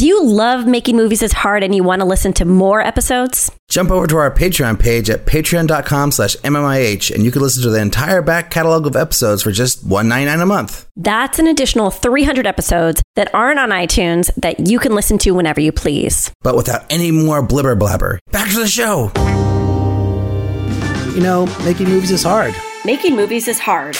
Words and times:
Do 0.00 0.06
you 0.06 0.24
love 0.24 0.66
making 0.66 0.96
movies 0.96 1.22
is 1.22 1.30
hard 1.30 1.62
and 1.62 1.74
you 1.74 1.84
want 1.84 2.00
to 2.00 2.06
listen 2.06 2.32
to 2.32 2.46
more 2.46 2.80
episodes? 2.80 3.52
Jump 3.68 3.90
over 3.90 4.06
to 4.06 4.16
our 4.16 4.30
Patreon 4.34 4.80
page 4.80 5.10
at 5.10 5.26
patreon.com 5.26 6.12
slash 6.12 6.36
MMIH 6.36 7.14
and 7.14 7.22
you 7.22 7.30
can 7.30 7.42
listen 7.42 7.62
to 7.64 7.68
the 7.68 7.82
entire 7.82 8.22
back 8.22 8.50
catalog 8.50 8.86
of 8.86 8.96
episodes 8.96 9.42
for 9.42 9.52
just 9.52 9.86
$1.99 9.86 10.40
a 10.40 10.46
month. 10.46 10.88
That's 10.96 11.38
an 11.38 11.46
additional 11.48 11.90
300 11.90 12.46
episodes 12.46 13.02
that 13.16 13.34
aren't 13.34 13.58
on 13.58 13.68
iTunes 13.68 14.34
that 14.36 14.66
you 14.66 14.78
can 14.78 14.94
listen 14.94 15.18
to 15.18 15.32
whenever 15.32 15.60
you 15.60 15.70
please. 15.70 16.32
But 16.40 16.56
without 16.56 16.90
any 16.90 17.10
more 17.10 17.46
blibber 17.46 17.78
blabber. 17.78 18.20
Back 18.30 18.48
to 18.52 18.58
the 18.58 18.68
show. 18.68 19.12
You 21.14 21.20
know, 21.20 21.44
making 21.62 21.90
movies 21.90 22.10
is 22.10 22.22
hard. 22.22 22.54
Making 22.86 23.16
movies 23.16 23.48
is 23.48 23.58
hard. 23.58 23.98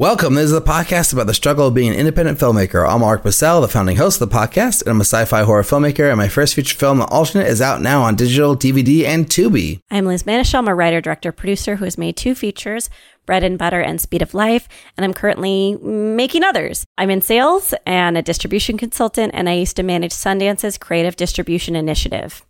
Welcome. 0.00 0.32
This 0.32 0.46
is 0.46 0.56
a 0.56 0.62
podcast 0.62 1.12
about 1.12 1.26
the 1.26 1.34
struggle 1.34 1.66
of 1.66 1.74
being 1.74 1.90
an 1.90 1.94
independent 1.94 2.38
filmmaker. 2.38 2.88
I'm 2.88 3.00
Mark 3.00 3.22
Bassell, 3.22 3.60
the 3.60 3.68
founding 3.68 3.96
host 3.96 4.18
of 4.18 4.30
the 4.30 4.34
podcast, 4.34 4.80
and 4.80 4.88
I'm 4.88 5.00
a 5.02 5.04
sci-fi 5.04 5.42
horror 5.42 5.62
filmmaker. 5.62 6.08
And 6.08 6.16
my 6.16 6.26
first 6.26 6.54
feature 6.54 6.74
film, 6.74 7.00
The 7.00 7.04
Alternate, 7.08 7.48
is 7.48 7.60
out 7.60 7.82
now 7.82 8.00
on 8.00 8.14
digital, 8.14 8.56
DVD, 8.56 9.04
and 9.04 9.26
Tubi. 9.26 9.78
I'm 9.90 10.06
Liz 10.06 10.22
Manashil. 10.22 10.60
I'm 10.60 10.68
a 10.68 10.74
writer, 10.74 11.02
director, 11.02 11.32
producer 11.32 11.76
who 11.76 11.84
has 11.84 11.98
made 11.98 12.16
two 12.16 12.34
features, 12.34 12.88
Bread 13.26 13.44
and 13.44 13.58
Butter 13.58 13.82
and 13.82 14.00
Speed 14.00 14.22
of 14.22 14.32
Life, 14.32 14.68
and 14.96 15.04
I'm 15.04 15.12
currently 15.12 15.76
making 15.76 16.44
others. 16.44 16.86
I'm 16.96 17.10
in 17.10 17.20
sales 17.20 17.74
and 17.84 18.16
a 18.16 18.22
distribution 18.22 18.78
consultant, 18.78 19.32
and 19.34 19.50
I 19.50 19.52
used 19.52 19.76
to 19.76 19.82
manage 19.82 20.12
Sundance's 20.12 20.78
creative 20.78 21.16
distribution 21.16 21.76
initiative. 21.76 22.42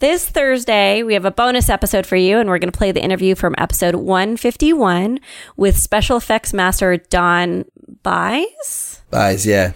This 0.00 0.26
Thursday, 0.26 1.02
we 1.02 1.12
have 1.12 1.26
a 1.26 1.30
bonus 1.30 1.68
episode 1.68 2.06
for 2.06 2.16
you, 2.16 2.38
and 2.38 2.48
we're 2.48 2.58
going 2.58 2.72
to 2.72 2.78
play 2.78 2.90
the 2.90 3.02
interview 3.02 3.34
from 3.34 3.54
episode 3.58 3.96
151 3.96 5.20
with 5.58 5.76
special 5.76 6.16
effects 6.16 6.54
master 6.54 6.96
Don 6.96 7.66
Bies. 8.02 9.02
Bies, 9.10 9.44
yeah. 9.44 9.72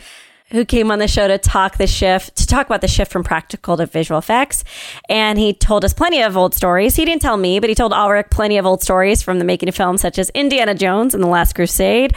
Who 0.50 0.64
came 0.64 0.90
on 0.90 0.98
the 0.98 1.08
show 1.08 1.28
to 1.28 1.36
talk 1.36 1.76
the 1.76 1.86
shift, 1.86 2.36
to 2.36 2.46
talk 2.46 2.64
about 2.64 2.80
the 2.80 2.88
shift 2.88 3.12
from 3.12 3.22
practical 3.22 3.76
to 3.76 3.84
visual 3.84 4.18
effects. 4.18 4.64
And 5.10 5.38
he 5.38 5.52
told 5.52 5.84
us 5.84 5.92
plenty 5.92 6.22
of 6.22 6.38
old 6.38 6.54
stories. 6.54 6.96
He 6.96 7.04
didn't 7.04 7.20
tell 7.20 7.36
me, 7.36 7.60
but 7.60 7.68
he 7.68 7.74
told 7.74 7.92
Ulrich 7.92 8.28
plenty 8.30 8.56
of 8.56 8.64
old 8.64 8.82
stories 8.82 9.20
from 9.20 9.38
the 9.38 9.44
making 9.44 9.68
of 9.68 9.74
films 9.74 10.00
such 10.00 10.18
as 10.18 10.30
Indiana 10.30 10.74
Jones 10.74 11.12
and 11.12 11.22
The 11.22 11.28
Last 11.28 11.54
Crusade. 11.54 12.16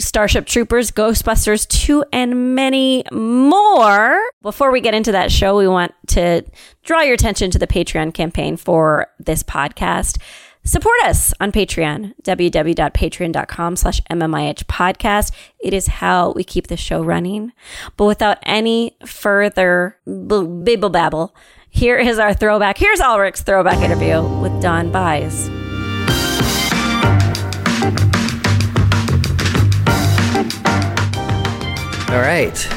Starship 0.00 0.46
Troopers, 0.46 0.90
Ghostbusters 0.90 1.68
2, 1.68 2.04
and 2.12 2.54
many 2.54 3.04
more. 3.12 4.20
Before 4.42 4.70
we 4.70 4.80
get 4.80 4.94
into 4.94 5.12
that 5.12 5.30
show, 5.30 5.56
we 5.56 5.68
want 5.68 5.94
to 6.08 6.44
draw 6.82 7.02
your 7.02 7.14
attention 7.14 7.50
to 7.50 7.58
the 7.58 7.66
Patreon 7.66 8.14
campaign 8.14 8.56
for 8.56 9.06
this 9.18 9.42
podcast. 9.42 10.18
Support 10.64 10.96
us 11.04 11.32
on 11.40 11.52
Patreon, 11.52 12.14
www.patreon.com 12.22 13.76
slash 13.76 14.00
MMIH 14.10 14.64
podcast. 14.64 15.32
It 15.58 15.72
is 15.72 15.86
how 15.86 16.32
we 16.32 16.44
keep 16.44 16.66
the 16.66 16.76
show 16.76 17.02
running. 17.02 17.52
But 17.96 18.04
without 18.04 18.38
any 18.42 18.96
further 19.06 19.96
bibble 20.04 20.90
babble, 20.90 21.34
here 21.70 21.96
is 21.96 22.18
our 22.18 22.34
throwback. 22.34 22.76
Here's 22.76 23.00
Ulrich's 23.00 23.42
throwback 23.42 23.78
interview 23.78 24.22
with 24.40 24.60
Don 24.60 24.90
Bies. 24.90 25.48
All 32.10 32.18
right. 32.18 32.68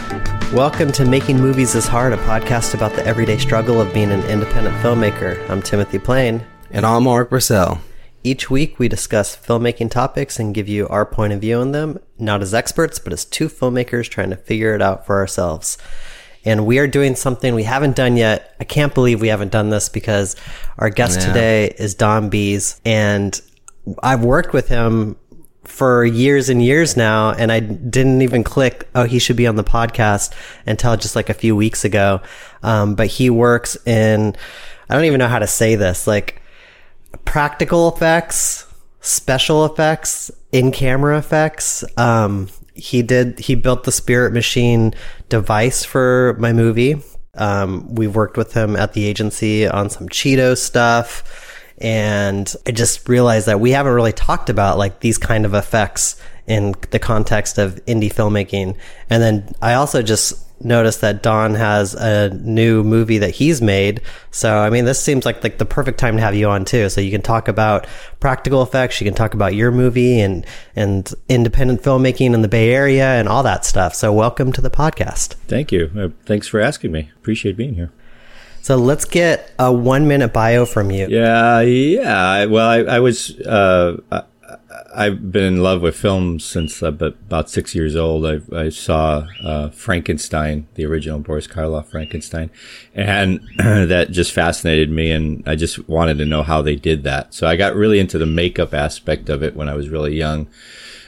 Welcome 0.53 0.91
to 0.91 1.05
Making 1.05 1.39
Movies 1.39 1.73
is 1.73 1.87
Hard, 1.87 2.13
a 2.13 2.17
podcast 2.17 2.75
about 2.75 2.93
the 2.93 3.03
everyday 3.03 3.39
struggle 3.39 3.81
of 3.81 3.91
being 3.91 4.11
an 4.11 4.21
independent 4.25 4.75
filmmaker. 4.75 5.49
I'm 5.49 5.59
Timothy 5.59 5.97
Plain. 5.97 6.45
And 6.69 6.85
I'm 6.85 7.05
Mark 7.05 7.31
Purcell. 7.31 7.81
Each 8.23 8.51
week, 8.51 8.77
we 8.77 8.87
discuss 8.87 9.35
filmmaking 9.35 9.89
topics 9.89 10.37
and 10.37 10.53
give 10.53 10.69
you 10.69 10.87
our 10.89 11.03
point 11.03 11.33
of 11.33 11.41
view 11.41 11.59
on 11.59 11.71
them, 11.71 11.97
not 12.19 12.43
as 12.43 12.53
experts, 12.53 12.99
but 12.99 13.11
as 13.11 13.25
two 13.25 13.49
filmmakers 13.49 14.07
trying 14.07 14.29
to 14.29 14.35
figure 14.35 14.75
it 14.75 14.83
out 14.83 15.03
for 15.07 15.17
ourselves. 15.17 15.79
And 16.45 16.67
we 16.67 16.77
are 16.77 16.85
doing 16.85 17.15
something 17.15 17.55
we 17.55 17.63
haven't 17.63 17.95
done 17.95 18.17
yet. 18.17 18.55
I 18.59 18.65
can't 18.65 18.93
believe 18.93 19.19
we 19.19 19.29
haven't 19.29 19.51
done 19.51 19.71
this 19.71 19.89
because 19.89 20.35
our 20.77 20.91
guest 20.91 21.21
yeah. 21.21 21.25
today 21.25 21.75
is 21.79 21.95
Don 21.95 22.29
Bies, 22.29 22.79
and 22.85 23.41
I've 24.03 24.23
worked 24.23 24.53
with 24.53 24.67
him 24.67 25.17
for 25.63 26.03
years 26.05 26.49
and 26.49 26.63
years 26.63 26.97
now, 26.97 27.31
and 27.31 27.51
I 27.51 27.59
didn't 27.59 28.21
even 28.21 28.43
click, 28.43 28.87
oh, 28.95 29.05
he 29.05 29.19
should 29.19 29.37
be 29.37 29.47
on 29.47 29.55
the 29.55 29.63
podcast 29.63 30.33
until 30.65 30.95
just 30.97 31.15
like 31.15 31.29
a 31.29 31.33
few 31.33 31.55
weeks 31.55 31.85
ago. 31.85 32.21
Um, 32.61 32.95
but 32.95 33.07
he 33.07 33.29
works 33.29 33.77
in, 33.85 34.35
I 34.89 34.95
don't 34.95 35.05
even 35.05 35.19
know 35.19 35.27
how 35.27 35.39
to 35.39 35.47
say 35.47 35.75
this, 35.75 36.05
like 36.05 36.41
practical 37.25 37.93
effects, 37.93 38.67
special 39.01 39.65
effects, 39.65 40.31
in 40.51 40.71
camera 40.71 41.17
effects. 41.17 41.83
Um, 41.97 42.49
he 42.75 43.01
did, 43.01 43.39
he 43.39 43.55
built 43.55 43.83
the 43.83 43.91
Spirit 43.91 44.33
Machine 44.33 44.93
device 45.29 45.83
for 45.83 46.35
my 46.39 46.53
movie. 46.53 47.01
Um, 47.35 47.93
we 47.95 48.07
worked 48.07 48.37
with 48.37 48.53
him 48.53 48.75
at 48.75 48.93
the 48.93 49.05
agency 49.05 49.67
on 49.67 49.89
some 49.89 50.07
Cheeto 50.09 50.55
stuff. 50.55 51.42
And 51.79 52.53
I 52.65 52.71
just 52.71 53.07
realized 53.09 53.47
that 53.47 53.59
we 53.59 53.71
haven't 53.71 53.93
really 53.93 54.13
talked 54.13 54.49
about 54.49 54.77
like 54.77 54.99
these 54.99 55.17
kind 55.17 55.45
of 55.45 55.53
effects 55.53 56.21
in 56.47 56.75
the 56.91 56.99
context 56.99 57.57
of 57.57 57.83
indie 57.85 58.13
filmmaking. 58.13 58.77
And 59.09 59.23
then 59.23 59.55
I 59.61 59.73
also 59.73 60.01
just 60.01 60.39
noticed 60.63 61.01
that 61.01 61.21
Don 61.21 61.55
has 61.55 61.93
a 61.93 62.29
new 62.29 62.83
movie 62.83 63.17
that 63.17 63.31
he's 63.31 63.61
made. 63.61 64.01
So, 64.31 64.59
I 64.59 64.69
mean, 64.69 64.85
this 64.85 65.01
seems 65.01 65.25
like, 65.25 65.43
like 65.43 65.57
the 65.57 65.65
perfect 65.65 65.99
time 65.99 66.15
to 66.15 66.21
have 66.21 66.35
you 66.35 66.47
on 66.49 66.65
too. 66.65 66.89
So 66.89 67.01
you 67.01 67.11
can 67.11 67.21
talk 67.21 67.47
about 67.47 67.87
practical 68.19 68.61
effects. 68.61 68.99
You 69.01 69.05
can 69.05 69.13
talk 69.13 69.33
about 69.33 69.55
your 69.55 69.71
movie 69.71 70.19
and, 70.19 70.45
and 70.75 71.11
independent 71.27 71.81
filmmaking 71.81 72.33
in 72.33 72.41
the 72.41 72.47
Bay 72.47 72.73
Area 72.73 73.05
and 73.05 73.27
all 73.27 73.43
that 73.43 73.65
stuff. 73.65 73.93
So 73.93 74.13
welcome 74.13 74.51
to 74.53 74.61
the 74.61 74.69
podcast. 74.69 75.33
Thank 75.47 75.71
you. 75.71 75.91
Uh, 75.97 76.09
thanks 76.25 76.47
for 76.47 76.59
asking 76.59 76.91
me. 76.91 77.11
Appreciate 77.17 77.57
being 77.57 77.75
here. 77.75 77.91
So 78.63 78.77
let's 78.77 79.03
get 79.03 79.51
a 79.59 79.73
one 79.73 80.07
minute 80.07 80.31
bio 80.31 80.65
from 80.65 80.89
you. 80.89 81.05
Yeah, 81.09 81.59
yeah. 81.59 82.45
Well, 82.45 82.65
I, 82.65 82.95
I 82.95 82.99
was, 83.01 83.37
uh, 83.41 83.97
I've 84.95 85.33
been 85.33 85.43
in 85.43 85.61
love 85.61 85.81
with 85.81 85.97
films 85.97 86.45
since 86.45 86.81
about 86.81 87.49
six 87.49 87.75
years 87.75 87.97
old. 87.97 88.25
I, 88.25 88.39
I 88.55 88.69
saw 88.69 89.27
uh, 89.43 89.69
Frankenstein, 89.71 90.65
the 90.75 90.85
original 90.85 91.19
Boris 91.19 91.45
Karloff 91.45 91.87
Frankenstein, 91.87 92.51
and 92.95 93.41
that 93.57 94.11
just 94.11 94.31
fascinated 94.31 94.89
me. 94.89 95.11
And 95.11 95.43
I 95.45 95.55
just 95.55 95.89
wanted 95.89 96.17
to 96.19 96.25
know 96.25 96.41
how 96.41 96.61
they 96.61 96.77
did 96.77 97.03
that. 97.03 97.33
So 97.33 97.47
I 97.47 97.57
got 97.57 97.75
really 97.75 97.99
into 97.99 98.17
the 98.17 98.25
makeup 98.25 98.73
aspect 98.73 99.27
of 99.27 99.43
it 99.43 99.57
when 99.57 99.67
I 99.67 99.73
was 99.73 99.89
really 99.89 100.15
young. 100.15 100.47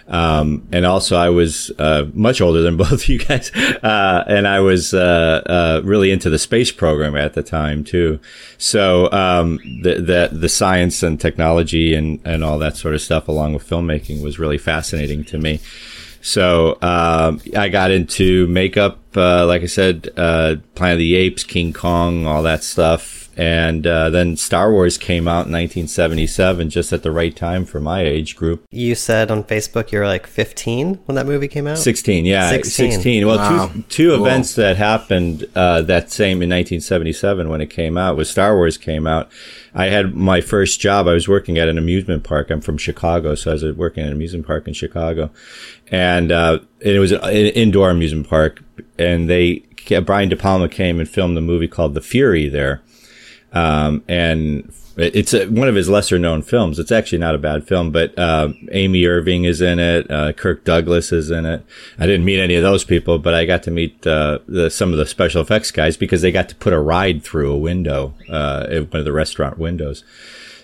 Um, 0.08 0.68
and 0.72 0.86
also 0.86 1.16
I 1.16 1.30
was, 1.30 1.72
uh, 1.80 2.06
much 2.14 2.42
older 2.42 2.62
than 2.62 2.78
both 2.86 2.92
of 2.92 3.08
you 3.08 3.20
guys. 3.20 3.52
Uh, 3.56 4.24
and 4.28 4.48
I 4.48 4.60
was, 4.60 4.94
uh, 4.94 5.42
uh, 5.46 5.82
really 5.84 6.12
into 6.12 6.30
the 6.30 6.40
space 6.40 6.72
program 6.72 7.16
at 7.16 7.34
the 7.34 7.44
time 7.44 7.84
too. 7.84 8.20
So, 8.58 9.12
um, 9.12 9.60
the, 9.82 9.96
the, 9.96 10.30
the 10.32 10.50
science 10.50 11.04
and 11.04 11.20
technology 11.20 11.96
and, 11.96 12.20
and 12.24 12.44
all 12.44 12.60
that 12.60 12.78
sort 12.78 12.94
of 12.94 13.02
stuff 13.02 13.28
along 13.28 13.54
with 13.54 13.68
filmmaking 13.68 14.22
was 14.22 14.40
really 14.40 14.58
fascinating 14.58 15.24
to 15.26 15.38
me. 15.38 15.60
So, 16.22 16.80
um, 16.82 17.40
I 17.56 17.70
got 17.70 17.92
into 17.92 18.48
makeup, 18.48 19.00
uh, 19.16 19.46
like 19.46 19.62
I 19.62 19.68
said, 19.68 20.10
uh, 20.18 20.56
Planet 20.74 20.96
of 20.96 21.00
the 21.00 21.16
Apes, 21.16 21.44
King 21.44 21.72
Kong, 21.72 22.26
all 22.26 22.42
that 22.44 22.64
stuff 22.64 23.25
and 23.38 23.86
uh, 23.86 24.10
then 24.10 24.38
Star 24.38 24.72
Wars 24.72 24.98
came 24.98 25.28
out 25.28 25.48
in 25.48 25.52
1977, 25.52 26.70
just 26.70 26.94
at 26.94 27.04
the 27.04 27.12
right 27.12 27.36
time 27.36 27.66
for 27.66 27.82
my 27.82 28.02
age 28.02 28.36
group. 28.36 28.66
You 28.72 28.96
said 28.96 29.30
on 29.30 29.44
Facebook 29.44 29.92
you 29.92 30.00
were 30.00 30.08
like 30.08 30.26
15 30.26 30.96
when 31.06 31.16
that 31.16 31.26
movie 31.26 31.50
came 31.50 31.68
out. 31.68 31.78
16, 31.78 32.24
yeah, 32.24 32.50
16. 32.50 32.92
16. 32.94 33.28
Well, 33.28 33.38
wow. 33.38 33.68
two, 33.68 33.82
two 33.84 34.16
cool. 34.16 34.26
events 34.26 34.56
that 34.56 34.78
happened 34.78 35.46
uh, 35.54 35.82
that 35.82 36.12
same 36.12 36.42
in 36.42 36.50
1977 36.50 37.50
when 37.50 37.60
it 37.60 37.70
came 37.70 37.98
out 37.98 38.16
was 38.16 38.30
Star 38.30 38.56
Wars 38.56 38.78
came 38.78 39.06
out. 39.06 39.30
I 39.74 39.88
had 39.88 40.16
my 40.16 40.40
first 40.40 40.80
job. 40.80 41.08
I 41.08 41.14
was 41.14 41.28
working 41.28 41.58
at 41.58 41.68
an 41.68 41.78
amusement 41.78 42.24
park. 42.24 42.50
I'm 42.50 42.62
from 42.62 42.78
Chicago, 42.78 43.36
so 43.36 43.52
I 43.52 43.54
was 43.56 43.64
working 43.76 44.04
at 44.04 44.08
an 44.08 44.14
amusement 44.14 44.48
park 44.48 44.66
in 44.68 44.74
Chicago, 44.74 45.30
and, 45.92 46.32
uh, 46.32 46.60
it 46.80 47.00
was 47.00 47.12
an 47.12 47.32
indoor 47.32 47.90
amusement 47.90 48.30
park. 48.30 48.64
And 48.98 49.30
they 49.30 49.64
Brian 50.06 50.30
De 50.30 50.36
Palma 50.36 50.70
came 50.70 51.00
and 51.00 51.08
filmed 51.08 51.36
the 51.36 51.42
movie 51.42 51.68
called 51.68 51.94
The 51.94 52.02
Fury 52.02 52.48
there 52.48 52.82
um, 53.56 54.04
and 54.08 54.72
it's 54.98 55.34
a, 55.34 55.48
one 55.48 55.68
of 55.68 55.76
his 55.76 55.90
lesser 55.90 56.18
known 56.18 56.42
films. 56.42 56.80
It's 56.80 56.92
actually 56.92 57.18
not 57.18 57.36
a 57.36 57.40
bad 57.40 57.68
film, 57.68 57.92
but 57.92 58.18
uh, 58.18 58.50
Amy 58.72 59.06
Irving 59.06 59.44
is 59.44 59.62
in 59.62 59.80
it. 59.80 60.10
Uh, 60.10 60.32
Kirk 60.34 60.64
Douglas 60.64 61.12
is 61.12 61.32
in 61.32 61.46
it. 61.46 61.66
I 62.00 62.06
didn't 62.06 62.26
meet 62.26 62.40
any 62.40 62.56
of 62.56 62.64
those 62.64 62.84
people, 62.84 63.20
but 63.20 63.34
I 63.34 63.46
got 63.46 63.64
to 63.64 63.72
meet 63.72 64.06
uh, 64.08 64.40
the, 64.48 64.70
some 64.70 64.92
of 64.92 64.98
the 64.98 65.06
special 65.06 65.42
effects 65.42 65.72
guys 65.72 65.98
because 65.98 66.22
they 66.22 66.32
got 66.32 66.48
to 66.50 66.56
put 66.56 66.72
a 66.72 66.80
ride 66.80 67.24
through 67.24 67.52
a 67.52 67.58
window, 67.58 68.14
uh, 68.30 68.68
one 68.68 69.00
of 69.00 69.06
the 69.06 69.12
restaurant 69.12 69.58
windows. 69.58 70.04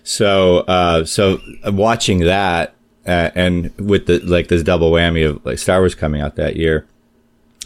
So, 0.03 0.59
uh, 0.59 1.05
so 1.05 1.39
watching 1.65 2.19
that 2.19 2.73
uh, 3.05 3.31
and 3.35 3.75
with 3.77 4.05
the 4.05 4.19
like 4.19 4.47
this 4.47 4.63
double 4.63 4.91
whammy 4.91 5.27
of 5.27 5.43
like 5.45 5.57
Star 5.57 5.79
Wars 5.79 5.95
coming 5.95 6.21
out 6.21 6.35
that 6.35 6.55
year, 6.55 6.87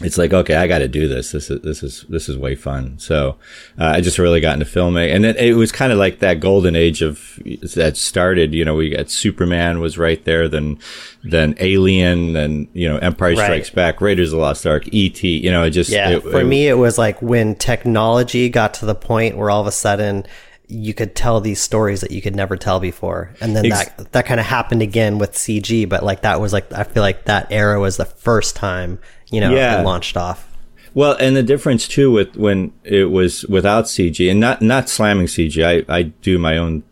it's 0.02 0.18
like 0.18 0.34
okay, 0.34 0.56
I 0.56 0.66
got 0.66 0.80
to 0.80 0.88
do 0.88 1.08
this. 1.08 1.32
This 1.32 1.50
is 1.50 1.62
this 1.62 1.82
is 1.82 2.04
this 2.10 2.28
is 2.28 2.36
way 2.36 2.54
fun. 2.54 2.98
So 2.98 3.36
uh, 3.78 3.84
I 3.86 4.02
just 4.02 4.18
really 4.18 4.40
got 4.40 4.52
into 4.52 4.66
filming, 4.66 5.10
and 5.10 5.24
it, 5.24 5.36
it 5.36 5.54
was 5.54 5.72
kind 5.72 5.90
of 5.90 5.98
like 5.98 6.18
that 6.18 6.38
golden 6.38 6.76
age 6.76 7.00
of 7.00 7.40
that 7.74 7.96
started. 7.96 8.52
You 8.52 8.64
know, 8.66 8.74
we 8.74 8.90
got 8.90 9.08
Superman 9.10 9.80
was 9.80 9.96
right 9.96 10.22
there, 10.26 10.48
then 10.48 10.78
then 11.24 11.54
Alien, 11.60 12.34
then 12.34 12.68
you 12.74 12.86
know 12.88 12.98
Empire 12.98 13.34
Right. 13.34 13.44
Strikes 13.44 13.70
Back, 13.70 14.02
Raiders 14.02 14.32
of 14.32 14.36
the 14.38 14.42
Lost 14.42 14.66
Ark, 14.66 14.84
E.T. 14.92 15.38
You 15.38 15.50
know, 15.50 15.62
it 15.62 15.70
just 15.70 15.88
Yeah, 15.90 16.10
it- 16.10 16.22
for 16.22 16.40
it- 16.40 16.44
me, 16.44 16.68
it 16.68 16.74
was 16.76 16.98
like 16.98 17.22
when 17.22 17.54
technology 17.54 18.50
got 18.50 18.74
to 18.74 18.86
the 18.86 18.94
point 18.94 19.38
where 19.38 19.48
all 19.50 19.62
of 19.62 19.66
a 19.66 19.72
sudden 19.72 20.26
you 20.68 20.92
could 20.92 21.14
tell 21.14 21.40
these 21.40 21.60
stories 21.60 22.00
that 22.00 22.10
you 22.10 22.20
could 22.20 22.34
never 22.36 22.56
tell 22.56 22.80
before, 22.80 23.30
and 23.40 23.56
then 23.56 23.64
Ex- 23.66 23.88
that 23.96 24.12
that 24.12 24.26
kind 24.26 24.40
of 24.40 24.46
happened 24.46 24.82
again 24.82 25.16
with 25.18 25.32
CG. 25.32 25.88
But 25.88 26.02
like 26.04 26.20
that 26.22 26.38
was 26.40 26.52
like 26.52 26.70
I 26.72 26.82
feel 26.84 27.02
like 27.02 27.24
that 27.24 27.46
era 27.50 27.80
was 27.80 27.96
the 27.96 28.04
first 28.04 28.56
time 28.56 28.98
you 29.30 29.40
know 29.40 29.54
Yeah. 29.54 29.82
launched 29.82 30.16
off. 30.16 30.48
Well, 30.94 31.16
and 31.20 31.36
the 31.36 31.42
difference 31.42 31.86
too 31.86 32.10
with 32.10 32.36
when 32.36 32.72
it 32.84 33.10
was 33.10 33.44
without 33.46 33.84
CG 33.84 34.30
and 34.30 34.40
not 34.40 34.62
not 34.62 34.88
slamming 34.88 35.26
CG. 35.26 35.62
I 35.64 35.84
I 35.94 36.02
do 36.02 36.38
my 36.38 36.56
own 36.56 36.82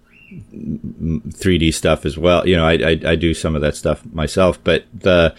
3D 0.52 1.72
stuff 1.72 2.04
as 2.04 2.19
well. 2.19 2.46
You 2.46 2.56
know, 2.56 2.66
I 2.66 2.72
I, 2.75 3.00
I 3.12 3.16
do 3.16 3.34
some 3.34 3.54
of 3.54 3.62
that 3.62 3.76
stuff 3.76 4.02
myself, 4.12 4.62
but 4.62 4.84
the 4.92 5.34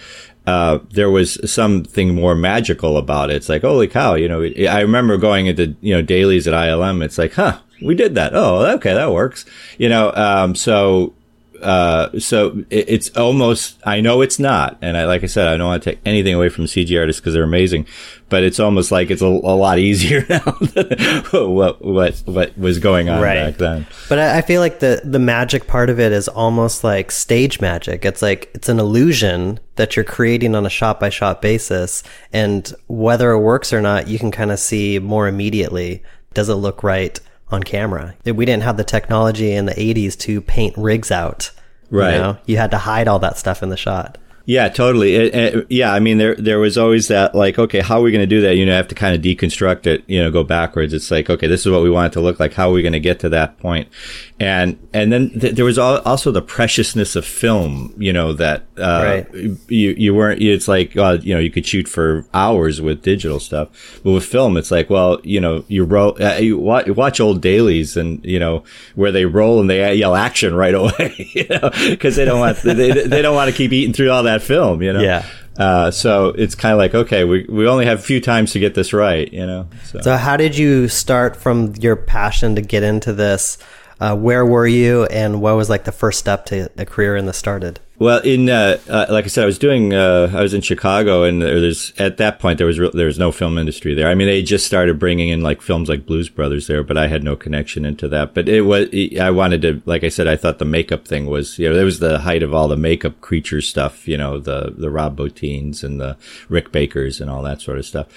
uh, 0.47 0.79
there 0.91 1.09
was 1.09 1.39
something 1.51 2.13
more 2.13 2.35
magical 2.35 2.97
about 2.97 3.31
it. 3.31 3.35
It's 3.37 3.49
like, 3.49 3.63
holy 3.63 3.87
cow, 3.87 4.13
you 4.13 4.27
know, 4.27 4.43
I 4.43 4.81
remember 4.81 5.17
going 5.17 5.47
into, 5.47 5.75
you 5.81 5.95
know, 5.95 6.03
dailies 6.03 6.47
at 6.47 6.53
ILM. 6.53 7.03
It's 7.03 7.17
like, 7.17 7.33
huh, 7.33 7.59
we 7.81 7.95
did 7.95 8.13
that. 8.13 8.35
Oh, 8.35 8.63
okay, 8.75 8.93
that 8.93 9.11
works. 9.11 9.45
You 9.79 9.89
know, 9.89 10.11
um, 10.13 10.53
so, 10.53 11.15
uh, 11.61 12.19
so 12.19 12.63
it, 12.69 12.85
it's 12.89 13.09
almost, 13.17 13.79
I 13.85 14.01
know 14.01 14.21
it's 14.21 14.39
not. 14.39 14.77
And 14.81 14.95
I, 14.97 15.05
like 15.05 15.23
I 15.23 15.27
said, 15.27 15.47
I 15.47 15.57
don't 15.57 15.67
want 15.67 15.83
to 15.83 15.91
take 15.91 15.99
anything 16.05 16.33
away 16.33 16.49
from 16.49 16.65
CG 16.65 16.97
artists 16.99 17.19
because 17.19 17.33
they're 17.33 17.43
amazing, 17.43 17.87
but 18.29 18.43
it's 18.43 18.59
almost 18.59 18.91
like 18.91 19.09
it's 19.11 19.21
a, 19.21 19.25
a 19.27 19.55
lot 19.55 19.77
easier 19.89 20.25
now 20.29 20.39
than 20.61 21.23
what, 21.55 21.83
what, 21.83 22.15
what 22.25 22.57
was 22.57 22.79
going 22.79 23.09
on 23.09 23.21
Right. 23.21 23.35
back 23.35 23.57
then. 23.57 23.87
But 24.09 24.19
I 24.19 24.37
I 24.37 24.41
feel 24.41 24.61
like 24.61 24.79
the 24.79 25.01
the 25.03 25.19
magic 25.19 25.67
part 25.67 25.89
of 25.89 25.99
it 25.99 26.11
is 26.11 26.27
almost 26.27 26.83
like 26.83 27.11
stage 27.11 27.61
magic. 27.61 28.05
It's 28.05 28.21
like 28.21 28.51
it's 28.53 28.69
an 28.69 28.79
illusion 28.79 29.59
that 29.75 29.95
you're 29.95 30.05
creating 30.05 30.55
on 30.55 30.65
a 30.65 30.69
shot 30.69 30.99
by 30.99 31.09
shot 31.09 31.41
basis, 31.41 32.03
and 32.33 32.71
whether 32.87 33.31
it 33.31 33.39
works 33.39 33.71
or 33.73 33.81
not, 33.81 34.07
you 34.07 34.19
can 34.19 34.31
kind 34.31 34.51
of 34.51 34.59
see 34.59 34.99
more 34.99 35.27
immediately. 35.27 36.03
Does 36.33 36.49
it 36.49 36.55
look 36.55 36.83
right 36.83 37.19
on 37.49 37.63
camera? 37.63 38.15
We 38.25 38.45
didn't 38.45 38.63
have 38.63 38.77
the 38.77 38.83
technology 38.83 39.51
in 39.51 39.65
the 39.65 39.73
'80s 39.73 40.17
to 40.19 40.41
paint 40.41 40.75
rigs 40.77 41.11
out. 41.11 41.51
Right. 41.89 42.15
You, 42.15 42.19
know? 42.19 42.37
you 42.45 42.57
had 42.57 42.71
to 42.71 42.77
hide 42.77 43.07
all 43.07 43.19
that 43.19 43.37
stuff 43.37 43.61
in 43.61 43.69
the 43.69 43.77
shot. 43.77 44.17
Yeah, 44.47 44.69
totally. 44.69 45.15
It, 45.15 45.35
it- 45.35 45.67
yeah, 45.71 45.91
I 45.91 45.99
mean, 45.99 46.17
there 46.19 46.35
there 46.35 46.59
was 46.59 46.77
always 46.77 47.07
that 47.07 47.33
like, 47.33 47.57
okay, 47.57 47.79
how 47.79 47.99
are 47.99 48.01
we 48.03 48.11
going 48.11 48.21
to 48.21 48.27
do 48.27 48.41
that? 48.41 48.55
You 48.55 48.65
know, 48.65 48.73
I 48.73 48.77
have 48.77 48.87
to 48.89 48.95
kind 48.95 49.15
of 49.15 49.21
deconstruct 49.21 49.87
it. 49.87 50.03
You 50.07 50.21
know, 50.21 50.29
go 50.31 50.43
backwards. 50.43 50.93
It's 50.93 51.09
like, 51.09 51.29
okay, 51.29 51.47
this 51.47 51.65
is 51.65 51.71
what 51.71 51.81
we 51.81 51.89
want 51.89 52.11
it 52.11 52.13
to 52.13 52.21
look 52.21 52.39
like. 52.39 52.53
How 52.53 52.69
are 52.69 52.73
we 52.73 52.81
going 52.83 52.93
to 52.93 52.99
get 52.99 53.19
to 53.21 53.29
that 53.29 53.57
point? 53.57 53.89
And 54.37 54.77
and 54.93 55.13
then 55.13 55.29
th- 55.39 55.55
there 55.55 55.63
was 55.63 55.77
also 55.77 56.29
the 56.29 56.41
preciousness 56.41 57.15
of 57.15 57.25
film. 57.25 57.93
You 57.97 58.11
know 58.11 58.33
that 58.33 58.65
uh, 58.77 59.23
Right. 59.31 59.33
you 59.69 59.91
you 59.97 60.13
weren't. 60.13 60.41
It's 60.41 60.67
like 60.67 60.97
uh, 60.97 61.19
you 61.21 61.33
know 61.33 61.39
you 61.39 61.49
could 61.49 61.65
shoot 61.65 61.87
for 61.87 62.25
hours 62.33 62.81
with 62.81 63.01
digital 63.01 63.39
stuff, 63.39 63.69
but 64.03 64.11
with 64.11 64.25
film, 64.25 64.57
it's 64.57 64.71
like, 64.71 64.89
well, 64.89 65.21
you 65.23 65.39
know, 65.39 65.63
you 65.69 65.85
roll, 65.85 66.21
uh, 66.21 66.35
you 66.35 66.57
watch, 66.57 66.85
watch 66.89 67.21
old 67.21 67.41
dailies, 67.41 67.95
and 67.95 68.19
you 68.25 68.37
know 68.37 68.65
where 68.95 69.13
they 69.13 69.23
roll 69.23 69.61
and 69.61 69.69
they 69.69 69.95
yell 69.95 70.15
action 70.17 70.53
right 70.53 70.73
away, 70.81 71.15
you 71.33 71.47
know, 71.47 71.69
because 71.89 72.17
they 72.17 72.25
don't 72.25 72.41
want 72.41 72.57
they, 72.57 72.91
they 72.91 73.21
don't 73.21 73.35
want 73.35 73.49
to 73.49 73.55
keep 73.55 73.71
eating 73.71 73.93
through 73.93 74.11
all 74.11 74.23
that 74.23 74.41
film, 74.43 74.81
you 74.81 74.91
know. 74.91 74.99
Yeah. 74.99 75.25
Uh, 75.57 75.89
so 75.91 76.27
it's 76.37 76.55
kind 76.55 76.73
of 76.73 76.77
like, 76.77 76.93
okay, 76.93 77.23
we 77.23 77.45
we 77.47 77.65
only 77.69 77.85
have 77.85 77.99
a 77.99 78.03
few 78.03 78.19
times 78.19 78.51
to 78.51 78.59
get 78.59 78.75
this 78.75 78.91
right, 78.91 79.31
you 79.31 79.45
know. 79.47 79.69
So. 79.85 80.01
So, 80.01 80.17
how 80.17 80.35
did 80.35 80.57
you 80.57 80.89
start 80.89 81.37
from 81.37 81.73
your 81.79 81.95
passion 81.95 82.55
to 82.55 82.61
get 82.61 82.83
into 82.83 83.13
this? 83.13 83.57
Uh, 83.99 84.15
where 84.15 84.45
were 84.45 84.67
you, 84.67 85.05
and 85.05 85.41
what 85.41 85.55
was 85.55 85.69
like 85.69 85.85
the 85.85 85.91
first 85.91 86.19
step 86.19 86.45
to 86.45 86.69
a 86.77 86.85
career 86.85 87.15
in 87.15 87.25
this 87.25 87.37
started? 87.37 87.79
Well, 87.97 88.19
in 88.19 88.49
uh, 88.49 88.77
uh, 88.89 89.05
like 89.09 89.23
I 89.23 89.27
said, 89.29 89.43
I 89.43 89.45
was 89.45 89.57
doing. 89.57 89.93
Uh, 89.93 90.29
I 90.33 90.41
was 90.41 90.53
in 90.53 90.59
Chicago, 90.59 91.23
and 91.23 91.41
there's 91.41 91.93
at 91.97 92.17
that 92.17 92.39
point 92.39 92.57
there 92.57 92.67
was 92.67 92.77
re- 92.77 92.91
there 92.93 93.05
was 93.05 93.17
no 93.17 93.31
film 93.31 93.57
industry 93.57 93.93
there. 93.93 94.09
I 94.09 94.15
mean, 94.15 94.27
they 94.27 94.43
just 94.43 94.65
started 94.65 94.99
bringing 94.99 95.29
in 95.29 95.39
like 95.39 95.61
films 95.61 95.87
like 95.87 96.05
Blues 96.05 96.27
Brothers 96.27 96.67
there, 96.67 96.83
but 96.83 96.97
I 96.97 97.07
had 97.07 97.23
no 97.23 97.37
connection 97.37 97.85
into 97.85 98.09
that. 98.09 98.33
But 98.33 98.49
it 98.49 98.63
was 98.63 98.89
I 99.17 99.31
wanted 99.31 99.61
to, 99.61 99.81
like 99.85 100.03
I 100.03 100.09
said, 100.09 100.27
I 100.27 100.35
thought 100.35 100.59
the 100.59 100.65
makeup 100.65 101.07
thing 101.07 101.27
was 101.27 101.57
you 101.57 101.69
know 101.69 101.79
it 101.79 101.85
was 101.85 101.99
the 101.99 102.19
height 102.19 102.43
of 102.43 102.53
all 102.53 102.67
the 102.67 102.75
makeup 102.75 103.21
creature 103.21 103.61
stuff. 103.61 104.09
You 104.09 104.17
know, 104.17 104.39
the 104.39 104.73
the 104.77 104.89
Rob 104.89 105.15
Bottins 105.15 105.81
and 105.81 105.97
the 105.97 106.17
Rick 106.49 106.73
Bakers 106.73 107.21
and 107.21 107.29
all 107.29 107.43
that 107.43 107.61
sort 107.61 107.77
of 107.77 107.85
stuff. 107.85 108.07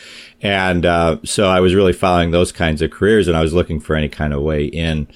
And 0.42 0.84
uh, 0.84 1.19
so 1.24 1.48
I 1.48 1.60
was 1.60 1.76
really 1.76 1.92
following 1.92 2.32
those 2.32 2.50
kinds 2.50 2.82
of 2.82 2.90
careers, 2.90 3.28
and 3.28 3.36
I 3.36 3.42
was 3.42 3.54
looking 3.54 3.78
for 3.78 3.94
any 3.94 4.08
kind 4.08 4.32
of 4.32 4.42
way 4.42 4.64
in 4.64 5.06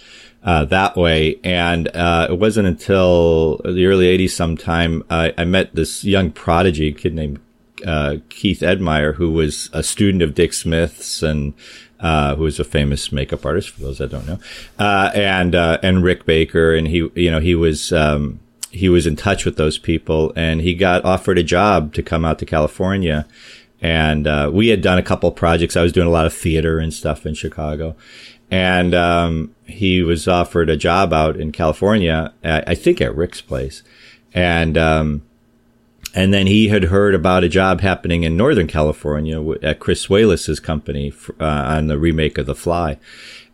uh, 0.44 0.64
that 0.66 0.96
way. 0.96 1.38
And 1.44 1.88
uh, 1.88 2.28
it 2.30 2.38
wasn't 2.38 2.68
until 2.68 3.58
the 3.64 3.86
early 3.86 4.06
80s 4.18 4.30
sometime 4.30 5.04
I 5.10 5.34
I 5.36 5.44
met 5.44 5.74
this 5.74 6.04
young 6.04 6.30
prodigy, 6.30 6.92
kid 6.92 7.14
named 7.14 7.40
uh, 7.86 8.16
Keith 8.28 8.60
Edmier, 8.60 9.14
who 9.14 9.30
was 9.30 9.70
a 9.72 9.82
student 9.82 10.22
of 10.22 10.34
Dick 10.34 10.52
Smith's 10.52 11.22
and 11.22 11.54
uh, 12.00 12.34
who 12.34 12.44
was 12.44 12.58
a 12.58 12.64
famous 12.64 13.12
makeup 13.12 13.46
artist 13.46 13.70
for 13.70 13.82
those 13.82 13.98
that 13.98 14.10
don't 14.10 14.26
know, 14.26 14.38
uh, 14.78 15.10
and 15.14 15.54
uh, 15.54 15.78
and 15.82 16.02
Rick 16.02 16.26
Baker, 16.26 16.74
and 16.74 16.88
he 16.88 17.08
you 17.14 17.30
know 17.30 17.40
he 17.40 17.54
was. 17.54 17.92
Um, 17.92 18.40
he 18.72 18.88
was 18.88 19.06
in 19.06 19.16
touch 19.16 19.44
with 19.44 19.56
those 19.56 19.76
people 19.76 20.32
and 20.34 20.62
he 20.62 20.74
got 20.74 21.04
offered 21.04 21.36
a 21.36 21.42
job 21.42 21.92
to 21.92 22.02
come 22.02 22.24
out 22.24 22.38
to 22.38 22.46
California. 22.46 23.26
And, 23.82 24.26
uh, 24.26 24.50
we 24.52 24.68
had 24.68 24.80
done 24.80 24.96
a 24.96 25.02
couple 25.02 25.30
projects. 25.30 25.76
I 25.76 25.82
was 25.82 25.92
doing 25.92 26.06
a 26.06 26.10
lot 26.10 26.24
of 26.24 26.32
theater 26.32 26.78
and 26.78 26.94
stuff 26.94 27.26
in 27.26 27.34
Chicago. 27.34 27.96
And, 28.52 28.94
um, 28.94 29.54
he 29.64 30.02
was 30.02 30.28
offered 30.28 30.68
a 30.68 30.76
job 30.76 31.12
out 31.12 31.36
in 31.38 31.52
California, 31.52 32.32
I 32.44 32.74
think 32.74 33.00
at 33.00 33.16
Rick's 33.16 33.40
place. 33.40 33.82
And, 34.34 34.76
um, 34.76 35.22
and 36.14 36.34
then 36.34 36.46
he 36.46 36.68
had 36.68 36.84
heard 36.84 37.14
about 37.14 37.44
a 37.44 37.48
job 37.48 37.80
happening 37.80 38.22
in 38.22 38.36
Northern 38.36 38.66
California 38.66 39.42
at 39.62 39.80
Chris 39.80 40.10
Walas's 40.10 40.60
company 40.60 41.12
uh, 41.40 41.44
on 41.44 41.86
the 41.86 41.98
remake 41.98 42.36
of 42.36 42.44
The 42.44 42.54
Fly. 42.54 42.98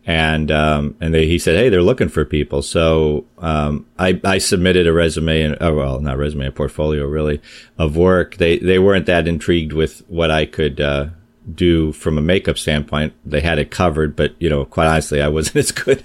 And, 0.04 0.50
um, 0.50 0.96
and 1.00 1.14
they, 1.14 1.26
he 1.26 1.38
said, 1.38 1.56
Hey, 1.56 1.68
they're 1.68 1.82
looking 1.82 2.08
for 2.08 2.24
people. 2.24 2.62
So, 2.62 3.26
um, 3.38 3.86
I, 3.98 4.20
I 4.24 4.38
submitted 4.38 4.86
a 4.86 4.92
resume 4.92 5.42
and, 5.42 5.56
oh, 5.60 5.74
well, 5.74 6.00
not 6.00 6.16
resume, 6.16 6.46
a 6.46 6.52
portfolio 6.52 7.04
really 7.04 7.40
of 7.76 7.96
work. 7.96 8.36
They, 8.36 8.58
they 8.58 8.78
weren't 8.78 9.06
that 9.06 9.28
intrigued 9.28 9.74
with 9.74 10.00
what 10.08 10.30
I 10.30 10.46
could, 10.46 10.80
uh, 10.80 11.08
do 11.54 11.92
from 11.92 12.18
a 12.18 12.20
makeup 12.22 12.58
standpoint. 12.58 13.12
They 13.24 13.40
had 13.40 13.58
it 13.58 13.70
covered, 13.70 14.16
but 14.16 14.34
you 14.40 14.48
know, 14.50 14.64
quite 14.64 14.86
honestly, 14.86 15.20
I 15.22 15.28
wasn't 15.28 15.56
as 15.64 15.70
good 15.72 16.04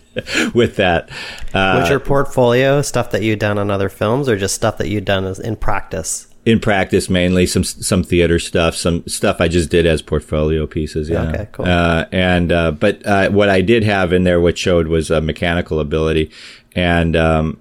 with 0.54 0.75
that. 0.78 1.10
Uh, 1.54 1.80
Was 1.81 1.90
your 1.90 2.00
portfolio 2.00 2.81
stuff 2.81 3.12
that 3.12 3.24
you'd 3.24 3.40
done 3.40 3.57
on 3.57 3.69
other 3.72 3.90
films, 3.90 4.30
or 4.30 4.38
just 4.38 4.56
stuff 4.56 4.78
that 4.78 4.88
you'd 4.90 5.06
done 5.06 5.25
as 5.25 5.40
in 5.40 5.56
practice? 5.56 6.28
in 6.45 6.60
practice 6.60 7.10
mainly 7.10 7.45
some 7.45 7.63
some 7.63 8.04
theater 8.04 8.38
stuff 8.38 8.75
some 8.75 9.01
stuff 9.07 9.38
i 9.40 9.48
just 9.48 9.69
did 9.69 9.86
as 9.86 10.01
portfolio 10.01 10.68
pieces 10.68 11.10
yeah 11.10 11.30
Okay, 11.30 11.48
cool. 11.54 11.63
uh, 11.66 12.04
and 12.12 12.51
uh, 12.51 12.69
but 12.72 13.01
uh, 13.06 13.30
what 13.30 13.47
i 13.47 13.62
did 13.62 13.81
have 13.85 14.12
in 14.12 14.26
there 14.26 14.42
what 14.42 14.57
showed 14.57 14.88
was 14.90 15.09
a 15.09 15.21
mechanical 15.21 15.80
ability 15.80 16.30
and 16.76 17.16
um 17.16 17.57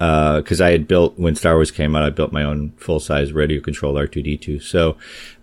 because 0.00 0.62
I 0.62 0.70
had 0.70 0.88
built 0.88 1.18
when 1.18 1.34
Star 1.34 1.56
Wars 1.56 1.70
came 1.70 1.94
out, 1.94 2.02
I 2.02 2.08
built 2.08 2.32
my 2.32 2.42
own 2.42 2.72
full 2.78 3.00
size 3.00 3.34
radio 3.34 3.60
controlled 3.60 3.98
R 3.98 4.06
two 4.06 4.22
D 4.22 4.38
two. 4.38 4.58
So, 4.58 4.96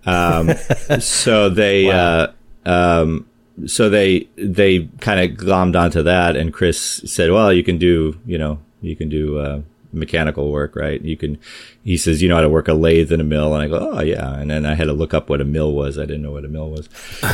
um, 0.07 0.49
so 0.99 1.47
they, 1.49 1.91
uh, 1.91 2.29
um, 2.65 3.27
so 3.67 3.87
they 3.87 4.27
they 4.35 4.89
kind 4.99 5.19
of 5.19 5.37
glommed 5.37 5.79
onto 5.79 6.01
that, 6.01 6.35
and 6.35 6.51
Chris 6.51 6.79
said, 7.05 7.29
"Well, 7.29 7.53
you 7.53 7.63
can 7.63 7.77
do, 7.77 8.19
you 8.25 8.39
know, 8.39 8.59
you 8.81 8.95
can 8.95 9.09
do 9.09 9.37
uh, 9.37 9.61
mechanical 9.93 10.51
work, 10.51 10.75
right? 10.75 10.99
You 11.03 11.17
can." 11.17 11.37
He 11.83 11.95
says, 11.95 12.23
"You 12.23 12.29
know 12.29 12.35
how 12.35 12.41
to 12.41 12.49
work 12.49 12.67
a 12.67 12.73
lathe 12.73 13.11
and 13.11 13.21
a 13.21 13.25
mill," 13.25 13.53
and 13.53 13.61
I 13.61 13.67
go, 13.67 13.91
"Oh 13.93 14.01
yeah." 14.01 14.39
And 14.39 14.49
then 14.49 14.65
I 14.65 14.73
had 14.73 14.85
to 14.85 14.93
look 14.93 15.13
up 15.13 15.29
what 15.29 15.39
a 15.39 15.45
mill 15.45 15.71
was. 15.73 15.99
I 15.99 16.05
didn't 16.05 16.23
know 16.23 16.31
what 16.31 16.45
a 16.45 16.49
mill 16.49 16.71
was, 16.71 16.89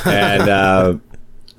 and. 0.06 1.00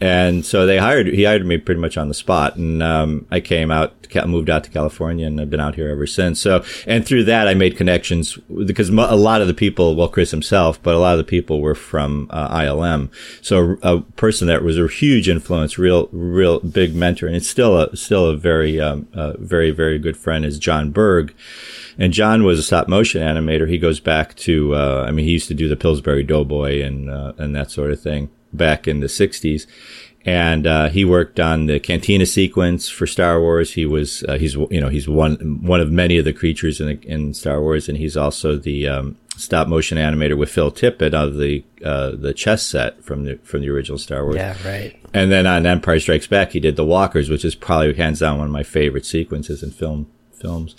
And 0.05 0.45
so 0.45 0.67
they 0.67 0.77
hired 0.77 1.07
he 1.07 1.25
hired 1.25 1.47
me 1.47 1.57
pretty 1.57 1.81
much 1.81 1.97
on 1.97 2.09
the 2.09 2.15
spot. 2.15 2.57
And 2.57 2.83
um, 2.83 3.27
i 3.31 3.41
came 3.41 3.71
out 3.71 3.95
moved 4.27 4.49
out 4.49 4.63
to 4.63 4.71
california 4.71 5.27
and 5.27 5.41
i've 5.41 5.51
been 5.51 5.59
out 5.59 5.75
here 5.75 5.89
ever 5.89 6.07
since. 6.07 6.41
So 6.41 6.65
and 6.87 7.05
through 7.05 7.25
that 7.25 7.49
i 7.49 7.55
made 7.55 7.77
connections 7.77 8.37
because 8.67 8.89
a 8.89 8.93
lot 8.93 9.41
of 9.41 9.49
the 9.49 9.55
people 9.55 9.97
well 9.97 10.09
chris 10.09 10.31
himself 10.31 10.81
but 10.83 10.95
a 10.95 10.99
lot 10.99 11.13
of 11.13 11.19
the 11.19 11.25
people 11.25 11.61
were 11.61 11.75
from 11.75 12.29
uh, 12.31 12.57
ilm 12.61 13.11
so 13.43 13.77
a 13.83 14.03
person 14.03 14.47
that 14.47 14.63
was 14.63 14.79
a 14.79 14.87
huge 14.87 15.29
influence 15.29 15.79
real 15.79 16.09
real 16.13 16.61
big 16.61 16.95
mentor 16.95 17.27
and 17.27 17.35
it's 17.35 17.49
still 17.49 17.81
a 17.81 17.97
still 17.97 18.27
a 18.27 18.37
very 18.37 18.81
um, 18.81 19.09
very 19.39 19.73
very 19.73 19.99
good 19.99 20.17
friend 20.17 20.45
is 20.45 20.59
jon 20.59 20.91
berg. 20.91 21.35
And 21.97 22.13
Jon 22.13 22.43
was 22.43 22.59
a 22.59 22.63
stop 22.65 22.89
motion 22.89 23.23
animator. 23.23 23.69
He 23.69 23.79
goes 23.79 24.01
back 24.01 24.35
to, 24.39 24.75
uh, 24.75 25.05
I 25.07 25.13
mean, 25.13 25.25
he 25.25 25.31
used 25.31 25.47
to 25.47 25.55
do 25.55 25.69
the 25.69 25.77
Pillsbury 25.77 26.25
Doughboy 26.25 26.83
and, 26.83 27.09
uh, 27.09 27.35
and 27.39 27.55
that 27.55 27.71
sort 27.71 27.93
of 27.93 28.01
thing 28.01 28.31
back 28.57 28.89
in 28.89 29.01
the 29.01 29.07
60s. 29.07 29.67
And, 30.27 30.67
uh, 30.67 30.89
he 30.89 31.05
worked 31.05 31.39
on 31.39 31.67
the 31.67 31.79
Cantina 31.79 32.25
sequence 32.25 32.89
for 32.89 33.07
Star 33.07 33.41
Wars. 33.41 33.75
He 33.75 33.85
was, 33.85 34.25
uh, 34.25 34.39
he's, 34.39 34.55
you 34.55 34.81
know, 34.81 34.89
he's 34.89 35.07
one, 35.07 35.61
one 35.63 35.81
of 35.81 35.93
many 35.93 36.17
of 36.17 36.25
the 36.25 36.33
creatures 36.33 36.81
in, 36.81 36.87
the, 36.87 37.07
in 37.07 37.35
Star 37.35 37.61
Wars. 37.61 37.91
And 37.91 37.99
he's 37.99 38.17
also 38.17 38.57
the, 38.57 38.89
um, 38.89 39.19
stop 39.37 39.69
motion 39.69 39.99
animator 39.99 40.37
with 40.37 40.51
Phil 40.51 40.71
Tippett 40.71 41.13
of 41.13 41.35
the 41.35 41.65
uh, 41.85 42.13
the 42.13 42.33
chess 42.33 42.65
set 42.65 43.03
from 43.03 43.25
the 43.25 43.37
from 43.43 43.61
the 43.61 43.69
original 43.69 43.99
Star 43.99 44.25
Wars. 44.25 44.37
Yeah, 44.37 44.57
right. 44.65 44.99
And 45.13 45.31
then 45.31 45.47
on 45.47 45.67
Empire 45.67 46.01
Strikes 46.01 46.27
Back, 46.27 46.53
he 46.53 46.61
did 46.61 46.77
the 46.77 46.85
Walkers, 46.85 47.31
which 47.31 47.45
is 47.45 47.55
probably 47.55 47.95
hands 47.95 48.21
down 48.21 48.39
one 48.39 48.47
of 48.47 48.53
my 48.53 48.63
favorite 48.63 49.07
sequences 49.07 49.63
in 49.63 49.71
film 49.71 50.11
films. 50.33 50.75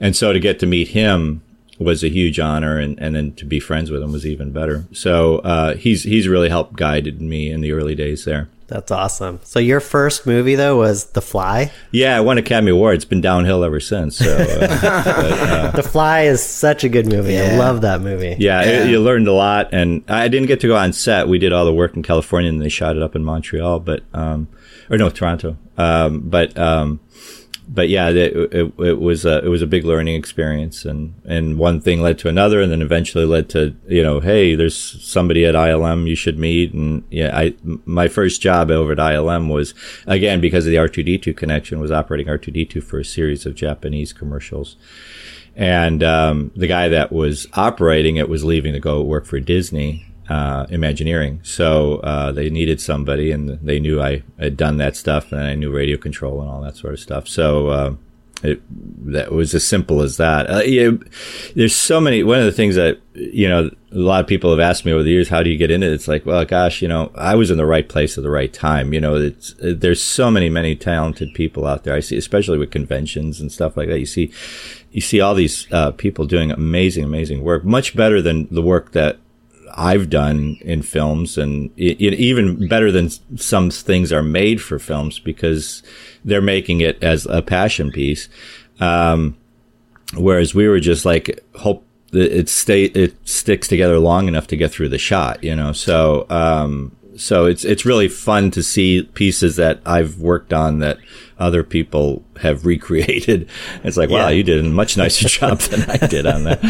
And 0.00 0.16
so 0.16 0.32
to 0.32 0.40
get 0.40 0.58
to 0.60 0.66
meet 0.66 0.88
him 0.88 1.42
was 1.78 2.04
a 2.04 2.08
huge 2.08 2.38
honor, 2.38 2.78
and, 2.78 2.98
and 3.00 3.14
then 3.16 3.32
to 3.34 3.44
be 3.44 3.58
friends 3.60 3.90
with 3.90 4.02
him 4.02 4.12
was 4.12 4.26
even 4.26 4.52
better. 4.52 4.84
So 4.92 5.38
uh, 5.38 5.74
he's 5.76 6.04
he's 6.04 6.28
really 6.28 6.48
helped 6.48 6.74
guided 6.76 7.20
me 7.20 7.50
in 7.50 7.60
the 7.62 7.72
early 7.72 7.94
days 7.94 8.24
there. 8.24 8.48
That's 8.66 8.90
awesome. 8.90 9.40
So 9.42 9.58
your 9.60 9.78
first 9.80 10.26
movie 10.26 10.54
though 10.54 10.78
was 10.78 11.04
The 11.10 11.20
Fly. 11.20 11.70
Yeah, 11.90 12.16
I 12.16 12.20
won 12.20 12.38
Academy 12.38 12.70
Award. 12.70 12.94
It's 12.96 13.04
been 13.04 13.20
downhill 13.20 13.62
ever 13.62 13.78
since. 13.78 14.16
So 14.16 14.34
uh, 14.38 15.70
The 15.72 15.82
Fly 15.82 16.22
is 16.22 16.42
such 16.42 16.82
a 16.82 16.88
good 16.88 17.06
movie. 17.06 17.38
I 17.38 17.56
love 17.56 17.82
that 17.82 18.00
movie. 18.00 18.36
yeah, 18.38 18.62
it- 18.62 18.88
you 18.90 19.00
learned 19.00 19.28
a 19.28 19.32
lot, 19.34 19.68
and 19.72 20.02
I 20.08 20.28
didn't 20.28 20.48
get 20.48 20.60
to 20.60 20.66
go 20.68 20.76
on 20.76 20.92
set. 20.94 21.28
We 21.28 21.38
did 21.38 21.52
all 21.52 21.64
the 21.66 21.74
work 21.74 21.94
in 21.96 22.02
California, 22.02 22.48
and 22.50 22.60
they 22.60 22.68
shot 22.70 22.96
it 22.96 23.02
up 23.02 23.14
in 23.14 23.22
Montreal, 23.22 23.80
but 23.80 24.02
um, 24.14 24.48
or 24.90 24.96
no, 24.96 25.10
Toronto. 25.10 25.56
Um, 25.76 26.20
but 26.20 26.56
um, 26.58 27.00
but 27.68 27.88
yeah, 27.88 28.10
it, 28.10 28.36
it, 28.54 28.72
it 28.78 29.00
was 29.00 29.24
a, 29.24 29.44
it 29.44 29.48
was 29.48 29.62
a 29.62 29.66
big 29.66 29.84
learning 29.84 30.16
experience, 30.16 30.84
and 30.84 31.14
and 31.24 31.58
one 31.58 31.80
thing 31.80 32.02
led 32.02 32.18
to 32.20 32.28
another, 32.28 32.60
and 32.60 32.70
then 32.70 32.82
eventually 32.82 33.24
led 33.24 33.48
to 33.50 33.74
you 33.88 34.02
know, 34.02 34.20
hey, 34.20 34.54
there's 34.54 34.76
somebody 34.76 35.44
at 35.44 35.54
ILM 35.54 36.06
you 36.06 36.14
should 36.14 36.38
meet, 36.38 36.72
and 36.72 37.04
yeah, 37.10 37.36
I 37.36 37.54
my 37.62 38.08
first 38.08 38.40
job 38.40 38.70
over 38.70 38.92
at 38.92 38.98
ILM 38.98 39.52
was 39.52 39.74
again 40.06 40.40
because 40.40 40.66
of 40.66 40.70
the 40.70 40.76
R2D2 40.76 41.36
connection 41.36 41.80
was 41.80 41.90
operating 41.90 42.26
R2D2 42.26 42.82
for 42.82 42.98
a 42.98 43.04
series 43.04 43.46
of 43.46 43.54
Japanese 43.54 44.12
commercials. 44.12 44.76
And 45.56 46.02
um, 46.02 46.50
the 46.56 46.66
guy 46.66 46.88
that 46.88 47.12
was 47.12 47.46
operating 47.52 48.16
it 48.16 48.28
was 48.28 48.42
leaving 48.42 48.72
to 48.72 48.80
go 48.80 49.02
work 49.02 49.24
for 49.24 49.38
Disney 49.38 50.06
uh, 50.28 50.66
Imagineering. 50.70 51.40
So 51.42 51.96
uh, 51.98 52.32
they 52.32 52.50
needed 52.50 52.80
somebody, 52.80 53.30
and 53.30 53.50
they 53.60 53.78
knew 53.80 54.00
I 54.00 54.22
had 54.38 54.56
done 54.56 54.78
that 54.78 54.96
stuff, 54.96 55.32
and 55.32 55.42
I 55.42 55.54
knew 55.54 55.70
radio 55.70 55.96
control 55.96 56.40
and 56.40 56.50
all 56.50 56.62
that 56.62 56.76
sort 56.76 56.94
of 56.94 57.00
stuff. 57.00 57.28
So 57.28 57.68
uh, 57.68 57.94
it 58.42 58.62
that 59.12 59.32
was 59.32 59.54
as 59.54 59.66
simple 59.66 60.02
as 60.02 60.16
that. 60.16 60.48
Uh, 60.48 61.04
there's 61.54 61.74
so 61.74 62.00
many. 62.00 62.22
One 62.22 62.38
of 62.38 62.44
the 62.44 62.52
things 62.52 62.74
that 62.76 63.00
you 63.14 63.48
know, 63.48 63.70
a 63.92 63.96
lot 63.96 64.20
of 64.20 64.26
people 64.26 64.50
have 64.50 64.60
asked 64.60 64.84
me 64.84 64.92
over 64.92 65.02
the 65.02 65.10
years, 65.10 65.28
how 65.28 65.42
do 65.42 65.48
you 65.48 65.56
get 65.56 65.70
in 65.70 65.84
it? 65.84 65.92
It's 65.92 66.08
like, 66.08 66.26
well, 66.26 66.44
gosh, 66.44 66.82
you 66.82 66.88
know, 66.88 67.12
I 67.14 67.36
was 67.36 67.50
in 67.50 67.56
the 67.56 67.66
right 67.66 67.88
place 67.88 68.18
at 68.18 68.24
the 68.24 68.30
right 68.30 68.52
time. 68.52 68.92
You 68.92 69.00
know, 69.00 69.14
it's 69.14 69.54
there's 69.60 70.02
so 70.02 70.30
many, 70.30 70.48
many 70.48 70.74
talented 70.74 71.32
people 71.32 71.66
out 71.66 71.84
there. 71.84 71.94
I 71.94 72.00
see, 72.00 72.16
especially 72.16 72.58
with 72.58 72.72
conventions 72.72 73.40
and 73.40 73.52
stuff 73.52 73.76
like 73.76 73.88
that. 73.88 74.00
You 74.00 74.06
see, 74.06 74.32
you 74.90 75.00
see 75.00 75.20
all 75.20 75.34
these 75.34 75.70
uh, 75.72 75.92
people 75.92 76.26
doing 76.26 76.50
amazing, 76.50 77.04
amazing 77.04 77.42
work, 77.42 77.64
much 77.64 77.94
better 77.94 78.20
than 78.20 78.48
the 78.52 78.62
work 78.62 78.92
that 78.92 79.18
I've 79.76 80.08
done 80.10 80.56
in 80.60 80.82
films, 80.82 81.36
and 81.38 81.70
it, 81.76 82.00
it, 82.00 82.14
even 82.14 82.68
better 82.68 82.90
than 82.92 83.10
some 83.36 83.70
things 83.70 84.12
are 84.12 84.22
made 84.22 84.62
for 84.62 84.78
films 84.78 85.18
because 85.18 85.82
they're 86.24 86.40
making 86.40 86.80
it 86.80 87.02
as 87.02 87.26
a 87.26 87.42
passion 87.42 87.90
piece. 87.90 88.28
Um, 88.80 89.36
whereas 90.16 90.54
we 90.54 90.68
were 90.68 90.80
just 90.80 91.04
like 91.04 91.40
hope 91.56 91.84
that 92.12 92.36
it 92.38 92.48
stay 92.48 92.84
it 92.84 93.16
sticks 93.28 93.66
together 93.66 93.98
long 93.98 94.28
enough 94.28 94.46
to 94.48 94.56
get 94.56 94.70
through 94.70 94.88
the 94.90 94.98
shot, 94.98 95.42
you 95.42 95.54
know. 95.56 95.72
So 95.72 96.26
um, 96.30 96.94
so 97.16 97.46
it's 97.46 97.64
it's 97.64 97.84
really 97.84 98.08
fun 98.08 98.50
to 98.52 98.62
see 98.62 99.02
pieces 99.14 99.56
that 99.56 99.80
I've 99.84 100.18
worked 100.18 100.52
on 100.52 100.78
that 100.80 100.98
other 101.38 101.64
people 101.64 102.24
have 102.40 102.64
recreated. 102.66 103.48
It's 103.82 103.96
like, 103.96 104.10
wow, 104.10 104.28
Yeah. 104.28 104.30
you 104.30 104.42
did 104.44 104.64
a 104.64 104.68
much 104.68 104.96
nicer 104.96 105.28
job 105.40 105.58
than 105.58 105.88
I 105.90 105.96
did 106.06 106.26
on 106.26 106.44
that. 106.44 106.60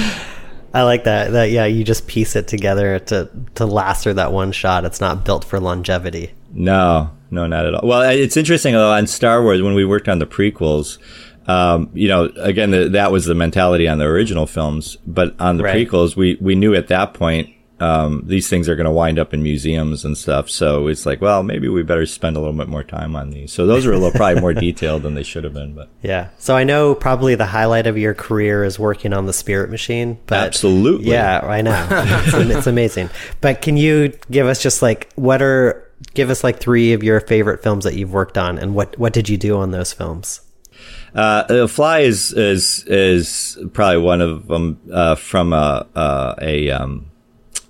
I 0.74 0.82
like 0.82 1.04
that. 1.04 1.32
That 1.32 1.50
yeah, 1.50 1.64
you 1.66 1.84
just 1.84 2.06
piece 2.08 2.34
it 2.36 2.48
together 2.48 2.98
to 2.98 3.30
to 3.54 3.64
last 3.64 4.02
through 4.02 4.14
that 4.14 4.32
one 4.32 4.52
shot. 4.52 4.84
It's 4.84 5.00
not 5.00 5.24
built 5.24 5.44
for 5.44 5.60
longevity. 5.60 6.32
No, 6.52 7.10
no, 7.30 7.46
not 7.46 7.64
at 7.66 7.74
all. 7.74 7.86
Well, 7.88 8.02
it's 8.02 8.36
interesting 8.36 8.74
though 8.74 8.90
on 8.92 9.06
Star 9.06 9.42
Wars 9.42 9.62
when 9.62 9.74
we 9.74 9.84
worked 9.84 10.08
on 10.08 10.18
the 10.18 10.26
prequels. 10.26 10.98
Um, 11.46 11.90
you 11.92 12.08
know, 12.08 12.30
again, 12.38 12.70
the, 12.70 12.88
that 12.88 13.12
was 13.12 13.26
the 13.26 13.34
mentality 13.34 13.86
on 13.86 13.98
the 13.98 14.04
original 14.06 14.46
films, 14.46 14.96
but 15.06 15.34
on 15.38 15.58
the 15.58 15.64
Right. 15.64 15.86
prequels, 15.86 16.16
we 16.16 16.36
we 16.40 16.54
knew 16.54 16.74
at 16.74 16.88
that 16.88 17.14
point 17.14 17.50
um, 17.80 18.22
these 18.26 18.48
things 18.48 18.68
are 18.68 18.76
going 18.76 18.86
to 18.86 18.92
wind 18.92 19.18
up 19.18 19.34
in 19.34 19.42
museums 19.42 20.04
and 20.04 20.16
stuff. 20.16 20.48
So 20.48 20.86
it's 20.86 21.06
like, 21.06 21.20
well, 21.20 21.42
maybe 21.42 21.68
we 21.68 21.82
better 21.82 22.06
spend 22.06 22.36
a 22.36 22.40
little 22.40 22.54
bit 22.54 22.68
more 22.68 22.84
time 22.84 23.16
on 23.16 23.30
these. 23.30 23.52
So 23.52 23.66
those 23.66 23.84
are 23.84 23.92
a 23.92 23.98
little 23.98 24.12
probably 24.12 24.40
more 24.40 24.54
detailed 24.54 25.02
than 25.02 25.14
they 25.14 25.22
should 25.22 25.44
have 25.44 25.54
been, 25.54 25.74
but 25.74 25.88
Yeah. 26.02 26.28
So 26.38 26.56
I 26.56 26.64
know 26.64 26.94
probably 26.94 27.34
the 27.34 27.46
highlight 27.46 27.86
of 27.86 27.98
your 27.98 28.14
career 28.14 28.64
is 28.64 28.78
working 28.78 29.12
on 29.12 29.26
the 29.26 29.32
Spirit 29.32 29.70
Machine. 29.70 30.18
But 30.26 30.38
Absolutely. 30.38 31.10
Yeah, 31.10 31.40
I 31.40 31.62
know. 31.62 31.88
it's, 31.90 32.34
it's 32.34 32.66
amazing. 32.66 33.10
But 33.40 33.60
can 33.60 33.76
you 33.76 34.12
give 34.30 34.46
us 34.46 34.62
just 34.62 34.80
like 34.80 35.12
what 35.14 35.42
are 35.42 35.90
give 36.12 36.30
us 36.30 36.44
like 36.44 36.60
three 36.60 36.92
of 36.92 37.02
your 37.02 37.20
favorite 37.20 37.62
films 37.62 37.84
that 37.84 37.94
you've 37.94 38.12
worked 38.12 38.38
on, 38.38 38.58
and 38.58 38.74
what 38.74 38.98
what 38.98 39.12
did 39.12 39.28
you 39.28 39.36
do 39.36 39.58
on 39.58 39.70
those 39.70 39.92
films? 39.92 40.40
Uh, 41.14 41.66
fly 41.66 42.00
is 42.00 42.32
is 42.32 42.84
is 42.86 43.58
probably 43.72 43.98
one 43.98 44.20
of 44.20 44.46
them 44.48 44.80
uh, 44.92 45.14
from 45.14 45.52
a 45.52 45.86
a, 45.94 46.34
a 46.40 46.70
um, 46.70 47.06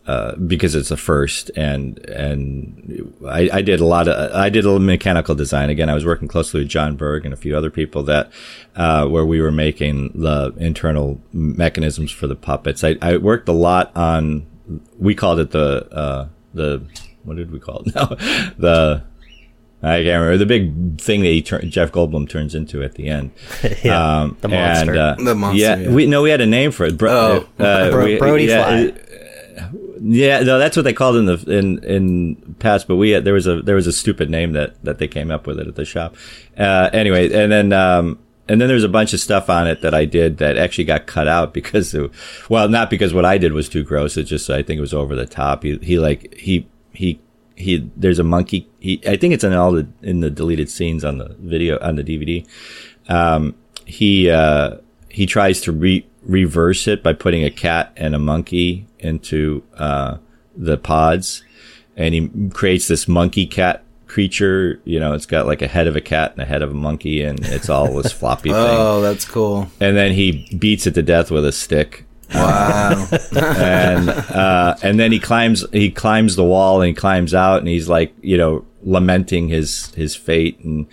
uh, 0.06 0.34
because 0.36 0.74
it's 0.74 0.90
a 0.90 0.96
first 0.96 1.50
and 1.56 1.98
and 2.10 3.14
I, 3.26 3.48
I 3.52 3.62
did 3.62 3.80
a 3.80 3.84
lot 3.86 4.06
of 4.08 4.32
I 4.34 4.50
did 4.50 4.64
a 4.64 4.68
little 4.68 4.84
mechanical 4.84 5.34
design 5.34 5.70
again. 5.70 5.88
I 5.88 5.94
was 5.94 6.04
working 6.04 6.28
closely 6.28 6.60
with 6.60 6.68
Jon 6.68 6.96
Berg 6.96 7.24
and 7.24 7.32
a 7.32 7.36
few 7.38 7.56
other 7.56 7.70
people 7.70 8.02
that 8.04 8.30
uh, 8.76 9.06
where 9.08 9.24
we 9.24 9.40
were 9.40 9.52
making 9.52 10.12
the 10.14 10.52
internal 10.58 11.20
mechanisms 11.32 12.10
for 12.10 12.26
the 12.26 12.36
puppets. 12.36 12.84
I, 12.84 12.96
I 13.00 13.16
worked 13.16 13.48
a 13.48 13.52
lot 13.52 13.94
on 13.96 14.46
we 14.98 15.14
called 15.14 15.40
it 15.40 15.50
the 15.52 15.88
uh, 15.90 16.28
the 16.52 16.82
what 17.22 17.36
did 17.36 17.50
we 17.50 17.58
call 17.58 17.82
it 17.86 17.94
now 17.94 18.06
the 18.58 19.02
I 19.82 20.02
can't 20.02 20.20
remember 20.22 20.38
the 20.38 20.46
big 20.46 20.98
thing 21.00 21.20
that 21.22 21.28
he 21.28 21.42
tur- 21.42 21.60
Jeff 21.62 21.92
Goldblum 21.92 22.26
turns 22.28 22.54
into 22.54 22.82
at 22.82 22.94
the 22.94 23.08
end. 23.08 23.32
Yeah, 23.84 24.30
the 24.40 24.48
monster. 24.48 24.90
And, 24.92 24.98
uh, 24.98 25.14
The 25.18 25.34
monster, 25.34 25.60
Yeah, 25.62 25.76
yeah. 25.76 25.90
we 25.90 26.06
no, 26.06 26.22
we 26.22 26.30
had 26.30 26.40
a 26.40 26.46
name 26.46 26.70
for 26.70 26.84
it. 26.86 26.96
Bro, 26.96 27.46
Oh. 27.58 27.62
uh, 27.64 27.90
Bro- 27.90 28.04
we- 28.04 28.18
Brody 28.18 28.44
yeah, 28.44 28.64
Fly. 28.64 28.92
uh, 29.58 29.68
Yeah, 30.00 30.40
no, 30.40 30.58
that's 30.58 30.76
what 30.76 30.82
they 30.82 30.92
called 30.92 31.16
in 31.16 31.26
the 31.26 31.44
in 31.46 31.84
in 31.84 32.56
past. 32.58 32.88
But 32.88 32.96
we 32.96 33.10
had, 33.10 33.24
there 33.24 33.34
was 33.34 33.46
a 33.46 33.62
there 33.62 33.76
was 33.76 33.86
a 33.86 33.92
stupid 33.92 34.30
name 34.30 34.52
that 34.52 34.82
that 34.84 34.98
they 34.98 35.08
came 35.08 35.30
up 35.30 35.46
with 35.46 35.58
it 35.58 35.68
at 35.68 35.76
the 35.76 35.84
shop. 35.84 36.16
Uh, 36.58 36.90
anyway, 36.92 37.32
and 37.32 37.52
then 37.52 37.72
um, 37.72 38.18
and 38.48 38.60
then 38.60 38.68
there's 38.68 38.84
a 38.84 38.88
bunch 38.88 39.12
of 39.12 39.20
stuff 39.20 39.48
on 39.48 39.66
it 39.66 39.80
that 39.80 39.94
I 39.94 40.04
did 40.04 40.38
that 40.38 40.56
actually 40.58 40.84
got 40.84 41.06
cut 41.06 41.28
out 41.28 41.54
because, 41.54 41.94
it, 41.94 42.10
well, 42.48 42.68
not 42.68 42.90
because 42.90 43.14
what 43.14 43.24
I 43.24 43.38
did 43.38 43.52
was 43.52 43.68
too 43.68 43.82
gross. 43.82 44.16
It's 44.16 44.28
just 44.28 44.50
I 44.50 44.62
think 44.62 44.78
it 44.78 44.82
was 44.82 44.94
over 44.94 45.14
the 45.14 45.26
top. 45.26 45.62
He 45.62 45.78
he 45.78 45.98
like 45.98 46.34
he 46.34 46.68
he 46.92 47.20
he. 47.54 47.90
There's 47.96 48.18
a 48.18 48.24
monkey. 48.24 48.68
He 48.80 49.00
I 49.06 49.16
think 49.16 49.32
it's 49.32 49.44
in 49.44 49.52
all 49.52 49.72
the 49.72 49.88
in 50.02 50.20
the 50.20 50.30
deleted 50.30 50.68
scenes 50.68 51.04
on 51.04 51.18
the 51.18 51.36
video 51.38 51.78
on 51.80 51.96
the 51.96 52.04
DVD. 52.04 52.46
Um, 53.08 53.54
he 53.86 54.30
uh, 54.30 54.78
he 55.08 55.26
tries 55.26 55.60
to 55.62 55.72
re- 55.72 56.06
reverse 56.24 56.86
it 56.88 57.02
by 57.02 57.12
putting 57.12 57.44
a 57.44 57.50
cat 57.50 57.92
and 57.96 58.14
a 58.14 58.18
monkey 58.18 58.86
into 58.98 59.62
uh, 59.76 60.18
the 60.56 60.76
pods, 60.76 61.42
and 61.96 62.14
he 62.14 62.50
creates 62.50 62.88
this 62.88 63.06
monkey 63.06 63.46
cat 63.46 63.84
creature. 64.06 64.80
You 64.84 65.00
know, 65.00 65.12
it's 65.12 65.26
got 65.26 65.46
like 65.46 65.62
a 65.62 65.68
head 65.68 65.86
of 65.86 65.96
a 65.96 66.00
cat 66.00 66.32
and 66.32 66.40
a 66.40 66.44
head 66.44 66.62
of 66.62 66.70
a 66.70 66.74
monkey, 66.74 67.22
and 67.22 67.44
it's 67.46 67.68
all 67.68 67.94
this 67.94 68.12
floppy 68.20 68.50
thing. 68.50 68.58
Oh, 68.58 69.00
that's 69.00 69.24
cool. 69.24 69.68
And 69.80 69.96
then 69.96 70.12
he 70.12 70.48
beats 70.56 70.86
it 70.86 70.94
to 70.94 71.02
death 71.02 71.30
with 71.30 71.44
a 71.44 71.52
stick. 71.52 72.04
Wow. 72.32 73.06
and 73.36 74.08
uh, 74.08 74.76
and 74.82 74.98
then 74.98 75.12
he 75.12 75.20
climbs 75.20 75.64
he 75.72 75.90
climbs 75.90 76.36
the 76.36 76.44
wall 76.44 76.80
and 76.80 76.88
he 76.88 76.94
climbs 76.94 77.34
out 77.34 77.58
and 77.58 77.68
he's 77.68 77.88
like 77.88 78.14
you 78.22 78.36
know 78.36 78.64
lamenting 78.82 79.48
his 79.48 79.94
his 79.94 80.16
fate 80.16 80.58
and 80.60 80.86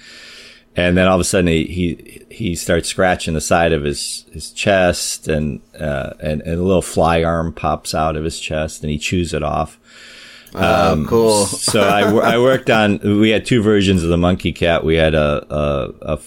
and 0.75 0.97
then 0.97 1.07
all 1.07 1.15
of 1.15 1.21
a 1.21 1.25
sudden 1.25 1.47
he 1.47 1.65
he, 1.65 2.25
he 2.29 2.55
starts 2.55 2.87
scratching 2.87 3.33
the 3.33 3.41
side 3.41 3.73
of 3.73 3.83
his 3.83 4.25
his 4.31 4.51
chest 4.51 5.27
and 5.27 5.61
uh, 5.79 6.13
and 6.19 6.41
and 6.41 6.59
a 6.59 6.63
little 6.63 6.81
fly 6.81 7.23
arm 7.23 7.53
pops 7.53 7.93
out 7.93 8.15
of 8.15 8.23
his 8.23 8.39
chest 8.39 8.83
and 8.83 8.91
he 8.91 8.97
chews 8.97 9.33
it 9.33 9.43
off. 9.43 9.79
oh, 10.53 11.05
cool. 11.07 11.45
so 11.45 11.81
I, 11.81 12.33
I 12.33 12.37
worked 12.37 12.69
on. 12.69 12.99
We 12.99 13.29
had 13.29 13.45
two 13.45 13.61
versions 13.61 14.03
of 14.03 14.09
the 14.09 14.17
monkey 14.17 14.51
cat. 14.51 14.83
We 14.83 14.95
had 14.95 15.13
a 15.13 15.45
a 15.49 15.93
a, 16.01 16.19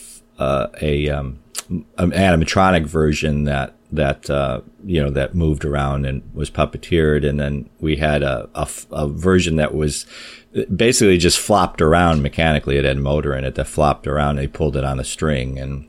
uh, 0.42 0.66
a 0.80 1.10
um, 1.10 1.38
an 1.68 2.10
animatronic 2.10 2.86
version 2.86 3.44
that 3.44 3.74
that 3.92 4.28
uh, 4.28 4.60
you 4.84 5.02
know 5.02 5.10
that 5.10 5.34
moved 5.34 5.64
around 5.64 6.04
and 6.04 6.22
was 6.34 6.50
puppeteered, 6.50 7.28
and 7.28 7.38
then 7.38 7.68
we 7.80 7.96
had 7.96 8.22
a 8.22 8.48
a 8.90 9.08
version 9.08 9.56
that 9.56 9.74
was 9.74 10.06
basically 10.74 11.18
just 11.18 11.38
flopped 11.38 11.80
around 11.82 12.22
mechanically. 12.22 12.76
It 12.76 12.84
had 12.84 12.96
a 12.96 13.00
motor 13.00 13.34
in 13.34 13.44
it 13.44 13.54
that 13.56 13.66
flopped 13.66 14.06
around. 14.06 14.30
And 14.30 14.38
they 14.38 14.46
pulled 14.46 14.76
it 14.76 14.84
on 14.84 15.00
a 15.00 15.04
string 15.04 15.58
and. 15.58 15.88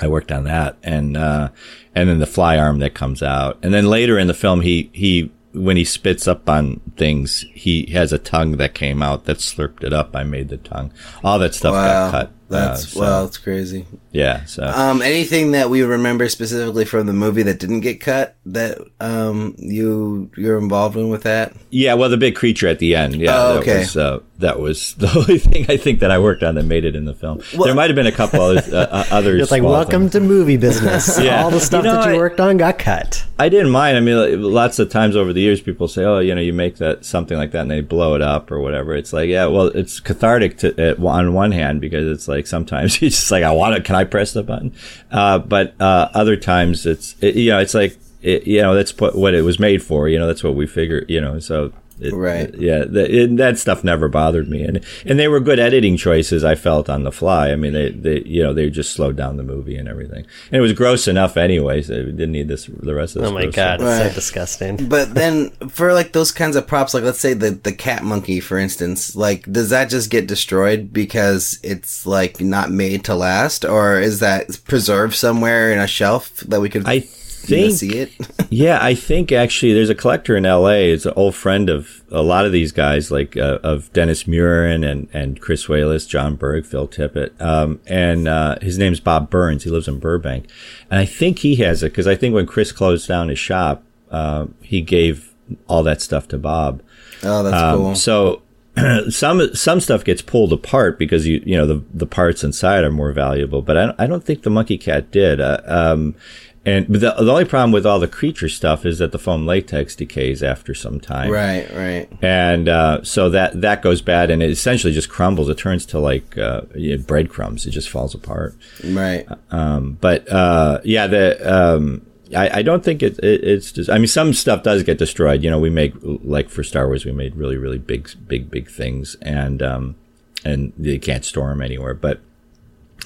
I 0.00 0.06
worked 0.06 0.30
on 0.32 0.44
that, 0.44 0.76
and 0.84 1.16
uh, 1.16 1.50
and 1.96 2.08
then 2.08 2.20
the 2.20 2.26
fly 2.26 2.56
arm 2.56 2.78
that 2.78 2.94
comes 2.94 3.22
out, 3.24 3.58
and 3.62 3.74
then 3.74 3.86
later 3.86 4.18
in 4.18 4.28
the 4.28 4.34
film, 4.34 4.60
he 4.62 4.88
he 4.94 5.30
when 5.52 5.76
he 5.76 5.84
spits 5.84 6.28
up 6.28 6.48
on 6.48 6.80
things, 6.96 7.44
he 7.52 7.86
has 7.86 8.12
a 8.12 8.18
tongue 8.18 8.52
that 8.58 8.72
came 8.72 9.02
out 9.02 9.24
that 9.24 9.38
slurped 9.38 9.82
it 9.82 9.92
up. 9.92 10.14
I 10.14 10.22
made 10.22 10.48
the 10.48 10.56
tongue. 10.58 10.92
All 11.24 11.38
that 11.40 11.54
stuff 11.54 11.74
Wow. 11.74 11.82
got 11.82 12.10
cut. 12.12 12.32
That's 12.50 12.88
so- 12.92 13.00
well, 13.00 13.24
it's 13.26 13.38
crazy. 13.38 13.86
yeah. 14.12 14.44
So 14.44 14.64
Um, 14.64 15.02
anything 15.02 15.52
that 15.52 15.70
we 15.70 15.82
remember 15.82 16.28
specifically 16.28 16.84
from 16.84 17.06
the 17.06 17.12
movie 17.12 17.42
that 17.44 17.58
didn't 17.60 17.80
get 17.80 18.00
cut 18.00 18.34
that 18.46 18.78
um 19.00 19.54
you 19.58 20.30
you're 20.36 20.58
involved 20.58 20.96
in 20.96 21.08
with 21.10 21.22
that? 21.22 21.52
yeah, 21.70 21.94
well, 21.94 22.08
the 22.08 22.16
big 22.16 22.34
creature 22.34 22.66
at 22.68 22.78
the 22.80 22.94
end. 22.94 23.14
Yeah, 23.16 23.36
Oh, 23.36 23.52
that 23.54 23.60
okay. 23.60 23.78
was 23.78 23.96
uh, 23.96 24.18
that 24.38 24.58
was 24.58 24.94
the 24.98 25.06
only 25.16 25.38
thing 25.38 25.66
I 25.68 25.76
think 25.76 26.00
that 26.00 26.10
I 26.10 26.18
worked 26.18 26.42
on 26.42 26.54
that 26.56 26.64
made 26.64 26.84
it 26.84 26.96
in 26.96 27.04
the 27.04 27.14
film. 27.14 27.40
there 27.64 27.74
might 27.74 27.88
have 27.90 27.94
been 27.96 28.06
a 28.06 28.12
couple 28.12 28.40
other 28.40 28.62
uh, 28.76 28.86
uh, 28.90 29.04
others. 29.10 29.42
It's 29.42 29.50
like, 29.52 29.62
welcome 29.62 30.02
things. 30.08 30.12
to 30.12 30.20
movie 30.20 30.56
business. 30.56 31.18
Yeah. 31.20 31.44
All 31.44 31.50
the 31.50 31.60
stuff 31.60 31.84
You 31.84 31.90
know, 31.90 32.02
that 32.02 32.12
you 32.14 32.16
worked 32.18 32.40
on 32.40 32.56
got 32.56 32.78
cut. 32.78 33.24
I 33.38 33.48
didn't 33.48 33.70
mind. 33.70 33.96
I 33.96 34.00
mean, 34.00 34.16
like, 34.16 34.34
lots 34.52 34.78
of 34.78 34.88
times 34.90 35.14
over 35.16 35.32
the 35.32 35.40
years, 35.40 35.60
people 35.60 35.86
say, 35.88 36.04
"Oh, 36.04 36.18
you 36.18 36.34
know, 36.34 36.40
you 36.40 36.52
make 36.52 36.76
that 36.76 37.04
something 37.04 37.36
like 37.38 37.52
that, 37.52 37.62
and 37.62 37.70
they 37.70 37.80
blow 37.80 38.14
it 38.14 38.22
up 38.22 38.50
or 38.50 38.58
whatever." 38.60 38.94
It's 38.94 39.12
like, 39.12 39.28
yeah, 39.28 39.46
well, 39.46 39.66
it's 39.66 40.00
cathartic 40.00 40.58
to 40.58 40.96
uh, 40.98 41.06
on 41.06 41.32
one 41.34 41.52
hand 41.52 41.80
because 41.80 42.06
it's 42.10 42.26
like 42.28 42.39
sometimes 42.46 42.94
it's 43.02 43.16
just 43.16 43.30
like, 43.30 43.44
I 43.44 43.52
want 43.52 43.76
it. 43.76 43.84
Can 43.84 43.94
I 43.94 44.04
press 44.04 44.32
the 44.32 44.42
button? 44.42 44.74
Uh, 45.10 45.38
but 45.38 45.74
uh, 45.80 46.10
other 46.14 46.36
times, 46.36 46.86
it's 46.86 47.14
it, 47.20 47.36
you 47.36 47.50
know, 47.50 47.58
it's 47.58 47.74
like 47.74 47.98
it, 48.22 48.46
you 48.46 48.60
know, 48.60 48.74
that's 48.74 48.96
what 48.98 49.16
what 49.16 49.34
it 49.34 49.42
was 49.42 49.58
made 49.58 49.82
for. 49.82 50.08
You 50.08 50.18
know, 50.18 50.26
that's 50.26 50.44
what 50.44 50.54
we 50.54 50.66
figure. 50.66 51.04
You 51.08 51.20
know, 51.20 51.38
so. 51.38 51.72
It, 52.00 52.12
Right. 52.14 52.52
Uh, 52.54 52.58
yeah. 52.58 52.84
That, 52.84 53.10
it, 53.10 53.36
that 53.36 53.58
stuff 53.58 53.84
never 53.84 54.08
bothered 54.08 54.48
me, 54.48 54.62
and 54.62 54.84
and 55.04 55.18
they 55.18 55.28
were 55.28 55.40
good 55.40 55.58
editing 55.58 55.96
choices. 55.96 56.44
I 56.44 56.54
felt 56.54 56.88
on 56.90 57.04
the 57.04 57.12
fly. 57.12 57.50
I 57.50 57.56
mean, 57.56 57.72
they, 57.72 57.90
they 57.90 58.22
you 58.22 58.42
know 58.42 58.52
they 58.54 58.70
just 58.70 58.92
slowed 58.92 59.16
down 59.16 59.36
the 59.36 59.42
movie 59.42 59.76
and 59.76 59.88
everything, 59.88 60.24
and 60.50 60.58
it 60.58 60.60
was 60.60 60.72
gross 60.72 61.06
enough 61.08 61.36
anyway. 61.36 61.82
So 61.82 61.94
we 61.96 62.12
didn't 62.12 62.32
need 62.32 62.48
this 62.48 62.66
the 62.66 62.94
rest 62.94 63.16
of 63.16 63.22
this. 63.22 63.30
Oh 63.30 63.34
my 63.34 63.46
god, 63.46 63.80
stuff. 63.80 63.80
it's 63.80 63.82
Right. 64.00 64.08
so 64.08 64.14
disgusting. 64.14 64.88
But 64.88 65.14
then 65.14 65.50
for 65.68 65.92
like 65.92 66.12
those 66.12 66.32
kinds 66.32 66.56
of 66.56 66.66
props, 66.66 66.94
like 66.94 67.04
let's 67.04 67.20
say 67.20 67.34
the 67.34 67.50
the 67.50 67.72
cat 67.72 68.02
monkey, 68.04 68.40
for 68.40 68.58
instance, 68.58 69.14
like 69.16 69.50
does 69.50 69.70
that 69.70 69.90
just 69.90 70.10
get 70.10 70.26
destroyed 70.26 70.92
because 70.92 71.58
it's 71.62 72.06
like 72.06 72.40
not 72.40 72.70
made 72.70 73.04
to 73.04 73.14
last, 73.14 73.64
or 73.64 73.98
is 74.00 74.20
that 74.20 74.60
preserved 74.66 75.14
somewhere 75.14 75.72
in 75.72 75.78
a 75.78 75.86
shelf 75.86 76.36
that 76.40 76.60
we 76.60 76.68
could 76.68 76.86
I 76.86 76.92
you 76.94 77.00
know, 77.00 77.06
think 77.46 77.72
see 77.74 77.96
it? 77.96 78.12
Yeah, 78.52 78.80
I 78.82 78.94
think 78.96 79.30
actually 79.30 79.72
there's 79.74 79.90
a 79.90 79.94
collector 79.94 80.36
in 80.36 80.42
LA. 80.42 80.90
It's 80.90 81.06
an 81.06 81.12
old 81.14 81.36
friend 81.36 81.70
of 81.70 82.02
a 82.10 82.20
lot 82.22 82.44
of 82.46 82.50
these 82.52 82.72
guys, 82.72 83.10
like 83.12 83.36
uh, 83.36 83.60
of 83.62 83.92
Dennis 83.92 84.24
Muren 84.24 84.84
and, 84.84 85.08
and 85.12 85.40
Chris 85.40 85.66
Walas, 85.66 86.08
Jon 86.08 86.34
Berg, 86.34 86.66
Phil 86.66 86.88
Tippett. 86.88 87.40
Um, 87.40 87.80
and 87.86 88.26
uh, 88.26 88.58
his 88.60 88.76
name's 88.76 88.98
Bob 88.98 89.30
Burns. 89.30 89.62
He 89.62 89.70
lives 89.70 89.86
in 89.86 90.00
Burbank. 90.00 90.46
And 90.90 90.98
I 90.98 91.04
think 91.04 91.38
he 91.40 91.56
has 91.56 91.84
it 91.84 91.90
because 91.92 92.08
I 92.08 92.16
think 92.16 92.34
when 92.34 92.46
Chris 92.46 92.72
closed 92.72 93.06
down 93.06 93.28
his 93.28 93.38
shop, 93.38 93.84
uh, 94.10 94.46
he 94.62 94.80
gave 94.82 95.32
all 95.68 95.84
that 95.84 96.02
stuff 96.02 96.26
to 96.28 96.38
Bob. 96.38 96.82
oh, 97.22 97.44
that's 97.44 97.54
Um, 97.56 97.78
cool. 97.78 97.94
So 97.94 98.42
some 99.10 99.54
some 99.54 99.80
stuff 99.80 100.04
gets 100.04 100.22
pulled 100.22 100.52
apart 100.52 100.98
because 100.98 101.26
you 101.26 101.42
you 101.44 101.56
know 101.56 101.66
the 101.66 101.82
the 101.94 102.06
parts 102.06 102.42
inside 102.42 102.82
are 102.84 102.90
more 102.90 103.12
valuable. 103.12 103.62
But 103.62 103.76
I 103.76 103.86
don't, 103.86 104.00
I 104.00 104.06
don't 104.08 104.24
think 104.24 104.42
the 104.42 104.50
monkey 104.50 104.78
cat 104.78 105.10
did. 105.12 105.40
Uh, 105.40 105.60
um, 105.66 106.14
and 106.64 106.86
but 106.88 107.00
the, 107.00 107.12
the 107.12 107.30
only 107.30 107.46
problem 107.46 107.72
with 107.72 107.86
all 107.86 107.98
the 107.98 108.08
creature 108.08 108.48
stuff 108.48 108.84
is 108.84 108.98
that 108.98 109.12
the 109.12 109.18
foam 109.18 109.46
latex 109.46 109.96
decays 109.96 110.42
after 110.42 110.74
some 110.74 111.00
time. 111.00 111.30
Right, 111.30 111.70
right. 111.74 112.08
And 112.20 112.68
uh, 112.68 113.02
so 113.02 113.30
that 113.30 113.60
that 113.62 113.80
goes 113.80 114.02
bad, 114.02 114.30
and 114.30 114.42
it 114.42 114.50
essentially 114.50 114.92
just 114.92 115.08
crumbles. 115.08 115.48
It 115.48 115.56
turns 115.56 115.86
to 115.86 115.98
like 115.98 116.36
uh, 116.36 116.62
you 116.74 116.96
know, 116.96 117.02
breadcrumbs. 117.02 117.66
It 117.66 117.70
just 117.70 117.88
falls 117.88 118.14
apart. 118.14 118.56
Right. 118.84 119.26
Um, 119.50 119.96
but 120.02 120.30
uh, 120.30 120.80
yeah, 120.84 121.06
the 121.06 121.38
um, 121.50 122.04
I, 122.36 122.58
I 122.58 122.62
don't 122.62 122.84
think 122.84 123.02
it, 123.02 123.18
it, 123.20 123.42
it's 123.42 123.72
just. 123.72 123.88
I 123.88 123.96
mean, 123.96 124.06
some 124.06 124.34
stuff 124.34 124.62
does 124.62 124.82
get 124.82 124.98
destroyed. 124.98 125.42
You 125.42 125.48
know, 125.48 125.58
we 125.58 125.70
make 125.70 125.94
like 126.02 126.50
for 126.50 126.62
Star 126.62 126.86
Wars, 126.86 127.06
we 127.06 127.12
made 127.12 127.36
really 127.36 127.56
really 127.56 127.78
big 127.78 128.10
big 128.28 128.50
big 128.50 128.68
things, 128.68 129.16
and 129.22 129.62
um, 129.62 129.96
and 130.44 130.74
you 130.78 131.00
can't 131.00 131.24
store 131.24 131.48
them 131.48 131.62
anywhere. 131.62 131.94
But 131.94 132.20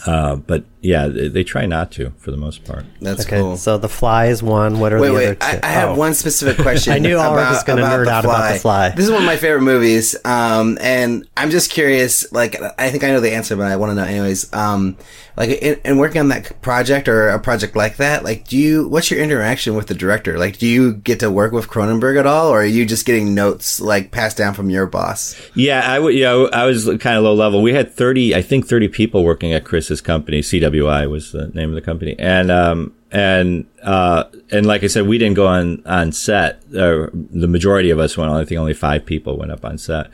uh, 0.07 0.37
but 0.37 0.65
yeah, 0.81 1.07
they, 1.09 1.29
they 1.29 1.45
try 1.45 1.65
not 1.67 1.91
to 1.93 2.11
for 2.19 2.31
the 2.31 2.37
most 2.37 2.65
part. 2.65 2.85
That's 3.01 3.25
Okay, 3.27 3.39
cool. 3.41 3.57
so 3.57 3.79
the 3.79 3.89
fly 3.89 4.27
is 4.27 4.43
one. 4.43 4.79
What 4.81 4.93
are 4.93 5.01
Wait, 5.01 5.09
the 5.09 5.15
wait. 5.15 5.27
other 5.27 5.35
two? 5.37 5.47
I, 5.47 5.61
I 5.63 5.73
have 5.73 5.91
Oh. 5.91 5.95
one 5.95 6.13
specific 6.15 6.59
question. 6.63 6.93
I 6.93 6.99
knew 6.99 7.17
Ulrich 7.19 7.33
about, 7.43 7.51
was 7.53 7.63
gonna 7.65 7.83
nerd 7.83 8.07
out 8.09 8.25
about 8.25 8.53
The 8.53 8.59
Fly. 8.61 8.91
This 8.91 9.07
is 9.07 9.11
one 9.11 9.23
of 9.23 9.27
my 9.27 9.37
favorite 9.37 9.63
movies, 9.63 10.15
um, 10.25 10.77
and 10.81 11.27
I'm 11.37 11.51
just 11.51 11.71
curious. 11.71 12.31
Like, 12.33 12.57
I 12.79 12.91
think 12.91 13.03
I 13.05 13.09
know 13.09 13.21
the 13.21 13.33
answer, 13.33 13.57
but 13.57 13.67
I 13.67 13.77
want 13.77 13.91
to 13.91 13.95
know 13.95 14.05
anyways. 14.05 14.53
Um, 14.53 14.97
like, 15.37 15.51
in, 15.51 15.81
in 15.85 15.99
working 15.99 16.21
on 16.21 16.29
that 16.29 16.61
project 16.63 17.09
or 17.09 17.29
a 17.29 17.41
project 17.41 17.75
like 17.75 17.97
that, 17.97 18.23
like, 18.23 18.47
do 18.47 18.57
you? 18.57 18.89
What's 18.89 19.11
your 19.11 19.21
interaction 19.21 19.75
with 19.75 19.89
the 19.89 19.95
director? 19.95 20.39
Like, 20.39 20.59
do 20.59 20.67
you 20.67 20.95
get 20.95 21.21
to 21.21 21.31
work 21.31 21.53
with 21.53 21.69
Cronenberg 21.69 22.19
at 22.19 22.27
all, 22.27 22.49
or 22.49 22.63
are 22.63 22.65
you 22.67 22.87
just 22.87 23.05
getting 23.05 23.35
notes 23.35 23.81
like 23.81 24.11
passed 24.11 24.37
down 24.37 24.55
from 24.55 24.71
your 24.71 24.87
boss? 24.87 25.41
Yeah, 25.55 25.83
I 25.85 25.99
would. 25.99 26.15
Yeah, 26.15 26.47
I 26.53 26.67
was 26.67 26.85
kind 26.85 27.17
of 27.17 27.25
low 27.25 27.35
level. 27.35 27.63
We 27.63 27.75
had 27.75 27.93
thirty, 27.93 28.35
I 28.35 28.43
think, 28.43 28.67
thirty 28.67 28.89
people 28.89 29.25
working 29.25 29.53
at 29.53 29.65
Chris's 29.65 30.01
company. 30.01 30.41
CWI 30.41 31.11
was 31.11 31.33
the 31.33 31.49
name 31.49 31.69
of 31.69 31.75
the 31.75 31.83
company, 31.83 32.15
and 32.19 32.51
um, 32.51 32.95
and 33.11 33.67
uh, 33.83 34.25
and 34.51 34.67
like 34.67 34.83
I 34.83 34.89
said, 34.89 35.07
we 35.07 35.19
didn't 35.19 35.37
go 35.37 35.47
on 35.47 35.83
on 35.87 36.13
set. 36.13 36.63
Uh, 36.75 37.09
the 37.13 37.49
majority 37.49 37.91
of 37.91 37.99
us 37.99 38.17
went. 38.17 38.31
On. 38.31 38.41
I 38.41 38.45
think 38.45 38.59
only 38.59 38.75
five 38.75 39.07
people 39.07 39.39
went 39.39 39.53
up 39.53 39.65
on 39.65 39.79
set. 39.79 40.11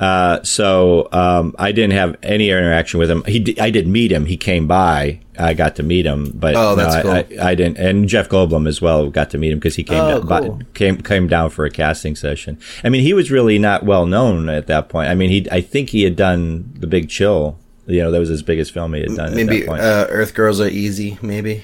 Uh, 0.00 0.42
so 0.42 1.08
um, 1.12 1.54
I 1.58 1.72
didn't 1.72 1.92
have 1.92 2.16
any 2.22 2.48
interaction 2.48 2.98
with 2.98 3.10
him. 3.10 3.22
He, 3.24 3.54
I 3.60 3.68
did 3.68 3.86
meet 3.86 4.10
him. 4.10 4.24
He 4.24 4.38
came 4.38 4.66
by. 4.66 5.20
I 5.38 5.52
got 5.52 5.76
to 5.76 5.82
meet 5.82 6.06
him, 6.06 6.32
but 6.34 6.54
Oh, 6.56 6.74
that's 6.74 6.94
no, 6.96 7.02
cool. 7.02 7.38
I, 7.40 7.50
I 7.50 7.54
didn't. 7.54 7.76
And 7.78 8.08
Jeff 8.08 8.28
Goldblum 8.30 8.66
as 8.66 8.80
well 8.80 9.10
got 9.10 9.28
to 9.30 9.38
meet 9.38 9.52
him 9.52 9.58
because 9.58 9.76
he 9.76 9.84
came 9.84 10.00
Oh, 10.00 10.18
down, 10.20 10.26
by- 10.26 10.40
cool. 10.40 10.60
came 10.74 10.96
came 11.02 11.28
down 11.28 11.50
for 11.50 11.66
a 11.66 11.70
casting 11.70 12.16
session. 12.16 12.58
I 12.82 12.88
mean, 12.88 13.02
he 13.02 13.12
was 13.12 13.30
really 13.30 13.58
not 13.58 13.84
well 13.84 14.06
known 14.06 14.48
at 14.48 14.66
that 14.68 14.88
point. 14.88 15.10
I 15.10 15.14
mean, 15.14 15.28
he 15.28 15.46
I 15.52 15.60
think 15.60 15.90
he 15.90 16.02
had 16.04 16.16
done 16.16 16.72
The 16.78 16.86
Big 16.86 17.10
Chill. 17.10 17.58
You 17.86 18.00
know, 18.02 18.10
that 18.10 18.20
was 18.20 18.28
his 18.30 18.42
biggest 18.42 18.72
film 18.72 18.94
he 18.94 19.00
had 19.02 19.14
done 19.16 19.28
at 19.28 19.34
Maybe 19.34 19.60
that 19.60 19.66
point. 19.68 19.80
uh, 19.82 20.06
Earth 20.08 20.32
Girls 20.34 20.60
Are 20.60 20.68
Easy. 20.68 21.18
Maybe. 21.20 21.62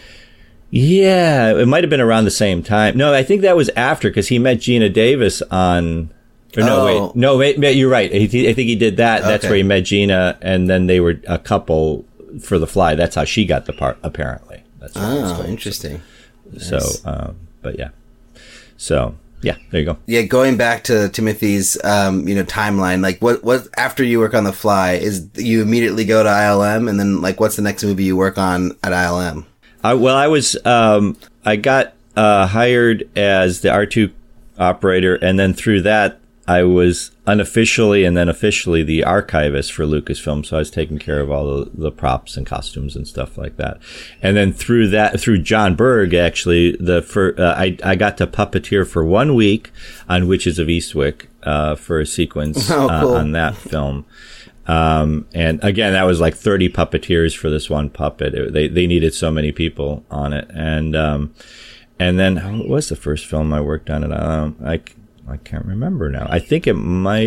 yeah, 0.70 1.54
it 1.56 1.66
might 1.68 1.84
have 1.84 1.90
been 1.90 2.00
around 2.00 2.24
the 2.24 2.30
same 2.30 2.62
time. 2.62 2.96
No, 2.96 3.14
I 3.14 3.22
think 3.22 3.42
that 3.42 3.56
was 3.56 3.70
after 3.70 4.08
because 4.10 4.28
he 4.28 4.38
met 4.38 4.58
Geena 4.58 4.92
Davis 4.92 5.40
on. 5.42 6.10
Or 6.56 6.62
no, 6.62 6.80
Oh. 6.80 6.84
wait, 7.06 7.16
no, 7.16 7.36
wait, 7.36 7.76
you're 7.76 7.90
right. 7.90 8.10
I 8.12 8.26
think 8.26 8.56
he 8.56 8.74
did 8.76 8.96
that. 8.98 9.22
That's 9.22 9.44
Okay. 9.44 9.50
where 9.50 9.56
he 9.58 9.62
met 9.62 9.82
Geena, 9.84 10.36
and 10.40 10.68
then 10.70 10.86
they 10.86 11.00
were 11.00 11.20
a 11.26 11.38
couple 11.38 12.04
for 12.40 12.58
The 12.58 12.66
Fly. 12.66 12.94
That's 12.94 13.14
how 13.14 13.24
she 13.24 13.44
got 13.44 13.66
the 13.66 13.72
part. 13.72 13.98
Apparently, 14.02 14.62
that's 14.80 14.94
what 14.94 15.04
it 15.04 15.22
was 15.22 15.32
Oh, 15.40 15.44
interesting. 15.44 16.00
So, 16.58 16.78
um, 17.04 17.36
but 17.62 17.78
yeah, 17.78 17.88
so 18.76 19.14
yeah, 19.42 19.56
there 19.70 19.80
you 19.80 19.86
go. 19.86 19.98
Yeah, 20.06 20.22
going 20.22 20.56
back 20.56 20.84
to 20.84 21.08
Timothy's, 21.08 21.76
um, 21.84 22.26
you 22.28 22.34
know, 22.34 22.44
timeline. 22.44 23.02
Like, 23.02 23.20
what, 23.20 23.44
what 23.44 23.66
after 23.76 24.02
you 24.04 24.18
work 24.18 24.34
on 24.34 24.44
the 24.44 24.52
fly 24.52 24.92
is 24.92 25.26
you 25.36 25.62
immediately 25.62 26.04
go 26.04 26.22
to 26.22 26.28
ILM, 26.28 26.88
and 26.88 26.98
then 26.98 27.20
like, 27.20 27.40
what's 27.40 27.56
the 27.56 27.62
next 27.62 27.84
movie 27.84 28.04
you 28.04 28.16
work 28.16 28.38
on 28.38 28.72
at 28.82 28.92
ILM? 28.92 29.44
I, 29.84 29.94
well, 29.94 30.16
I 30.16 30.26
was 30.28 30.56
um, 30.64 31.16
I 31.44 31.56
got 31.56 31.92
uh, 32.16 32.46
hired 32.46 33.08
as 33.16 33.60
the 33.60 33.70
R 33.70 33.86
two 33.86 34.10
operator, 34.58 35.16
and 35.16 35.38
then 35.38 35.52
through 35.52 35.82
that, 35.82 36.18
I 36.48 36.62
was 36.62 37.10
unofficially 37.26 38.04
and 38.04 38.16
then 38.16 38.28
officially 38.28 38.82
the 38.84 39.02
archivist 39.02 39.72
for 39.72 39.84
Lucasfilm. 39.84 40.46
So 40.46 40.56
I 40.56 40.60
was 40.60 40.70
taking 40.70 40.98
care 40.98 41.18
of 41.20 41.30
all 41.30 41.46
the, 41.64 41.70
the 41.74 41.90
props 41.90 42.36
and 42.36 42.46
costumes 42.46 42.94
and 42.94 43.06
stuff 43.08 43.36
like 43.36 43.56
that. 43.56 43.78
And 44.22 44.36
then 44.36 44.52
through 44.52 44.88
that, 44.88 45.18
through 45.20 45.38
Jon 45.42 45.74
Berg, 45.74 46.14
actually, 46.14 46.76
the 46.76 47.02
for 47.02 47.34
uh, 47.40 47.54
I 47.56 47.76
I 47.82 47.96
got 47.96 48.16
to 48.18 48.26
puppeteer 48.26 48.86
for 48.86 49.04
one 49.04 49.34
week 49.34 49.72
on 50.08 50.28
Witches 50.28 50.58
of 50.60 50.68
Eastwick 50.68 51.26
uh, 51.42 51.74
for 51.74 51.98
a 52.00 52.06
sequence 52.06 52.70
Oh, 52.70 52.88
uh, 52.88 53.18
on 53.18 53.32
that 53.32 53.56
film. 53.56 54.06
Um, 54.68 55.26
and 55.32 55.62
again, 55.62 55.92
that 55.92 56.04
was 56.04 56.18
like 56.20 56.34
30 56.34 56.70
puppeteers 56.70 57.36
for 57.36 57.50
this 57.50 57.70
one 57.70 57.88
puppet. 57.88 58.34
It- 58.34 58.52
they, 58.52 58.66
they 58.68 58.86
needed 58.86 59.14
so 59.14 59.30
many 59.30 59.52
people 59.52 60.04
on 60.10 60.32
it. 60.32 60.50
And, 60.52 60.96
um, 60.96 61.34
and 62.00 62.18
then 62.18 62.36
what 62.58 62.68
was 62.68 62.88
the 62.88 62.96
first 62.96 63.26
film 63.26 63.52
I 63.52 63.60
worked 63.60 63.90
on? 63.90 64.02
And, 64.02 64.12
um, 64.12 64.56
I, 64.64 64.80
I 65.28 65.38
can't 65.38 65.64
remember 65.64 66.08
now. 66.08 66.26
I 66.30 66.38
think 66.38 66.68
it 66.68 66.74
might, 66.74 67.24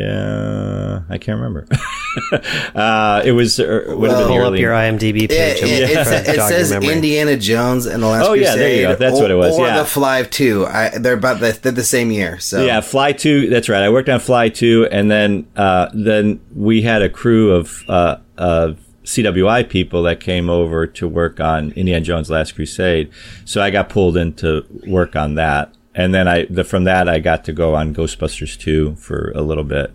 uh, 0.00 1.02
I 1.08 1.18
can't 1.18 1.40
remember. 1.40 1.66
uh, 2.74 3.22
it 3.24 3.30
was, 3.32 3.60
uh, 3.60 3.84
would 3.86 4.10
have 4.10 4.18
been 4.18 4.26
the 4.26 4.26
Pull 4.26 4.54
up 4.54 4.58
your 4.58 4.72
IMDb 4.72 5.28
page. 5.28 5.62
and 5.62 5.70
it, 5.70 5.92
try 5.92 6.14
it, 6.14 6.28
it 6.28 6.40
says 6.48 6.70
memory. 6.72 6.92
Indiana 6.92 7.36
Jones 7.36 7.86
and 7.86 8.02
the 8.02 8.08
Last 8.08 8.26
Crusade. 8.26 8.46
Oh, 8.46 8.50
yeah, 8.50 8.56
there 8.56 8.74
you 8.76 8.82
go. 8.88 8.94
That's 8.96 9.18
or, 9.18 9.22
what 9.22 9.30
it 9.30 9.36
was, 9.36 9.56
Or 9.56 9.66
yeah. 9.66 9.78
the 9.78 9.84
Fly 9.84 10.24
Two. 10.24 10.66
I, 10.66 10.98
they're 10.98 11.14
about 11.14 11.38
the, 11.38 11.56
they're 11.62 11.70
the 11.70 11.84
same 11.84 12.10
year. 12.10 12.40
So 12.40 12.64
Yeah, 12.64 12.80
Fly 12.80 13.12
Two. 13.12 13.48
That's 13.50 13.68
right. 13.68 13.82
I 13.82 13.88
worked 13.88 14.08
on 14.08 14.18
Fly 14.18 14.48
Two, 14.48 14.88
and 14.90 15.08
then 15.10 15.46
uh, 15.54 15.88
then 15.94 16.40
we 16.54 16.82
had 16.82 17.02
a 17.02 17.08
crew 17.08 17.52
of 17.52 17.84
uh, 17.88 18.16
of 18.36 18.80
CWI 19.04 19.68
people 19.68 20.02
that 20.02 20.18
came 20.18 20.50
over 20.50 20.86
to 20.88 21.06
work 21.06 21.38
on 21.38 21.70
Indiana 21.72 22.04
Jones: 22.04 22.30
Last 22.30 22.56
Crusade. 22.56 23.10
So 23.44 23.62
I 23.62 23.70
got 23.70 23.88
pulled 23.88 24.16
in 24.16 24.32
to 24.34 24.66
work 24.88 25.14
on 25.14 25.36
that, 25.36 25.72
and 25.96 26.14
then 26.14 26.28
I 26.28 26.44
the, 26.44 26.62
from 26.62 26.84
that 26.84 27.08
I 27.08 27.18
got 27.18 27.44
to 27.46 27.52
go 27.52 27.74
on 27.74 27.94
Ghostbusters 27.94 28.56
Two 28.58 28.94
for 28.96 29.32
a 29.34 29.40
little 29.40 29.64
bit, 29.64 29.92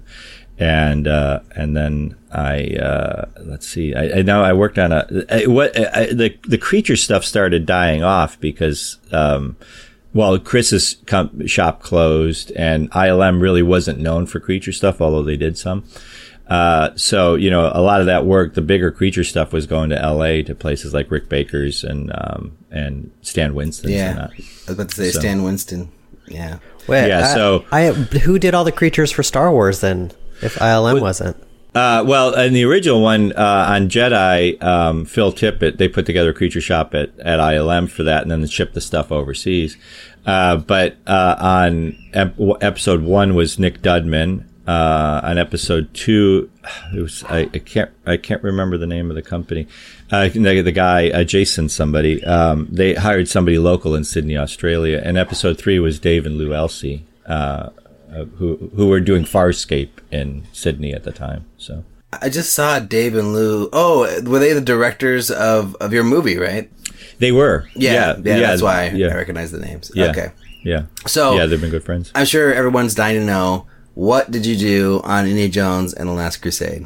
and 0.57 1.07
uh, 1.07 1.41
and 1.55 1.77
then 1.77 2.17
I 2.31 2.75
uh, 2.75 3.25
let's 3.39 3.67
see. 3.67 3.93
I, 3.93 4.19
I 4.19 4.21
know 4.23 4.43
I 4.43 4.53
worked 4.53 4.79
on 4.79 4.91
a 4.91 5.07
I, 5.29 5.45
what 5.45 5.77
I, 5.77 6.07
the 6.07 6.35
the 6.47 6.57
creature 6.57 6.97
stuff 6.97 7.23
started 7.23 7.65
dying 7.65 8.03
off 8.03 8.37
because. 8.39 8.97
Um, 9.11 9.55
well, 10.13 10.37
Chris's 10.39 10.97
shop 11.45 11.81
closed, 11.81 12.51
and 12.57 12.91
ILM 12.91 13.41
really 13.41 13.63
wasn't 13.63 13.99
known 13.99 14.25
for 14.25 14.41
creature 14.41 14.73
stuff, 14.73 14.99
although 14.99 15.23
they 15.23 15.37
did 15.37 15.57
some. 15.57 15.85
Uh, 16.51 16.89
so 16.97 17.35
you 17.35 17.49
know, 17.49 17.71
a 17.73 17.81
lot 17.81 18.01
of 18.01 18.07
that 18.07 18.25
work, 18.25 18.55
the 18.55 18.61
bigger 18.61 18.91
creature 18.91 19.23
stuff, 19.23 19.53
was 19.53 19.65
going 19.67 19.89
to 19.91 20.01
L.A. 20.01 20.43
to 20.43 20.53
places 20.53 20.93
like 20.93 21.09
Rick 21.09 21.29
Baker's 21.29 21.83
and 21.83 22.11
um, 22.13 22.57
and 22.69 23.09
Stan 23.21 23.53
Winston's. 23.55 23.93
Yeah. 23.93 24.09
and 24.09 24.19
that. 24.19 24.31
I 24.31 24.35
was 24.67 24.69
about 24.69 24.89
to 24.89 24.95
say 24.95 25.11
So- 25.11 25.19
Stan 25.19 25.43
Winston. 25.43 25.89
Yeah. 26.27 26.59
Wait, 26.87 27.07
Yeah, 27.07 27.27
I- 27.29 27.33
so- 27.35 27.65
I, 27.71 27.91
who 27.91 28.37
did 28.39 28.53
all 28.53 28.63
the 28.63 28.71
creatures 28.71 29.11
for 29.11 29.23
Star 29.23 29.51
Wars 29.51 29.79
then? 29.81 30.11
If 30.41 30.55
ILM 30.55 30.99
wasn't, 31.01 31.37
Uh, 31.75 32.03
well, 32.05 32.33
in 32.33 32.51
the 32.53 32.65
original 32.65 33.01
one 33.01 33.31
uh, 33.33 33.65
on 33.69 33.87
Jedi, 33.89 34.61
um, 34.61 35.05
Phil 35.05 35.31
Tippett, 35.31 35.77
they 35.77 35.87
put 35.87 36.05
together 36.05 36.31
a 36.31 36.33
creature 36.33 36.59
shop 36.61 36.93
at, 36.95 37.17
at 37.19 37.39
ILM 37.39 37.87
for 37.89 38.03
that, 38.03 38.23
and 38.23 38.31
then 38.31 38.41
they 38.41 38.47
shipped 38.47 38.73
the 38.73 38.81
stuff 38.81 39.09
overseas. 39.11 39.77
Uh, 40.25 40.57
but 40.57 40.97
uh, 41.07 41.35
on 41.39 41.95
ep- 42.13 42.35
episode 42.61 43.03
one 43.03 43.35
was 43.35 43.57
Nick 43.59 43.81
Dudman. 43.81 44.45
Uh, 44.67 45.19
on 45.23 45.37
episode 45.37 45.93
two, 45.93 46.49
it 46.95 47.01
was 47.01 47.23
I, 47.25 47.49
I 47.53 47.59
can't 47.59 47.91
I 48.05 48.17
can't 48.17 48.43
remember 48.43 48.77
the 48.77 48.87
name 48.87 49.09
of 49.09 49.15
the 49.15 49.21
company. 49.21 49.67
Uh, 50.11 50.27
the, 50.29 50.61
the 50.61 50.71
guy 50.71 51.09
uh, 51.09 51.23
Jason 51.23 51.69
somebody. 51.69 52.23
Um, 52.23 52.67
they 52.71 52.93
hired 52.93 53.27
somebody 53.27 53.57
local 53.57 53.95
in 53.95 54.03
Sydney, 54.03 54.37
Australia. 54.37 55.01
And 55.03 55.17
episode 55.17 55.57
three 55.57 55.79
was 55.79 55.99
Dave 55.99 56.25
and 56.25 56.37
Lou 56.37 56.53
Elsey. 56.53 57.03
Uh, 57.25 57.69
uh, 58.13 58.25
who 58.37 58.69
who 58.75 58.87
were 58.89 58.99
doing 58.99 59.23
Farscape 59.23 59.89
in 60.11 60.43
Sydney 60.51 60.93
at 60.93 61.03
the 61.03 61.11
time. 61.13 61.45
So 61.57 61.85
I 62.21 62.27
just 62.29 62.53
saw 62.53 62.79
Dave 62.79 63.15
and 63.15 63.33
Lou. 63.33 63.69
Oh, 63.71 64.01
were 64.23 64.39
they 64.39 64.51
the 64.51 64.59
directors 64.61 65.31
of, 65.31 65.75
of 65.75 65.93
your 65.93 66.03
movie, 66.03 66.37
right? 66.37 66.69
they 67.19 67.31
were, 67.31 67.69
Yeah. 67.75 68.17
Yeah. 68.21 68.39
that's 68.39 68.61
why 68.61 68.89
yeah, 68.89 69.07
I 69.07 69.15
recognize 69.15 69.51
the 69.51 69.59
names. 69.59 69.91
yeah, 69.95 70.09
Okay. 70.09 70.31
yeah. 70.63 70.83
So- 71.07 71.35
yeah, 71.35 71.45
they've 71.45 71.61
been 71.61 71.69
good 71.69 71.83
friends. 71.83 72.11
I'm 72.15 72.25
sure 72.25 72.51
everyone's 72.53 72.95
dying 72.95 73.19
to 73.19 73.25
know 73.25 73.67
what 73.93 74.31
did 74.31 74.45
you 74.45 74.55
do 74.55 75.01
on 75.03 75.25
Indiana 75.25 75.49
Jones 75.49 75.93
and 75.93 76.07
the 76.07 76.13
Last 76.13 76.37
Crusade? 76.37 76.85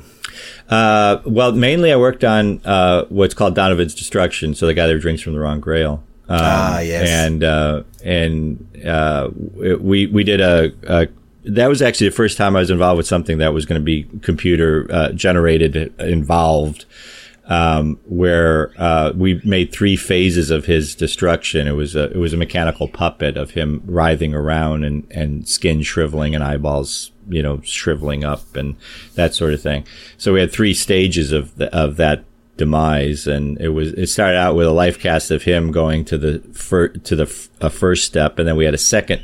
Uh, 0.69 1.21
well, 1.25 1.51
mainly 1.51 1.91
I 1.91 1.95
worked 1.95 2.23
on 2.23 2.59
uh, 2.65 3.05
what's 3.09 3.33
called 3.33 3.55
Donovan's 3.55 3.93
Destruction, 3.93 4.55
so 4.55 4.65
the 4.65 4.73
guy 4.73 4.87
that 4.87 4.99
drinks 4.99 5.21
from 5.21 5.33
the 5.33 5.39
wrong 5.39 5.59
Grail. 5.59 6.03
Um, 6.27 6.39
Ah, 6.41 6.79
yes. 6.79 7.07
And 7.07 7.43
uh, 7.43 7.83
and 8.03 8.85
uh, 8.85 9.29
we 9.33 10.07
we 10.07 10.23
did 10.23 10.41
a, 10.41 10.71
a 10.87 11.07
that 11.45 11.67
was 11.67 11.81
actually 11.83 12.09
the 12.09 12.15
first 12.15 12.37
time 12.37 12.55
I 12.55 12.59
was 12.59 12.71
involved 12.71 12.97
with 12.97 13.05
something 13.07 13.37
that 13.37 13.53
was 13.53 13.65
going 13.67 13.79
to 13.79 13.85
be 13.85 14.03
computer 14.21 14.87
uh, 14.91 15.11
generated 15.11 15.75
involved. 15.99 16.85
Um, 17.47 17.99
where 18.05 18.71
uh, 18.75 19.11
we 19.15 19.39
made 19.43 19.71
three 19.71 19.95
phases 19.95 20.49
of 20.49 20.65
his 20.65 20.95
destruction. 20.95 21.67
It 21.67 21.73
was 21.73 21.95
a 21.95 22.05
it 22.05 22.17
was 22.17 22.33
a 22.33 22.37
mechanical 22.37 22.87
puppet 22.87 23.37
of 23.37 23.51
him 23.51 23.83
writhing 23.85 24.33
around 24.33 24.83
and 24.83 25.05
and 25.11 25.47
skin 25.47 25.83
shriveling 25.83 26.33
and 26.33 26.43
eyeballs 26.43 27.11
you 27.29 27.43
know 27.43 27.61
shriveling 27.63 28.23
up 28.23 28.55
and 28.55 28.75
that 29.13 29.35
sort 29.35 29.53
of 29.53 29.61
thing. 29.61 29.85
So 30.17 30.33
we 30.33 30.39
had 30.39 30.51
three 30.51 30.73
stages 30.73 31.31
of 31.31 31.55
the, 31.57 31.73
of 31.75 31.97
that 31.97 32.25
demise, 32.57 33.27
and 33.27 33.59
it 33.59 33.69
was 33.69 33.93
it 33.93 34.07
started 34.07 34.37
out 34.37 34.55
with 34.55 34.67
a 34.67 34.71
life 34.71 34.99
cast 34.99 35.31
of 35.31 35.43
him 35.43 35.71
going 35.71 36.05
to 36.05 36.17
the 36.17 36.39
fir- 36.53 36.89
to 36.89 37.15
the 37.15 37.23
f- 37.23 37.49
a 37.61 37.69
first 37.69 38.05
step, 38.05 38.39
and 38.39 38.47
then 38.47 38.55
we 38.55 38.65
had 38.65 38.73
a 38.73 38.79
second 38.79 39.21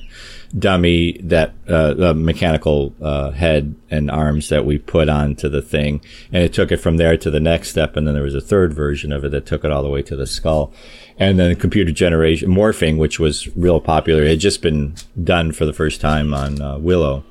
dummy 0.58 1.14
that 1.24 1.54
uh, 1.68 1.94
the 1.94 2.14
mechanical 2.14 2.94
uh, 3.02 3.32
head 3.32 3.76
and 3.90 4.12
arms 4.12 4.50
that 4.50 4.66
we 4.66 4.78
put 4.78 5.10
onto 5.10 5.50
the 5.50 5.62
thing, 5.62 6.02
and 6.32 6.44
it 6.44 6.54
took 6.54 6.72
it 6.72 6.78
from 6.78 6.98
there 6.98 7.18
to 7.18 7.32
the 7.32 7.40
next 7.40 7.70
step, 7.70 7.96
and 7.96 8.08
then 8.08 8.14
there 8.14 8.24
was 8.24 8.36
a 8.36 8.42
third 8.42 8.74
version 8.74 9.12
of 9.12 9.24
it 9.24 9.32
that 9.32 9.46
took 9.46 9.64
it 9.64 9.72
all 9.72 9.84
the 9.84 9.90
way 9.90 10.02
to 10.02 10.16
the 10.16 10.28
skull, 10.28 10.74
and 11.18 11.40
then 11.40 11.56
computer 11.56 11.92
generation 11.92 12.50
morphing, 12.50 12.98
which 12.98 13.20
was 13.20 13.56
real 13.56 13.80
popular, 13.80 14.24
it 14.24 14.30
had 14.30 14.40
just 14.40 14.62
been 14.62 14.96
done 15.24 15.52
for 15.52 15.66
the 15.66 15.74
first 15.74 16.02
time 16.02 16.34
on 16.34 16.62
uh, 16.62 16.78
Willow. 16.78 17.24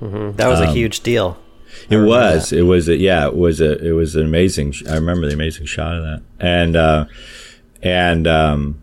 that 0.00 0.48
was 0.48 0.60
a 0.60 0.70
huge 0.72 1.00
deal. 1.00 1.38
It 1.90 1.98
was. 1.98 2.52
It 2.52 2.62
was. 2.62 2.88
A, 2.88 2.96
yeah. 2.96 3.26
It 3.26 3.36
was. 3.36 3.60
A. 3.60 3.86
It 3.86 3.92
was 3.92 4.16
an 4.16 4.24
amazing. 4.24 4.72
sh- 4.72 4.86
I 4.86 4.94
remember 4.94 5.26
the 5.26 5.34
amazing 5.34 5.66
shot 5.66 5.94
of 5.94 6.04
that. 6.04 6.22
And 6.40 6.74
uh, 6.74 7.06
and 7.82 8.26
um, 8.26 8.80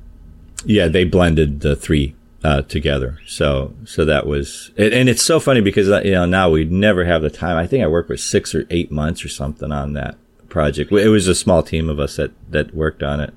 yeah, 0.65 0.87
they 0.87 1.03
blended 1.03 1.61
the 1.61 1.75
three 1.75 2.15
uh, 2.43 2.61
together. 2.63 3.19
So 3.25 3.73
so 3.85 4.05
that 4.05 4.25
was. 4.25 4.71
And, 4.77 5.09
it's 5.09 5.23
so 5.23 5.39
funny 5.39 5.61
because 5.61 5.89
uh, 5.89 6.01
you 6.03 6.11
know 6.11 6.25
now 6.25 6.49
we 6.49 6.65
never 6.65 7.05
have 7.05 7.21
the 7.21 7.29
time. 7.29 7.57
I 7.57 7.67
think 7.67 7.83
I 7.83 7.87
worked 7.87 8.09
with 8.09 8.19
six 8.19 8.53
or 8.53 8.65
eight 8.69 8.91
months 8.91 9.23
or 9.23 9.29
something 9.29 9.71
on 9.71 9.93
that 9.93 10.17
project. 10.49 10.91
It 10.91 11.09
was 11.09 11.27
a 11.27 11.35
small 11.35 11.63
team 11.63 11.89
of 11.89 11.99
us 11.99 12.17
that 12.17 12.31
that 12.49 12.75
worked 12.75 13.03
on 13.03 13.19
it. 13.19 13.33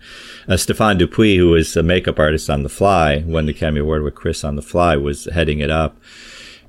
Uh, 0.48 0.56
Stephan 0.56 0.98
Dupuis, 0.98 1.38
who 1.38 1.50
was 1.50 1.76
a 1.76 1.82
makeup 1.82 2.18
artist 2.18 2.50
on 2.50 2.62
The 2.62 2.68
Fly, 2.68 3.24
won 3.26 3.46
the 3.46 3.52
Academy 3.52 3.80
Award 3.80 4.02
with 4.02 4.14
Chris 4.14 4.44
on 4.44 4.56
The 4.56 4.62
Fly, 4.62 4.96
was 4.96 5.26
heading 5.26 5.60
it 5.60 5.70
up 5.70 5.96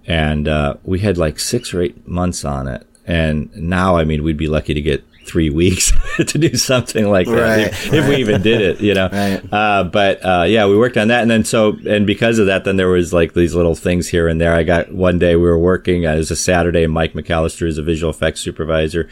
and 0.07 0.47
uh, 0.47 0.75
we 0.83 0.99
had 0.99 1.17
like 1.17 1.37
six 1.37 1.73
or 1.73 1.81
eight 1.81 2.07
months 2.07 2.45
on 2.45 2.67
it. 2.67 2.87
And 3.05 3.55
now, 3.55 3.97
I 3.97 4.05
mean, 4.05 4.23
we'd 4.23 4.37
be 4.37 4.47
lucky 4.47 4.73
to 4.73 4.81
get 4.81 5.03
three 5.27 5.49
weeks 5.49 5.91
to 6.17 6.37
do 6.37 6.55
something 6.55 7.09
like 7.09 7.27
that 7.27 7.33
Right, 7.33 7.67
if, 7.67 7.93
if 7.93 8.07
we 8.07 8.15
even 8.17 8.41
did 8.41 8.61
it, 8.61 8.81
you 8.81 8.93
know. 8.93 9.09
Right. 9.17 9.41
Uh, 9.51 9.83
but 9.83 10.23
uh, 10.23 10.43
yeah, 10.47 10.67
we 10.67 10.77
worked 10.77 10.97
on 10.97 11.07
that, 11.07 11.21
and 11.21 11.31
then 11.31 11.43
so 11.43 11.77
and 11.87 12.05
because 12.05 12.39
of 12.39 12.45
that, 12.47 12.65
then 12.65 12.77
there 12.77 12.87
was 12.87 13.13
like 13.13 13.33
these 13.33 13.55
little 13.55 13.73
things 13.73 14.07
here 14.07 14.27
and 14.27 14.39
there. 14.39 14.53
I 14.53 14.63
got 14.63 14.91
one 14.91 15.17
day 15.17 15.35
we 15.35 15.43
were 15.43 15.57
working. 15.57 16.05
Uh, 16.05 16.13
it 16.13 16.17
was 16.17 16.31
a 16.31 16.35
Saturday. 16.35 16.83
and 16.83 16.93
Mike 16.93 17.13
McAlister 17.13 17.67
is 17.67 17.77
a 17.77 17.83
visual 17.83 18.11
effects 18.11 18.41
supervisor. 18.41 19.09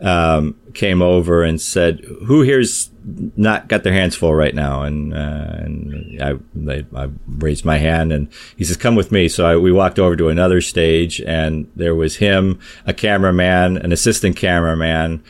Um, 0.00 0.56
came 0.74 1.02
over 1.02 1.44
and 1.44 1.60
said, 1.60 2.00
"Who 2.26 2.42
here's 2.42 2.90
not 3.36 3.68
got 3.68 3.84
their 3.84 3.92
hands 3.92 4.16
full 4.16 4.34
right 4.34 4.54
now?" 4.54 4.82
And 4.82 5.14
uh, 5.14 5.16
and 5.16 6.22
I, 6.22 6.34
they, 6.54 6.84
I 6.94 7.10
raised 7.26 7.64
my 7.64 7.78
hand, 7.78 8.12
and 8.12 8.28
he 8.56 8.64
says, 8.64 8.76
"Come 8.76 8.96
with 8.96 9.12
me." 9.12 9.28
So 9.28 9.46
I, 9.46 9.56
we 9.56 9.72
walked 9.72 9.98
over 9.98 10.16
to 10.16 10.28
another 10.28 10.60
stage, 10.60 11.20
and 11.20 11.70
there 11.76 11.94
was 11.94 12.16
him, 12.16 12.58
a 12.86 12.92
cameraman, 12.92 13.78
an 13.78 13.92
assistant 13.92 14.36
cameraman, 14.36 15.22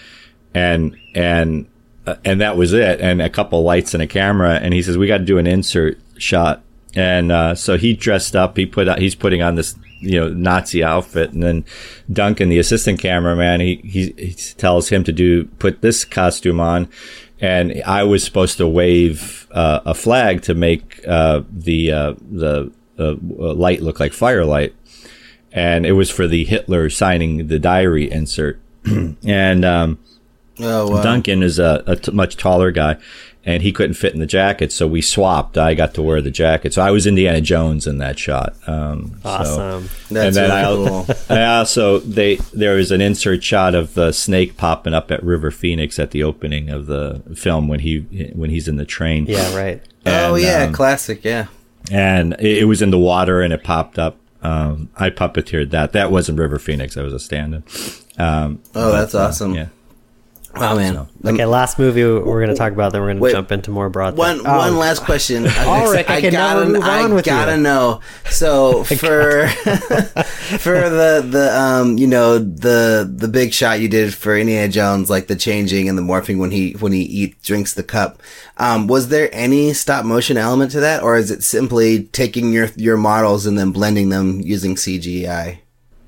and 0.55 0.97
and 1.15 1.67
uh, 2.07 2.17
and 2.25 2.41
that 2.41 2.57
was 2.57 2.73
it, 2.73 3.01
and 3.01 3.21
a 3.21 3.31
couple 3.31 3.63
lights 3.63 3.95
and 3.95 4.03
a 4.03 4.07
camera. 4.07 4.55
And 4.55 4.73
he 4.73 4.83
says, 4.83 4.97
"We 4.97 5.07
got 5.07 5.19
to 5.19 5.25
do 5.25 5.39
an 5.39 5.47
insert 5.47 5.99
shot." 6.17 6.63
And 6.95 7.33
uh, 7.33 7.55
so 7.55 7.77
he 7.77 7.93
dressed 7.95 8.37
up. 8.37 8.57
He 8.57 8.67
put 8.67 8.99
he's 8.99 9.15
putting 9.15 9.43
on 9.43 9.57
this 9.57 9.75
you 10.01 10.21
know 10.21 10.29
Nazi 10.29 10.85
outfit, 10.85 11.33
and 11.33 11.43
then 11.43 11.65
Duncan, 12.13 12.49
the 12.49 12.59
assistant 12.59 13.01
cameraman, 13.01 13.61
he 13.61 13.77
he, 13.85 14.15
he 14.17 14.33
tells 14.33 14.91
him 14.91 15.03
to 15.05 15.13
do 15.13 15.47
put 15.59 15.81
this 15.81 16.05
costume 16.05 16.61
on, 16.61 16.89
and 17.41 17.83
I 17.85 18.05
was 18.05 18.23
supposed 18.23 18.59
to 18.59 18.69
wave 18.69 19.49
uh, 19.51 19.81
a 19.85 19.95
flag 19.95 20.43
to 20.43 20.55
make 20.55 21.01
uh, 21.07 21.43
the 21.51 21.91
uh, 21.91 22.15
the 22.31 22.71
uh, 22.99 23.15
light 23.25 23.81
look 23.81 23.99
like 23.99 24.13
firelight, 24.13 24.75
and 25.53 25.87
it 25.87 25.93
was 25.93 26.11
for 26.11 26.29
the 26.29 26.45
Hitler 26.45 26.91
signing 26.91 27.49
the 27.49 27.59
diary 27.59 28.11
insert, 28.11 28.61
and. 29.25 29.65
Um, 29.65 29.99
Oh, 30.61 30.89
wow. 30.91 31.03
Duncan 31.03 31.43
is 31.43 31.59
a, 31.59 31.83
a 31.87 31.97
t- 31.97 32.13
much 32.13 32.37
taller 32.37 32.71
guy, 32.71 32.97
and 33.45 33.63
he 33.63 33.73
couldn't 33.73 33.95
fit 33.95 34.15
in 34.15 34.21
the 34.21 34.27
jacket, 34.27 34.71
so 34.73 34.87
we 34.87 35.01
swapped. 35.03 35.59
I 35.59 35.75
got 35.75 35.95
to 35.95 36.03
wear 36.03 36.21
the 36.21 36.31
jacket, 36.31 36.73
so 36.75 36.81
I 36.83 36.91
was 36.93 37.07
Indiana 37.07 37.41
Jones 37.41 37.87
in 37.89 37.99
that 37.99 38.19
shot. 38.19 38.55
Um, 38.69 39.19
so- 39.23 39.29
Awesome. 39.29 39.89
That's 40.11 40.37
and 40.37 40.37
then 40.37 40.51
really 40.75 40.87
I, 40.87 41.05
cool. 41.05 41.17
I 41.37 41.45
also 41.59 41.99
they 41.99 42.37
there 42.53 42.77
was 42.77 42.91
an 42.93 43.01
insert 43.01 43.43
shot 43.43 43.75
of 43.75 43.95
the 43.95 44.13
snake 44.13 44.57
popping 44.57 44.95
up 44.95 45.11
at 45.11 45.23
River 45.25 45.51
Phoenix 45.51 45.99
at 45.99 46.13
the 46.13 46.23
opening 46.23 46.71
of 46.71 46.87
the 46.87 47.21
film 47.35 47.67
when 47.69 47.81
he 47.81 48.31
when 48.35 48.51
he's 48.51 48.69
in 48.69 48.77
the 48.77 48.85
train. 48.85 49.27
Yeah, 49.27 49.57
right. 49.57 49.83
oh, 50.07 50.37
yeah. 50.37 50.65
um, 50.65 50.73
classic. 50.73 51.25
Yeah. 51.25 51.47
and 51.91 52.35
it, 52.39 52.59
it 52.59 52.65
was 52.65 52.81
in 52.81 52.91
the 52.91 52.99
water 52.99 53.41
and 53.43 53.53
it 53.53 53.65
popped 53.65 53.99
up. 53.99 54.17
Um, 54.43 54.91
I 54.97 55.09
puppeteered 55.11 55.71
that. 55.71 55.93
That 55.93 56.11
wasn't 56.13 56.39
River 56.39 56.59
Phoenix. 56.59 56.97
I 56.99 57.03
was 57.03 57.13
a 57.15 57.19
stand-in. 57.19 57.65
Um, 58.19 58.61
Oh, 58.75 58.93
that's 58.93 59.15
awesome. 59.15 59.55
yeah. 59.55 59.69
Wow, 60.57 60.77
man. 60.77 60.97
Um, 60.97 61.09
Okay, 61.27 61.47
last 61.47 61.79
movie 61.79 62.05
we're 62.05 62.21
going 62.21 62.51
to 62.51 62.55
talk 62.55 62.73
about, 62.73 62.93
then 62.93 63.01
we're 63.01 63.15
going 63.15 63.23
to 63.23 63.33
jump 63.33 63.51
into 63.51 63.71
more 63.71 63.89
broad. 63.89 64.17
One. 64.17 64.41
Oh, 64.45 64.59
one 64.59 64.77
last 64.77 65.03
question. 65.05 65.47
Ulrich, 65.59 66.09
I 66.09 66.21
can 66.21 66.33
gotta, 66.33 66.67
move 66.67 66.77
on 66.77 66.83
I 66.83 67.15
with 67.15 67.25
gotta 67.25 67.57
know. 67.57 68.01
So 68.29 68.85
for 68.85 69.49
for 69.49 70.91
the 70.91 71.27
the 71.27 71.51
um 71.59 71.97
you 71.97 72.07
know 72.07 72.39
the 72.39 73.11
the 73.11 73.29
big 73.29 73.55
shot 73.55 73.81
you 73.81 73.89
did 73.89 74.13
for 74.13 74.37
Indiana 74.37 74.69
Jones, 74.69 75.09
like 75.09 75.29
the 75.29 75.37
changing 75.37 75.89
and 75.89 75.97
the 75.97 76.03
morphing 76.03 76.39
when 76.39 76.51
he 76.51 76.73
when 76.73 76.93
he 76.93 77.03
eat 77.03 77.41
drinks 77.43 77.73
the 77.73 77.83
cup, 77.83 78.23
um, 78.59 78.87
was 78.87 79.09
there 79.09 79.31
any 79.33 79.73
stop 79.73 80.05
motion 80.05 80.37
element 80.37 80.73
to 80.73 80.81
that, 80.81 81.03
or 81.03 81.17
is 81.17 81.31
it 81.31 81.43
simply 81.43 82.05
taking 82.05 82.53
your 82.53 82.69
your 82.77 82.99
models 82.99 83.47
and 83.47 83.59
then 83.59 83.71
blending 83.71 84.11
them 84.11 84.43
using 84.43 84.75
CGI? 84.75 85.61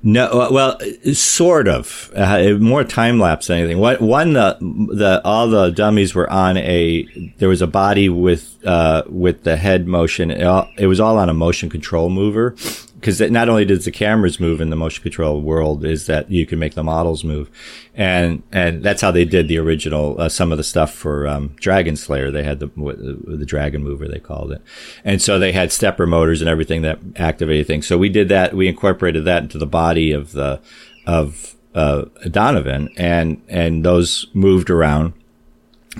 No, 0.07 0.27
uh, 0.27 0.47
well, 0.49 0.79
sort 1.13 1.67
of. 1.67 2.13
Uh, 2.15 2.53
more 2.61 2.85
time 2.85 3.19
lapse 3.19 3.47
than 3.47 3.57
anything. 3.57 3.77
What 3.77 3.99
one 3.99 4.31
the 4.31 4.57
the 4.61 5.21
all 5.25 5.49
the 5.49 5.69
dummies 5.71 6.15
were 6.15 6.29
on 6.29 6.55
a 6.55 7.03
there 7.39 7.49
was 7.49 7.61
a 7.61 7.67
body 7.67 8.07
with 8.07 8.55
uh 8.65 9.03
with 9.09 9.43
the 9.43 9.57
head 9.57 9.85
motion. 9.85 10.31
It, 10.31 10.43
all, 10.43 10.69
it 10.77 10.87
was 10.87 11.01
all 11.01 11.17
on 11.17 11.27
a 11.27 11.33
motion 11.33 11.69
control 11.69 12.09
mover 12.09 12.55
because 12.99 13.21
not 13.21 13.47
only 13.47 13.63
does 13.63 13.85
the 13.85 13.91
cameras 13.91 14.39
move 14.39 14.59
in 14.59 14.71
the 14.71 14.75
motion 14.75 15.03
control 15.03 15.39
world, 15.39 15.85
is 15.85 16.07
that 16.07 16.31
you 16.31 16.45
can 16.45 16.57
make 16.57 16.73
the 16.73 16.83
models 16.83 17.23
move, 17.23 17.49
and 17.93 18.41
and 18.51 18.83
that's 18.83 19.01
how 19.01 19.11
they 19.11 19.25
did 19.25 19.47
the 19.47 19.57
original 19.59 20.19
uh, 20.19 20.29
some 20.29 20.51
of 20.51 20.57
the 20.57 20.63
stuff 20.63 20.93
for 20.93 21.27
um, 21.27 21.49
Dragonslayer. 21.61 22.31
They 22.31 22.43
had 22.43 22.59
the 22.59 22.67
the 22.67 23.45
Dragon 23.45 23.83
Mover 23.83 24.07
they 24.07 24.19
called 24.19 24.51
it, 24.51 24.61
and 25.03 25.21
so 25.21 25.37
they 25.37 25.51
had 25.51 25.71
stepper 25.71 26.07
motors 26.07 26.41
and 26.41 26.49
everything 26.49 26.81
that 26.81 26.99
activated 27.15 27.67
things. 27.67 27.85
So 27.85 27.97
we 27.97 28.09
did 28.09 28.29
that. 28.29 28.55
We 28.55 28.67
incorporated 28.67 29.25
that 29.25 29.43
into 29.43 29.59
the 29.59 29.67
body 29.67 30.11
of 30.11 30.31
the 30.31 30.59
of 31.05 31.55
uh, 31.75 32.05
Donovan, 32.29 32.89
and 32.97 33.41
and 33.47 33.85
those 33.85 34.27
moved 34.33 34.69
around 34.69 35.13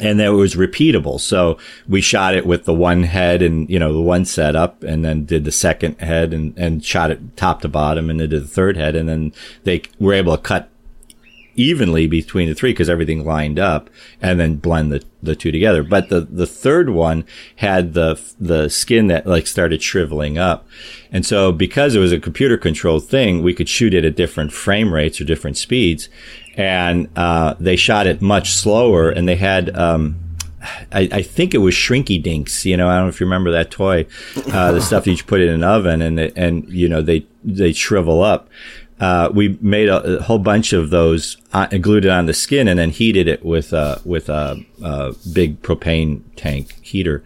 and 0.01 0.19
that 0.19 0.29
was 0.29 0.55
repeatable. 0.55 1.19
So 1.19 1.57
we 1.87 2.01
shot 2.01 2.35
it 2.35 2.45
with 2.45 2.65
the 2.65 2.73
one 2.73 3.03
head 3.03 3.41
and, 3.41 3.69
you 3.69 3.79
know, 3.79 3.93
the 3.93 4.01
one 4.01 4.25
setup 4.25 4.83
and 4.83 5.03
then 5.03 5.25
did 5.25 5.43
the 5.43 5.51
second 5.51 5.99
head 5.99 6.33
and, 6.33 6.57
and 6.57 6.83
shot 6.83 7.11
it 7.11 7.37
top 7.37 7.61
to 7.61 7.67
bottom 7.67 8.09
and 8.09 8.19
then 8.19 8.29
did 8.29 8.43
the 8.43 8.47
third 8.47 8.77
head. 8.77 8.95
And 8.95 9.07
then 9.07 9.33
they 9.63 9.83
were 9.99 10.13
able 10.13 10.35
to 10.35 10.41
cut 10.41 10.69
evenly 11.57 12.05
between 12.07 12.47
the 12.47 12.53
three 12.53 12.71
because 12.71 12.89
everything 12.89 13.25
lined 13.25 13.59
up 13.59 13.89
and 14.21 14.39
then 14.39 14.55
blend 14.55 14.91
the, 14.91 15.03
the 15.21 15.35
two 15.35 15.51
together. 15.51 15.83
But 15.83 16.09
the, 16.09 16.21
the 16.21 16.47
third 16.47 16.91
one 16.91 17.25
had 17.57 17.93
the, 17.93 18.21
the 18.39 18.69
skin 18.69 19.07
that 19.07 19.25
like 19.25 19.47
started 19.47 19.81
shriveling 19.81 20.37
up. 20.37 20.67
And 21.11 21.25
so 21.25 21.51
because 21.51 21.95
it 21.95 21.99
was 21.99 22.13
a 22.13 22.19
computer 22.19 22.57
controlled 22.57 23.07
thing, 23.07 23.41
we 23.41 23.55
could 23.55 23.67
shoot 23.67 23.93
it 23.93 24.05
at 24.05 24.15
different 24.15 24.53
frame 24.53 24.93
rates 24.93 25.19
or 25.19 25.25
different 25.25 25.57
speeds. 25.57 26.09
And, 26.57 27.09
uh, 27.15 27.55
they 27.59 27.75
shot 27.75 28.07
it 28.07 28.21
much 28.21 28.51
slower 28.51 29.09
and 29.09 29.27
they 29.27 29.35
had, 29.35 29.75
um, 29.77 30.19
I, 30.91 31.07
I, 31.11 31.21
think 31.21 31.53
it 31.53 31.59
was 31.59 31.75
Shrinky 31.75 32.21
Dinks. 32.21 32.65
You 32.65 32.75
know, 32.75 32.89
I 32.89 32.95
don't 32.95 33.05
know 33.05 33.09
if 33.09 33.21
you 33.21 33.25
remember 33.25 33.51
that 33.51 33.71
toy, 33.71 34.07
uh, 34.51 34.71
the 34.71 34.81
stuff 34.81 35.07
you 35.07 35.15
put 35.17 35.39
in 35.39 35.49
an 35.49 35.63
oven 35.63 36.01
and, 36.01 36.19
and, 36.19 36.67
you 36.67 36.89
know, 36.89 37.01
they, 37.01 37.25
they 37.43 37.73
shrivel 37.73 38.23
up. 38.23 38.49
Uh, 38.99 39.29
we 39.31 39.57
made 39.61 39.89
a, 39.89 40.17
a, 40.17 40.23
whole 40.23 40.39
bunch 40.39 40.73
of 40.73 40.89
those 40.89 41.37
uh, 41.53 41.67
glued 41.67 42.05
it 42.05 42.09
on 42.09 42.25
the 42.25 42.33
skin 42.33 42.67
and 42.67 42.79
then 42.79 42.89
heated 42.89 43.27
it 43.27 43.45
with 43.45 43.71
a 43.71 44.01
with 44.03 44.27
a, 44.27 44.59
a 44.81 45.13
big 45.31 45.61
propane 45.61 46.21
tank 46.35 46.73
heater. 46.81 47.23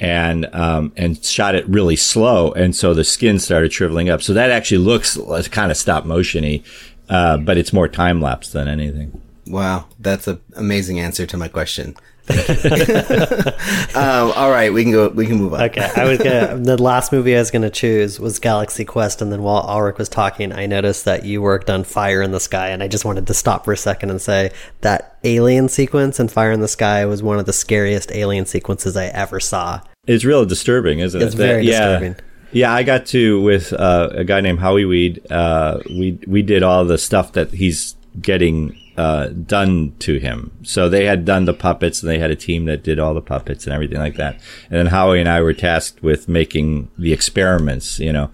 And 0.00 0.52
um, 0.52 0.92
and 0.96 1.24
shot 1.24 1.54
it 1.54 1.68
really 1.68 1.94
slow. 1.94 2.50
And 2.52 2.74
so 2.74 2.94
the 2.94 3.04
skin 3.04 3.38
started 3.38 3.72
shriveling 3.72 4.08
up. 4.08 4.22
So 4.22 4.34
that 4.34 4.50
actually 4.50 4.78
looks 4.78 5.16
kind 5.48 5.70
of 5.70 5.76
stop 5.76 6.04
motiony 6.04 6.64
uh, 7.08 7.36
but 7.36 7.56
it's 7.56 7.72
more 7.72 7.88
time 7.88 8.20
lapse 8.20 8.50
than 8.50 8.68
anything 8.68 9.20
wow 9.46 9.86
that's 9.98 10.26
an 10.26 10.40
amazing 10.56 10.98
answer 10.98 11.26
to 11.26 11.36
my 11.36 11.48
question 11.48 11.94
um, 12.30 12.36
all 14.34 14.50
right, 14.50 14.72
we 14.72 14.82
can 14.82 14.92
go. 14.92 15.08
We 15.08 15.26
can 15.26 15.36
move 15.36 15.52
on. 15.52 15.62
Okay, 15.64 15.90
I 15.94 16.04
was 16.04 16.18
gonna. 16.18 16.56
the 16.56 16.82
last 16.82 17.12
movie 17.12 17.36
I 17.36 17.38
was 17.38 17.50
gonna 17.50 17.68
choose 17.68 18.18
was 18.18 18.38
Galaxy 18.38 18.84
Quest, 18.84 19.20
and 19.20 19.30
then 19.30 19.42
while 19.42 19.62
Ulrich 19.68 19.98
was 19.98 20.08
talking, 20.08 20.52
I 20.52 20.66
noticed 20.66 21.04
that 21.04 21.24
you 21.24 21.42
worked 21.42 21.68
on 21.68 21.84
Fire 21.84 22.22
in 22.22 22.32
the 22.32 22.40
Sky, 22.40 22.70
and 22.70 22.82
I 22.82 22.88
just 22.88 23.04
wanted 23.04 23.26
to 23.26 23.34
stop 23.34 23.64
for 23.66 23.72
a 23.72 23.76
second 23.76 24.10
and 24.10 24.22
say 24.22 24.52
that 24.80 25.18
alien 25.24 25.68
sequence 25.68 26.18
in 26.18 26.28
Fire 26.28 26.52
in 26.52 26.60
the 26.60 26.68
Sky 26.68 27.04
was 27.04 27.22
one 27.22 27.38
of 27.38 27.44
the 27.44 27.52
scariest 27.52 28.10
alien 28.12 28.46
sequences 28.46 28.96
I 28.96 29.06
ever 29.06 29.38
saw. 29.38 29.80
It's 30.06 30.24
real 30.24 30.46
disturbing, 30.46 31.00
isn't 31.00 31.20
it's 31.20 31.24
it? 31.24 31.26
It's 31.26 31.34
very 31.34 31.66
that, 31.66 31.72
disturbing. 31.72 32.12
Yeah, 32.12 32.33
I 32.70 32.84
got 32.84 33.06
to 33.06 33.40
with 33.40 33.72
uh, 33.72 34.10
a 34.12 34.24
guy 34.24 34.40
named 34.40 34.60
Howie 34.60 34.84
Weed. 34.84 35.26
Uh, 35.30 35.80
we 35.86 36.18
we 36.26 36.42
did 36.42 36.62
all 36.62 36.84
the 36.84 36.98
stuff 36.98 37.32
that 37.32 37.50
he's 37.50 37.96
getting 38.20 38.78
uh, 38.96 39.28
done 39.28 39.94
to 39.98 40.18
him. 40.18 40.52
So 40.62 40.88
they 40.88 41.04
had 41.04 41.24
done 41.24 41.46
the 41.46 41.54
puppets 41.54 42.02
and 42.02 42.10
they 42.10 42.18
had 42.18 42.30
a 42.30 42.36
team 42.36 42.66
that 42.66 42.84
did 42.84 42.98
all 42.98 43.14
the 43.14 43.20
puppets 43.20 43.64
and 43.66 43.74
everything 43.74 43.98
like 43.98 44.14
that. 44.16 44.34
And 44.70 44.78
then 44.78 44.86
Howie 44.86 45.20
and 45.20 45.28
I 45.28 45.42
were 45.42 45.52
tasked 45.52 46.02
with 46.02 46.28
making 46.28 46.90
the 46.96 47.12
experiments, 47.12 47.98
you 47.98 48.12
know. 48.12 48.30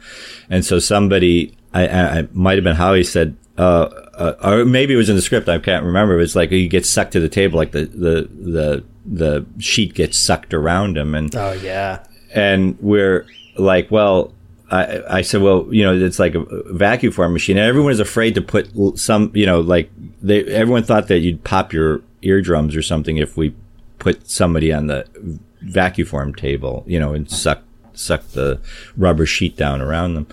And 0.50 0.64
so 0.64 0.78
somebody, 0.78 1.56
I, 1.72 1.86
I, 1.86 2.18
I 2.18 2.28
might 2.32 2.58
have 2.58 2.64
been 2.64 2.76
Howie 2.76 3.04
said, 3.04 3.36
uh, 3.56 3.88
uh, 4.14 4.34
or 4.42 4.64
maybe 4.64 4.94
it 4.94 4.98
was 4.98 5.08
in 5.08 5.16
the 5.16 5.22
script. 5.22 5.48
I 5.48 5.58
can't 5.58 5.84
remember. 5.84 6.14
It 6.14 6.18
was 6.18 6.36
like 6.36 6.50
he 6.50 6.68
gets 6.68 6.88
sucked 6.88 7.12
to 7.12 7.20
the 7.20 7.28
table, 7.28 7.56
like 7.56 7.72
the, 7.72 7.86
the, 7.86 8.28
the, 8.30 8.84
the 9.06 9.46
sheet 9.58 9.94
gets 9.94 10.18
sucked 10.18 10.52
around 10.52 10.98
him. 10.98 11.14
And, 11.14 11.34
oh, 11.34 11.52
yeah. 11.52 12.04
And 12.34 12.78
we're 12.80 13.26
like, 13.60 13.90
well, 13.90 14.32
I, 14.70 15.18
I 15.18 15.22
said, 15.22 15.42
well, 15.42 15.66
you 15.70 15.82
know, 15.82 15.94
it's 15.94 16.18
like 16.18 16.34
a 16.34 16.44
vacuum 16.72 17.12
form 17.12 17.32
machine, 17.32 17.58
and 17.58 17.66
everyone 17.66 17.92
is 17.92 18.00
afraid 18.00 18.34
to 18.36 18.42
put 18.42 18.70
some, 18.98 19.32
you 19.34 19.46
know, 19.46 19.60
like 19.60 19.90
they, 20.22 20.44
everyone 20.44 20.84
thought 20.84 21.08
that 21.08 21.18
you'd 21.18 21.44
pop 21.44 21.72
your 21.72 22.02
eardrums 22.22 22.76
or 22.76 22.82
something 22.82 23.16
if 23.16 23.36
we 23.36 23.54
put 23.98 24.30
somebody 24.30 24.72
on 24.72 24.86
the 24.86 25.06
vacuum 25.62 26.06
form 26.06 26.34
table, 26.34 26.84
you 26.86 27.00
know, 27.00 27.12
and 27.12 27.30
suck 27.30 27.62
suck 27.92 28.22
the 28.28 28.60
rubber 28.96 29.26
sheet 29.26 29.56
down 29.56 29.80
around 29.80 30.14
them. 30.14 30.26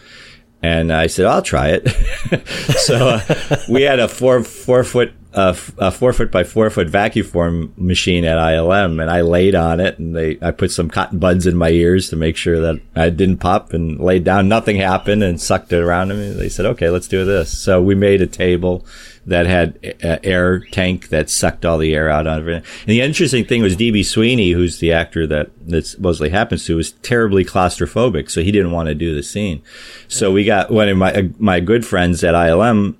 And 0.62 0.92
I 0.92 1.08
said, 1.08 1.26
I'll 1.26 1.42
try 1.42 1.70
it. 1.70 1.88
so 2.78 3.20
uh, 3.20 3.58
we 3.70 3.84
had 3.84 4.00
a 4.00 4.08
four 4.08 4.44
four 4.44 4.84
foot 4.84 5.14
a 5.38 5.92
four 5.92 6.14
foot 6.14 6.32
by 6.32 6.44
four 6.44 6.70
foot 6.72 6.90
vacuum 6.90 7.26
form 7.26 7.74
machine 7.78 8.26
at 8.26 8.38
ILM, 8.38 9.00
and 9.00 9.12
I 9.12 9.22
laid 9.22 9.54
on 9.54 9.80
it, 9.80 10.00
and 10.00 10.16
they 10.16 10.40
I 10.42 10.50
put 10.50 10.72
some 10.72 10.90
cotton 10.90 11.20
buds 11.20 11.46
in 11.46 11.56
my 11.56 11.70
ears 11.70 12.10
to 12.10 12.16
make 12.16 12.36
sure 12.36 12.60
that 12.60 12.82
I 12.96 13.12
didn't 13.12 13.38
pop, 13.38 13.72
and 13.72 14.00
laid 14.00 14.24
down. 14.24 14.50
Nothing 14.50 14.78
happened, 14.78 15.22
and 15.22 15.40
sucked 15.40 15.72
it 15.72 15.80
around 15.80 16.10
me. 16.10 16.32
They 16.32 16.50
said, 16.50 16.66
"Okay, 16.66 16.90
let's 16.90 17.08
do 17.08 17.24
this." 17.24 17.56
So 17.56 17.82
we 17.82 17.94
made 17.94 18.22
a 18.22 18.28
table 18.28 18.84
that 19.28 19.46
had 19.46 19.78
an 20.02 20.20
air 20.24 20.60
tank 20.72 21.10
that 21.10 21.30
sucked 21.30 21.66
all 21.66 21.78
the 21.78 21.94
air 21.94 22.10
out 22.10 22.26
of 22.26 22.48
it. 22.48 22.56
And 22.56 22.88
the 22.88 23.02
interesting 23.02 23.46
thing 23.46 23.62
was 23.62 23.76
DB 23.76 24.04
Sweeney, 24.04 24.52
who's 24.52 24.80
the 24.80 24.92
actor 24.92 25.28
that 25.28 25.52
that 25.68 25.86
supposedly 25.86 26.30
happens 26.30 26.66
to, 26.66 26.78
was 26.78 26.94
terribly 27.04 27.46
claustrophobic, 27.46 28.32
so 28.32 28.42
he 28.42 28.52
didn't 28.52 28.72
want 28.72 28.88
to 28.88 28.96
do 28.96 29.14
the 29.14 29.22
scene. 29.22 29.62
So 30.08 30.32
we 30.32 30.46
got 30.46 30.72
one 30.72 30.90
of 30.90 30.98
my 30.98 31.30
my 31.38 31.60
good 31.60 31.86
friends 31.86 32.24
at 32.24 32.34
ILM 32.34 32.96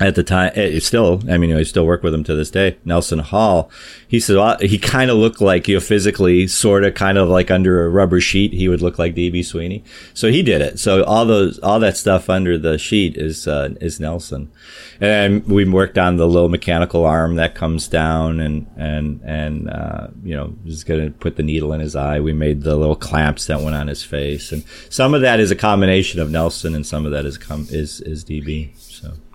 at 0.00 0.14
the 0.14 0.24
time, 0.24 0.52
it's 0.54 0.86
eh, 0.86 0.88
still, 0.88 1.22
I 1.30 1.36
mean, 1.36 1.54
I 1.54 1.62
still 1.62 1.86
work 1.86 2.02
with 2.02 2.14
him 2.14 2.24
to 2.24 2.34
this 2.34 2.50
day. 2.50 2.78
Nelson 2.86 3.18
Hall, 3.18 3.70
he 4.08 4.18
said 4.18 4.36
well, 4.36 4.56
he 4.58 4.78
kind 4.78 5.10
of 5.10 5.18
looked 5.18 5.42
like 5.42 5.68
you 5.68 5.76
know, 5.76 5.80
physically, 5.80 6.46
sort 6.46 6.84
of, 6.84 6.94
kind 6.94 7.18
of 7.18 7.28
like 7.28 7.50
under 7.50 7.84
a 7.84 7.90
rubber 7.90 8.18
sheet. 8.18 8.54
He 8.54 8.66
would 8.66 8.80
look 8.80 8.98
like 8.98 9.14
DB 9.14 9.44
Sweeney. 9.44 9.84
So 10.14 10.30
he 10.30 10.42
did 10.42 10.62
it. 10.62 10.78
So 10.78 11.04
all 11.04 11.26
those, 11.26 11.58
all 11.58 11.78
that 11.80 11.98
stuff 11.98 12.30
under 12.30 12.56
the 12.56 12.78
sheet 12.78 13.18
is 13.18 13.46
uh, 13.46 13.74
is 13.80 14.00
Nelson. 14.00 14.50
And 15.02 15.46
we 15.46 15.68
worked 15.68 15.98
on 15.98 16.16
the 16.16 16.26
little 16.26 16.48
mechanical 16.48 17.04
arm 17.04 17.36
that 17.36 17.54
comes 17.54 17.86
down, 17.86 18.40
and 18.40 18.66
and 18.76 19.20
and 19.22 19.68
uh, 19.68 20.08
you 20.22 20.34
know, 20.34 20.54
just 20.64 20.86
gonna 20.86 21.10
put 21.10 21.36
the 21.36 21.42
needle 21.42 21.74
in 21.74 21.80
his 21.80 21.94
eye. 21.94 22.20
We 22.20 22.32
made 22.32 22.62
the 22.62 22.76
little 22.76 22.96
clamps 22.96 23.46
that 23.46 23.60
went 23.60 23.76
on 23.76 23.88
his 23.88 24.02
face, 24.02 24.50
and 24.50 24.64
some 24.88 25.12
of 25.12 25.20
that 25.20 25.40
is 25.40 25.50
a 25.50 25.56
combination 25.56 26.20
of 26.20 26.30
Nelson, 26.30 26.74
and 26.74 26.86
some 26.86 27.04
of 27.04 27.12
that 27.12 27.26
is 27.26 27.36
com- 27.36 27.66
is 27.70 28.00
is 28.00 28.24
DB. 28.24 28.70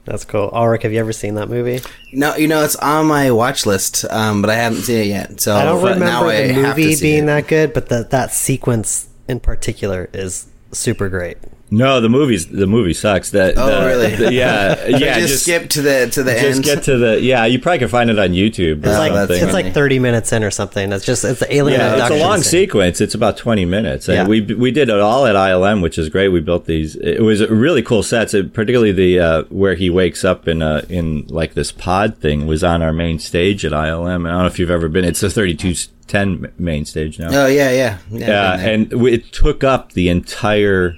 That's 0.06 0.24
cool. 0.24 0.50
Ulrich, 0.54 0.84
have 0.84 0.94
you 0.94 1.00
ever 1.00 1.12
seen 1.12 1.34
that 1.36 1.50
movie? 1.50 1.82
No, 2.14 2.36
you 2.36 2.48
know 2.48 2.64
it's 2.64 2.76
on 2.76 3.08
my 3.08 3.32
watch 3.32 3.66
list, 3.66 4.06
um, 4.12 4.42
but 4.42 4.52
I 4.52 4.56
haven't 4.56 4.84
seen 4.84 5.02
it 5.02 5.08
yet. 5.08 5.42
So 5.42 5.56
I 5.56 5.66
don't 5.66 5.84
remember 5.84 6.48
the 6.48 6.54
movie 6.54 6.96
being 7.02 7.24
it. 7.24 7.28
that 7.28 7.48
good, 7.48 7.74
but 7.74 7.90
the, 7.90 8.08
that 8.12 8.32
sequence 8.32 9.10
in 9.28 9.40
particular 9.40 10.10
is 10.14 10.46
super 10.72 11.10
great. 11.10 11.38
No, 11.72 12.00
the 12.00 12.10
movie's 12.10 12.46
the 12.48 12.68
movie 12.68 12.94
sucks. 12.94 13.32
That 13.32 13.56
oh 13.58 13.82
the, 13.82 13.88
really? 13.88 14.16
The, 14.16 14.32
yeah, 14.32 14.86
yeah. 14.88 15.20
just, 15.20 15.28
just, 15.28 15.44
skip 15.44 15.70
to 15.72 15.82
the 15.82 16.10
to 16.12 16.22
the 16.22 16.34
just 16.34 16.58
end. 16.58 16.64
get 16.64 16.84
to 16.84 16.98
the 16.98 17.20
yeah. 17.20 17.46
You 17.46 17.60
probably 17.60 17.80
can 17.80 17.88
find 17.88 18.10
it 18.12 18.20
on 18.20 18.30
YouTube. 18.30 18.86
It's 18.86 18.98
like 18.98 19.30
it's 19.32 19.54
like 19.54 19.74
thirty 19.74 19.98
minutes 19.98 20.32
in 20.32 20.44
or 20.44 20.52
something. 20.52 20.92
It's 20.92 21.06
just 21.06 21.26
it's 21.26 21.40
the 21.40 21.54
alien. 21.54 21.80
Yeah, 21.80 22.06
it's 22.06 22.16
a 22.16 22.20
long 22.20 22.38
scene. 22.38 22.68
sequence. 22.68 23.02
It's 23.02 23.16
about 23.16 23.38
twenty 23.38 23.66
minutes. 23.66 24.08
And 24.08 24.16
yeah. 24.16 24.28
we 24.28 24.42
we 24.42 24.70
did 24.70 24.90
it 24.90 25.00
all 25.00 25.26
at 25.26 25.36
ILM, 25.36 25.82
which 25.82 25.98
is 25.98 26.10
great. 26.10 26.30
We 26.30 26.40
built 26.40 26.66
these. 26.66 26.96
It 26.98 27.22
was 27.22 27.48
really 27.50 27.82
cool 27.82 28.04
sets. 28.04 28.36
It, 28.36 28.54
particularly 28.54 28.92
the 28.92 29.20
uh, 29.20 29.44
where 29.50 29.74
he 29.74 29.90
wakes 29.90 30.24
up 30.24 30.48
in 30.48 30.62
a 30.62 30.86
in 30.88 31.26
like 31.30 31.56
this 31.56 31.72
pod 31.72 32.18
thing 32.18 32.46
was 32.46 32.64
on 32.64 32.84
our 32.84 32.94
main 32.94 33.18
stage 33.18 33.66
at 33.66 33.72
ILM. 33.72 34.28
I 34.28 34.32
don't 34.32 34.40
know 34.42 34.46
if 34.46 34.60
you've 34.60 34.70
ever 34.70 34.88
been. 34.88 35.04
It's 35.04 35.24
a 35.24 35.32
thirty 35.32 35.56
two 35.56 35.74
10 36.08 36.54
main 36.60 36.86
stage 36.86 37.18
now. 37.18 37.30
Oh 37.32 37.48
yeah, 37.48 37.72
yeah, 37.72 37.98
yeah. 38.12 38.28
yeah 38.28 38.60
and 38.60 38.94
it 39.08 39.32
took 39.34 39.64
up 39.64 39.94
the 39.94 40.10
entire 40.10 40.96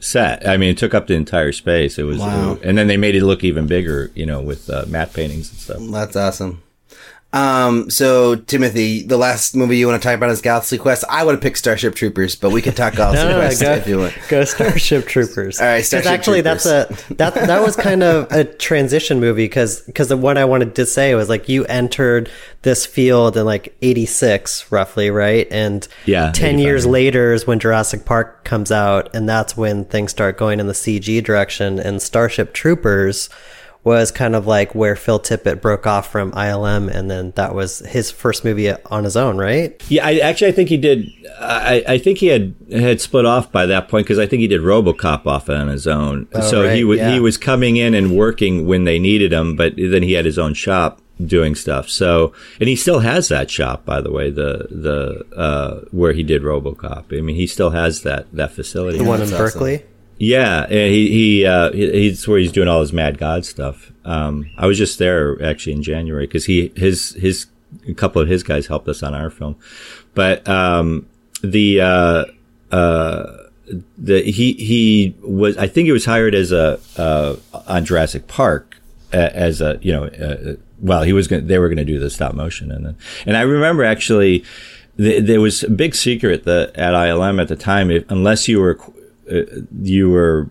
set. 0.00 0.46
I 0.48 0.56
mean, 0.56 0.70
it 0.70 0.78
took 0.78 0.94
up 0.94 1.06
the 1.06 1.14
entire 1.14 1.52
space. 1.52 1.98
It 1.98 2.04
was, 2.04 2.18
wow. 2.18 2.58
and 2.62 2.78
then 2.78 2.86
they 2.86 2.96
made 2.96 3.14
it 3.14 3.24
look 3.24 3.44
even 3.44 3.66
bigger, 3.66 4.10
you 4.14 4.26
know, 4.26 4.40
with 4.40 4.70
uh, 4.70 4.84
matte 4.88 5.12
paintings 5.12 5.50
and 5.50 5.58
stuff. 5.58 5.78
That's 5.90 6.16
awesome. 6.16 6.62
Um, 7.30 7.90
so 7.90 8.36
Timothy, 8.36 9.02
the 9.02 9.18
last 9.18 9.54
movie 9.54 9.76
you 9.76 9.86
want 9.86 10.00
to 10.00 10.08
talk 10.08 10.16
about 10.16 10.30
is 10.30 10.40
Galaxy 10.40 10.78
Quest. 10.78 11.04
I 11.10 11.24
would 11.24 11.32
have 11.32 11.42
picked 11.42 11.58
Starship 11.58 11.94
Troopers, 11.94 12.34
but 12.34 12.50
we 12.50 12.62
could 12.62 12.74
talk 12.74 12.94
Galaxy 12.96 13.24
no, 13.24 13.38
Quest 13.38 13.60
go, 13.60 13.72
if 13.72 13.86
you 13.86 13.98
want. 13.98 14.14
Go 14.28 14.44
Starship 14.44 15.06
Troopers. 15.06 15.60
All 15.60 15.66
right, 15.66 15.84
Starship 15.84 16.10
actually, 16.10 16.40
Troopers. 16.40 16.64
that's 16.64 17.10
a 17.10 17.14
that 17.14 17.34
that 17.34 17.62
was 17.62 17.76
kind 17.76 18.02
of 18.02 18.32
a 18.32 18.44
transition 18.44 19.20
movie 19.20 19.44
because 19.44 19.82
because 19.82 20.12
what 20.14 20.38
I 20.38 20.46
wanted 20.46 20.74
to 20.76 20.86
say 20.86 21.14
was 21.14 21.28
like 21.28 21.50
you 21.50 21.66
entered 21.66 22.30
this 22.62 22.86
field 22.86 23.36
in 23.36 23.44
like 23.44 23.76
'86 23.82 24.72
roughly, 24.72 25.10
right? 25.10 25.46
And 25.50 25.86
yeah, 26.06 26.32
ten 26.32 26.58
years 26.58 26.86
later 26.86 27.34
is 27.34 27.46
when 27.46 27.58
Jurassic 27.58 28.06
Park 28.06 28.44
comes 28.44 28.72
out, 28.72 29.14
and 29.14 29.28
that's 29.28 29.54
when 29.54 29.84
things 29.84 30.12
start 30.12 30.38
going 30.38 30.60
in 30.60 30.66
the 30.66 30.72
CG 30.72 31.22
direction. 31.22 31.78
And 31.78 32.00
Starship 32.00 32.54
Troopers 32.54 33.28
was 33.84 34.10
kind 34.10 34.34
of 34.34 34.46
like 34.46 34.74
where 34.74 34.96
Phil 34.96 35.20
Tippett 35.20 35.60
broke 35.60 35.86
off 35.86 36.10
from 36.10 36.32
ILM, 36.32 36.88
and 36.88 37.10
then 37.10 37.32
that 37.36 37.54
was 37.54 37.78
his 37.80 38.10
first 38.10 38.44
movie 38.44 38.70
on 38.70 39.04
his 39.04 39.16
own, 39.16 39.38
right? 39.38 39.80
Yeah, 39.88 40.06
I 40.06 40.18
actually 40.18 40.48
I 40.48 40.52
think 40.52 40.68
he 40.68 40.76
did. 40.76 41.08
I, 41.40 41.84
I 41.86 41.98
think 41.98 42.18
he 42.18 42.26
had 42.26 42.54
had 42.72 43.00
split 43.00 43.24
off 43.24 43.50
by 43.52 43.66
that 43.66 43.88
point 43.88 44.06
because 44.06 44.18
I 44.18 44.26
think 44.26 44.40
he 44.40 44.48
did 44.48 44.60
RoboCop 44.60 45.26
off 45.26 45.48
on 45.48 45.68
his 45.68 45.86
own. 45.86 46.28
Oh, 46.34 46.40
so 46.40 46.64
right, 46.64 46.76
he 46.76 46.84
was 46.84 46.98
yeah. 46.98 47.12
he 47.12 47.20
was 47.20 47.36
coming 47.36 47.76
in 47.76 47.94
and 47.94 48.16
working 48.16 48.66
when 48.66 48.84
they 48.84 48.98
needed 48.98 49.32
him, 49.32 49.56
but 49.56 49.74
then 49.76 50.02
he 50.02 50.12
had 50.12 50.24
his 50.24 50.38
own 50.38 50.54
shop 50.54 51.00
doing 51.24 51.54
stuff. 51.54 51.88
So, 51.88 52.32
and 52.60 52.68
he 52.68 52.76
still 52.76 53.00
has 53.00 53.28
that 53.28 53.50
shop, 53.50 53.84
by 53.84 54.00
the 54.00 54.10
way, 54.10 54.30
the 54.30 54.66
the 54.70 55.36
uh, 55.36 55.80
where 55.90 56.12
he 56.12 56.22
did 56.22 56.42
RoboCop. 56.42 57.16
I 57.16 57.20
mean, 57.20 57.36
he 57.36 57.46
still 57.46 57.70
has 57.70 58.02
that 58.02 58.30
that 58.32 58.52
facility. 58.52 58.98
The 58.98 59.04
one 59.04 59.22
in 59.22 59.30
Berkeley. 59.30 59.84
Yeah, 60.18 60.66
he 60.68 61.08
he 61.10 61.46
uh, 61.46 61.72
he's 61.72 62.26
where 62.26 62.38
he's 62.38 62.52
doing 62.52 62.68
all 62.68 62.80
his 62.80 62.92
Mad 62.92 63.18
God 63.18 63.44
stuff. 63.44 63.92
Um, 64.04 64.50
I 64.56 64.66
was 64.66 64.76
just 64.76 64.98
there 64.98 65.40
actually 65.42 65.74
in 65.74 65.82
January 65.82 66.26
because 66.26 66.46
he 66.46 66.72
his 66.74 67.12
his 67.14 67.46
a 67.86 67.94
couple 67.94 68.20
of 68.20 68.28
his 68.28 68.42
guys 68.42 68.66
helped 68.66 68.88
us 68.88 69.02
on 69.02 69.14
our 69.14 69.30
film, 69.30 69.56
but 70.14 70.46
um, 70.48 71.06
the 71.42 71.80
uh, 71.80 72.24
uh, 72.72 73.36
the 73.96 74.22
he 74.22 74.54
he 74.54 75.14
was 75.22 75.56
I 75.56 75.68
think 75.68 75.86
he 75.86 75.92
was 75.92 76.04
hired 76.04 76.34
as 76.34 76.50
a 76.50 76.80
uh, 76.96 77.36
on 77.68 77.84
Jurassic 77.84 78.26
Park 78.26 78.76
as 79.12 79.60
a 79.60 79.78
you 79.82 79.92
know 79.92 80.04
uh, 80.06 80.54
well 80.80 81.02
he 81.02 81.12
was 81.12 81.28
going 81.28 81.46
they 81.46 81.58
were 81.58 81.68
going 81.68 81.78
to 81.78 81.84
do 81.84 81.98
the 81.98 82.10
stop 82.10 82.34
motion 82.34 82.70
and 82.70 82.84
then 82.84 82.96
and 83.24 83.36
I 83.36 83.42
remember 83.42 83.84
actually 83.84 84.44
there 84.96 85.40
was 85.40 85.62
a 85.62 85.70
big 85.70 85.94
secret 85.94 86.44
that 86.44 86.76
at 86.76 86.92
ILM 86.92 87.40
at 87.40 87.46
the 87.46 87.56
time 87.56 87.90
if, 87.90 88.04
unless 88.10 88.48
you 88.48 88.58
were 88.60 88.78
you 89.80 90.10
were 90.10 90.50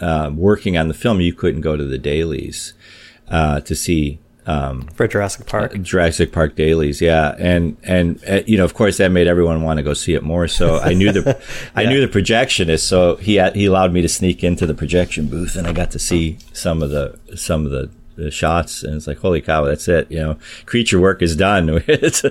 uh, 0.00 0.30
working 0.34 0.76
on 0.76 0.88
the 0.88 0.94
film 0.94 1.20
you 1.20 1.32
couldn't 1.32 1.60
go 1.60 1.76
to 1.76 1.84
the 1.84 1.98
dailies 1.98 2.74
uh, 3.28 3.60
to 3.60 3.74
see 3.74 4.18
for 4.94 5.06
Jurassic 5.06 5.46
Park. 5.46 5.78
Jurassic 5.82 6.32
Park 6.32 6.56
dailies, 6.56 7.02
yeah, 7.02 7.34
and 7.38 7.76
and 7.82 8.22
uh, 8.26 8.40
you 8.46 8.56
know, 8.56 8.64
of 8.64 8.72
course, 8.72 8.96
that 8.96 9.10
made 9.10 9.26
everyone 9.26 9.62
want 9.62 9.76
to 9.76 9.82
go 9.82 9.92
see 9.92 10.14
it 10.14 10.22
more. 10.22 10.48
So 10.48 10.78
I 10.78 10.94
knew 10.94 11.12
the, 11.12 11.38
I 11.74 11.84
knew 11.84 12.00
the 12.00 12.18
projectionist, 12.18 12.80
so 12.80 13.16
he 13.16 13.34
had, 13.34 13.54
he 13.54 13.66
allowed 13.66 13.92
me 13.92 14.00
to 14.00 14.08
sneak 14.08 14.42
into 14.42 14.64
the 14.64 14.72
projection 14.72 15.28
booth, 15.28 15.54
and 15.54 15.66
I 15.66 15.74
got 15.74 15.90
to 15.90 15.98
see 15.98 16.38
some 16.54 16.82
of 16.82 16.88
the 16.88 17.18
some 17.36 17.66
of 17.66 17.72
the, 17.72 17.90
the 18.18 18.30
shots, 18.30 18.82
and 18.82 18.94
it's 18.96 19.06
like, 19.06 19.18
holy 19.18 19.40
cow, 19.40 19.64
that's 19.64 19.88
it, 19.88 20.10
you 20.10 20.18
know, 20.18 20.36
creature 20.66 21.00
work 21.00 21.22
is 21.22 21.34
done. 21.36 21.68
it's 21.88 22.22
no 22.24 22.30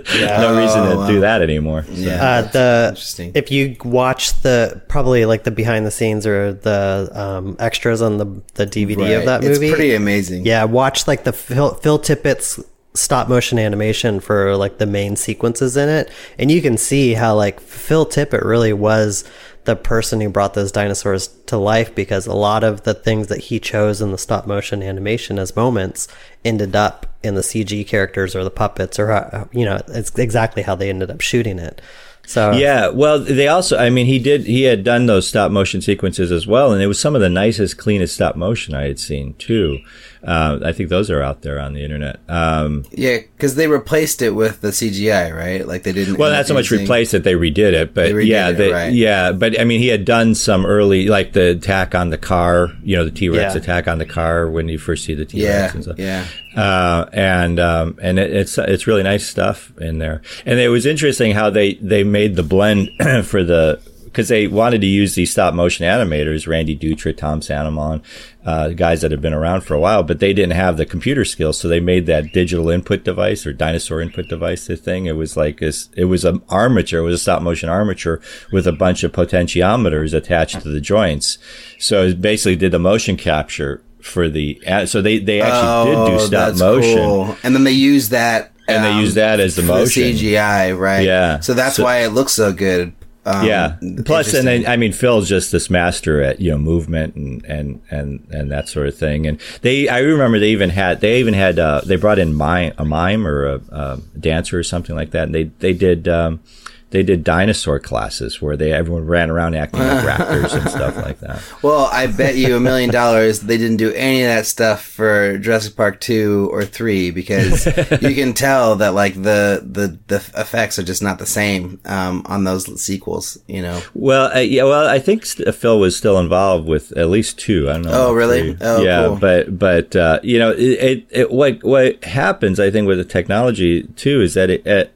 reason 0.60 0.84
to 0.84 0.92
Oh, 0.98 1.08
do 1.08 1.20
that 1.22 1.42
anymore. 1.42 1.84
So. 1.84 1.92
Yeah, 1.94 2.24
Uh, 2.24 2.42
the 2.52 2.86
interesting. 2.90 3.32
if 3.34 3.50
you 3.52 3.76
watch 3.84 4.40
the 4.42 4.82
probably 4.88 5.26
like 5.26 5.44
the 5.44 5.52
behind 5.52 5.86
the 5.86 5.92
scenes 5.92 6.28
or 6.28 6.54
the 6.54 7.10
um, 7.14 7.56
extras 7.60 8.02
on 8.02 8.18
the 8.18 8.26
the 8.56 8.68
DVD 8.68 8.98
Right. 8.98 9.10
of 9.12 9.26
that 9.26 9.42
movie, 9.42 9.66
It's 9.68 9.76
pretty 9.76 9.96
amazing. 9.96 10.46
Yeah, 10.46 10.64
watch 10.66 11.08
like 11.08 11.24
the 11.24 11.34
Phil, 11.34 11.74
Phil 11.76 11.98
Tippett's 12.00 12.60
stop 12.94 13.30
motion 13.30 13.60
animation 13.60 14.20
for 14.20 14.56
like 14.56 14.80
the 14.80 14.86
main 14.88 15.16
sequences 15.16 15.78
in 15.78 15.88
it, 15.88 16.10
and 16.40 16.50
you 16.52 16.62
can 16.62 16.78
see 16.78 17.14
how 17.14 17.36
like 17.36 17.60
Phil 17.60 18.06
Tippett 18.06 18.44
really 18.44 18.74
was 18.74 19.24
the 19.68 19.76
person 19.76 20.22
who 20.22 20.30
brought 20.30 20.54
those 20.54 20.72
dinosaurs 20.72 21.28
to 21.46 21.58
life 21.58 21.94
because 21.94 22.26
a 22.26 22.34
lot 22.34 22.64
of 22.64 22.84
the 22.84 22.94
things 22.94 23.28
that 23.28 23.38
he 23.38 23.60
chose 23.60 24.02
in 24.02 24.14
the 24.14 24.18
stop 24.18 24.48
motion 24.48 24.82
animation 24.82 25.38
as 25.38 25.58
moments 25.58 26.08
ended 26.46 26.74
up 26.74 27.06
in 27.22 27.36
the 27.36 27.42
CG 27.42 27.86
characters 27.86 28.34
or 28.34 28.46
the 28.46 28.50
puppets 28.50 28.98
or 28.98 29.12
uh, 29.12 29.46
you 29.52 29.66
know 29.66 29.82
it's 29.90 30.18
exactly 30.18 30.64
how 30.64 30.74
they 30.74 30.90
ended 30.90 31.12
up 31.12 31.20
shooting 31.20 31.60
it. 31.60 31.82
So 32.26 32.52
Yeah, 32.52 32.90
well, 32.90 33.20
they 33.20 33.48
also, 33.48 33.78
I 33.78 33.90
mean, 33.90 34.06
he 34.06 34.20
did, 34.20 34.46
he 34.46 34.64
had 34.64 34.84
done 34.84 35.06
those 35.06 35.26
stop 35.26 35.50
motion 35.50 35.82
sequences 35.82 36.30
as 36.30 36.46
well, 36.46 36.74
and 36.74 36.82
it 36.82 36.88
was 36.88 37.00
some 37.00 37.16
of 37.16 37.22
the 37.22 37.30
nicest, 37.30 37.78
cleanest 37.78 38.16
stop 38.16 38.36
motion 38.36 38.74
I 38.74 38.84
had 38.84 39.00
seen 39.00 39.34
too. 39.36 39.80
Uh, 40.28 40.60
I 40.66 40.74
think 40.74 40.90
those 40.90 41.10
are 41.10 41.22
out 41.22 41.42
there 41.42 41.58
on 41.58 41.72
the 41.74 41.82
internet. 41.84 42.20
Um, 42.28 42.84
Yeah, 42.92 43.18
because 43.20 43.56
they 43.56 43.68
replaced 43.68 44.22
it 44.22 44.32
with 44.32 44.60
the 44.60 44.70
CGI, 44.74 45.34
right? 45.34 45.66
Like 45.66 45.84
they 45.84 45.94
didn't. 45.94 46.18
well, 46.18 46.32
not 46.32 46.46
so 46.48 46.54
much 46.54 46.70
using- 46.70 46.82
replaced 46.84 47.14
it; 47.14 47.24
they 47.24 47.34
redid 47.36 47.72
it. 47.74 47.94
But 47.94 48.08
They 48.08 48.14
redid 48.14 48.26
yeah, 48.28 48.50
it, 48.50 48.54
they, 48.54 48.72
right. 48.74 48.92
yeah, 48.94 49.32
but 49.32 49.58
I 49.60 49.64
mean, 49.64 49.80
he 49.80 49.88
had 49.88 50.04
done 50.04 50.36
some 50.36 50.66
early, 50.66 51.08
like 51.08 51.32
the 51.32 51.52
attack 51.52 51.96
on 51.96 52.10
the 52.10 52.18
car. 52.18 52.72
You 52.84 52.98
know, 52.98 53.06
the 53.06 53.12
T 53.12 53.30
Rex 53.30 53.56
Yeah. 53.56 53.62
attack 53.62 53.88
on 53.88 54.00
the 54.00 54.06
car 54.06 54.50
when 54.50 54.68
you 54.68 54.78
first 54.78 55.06
see 55.06 55.14
the 55.14 55.24
T 55.26 55.46
Rex 55.46 55.54
Yeah, 55.56 55.72
and 55.74 55.84
stuff. 55.84 55.98
yeah. 55.98 56.26
uh, 56.56 57.10
and 57.14 57.60
um, 57.60 57.98
and 58.02 58.20
it, 58.20 58.32
it's 58.34 58.58
it's 58.58 58.86
really 58.86 59.04
nice 59.04 59.26
stuff 59.26 59.72
in 59.80 60.00
there. 60.00 60.22
And 60.46 60.60
it 60.60 60.68
was 60.68 60.86
interesting 60.86 61.32
how 61.32 61.50
they 61.50 61.76
they 61.76 62.04
made 62.04 62.36
the 62.36 62.44
blend 62.44 62.90
for 63.24 63.44
the 63.46 63.80
because 64.18 64.30
they 64.30 64.48
wanted 64.48 64.82
to 64.82 64.88
use 64.88 65.14
these 65.14 65.30
stop 65.32 65.54
motion 65.54 65.86
animators, 65.86 66.48
Randy 66.48 66.76
Dutra, 66.76 67.16
Tom 67.16 67.40
St. 67.40 67.68
Amand, 67.68 68.02
uh, 68.44 68.70
guys 68.70 69.02
that 69.02 69.12
have 69.12 69.22
been 69.22 69.32
around 69.32 69.62
for 69.62 69.76
a 69.76 69.80
while, 69.80 70.02
but 70.02 70.18
they 70.20 70.34
didn't 70.34 70.56
have 70.56 70.76
the 70.76 70.88
computer 70.88 71.24
skills, 71.24 71.60
so 71.60 71.68
they 71.68 71.80
made 71.80 72.08
that 72.08 72.34
digital 72.34 72.72
input 72.72 73.04
device 73.04 73.46
or 73.46 73.54
dinosaur 73.54 74.02
input 74.02 74.28
device. 74.28 74.66
The 74.66 74.76
thing 74.76 75.06
it 75.06 75.12
was 75.16 75.38
like 75.38 75.60
this, 75.60 75.90
it 75.96 76.06
was 76.06 76.26
an 76.26 76.42
armature, 76.50 77.02
it 77.02 77.04
was 77.04 77.14
a 77.14 77.20
stop 77.20 77.44
motion 77.44 77.70
armature 77.70 78.20
with 78.52 78.66
a 78.66 78.72
bunch 78.72 79.04
of 79.04 79.12
potentiometers 79.12 80.16
attached 80.16 80.62
to 80.62 80.68
the 80.70 80.82
joints. 80.82 81.38
So 81.78 82.08
it 82.08 82.20
basically 82.20 82.56
did 82.56 82.72
the 82.72 82.80
motion 82.80 83.18
capture 83.18 83.84
for 84.02 84.28
the 84.30 84.60
so 84.88 85.00
they 85.00 85.20
they 85.20 85.42
actually 85.42 85.92
did 85.92 86.06
do 86.08 86.14
Oh, 86.16 86.26
stop 86.26 86.56
motion 86.58 86.98
cool. 86.98 87.38
and 87.44 87.54
then 87.54 87.66
they 87.66 87.72
use 87.72 88.10
that, 88.10 88.52
and 88.68 88.84
they 88.84 88.94
um, 88.94 89.00
use 89.02 89.14
that 89.14 89.40
as 89.40 89.56
the 89.56 89.62
motion. 89.62 90.02
CGI, 90.02 90.76
right? 90.76 91.02
Yeah. 91.06 91.40
So 91.42 91.54
that's 91.54 91.76
So- 91.76 91.84
why 91.84 91.98
it 92.00 92.10
looks 92.14 92.32
so 92.32 92.52
good. 92.52 92.94
Um, 93.28 93.46
yeah. 93.46 93.76
Plus, 94.06 94.34
and 94.34 94.48
then 94.48 94.66
I 94.66 94.78
mean, 94.78 94.94
Phil's 94.94 95.28
just 95.28 95.52
this 95.52 95.70
master 95.70 96.22
at 96.22 96.40
you 96.40 96.50
know 96.50 96.58
movement 96.58 97.16
and 97.16 97.44
and 97.46 97.82
and 97.92 98.26
and 98.32 98.52
that 98.52 98.70
sort 98.70 98.88
of 98.88 98.96
thing. 98.98 99.28
And 99.28 99.40
they, 99.62 99.90
I 99.90 100.00
remember 100.00 100.40
they 100.40 100.52
even 100.52 100.70
had 100.70 101.02
they 101.02 101.20
even 101.20 101.34
had 101.34 101.60
uh, 101.60 101.82
they 101.84 101.98
brought 101.98 102.20
in 102.20 102.34
mime, 102.34 102.74
a 102.78 102.86
mime 102.86 103.28
or 103.28 103.46
a, 103.46 103.62
a 103.70 103.98
dancer 104.18 104.58
or 104.58 104.64
something 104.64 104.96
like 104.96 105.12
that. 105.12 105.24
And 105.24 105.36
they 105.36 105.44
they 105.44 105.74
did. 105.74 106.08
Um, 106.08 106.40
they 106.90 107.04
did 107.04 107.24
dinosaur 107.24 107.80
classes 107.80 108.42
where 108.42 108.56
they 108.56 108.72
everyone 108.72 109.06
ran 109.06 109.30
around 109.30 109.56
acting 109.56 109.82
like 109.82 110.06
raptors 110.06 110.54
and 110.54 110.70
stuff 110.70 110.96
like 110.98 111.20
that. 111.20 111.42
Well, 111.62 111.90
I 111.92 112.08
bet 112.08 112.36
you 112.36 112.56
a 112.56 112.60
million 112.60 112.90
dollars 112.90 113.42
they 113.42 113.58
didn't 113.58 113.78
do 113.78 113.92
any 113.94 114.22
of 114.22 114.28
that 114.28 114.46
stuff 114.46 114.84
for 114.84 115.38
Jurassic 115.38 115.76
Park 115.76 116.00
two 116.00 116.50
or 116.52 116.64
three 116.64 117.12
because 117.12 117.66
you 118.02 118.16
can 118.16 118.34
tell 118.34 118.78
that 118.78 118.94
like 118.94 119.16
the 119.16 119.62
the 119.66 120.00
the 120.08 120.18
effects 120.38 120.80
are 120.80 120.84
just 120.84 121.04
not 121.04 121.20
the 121.20 121.26
same 121.26 121.80
um, 121.86 122.24
on 122.26 122.46
those 122.46 122.82
sequels. 122.82 123.38
You 123.48 123.62
know. 123.62 123.82
Well, 123.94 124.36
uh, 124.36 124.40
yeah, 124.40 124.64
well, 124.64 124.88
I 124.88 125.00
think 125.00 125.26
st- 125.26 125.54
Phil 125.54 125.80
was 125.80 125.98
still 125.98 126.20
involved 126.20 126.68
with 126.68 126.96
at 126.98 127.10
least 127.10 127.38
two. 127.38 127.70
I 127.70 127.74
don't 127.74 127.84
know. 127.84 128.08
Oh, 128.08 128.14
really? 128.14 128.54
three. 128.54 128.58
Oh, 128.62 128.82
yeah, 128.82 129.08
cool. 129.08 129.18
but 129.18 129.60
but 129.60 129.96
uh, 129.96 130.20
you 130.24 130.40
know, 130.40 130.52
it, 130.52 130.60
it, 130.60 131.08
it 131.12 131.32
what 131.32 131.64
what 131.64 132.04
happens, 132.04 132.60
I 132.60 132.72
think, 132.72 132.88
with 132.88 132.98
the 132.98 133.06
technology 133.06 133.84
too, 133.84 134.22
is 134.22 134.36
that 134.36 134.50
it, 134.50 134.66
it, 134.66 134.94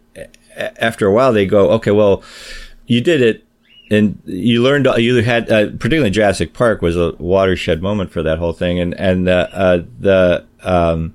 after 0.77 1.07
a 1.07 1.11
while 1.11 1.33
they 1.33 1.45
go, 1.45 1.69
okay, 1.71 1.91
well, 1.91 2.23
you 2.87 3.01
did 3.01 3.21
it. 3.21 3.45
And 3.89 4.21
you 4.25 4.63
learned, 4.63 4.87
you 4.97 5.21
had, 5.21 5.51
uh, 5.51 5.71
particularly 5.71 6.11
Jurassic 6.11 6.53
Park 6.53 6.81
was 6.81 6.95
a 6.95 7.11
watershed 7.19 7.81
moment 7.81 8.11
for 8.11 8.23
that 8.23 8.39
whole 8.39 8.53
thing. 8.53 8.79
And, 8.79 8.93
and, 8.93 9.27
uh, 9.27 9.47
uh, 9.51 9.83
the, 9.99 10.45
um, 10.63 11.13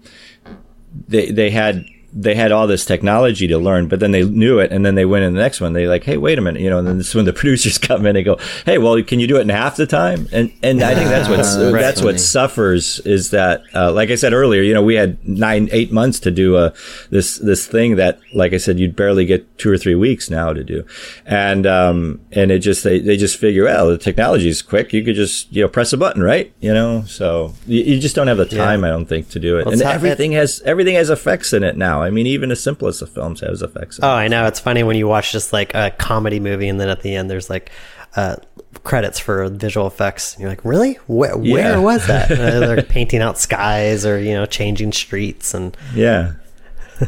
they, 1.09 1.30
they 1.30 1.50
had, 1.50 1.87
they 2.18 2.35
had 2.35 2.50
all 2.50 2.66
this 2.66 2.87
technology 2.87 3.46
to 3.46 3.59
learn, 3.59 3.88
but 3.88 4.00
then 4.00 4.11
they 4.11 4.24
knew 4.24 4.59
it, 4.59 4.72
and 4.72 4.87
then 4.87 4.94
they 4.94 5.05
went 5.05 5.24
in 5.24 5.35
the 5.35 5.40
next 5.40 5.61
one. 5.61 5.74
They 5.74 5.87
like, 5.87 6.02
hey, 6.05 6.16
wait 6.16 6.38
a 6.38 6.40
minute, 6.40 6.62
you 6.62 6.70
know. 6.70 6.79
And 6.79 6.88
then 6.88 6.96
this 6.96 7.09
is 7.11 7.14
when 7.14 7.26
the 7.26 7.33
producers 7.42 7.76
come 7.76 8.07
in 8.07 8.16
and 8.16 8.24
go, 8.24 8.38
hey, 8.64 8.79
well, 8.79 9.00
can 9.02 9.20
you 9.20 9.26
do 9.26 9.37
it 9.37 9.42
in 9.42 9.50
half 9.50 9.76
the 9.76 9.87
time? 9.87 10.26
And 10.33 10.50
and 10.62 10.83
I 10.83 10.94
think 10.94 11.11
that's 11.11 11.29
what's 11.29 11.57
Right. 11.57 11.81
that's 11.81 12.00
Funny. 12.00 12.12
what 12.14 12.20
suffers 12.20 13.00
is 13.00 13.31
that, 13.31 13.62
uh, 13.74 13.92
like 13.92 14.11
I 14.11 14.14
said 14.14 14.33
earlier, 14.33 14.62
you 14.62 14.72
know, 14.72 14.83
we 14.83 14.94
had 14.94 15.18
nine 15.29 15.68
eight 15.72 15.92
months 15.92 16.18
to 16.20 16.31
do 16.31 16.57
uh, 16.57 16.70
this 17.11 17.37
this 17.38 17.66
thing 17.66 17.96
that, 17.96 18.18
like 18.35 18.52
I 18.55 18.57
said, 18.59 18.79
you'd 18.79 18.96
barely 18.96 19.26
get 19.26 19.59
two 19.59 19.70
or 19.70 19.76
three 19.76 19.94
weeks 19.94 20.31
now 20.31 20.52
to 20.55 20.64
do, 20.64 20.85
and 21.26 21.66
um 21.66 22.20
and 22.33 22.50
it 22.50 22.61
just 22.61 22.83
they, 22.85 22.98
they 22.98 23.16
just 23.16 23.37
figure, 23.38 23.64
well, 23.64 23.88
the 23.88 23.98
technology 23.98 24.48
is 24.48 24.62
quick, 24.62 24.92
you 24.92 25.05
could 25.05 25.16
just 25.16 25.52
you 25.52 25.62
know 25.62 25.68
press 25.68 25.92
a 25.92 25.96
button, 25.96 26.22
right? 26.22 26.52
You 26.61 26.72
know, 26.72 27.05
so 27.07 27.55
you, 27.66 27.83
you 27.83 28.00
just 28.00 28.16
don't 28.16 28.26
have 28.29 28.37
the 28.38 28.46
time, 28.46 28.85
I 28.85 28.88
don't 28.88 29.07
think, 29.07 29.29
to 29.31 29.38
do 29.38 29.59
it, 29.59 29.66
Well, 29.66 29.72
and 29.74 29.83
everything 29.83 30.33
has 30.33 30.62
everything 30.64 30.94
has 30.94 31.11
effects 31.11 31.52
in 31.52 31.62
it 31.62 31.76
now. 31.76 32.05
I 32.06 32.10
mean, 32.10 32.26
even 32.26 32.48
the 32.48 32.56
simplest 32.56 33.02
of 33.02 33.10
films 33.10 33.40
has 33.40 33.60
effects. 33.62 34.00
Oh. 34.02 34.08
I 34.08 34.28
know. 34.28 34.46
It's 34.46 34.60
funny 34.60 34.82
when 34.82 34.96
you 34.96 35.06
watch 35.08 35.32
just 35.32 35.52
like 35.52 35.74
a 35.74 35.90
comedy 35.90 36.40
movie 36.40 36.68
and 36.68 36.80
then 36.80 36.88
at 36.88 37.02
the 37.02 37.14
end 37.14 37.28
there's 37.30 37.50
like 37.50 37.70
uh, 38.16 38.36
credits 38.84 39.18
for 39.18 39.48
visual 39.48 39.86
effects. 39.86 40.32
And 40.34 40.40
you're 40.40 40.50
like, 40.50 40.64
really? 40.64 40.94
Where, 41.06 41.38
Yeah. 41.42 41.52
where 41.54 41.80
was 41.82 42.06
that? 42.06 42.28
They're 42.30 42.82
painting 42.82 43.20
out 43.20 43.38
skies 43.38 44.06
or, 44.06 44.18
you 44.18 44.32
know, 44.32 44.46
changing 44.46 44.92
streets. 44.92 45.52
And 45.52 45.76
Yeah. 45.94 46.32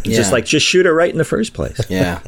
Yeah. 0.05 0.17
Just 0.17 0.33
like 0.33 0.45
just 0.45 0.67
shoot 0.67 0.85
it 0.87 0.93
right 0.93 1.11
in 1.11 1.19
the 1.19 1.25
first 1.25 1.55
place. 1.55 1.81
Yeah. 1.89 2.21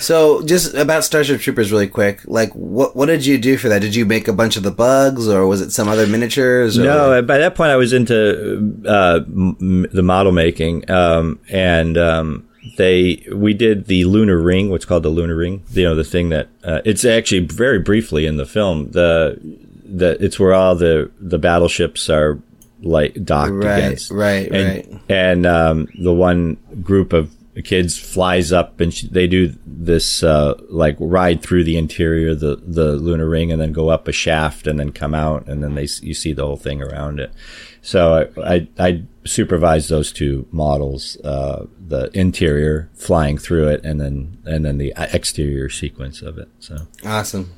So 0.00 0.42
just 0.42 0.74
about 0.74 1.04
Starship 1.04 1.40
Troopers 1.40 1.72
really 1.72 1.88
quick. 1.88 2.20
Like 2.26 2.52
what 2.52 2.94
what 2.94 3.06
did 3.06 3.24
you 3.24 3.38
do 3.38 3.56
for 3.56 3.68
that? 3.70 3.80
Did 3.80 3.94
you 3.94 4.04
make 4.04 4.28
a 4.28 4.32
bunch 4.32 4.56
of 4.56 4.62
the 4.62 4.70
bugs 4.70 5.28
or 5.28 5.46
was 5.46 5.60
it 5.60 5.72
some 5.72 5.88
other 5.88 6.06
miniatures 6.06 6.78
or 6.78 6.84
No, 6.84 7.22
by 7.22 7.38
that 7.38 7.54
point 7.54 7.70
I 7.70 7.76
was 7.76 7.92
into 7.92 8.82
uh, 8.86 9.20
m- 9.26 9.86
the 9.92 10.02
model 10.02 10.32
making, 10.32 10.90
um, 10.90 11.38
and 11.48 11.96
um, 11.96 12.48
they 12.76 13.24
we 13.32 13.54
did 13.54 13.86
the 13.86 14.04
lunar 14.04 14.38
ring, 14.38 14.70
what's 14.70 14.84
called 14.84 15.02
the 15.02 15.08
lunar 15.08 15.36
ring. 15.36 15.62
You 15.70 15.84
know, 15.84 15.94
the 15.94 16.04
thing 16.04 16.28
that 16.30 16.48
uh, 16.64 16.80
it's 16.84 17.04
actually 17.04 17.46
very 17.46 17.78
briefly 17.78 18.26
in 18.26 18.36
the 18.36 18.46
film. 18.46 18.90
The 18.90 19.38
the 19.84 20.22
it's 20.22 20.38
where 20.38 20.52
all 20.52 20.74
the 20.74 21.10
the 21.20 21.38
battleships 21.38 22.10
are 22.10 22.38
like 22.86 23.22
docked 23.24 23.52
Right, 23.52 23.78
against. 23.78 24.10
right, 24.10 24.50
and, 24.50 24.92
right. 24.92 25.00
And 25.08 25.46
um, 25.46 25.88
the 25.98 26.12
one 26.12 26.56
group 26.82 27.12
of 27.12 27.32
kids 27.64 27.96
flies 27.98 28.52
up 28.52 28.80
and 28.80 28.92
sh- 28.92 29.04
they 29.10 29.26
do 29.26 29.54
this 29.66 30.22
uh, 30.22 30.54
like 30.68 30.94
ride 31.00 31.42
through 31.42 31.64
the 31.64 31.78
interior 31.78 32.30
of 32.32 32.40
the 32.40 32.56
the 32.56 32.92
lunar 32.96 33.26
ring 33.28 33.50
and 33.50 33.60
then 33.60 33.72
go 33.72 33.88
up 33.88 34.06
a 34.08 34.12
shaft 34.12 34.66
and 34.66 34.78
then 34.78 34.92
come 34.92 35.14
out 35.14 35.46
and 35.48 35.62
then 35.62 35.74
they 35.74 35.88
you 36.02 36.12
see 36.12 36.32
the 36.34 36.44
whole 36.44 36.56
thing 36.58 36.82
around 36.82 37.18
it. 37.18 37.32
So 37.80 38.28
I 38.36 38.54
I, 38.54 38.68
I 38.78 39.02
supervised 39.24 39.88
those 39.88 40.12
two 40.12 40.46
models, 40.50 41.16
uh, 41.24 41.64
the 41.88 42.10
interior 42.12 42.90
flying 42.94 43.38
through 43.38 43.68
it 43.68 43.80
and 43.84 44.00
then 44.00 44.36
and 44.44 44.64
then 44.64 44.76
the 44.76 44.92
exterior 44.98 45.70
sequence 45.70 46.20
of 46.20 46.36
it. 46.36 46.48
So 46.58 46.76
Awesome. 47.06 47.52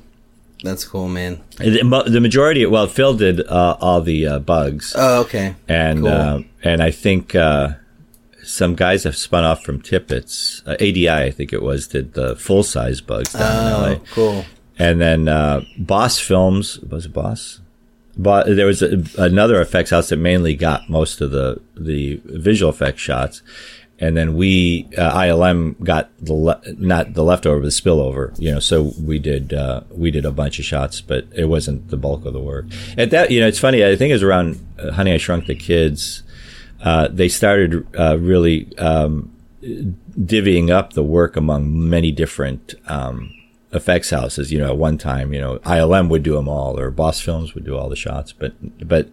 That's 0.63 0.83
cool, 0.85 1.07
man. 1.07 1.41
The, 1.57 2.03
the 2.07 2.19
majority, 2.19 2.65
well, 2.65 2.87
Phil 2.87 3.13
did 3.13 3.39
uh, 3.47 3.77
all 3.79 4.01
the 4.01 4.27
uh, 4.27 4.39
bugs, 4.39 4.93
Oh, 4.97 5.21
okay. 5.21 5.55
and 5.67 5.99
cool. 5.99 6.07
uh, 6.09 6.39
and 6.63 6.83
I 6.83 6.91
think 6.91 7.33
uh, 7.33 7.69
some 8.43 8.75
guys 8.75 9.03
have 9.05 9.15
spun 9.15 9.45
off 9.45 9.63
from 9.63 9.81
Tippett's 9.81 10.61
Uh, 10.65 10.73
ADI, 10.73 11.09
I 11.09 11.31
think 11.31 11.53
it 11.53 11.61
was, 11.61 11.87
did 11.87 12.13
the 12.13 12.35
full 12.35 12.63
size 12.63 12.99
bugs 12.99 13.31
down 13.33 13.67
in 13.67 13.71
LA. 13.81 13.87
Oh, 13.89 14.01
cool. 14.11 14.45
And 14.77 14.99
then 14.99 15.27
uh, 15.29 15.61
Boss 15.77 16.19
Films 16.19 16.79
was 16.79 17.05
it 17.05 17.13
Boss. 17.13 17.59
But 18.17 18.47
there 18.53 18.65
was 18.65 18.81
a, 18.81 19.01
another 19.17 19.61
effects 19.61 19.91
house 19.91 20.09
that 20.09 20.17
mainly 20.17 20.55
got 20.55 20.89
most 20.89 21.21
of 21.21 21.31
the 21.31 21.61
the 21.77 22.19
visual 22.25 22.69
effects 22.69 23.01
shots, 23.01 23.41
and 23.99 24.15
then 24.15 24.35
we 24.35 24.87
uh, 24.97 25.11
ILM 25.13 25.81
got 25.83 26.09
the 26.19 26.33
le- 26.33 26.61
not 26.77 27.13
the 27.13 27.23
leftover, 27.23 27.59
the 27.59 27.67
spillover. 27.67 28.33
You 28.39 28.53
know, 28.53 28.59
so 28.59 28.93
we 29.01 29.19
did 29.19 29.53
uh, 29.53 29.81
we 29.91 30.09
did 30.09 30.25
a 30.25 30.31
bunch 30.31 30.57
of 30.57 30.65
shots, 30.65 31.01
but 31.01 31.25
it 31.35 31.45
wasn't 31.45 31.89
the 31.89 31.97
bulk 31.97 32.25
of 32.25 32.33
the 32.33 32.39
work. 32.39 32.65
At 32.97 33.11
that, 33.11 33.29
you 33.31 33.41
know, 33.41 33.47
it's 33.47 33.59
funny. 33.59 33.85
I 33.85 33.95
think 33.95 34.09
it 34.09 34.13
was 34.13 34.23
around 34.23 34.65
uh, 34.79 34.91
Honey 34.93 35.13
I 35.13 35.17
Shrunk 35.17 35.47
the 35.47 35.55
Kids. 35.55 36.23
Uh, 36.81 37.09
they 37.09 37.27
started 37.27 37.85
uh, 37.99 38.17
really 38.17 38.75
um, 38.77 39.35
divvying 39.61 40.69
up 40.69 40.93
the 40.93 41.03
work 41.03 41.35
among 41.35 41.89
many 41.89 42.13
different 42.13 42.75
um, 42.87 43.35
effects 43.73 44.11
houses. 44.11 44.49
You 44.49 44.59
know, 44.59 44.69
at 44.69 44.77
one 44.77 44.97
time, 44.97 45.33
you 45.33 45.41
know, 45.41 45.59
ILM 45.59 46.07
would 46.07 46.23
do 46.23 46.35
them 46.35 46.47
all, 46.47 46.79
or 46.79 46.89
Boss 46.89 47.19
Films 47.19 47.53
would 47.53 47.65
do 47.65 47.77
all 47.77 47.89
the 47.89 47.97
shots, 47.97 48.31
but 48.31 48.53
but 48.87 49.09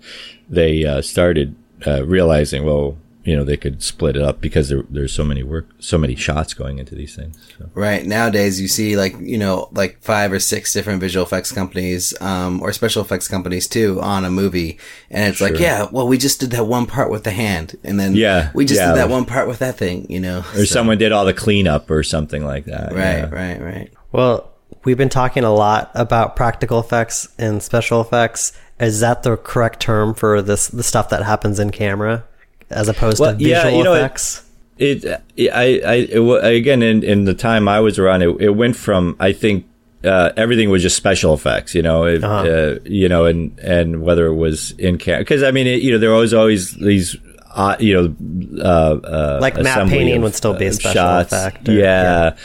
they 0.48 0.84
uh, 0.84 1.02
started 1.02 1.56
realizing, 1.84 2.64
well, 2.64 2.96
you 3.26 3.34
know, 3.34 3.42
they 3.42 3.56
could 3.56 3.82
split 3.82 4.16
it 4.16 4.22
up 4.22 4.40
because 4.40 4.68
there, 4.68 4.84
there's 4.88 5.12
so 5.12 5.24
many 5.24 5.42
work, 5.42 5.66
so 5.80 5.98
many 5.98 6.14
shots 6.14 6.54
going 6.54 6.78
into 6.78 6.94
these 6.94 7.16
things. 7.16 7.36
So. 7.58 7.68
Right. 7.74 8.06
Nowadays, 8.06 8.60
you 8.60 8.68
see 8.68 8.96
like, 8.96 9.16
you 9.18 9.36
know, 9.36 9.68
like 9.72 10.00
five 10.00 10.32
or 10.32 10.38
six 10.38 10.72
different 10.72 11.00
visual 11.00 11.26
effects 11.26 11.50
companies, 11.50 12.18
um, 12.20 12.62
or 12.62 12.72
special 12.72 13.02
effects 13.02 13.26
companies 13.26 13.66
too 13.66 14.00
on 14.00 14.24
a 14.24 14.30
movie. 14.30 14.78
And 15.10 15.28
it's 15.28 15.40
like, 15.40 15.58
yeah, 15.58 15.88
well, 15.90 16.06
we 16.06 16.18
just 16.18 16.38
did 16.38 16.52
that 16.52 16.66
one 16.66 16.86
part 16.86 17.10
with 17.10 17.24
the 17.24 17.32
hand. 17.32 17.76
And 17.82 17.98
then 17.98 18.14
Yeah, 18.14 18.52
we 18.54 18.64
just 18.64 18.80
yeah. 18.80 18.92
did 18.92 18.98
that 18.98 19.08
one 19.08 19.24
part 19.24 19.48
with 19.48 19.58
that 19.58 19.76
thing, 19.76 20.06
you 20.08 20.20
know? 20.20 20.38
Or 20.54 20.64
So- 20.64 20.76
someone 20.76 20.98
did 20.98 21.10
all 21.10 21.24
the 21.24 21.34
cleanup 21.34 21.90
or 21.90 22.04
something 22.04 22.44
like 22.44 22.66
that. 22.66 22.92
Right, 22.92 23.18
yeah. 23.18 23.28
right, 23.30 23.60
right. 23.60 23.92
Well, 24.12 24.52
we've 24.84 24.96
been 24.96 25.08
talking 25.08 25.42
a 25.42 25.52
lot 25.52 25.90
about 25.94 26.36
practical 26.36 26.78
effects 26.78 27.28
and 27.38 27.60
special 27.60 28.00
effects. 28.00 28.52
Is 28.78 29.00
that 29.00 29.24
the 29.24 29.36
correct 29.36 29.80
term 29.80 30.14
for 30.14 30.42
this 30.42 30.68
the 30.68 30.82
stuff 30.84 31.08
that 31.08 31.22
happens 31.24 31.58
in 31.58 31.70
camera 31.70 32.24
as 32.70 32.88
opposed 32.88 33.20
Well, 33.20 33.36
to 33.36 33.42
yeah, 33.42 33.62
visual 33.64 33.78
you 33.78 33.84
know, 33.84 33.94
it- 33.94 33.98
effects? 33.98 34.42
It, 34.78 35.06
I, 35.06 35.80
I, 35.86 35.94
it, 36.10 36.44
again, 36.54 36.82
in, 36.82 37.02
in 37.02 37.24
the 37.24 37.32
time 37.32 37.66
I 37.66 37.80
was 37.80 37.98
around, 37.98 38.20
it, 38.20 38.28
it 38.40 38.50
went 38.50 38.76
from, 38.76 39.16
I 39.18 39.32
think, 39.32 39.64
uh, 40.04 40.32
everything 40.36 40.68
was 40.68 40.82
just 40.82 40.96
special 40.96 41.32
effects, 41.32 41.74
you 41.74 41.80
know, 41.80 42.04
it, 42.04 42.22
Uh-huh. 42.22 42.46
uh, 42.46 42.78
you 42.84 43.08
know, 43.08 43.24
and, 43.24 43.58
and 43.60 44.02
whether 44.02 44.26
it 44.26 44.34
was 44.34 44.72
in 44.72 44.98
camera, 44.98 45.24
cause 45.24 45.42
I 45.42 45.50
mean, 45.50 45.66
it, 45.66 45.80
you 45.80 45.92
know, 45.92 45.98
there 45.98 46.10
was 46.12 46.34
always 46.34 46.72
these, 46.74 47.16
uh, 47.54 47.76
you 47.80 47.94
know, 47.94 48.62
uh, 48.62 48.96
uh, 49.02 49.38
Like 49.40 49.56
matte 49.56 49.88
painting 49.88 50.16
of, 50.18 50.22
would 50.24 50.34
still 50.34 50.52
be 50.52 50.66
a 50.66 50.68
uh, 50.68 50.72
special 50.72 50.92
shots. 50.92 51.32
effect 51.32 51.68
or- 51.70 51.72
yeah. 51.72 52.36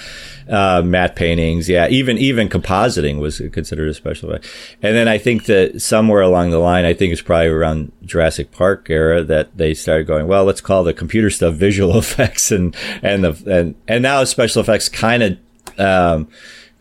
Uh, 0.52 0.82
matte 0.84 1.16
paintings, 1.16 1.70
yeah. 1.70 1.88
Even 1.88 2.18
even 2.18 2.50
compositing 2.50 3.20
was 3.22 3.42
considered 3.54 3.88
a 3.88 3.94
special 3.94 4.30
effect. 4.32 4.48
And 4.82 4.94
then 4.98 5.08
I 5.08 5.18
think 5.18 5.46
that 5.46 5.82
somewhere 5.82 6.20
along 6.22 6.52
the 6.52 6.60
line, 6.60 6.84
I 6.84 6.94
think 6.94 7.14
it's 7.14 7.22
probably 7.22 7.48
around 7.48 7.94
Jurassic 8.04 8.52
Park 8.52 8.90
era 8.90 9.24
that 9.24 9.56
they 9.58 9.74
started 9.74 10.08
going, 10.08 10.28
well, 10.28 10.44
let's 10.44 10.60
call 10.60 10.84
the 10.84 10.94
computer 10.94 11.30
stuff 11.30 11.54
visual 11.54 11.98
effects, 12.04 12.52
and 12.52 12.76
and 13.02 13.24
the 13.24 13.44
and 13.60 13.76
and 13.88 14.04
now 14.04 14.22
special 14.26 14.60
effects 14.62 14.90
kind 14.90 15.24
of 15.24 15.38
um, 15.80 16.28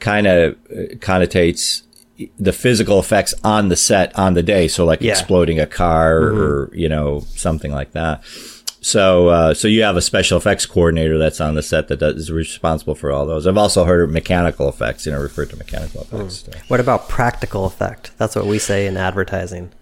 kind 0.01 0.27
of 0.27 0.57
connotates 0.99 1.83
the 2.39 2.53
physical 2.53 2.99
effects 2.99 3.33
on 3.45 3.69
the 3.69 3.77
set 3.77 4.19
on 4.19 4.35
the 4.35 4.43
day. 4.43 4.69
So 4.69 4.85
like 4.85 5.01
Yeah. 5.01 5.13
exploding 5.13 5.59
a 5.61 5.67
car 5.67 6.19
or 6.19 6.71
you 6.75 6.89
know 6.89 7.21
something 7.37 7.73
like 7.73 7.93
that. 7.93 8.23
So, 8.83 9.29
uh, 9.29 9.55
so 9.55 9.69
you 9.69 9.83
have 9.83 9.97
a 9.97 10.03
special 10.03 10.39
effects 10.39 10.65
coordinator 10.65 11.19
that's 11.19 11.41
on 11.41 11.55
the 11.55 11.63
set 11.63 11.89
that 11.89 11.99
does, 11.99 12.17
is 12.17 12.33
responsible 12.33 12.95
for 12.95 13.13
all 13.13 13.27
those. 13.27 13.47
I've 13.47 13.59
also 13.59 13.85
heard 13.85 14.03
of 14.03 14.11
mechanical 14.11 14.69
effects, 14.69 15.05
you 15.05 15.13
know, 15.13 15.21
referred 15.21 15.51
to 15.51 15.57
mechanical 15.57 16.03
effects. 16.03 16.47
so. 16.47 16.53
What 16.69 16.81
about 16.81 17.09
practical 17.09 17.67
effect? 17.67 18.13
That's 18.17 18.35
what 18.35 18.47
we 18.47 18.59
say 18.59 18.87
in 18.87 18.97
advertising. 18.97 19.73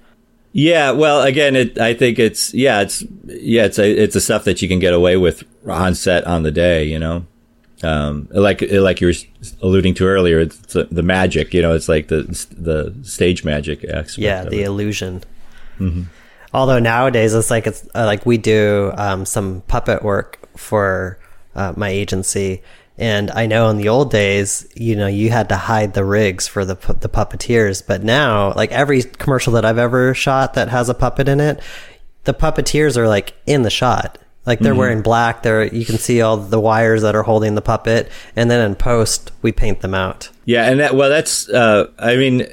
Yeah, 0.53 0.91
well, 0.91 1.23
again, 1.23 1.55
it, 1.55 1.79
I 1.79 1.95
think 1.95 2.19
it's 2.19 2.53
yeah, 2.55 2.81
it's 2.81 3.05
yeah, 3.27 3.67
it's 3.67 3.79
a, 3.79 3.89
it's 3.89 4.15
the 4.15 4.21
stuff 4.21 4.45
that 4.45 4.63
you 4.63 4.67
can 4.69 4.81
get 4.81 4.95
away 4.95 5.17
with 5.17 5.45
on 5.69 5.95
set 5.95 6.25
on 6.27 6.43
the 6.43 6.51
day, 6.51 6.85
you 6.85 6.99
know. 6.99 7.27
Um, 7.83 8.29
like 8.33 8.63
like 8.73 9.01
you 9.01 9.07
were 9.07 9.15
alluding 9.63 9.95
to 9.95 10.07
earlier, 10.07 10.41
it's 10.41 10.57
the, 10.73 10.85
the 10.91 11.03
magic, 11.03 11.55
you 11.55 11.63
know, 11.63 11.75
it's 11.75 11.89
like 11.89 12.09
the 12.09 12.23
the 12.51 12.95
stage 13.03 13.45
magic 13.45 13.85
aspect. 13.85 14.19
Yeah, 14.19 14.45
the 14.45 14.63
it. 14.63 14.67
illusion. 14.67 15.23
Although 16.53 16.79
nowadays 16.79 17.35
it's 17.35 17.51
like 17.51 17.67
it's 17.67 17.87
uh, 17.95 18.07
like 18.07 18.25
we 18.25 18.39
do 18.39 18.93
um, 18.97 19.25
some 19.27 19.63
puppet 19.69 20.03
work 20.03 20.39
for 20.57 21.19
uh, 21.55 21.75
my 21.77 21.89
agency, 21.89 22.63
and 22.97 23.31
I 23.31 23.47
know 23.47 23.69
in 23.69 23.77
the 23.77 23.89
old 23.89 24.11
days, 24.11 24.67
you 24.75 24.97
know, 24.97 25.07
you 25.07 25.31
had 25.31 25.51
to 25.51 25.57
hide 25.57 25.95
the 25.95 26.05
rigs 26.05 26.49
for 26.49 26.65
the 26.65 26.75
pu- 26.75 26.95
the 26.95 27.09
puppeteers, 27.09 27.87
but 27.87 28.03
now, 28.03 28.53
like 28.55 28.73
every 28.73 29.03
commercial 29.03 29.53
that 29.55 29.65
I've 29.65 29.79
ever 29.79 30.15
shot 30.15 30.55
that 30.55 30.69
has 30.69 30.89
a 30.89 30.95
puppet 30.95 31.29
in 31.29 31.39
it, 31.39 31.61
the 32.25 32.35
puppeteers 32.35 32.97
are 32.97 33.09
like 33.09 33.35
in 33.47 33.63
the 33.63 33.71
shot. 33.71 34.19
Like 34.47 34.61
they're 34.61 34.75
wearing 34.75 35.03
black. 35.03 35.43
They're 35.43 35.65
you 35.65 35.85
can 35.85 35.99
see 35.99 36.23
all 36.23 36.39
the 36.39 36.59
wires 36.59 37.03
that 37.03 37.15
are 37.15 37.23
holding 37.23 37.55
the 37.55 37.61
puppet, 37.61 38.11
and 38.35 38.51
then 38.51 38.65
in 38.65 38.77
post 38.77 39.31
we 39.43 39.53
paint 39.53 39.83
them 39.83 39.93
out. 39.93 40.31
Yeah, 40.47 40.71
and 40.71 40.81
that 40.81 40.95
well, 40.95 41.11
that's 41.11 41.51
uh, 41.51 41.91
I 41.99 42.17
mean, 42.17 42.47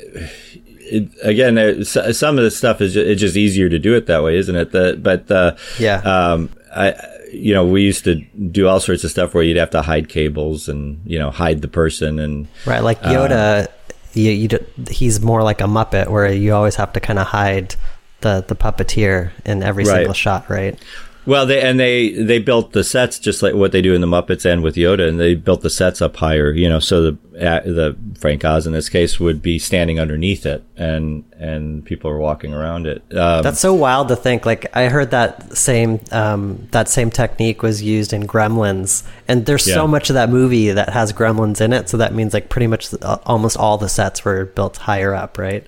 it, 0.86 1.10
again, 1.24 1.58
uh, 1.58 1.74
s- 1.80 2.18
some 2.18 2.38
of 2.38 2.44
the 2.44 2.52
stuff 2.52 2.82
is 2.82 2.94
ju- 2.94 3.02
it's 3.02 3.22
just 3.22 3.36
easier 3.38 3.70
to 3.70 3.80
do 3.80 3.94
it 3.96 4.06
that 4.08 4.24
way, 4.24 4.36
isn't 4.38 4.56
it? 4.56 4.72
The, 4.72 4.98
but 5.02 5.30
uh, 5.32 5.56
Yeah. 5.80 5.98
um, 6.04 6.50
I 6.76 6.94
you 7.34 7.54
know 7.54 7.66
we 7.66 7.82
used 7.82 8.04
to 8.06 8.16
do 8.52 8.68
all 8.68 8.80
sorts 8.80 9.04
of 9.04 9.12
stuff 9.12 9.34
where 9.34 9.44
you'd 9.44 9.58
have 9.58 9.72
to 9.72 9.82
hide 9.82 10.08
cables 10.10 10.70
and 10.70 11.02
you 11.06 11.20
know 11.20 11.32
hide 11.32 11.62
the 11.62 11.68
person 11.68 12.20
and 12.20 12.48
Right, 12.66 12.82
like 12.84 13.02
Yoda, 13.02 13.68
you, 14.14 14.32
you 14.32 14.48
d- 14.48 14.60
he's 14.90 15.20
more 15.22 15.44
like 15.44 15.60
a 15.60 15.66
Muppet, 15.66 16.08
where 16.10 16.32
you 16.32 16.54
always 16.54 16.76
have 16.76 16.94
to 16.94 17.00
kind 17.00 17.20
of 17.20 17.28
hide 17.28 17.76
the 18.22 18.44
the 18.48 18.56
puppeteer 18.56 19.32
in 19.46 19.64
every 19.64 19.84
Right. 19.84 19.96
single 19.98 20.14
shot, 20.14 20.50
right? 20.50 20.80
Well, 21.26 21.46
they 21.46 21.62
and 21.62 21.80
they 21.80 22.12
they 22.12 22.40
built 22.40 22.74
the 22.74 22.84
sets 22.84 23.18
just 23.18 23.42
like 23.42 23.56
what 23.56 23.72
they 23.72 23.82
do 23.82 23.94
in 23.96 24.02
the 24.02 24.08
Muppets 24.08 24.46
and 24.46 24.62
with 24.62 24.76
Yoda, 24.76 25.08
and 25.08 25.20
they 25.20 25.34
built 25.36 25.62
the 25.62 25.70
sets 25.70 26.02
up 26.02 26.16
higher. 26.18 26.52
You 26.52 26.70
know, 26.70 26.80
so 26.80 27.02
the 27.02 27.18
uh, 27.42 27.62
the 27.62 27.98
Frank 28.20 28.46
Oz 28.46 28.68
in 28.68 28.74
this 28.74 28.90
case 28.90 29.20
would 29.20 29.42
be 29.42 29.58
standing 29.58 30.00
underneath 30.00 30.46
it, 30.46 30.64
and 30.78 31.24
and 31.40 31.84
people 31.84 32.12
are 32.12 32.20
walking 32.20 32.54
around 32.54 32.86
it. 32.86 33.02
Um, 33.16 33.42
That's 33.44 33.60
so 33.60 33.74
wild 33.74 34.08
to 34.10 34.16
think. 34.16 34.46
Like 34.46 34.68
I 34.76 34.90
heard 34.90 35.12
that 35.12 35.58
same 35.58 36.00
um, 36.12 36.68
that 36.72 36.88
same 36.90 37.10
technique 37.10 37.64
was 37.64 37.82
used 37.82 38.14
in 38.14 38.28
Gremlins, 38.28 39.04
and 39.28 39.46
there's 39.48 39.68
Yeah. 39.68 39.74
so 39.76 39.88
much 39.88 40.12
of 40.12 40.14
that 40.14 40.30
movie 40.30 40.70
that 40.72 40.90
has 40.90 41.12
Gremlins 41.12 41.60
in 41.60 41.74
it. 41.74 41.90
So 41.90 41.98
that 41.98 42.14
means 42.14 42.34
like 42.36 42.50
pretty 42.50 42.68
much 42.68 42.94
uh, 43.02 43.18
almost 43.26 43.58
all 43.58 43.78
the 43.80 43.90
sets 43.90 44.24
were 44.24 44.46
built 44.46 44.78
higher 44.78 45.14
up, 45.16 45.38
right? 45.40 45.68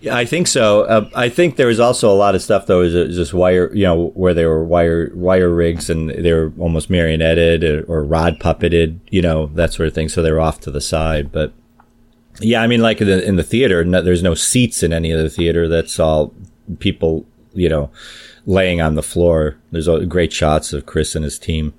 Yeah, 0.00 0.16
I 0.16 0.24
think 0.24 0.46
so. 0.46 0.82
Uh, 0.82 1.08
I 1.14 1.28
think 1.28 1.56
there 1.56 1.66
was 1.66 1.80
also 1.80 2.10
a 2.10 2.14
lot 2.14 2.34
of 2.34 2.42
stuff 2.42 2.66
though, 2.66 2.82
is 2.82 3.14
just 3.14 3.34
wire, 3.34 3.74
you 3.74 3.84
know, 3.84 4.08
where 4.08 4.34
they 4.34 4.46
were 4.46 4.64
wire 4.64 5.10
wire 5.14 5.50
rigs 5.50 5.90
and 5.90 6.10
they 6.10 6.32
were 6.32 6.52
almost 6.58 6.90
marionetted 6.90 7.62
or, 7.62 7.84
or 7.92 8.04
rod 8.04 8.38
puppeted, 8.38 8.98
you 9.10 9.22
know, 9.22 9.46
that 9.54 9.72
sort 9.72 9.88
of 9.88 9.94
thing. 9.94 10.08
So 10.08 10.22
they 10.22 10.32
were 10.32 10.40
off 10.40 10.60
to 10.60 10.70
the 10.70 10.80
side. 10.80 11.32
But 11.32 11.52
yeah, 12.40 12.62
I 12.62 12.66
mean, 12.66 12.80
like 12.80 13.00
in 13.00 13.06
the, 13.06 13.24
in 13.24 13.36
the 13.36 13.42
theater, 13.42 13.84
no, 13.84 14.00
there's 14.00 14.22
no 14.22 14.34
seats 14.34 14.82
in 14.82 14.92
any 14.92 15.10
of 15.10 15.20
the 15.20 15.30
theater. 15.30 15.68
That's 15.68 15.98
all 15.98 16.34
people, 16.78 17.26
you 17.52 17.68
know, 17.68 17.90
laying 18.46 18.80
on 18.80 18.94
the 18.94 19.02
floor. 19.02 19.56
There's 19.70 19.88
great 20.06 20.32
shots 20.32 20.72
of 20.72 20.86
Chris 20.86 21.14
and 21.14 21.24
his 21.24 21.38
team 21.38 21.74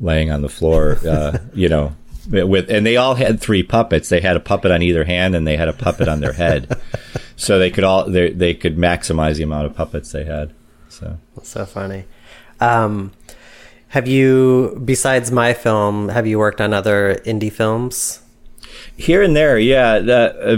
laying 0.00 0.30
on 0.30 0.42
the 0.42 0.48
floor, 0.48 0.98
uh, 1.06 1.38
you 1.54 1.68
know, 1.68 1.94
with, 2.28 2.70
and 2.70 2.86
they 2.86 2.96
all 2.96 3.14
had 3.14 3.40
three 3.40 3.62
puppets. 3.62 4.08
They 4.08 4.20
had 4.20 4.36
a 4.36 4.40
puppet 4.40 4.70
on 4.70 4.82
either 4.82 5.04
hand 5.04 5.34
and 5.34 5.46
they 5.46 5.56
had 5.56 5.68
a 5.68 5.72
puppet 5.72 6.08
on 6.08 6.20
their 6.20 6.32
head. 6.32 6.78
so 7.36 7.58
they 7.58 7.70
could 7.70 7.84
all, 7.84 8.08
they, 8.08 8.30
they 8.30 8.54
could 8.54 8.76
maximize 8.76 9.36
the 9.36 9.42
amount 9.42 9.66
of 9.66 9.74
puppets 9.74 10.12
they 10.12 10.24
had. 10.24 10.52
So. 10.88 11.18
That's 11.34 11.48
so 11.48 11.64
funny. 11.66 12.04
Um, 12.60 13.12
have 13.88 14.08
you, 14.08 14.80
besides 14.84 15.30
my 15.30 15.52
film, 15.52 16.08
have 16.08 16.26
you 16.26 16.38
worked 16.38 16.60
on 16.60 16.72
other 16.72 17.20
indie 17.26 17.52
films? 17.52 18.22
Here 18.96 19.22
and 19.22 19.34
there, 19.34 19.58
yeah. 19.58 19.98
That, 19.98 20.36
uh, 20.36 20.56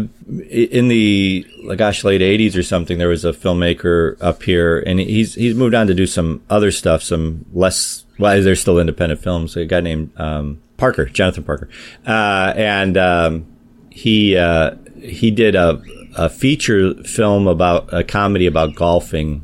in 0.50 0.88
the 0.88 1.46
gosh, 1.76 2.04
late 2.04 2.20
'80s 2.20 2.56
or 2.56 2.62
something, 2.62 2.98
there 2.98 3.08
was 3.08 3.24
a 3.24 3.32
filmmaker 3.32 4.16
up 4.20 4.42
here, 4.42 4.80
and 4.80 5.00
he's 5.00 5.34
he's 5.34 5.54
moved 5.54 5.74
on 5.74 5.86
to 5.86 5.94
do 5.94 6.06
some 6.06 6.42
other 6.50 6.70
stuff, 6.70 7.02
some 7.02 7.44
less. 7.52 8.04
Well, 8.18 8.40
they're 8.42 8.56
still 8.56 8.78
independent 8.78 9.20
films. 9.20 9.56
A 9.56 9.64
guy 9.64 9.80
named 9.80 10.12
um, 10.16 10.60
Parker, 10.84 11.06
Jonathan 11.06 11.44
Parker, 11.44 11.70
uh, 12.06 12.52
and 12.56 12.98
um, 12.98 13.46
he 13.88 14.36
uh, 14.36 14.72
he 15.00 15.30
did 15.30 15.54
a 15.54 15.82
a 16.14 16.28
feature 16.28 16.92
film 17.04 17.46
about 17.46 17.88
a 17.90 18.04
comedy 18.04 18.46
about 18.46 18.74
golfing, 18.74 19.40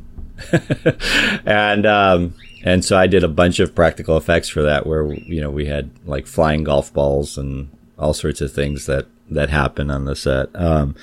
and 1.43 1.87
um, 1.87 2.35
and 2.63 2.85
so 2.85 2.95
I 2.95 3.07
did 3.07 3.23
a 3.23 3.27
bunch 3.27 3.59
of 3.59 3.73
practical 3.73 4.17
effects 4.17 4.49
for 4.49 4.61
that, 4.61 4.85
where 4.85 5.11
you 5.11 5.41
know 5.41 5.49
we 5.49 5.65
had 5.65 5.89
like 6.05 6.27
flying 6.27 6.63
golf 6.63 6.93
balls 6.93 7.39
and 7.39 7.75
all 7.97 8.13
sorts 8.13 8.39
of 8.39 8.51
things 8.51 8.85
that 8.85 9.07
that 9.31 9.49
happened 9.49 9.91
on 9.91 10.05
the 10.05 10.15
set. 10.15 10.49
Um, 10.55 10.95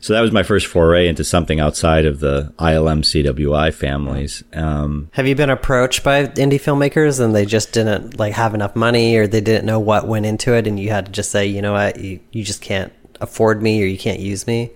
so 0.00 0.12
that 0.12 0.20
was 0.20 0.32
my 0.32 0.42
first 0.42 0.66
foray 0.66 1.08
into 1.08 1.24
something 1.24 1.60
outside 1.60 2.06
of 2.06 2.20
the 2.20 2.52
ILM 2.58 3.02
CWI 3.02 3.72
families. 3.72 4.44
Um, 4.52 5.10
Have 5.12 5.26
you 5.26 5.34
been 5.34 5.50
approached 5.50 6.04
by 6.04 6.26
indie 6.26 6.60
filmmakers 6.60 7.20
and 7.20 7.34
they 7.34 7.46
just 7.46 7.72
didn't 7.72 8.18
like 8.18 8.34
have 8.34 8.54
enough 8.54 8.76
money 8.76 9.16
or 9.16 9.26
they 9.26 9.40
didn't 9.40 9.66
know 9.66 9.80
what 9.80 10.06
went 10.06 10.26
into 10.26 10.54
it 10.54 10.66
and 10.66 10.78
you 10.78 10.90
had 10.90 11.06
to 11.06 11.12
just 11.12 11.30
say, 11.30 11.46
you 11.46 11.62
know 11.62 11.72
what, 11.72 11.98
you, 11.98 12.20
you 12.32 12.44
just 12.44 12.62
can't 12.62 12.92
afford 13.20 13.62
me 13.62 13.82
or 13.82 13.86
you 13.86 13.98
can't 13.98 14.20
use 14.20 14.46
me? 14.46 14.70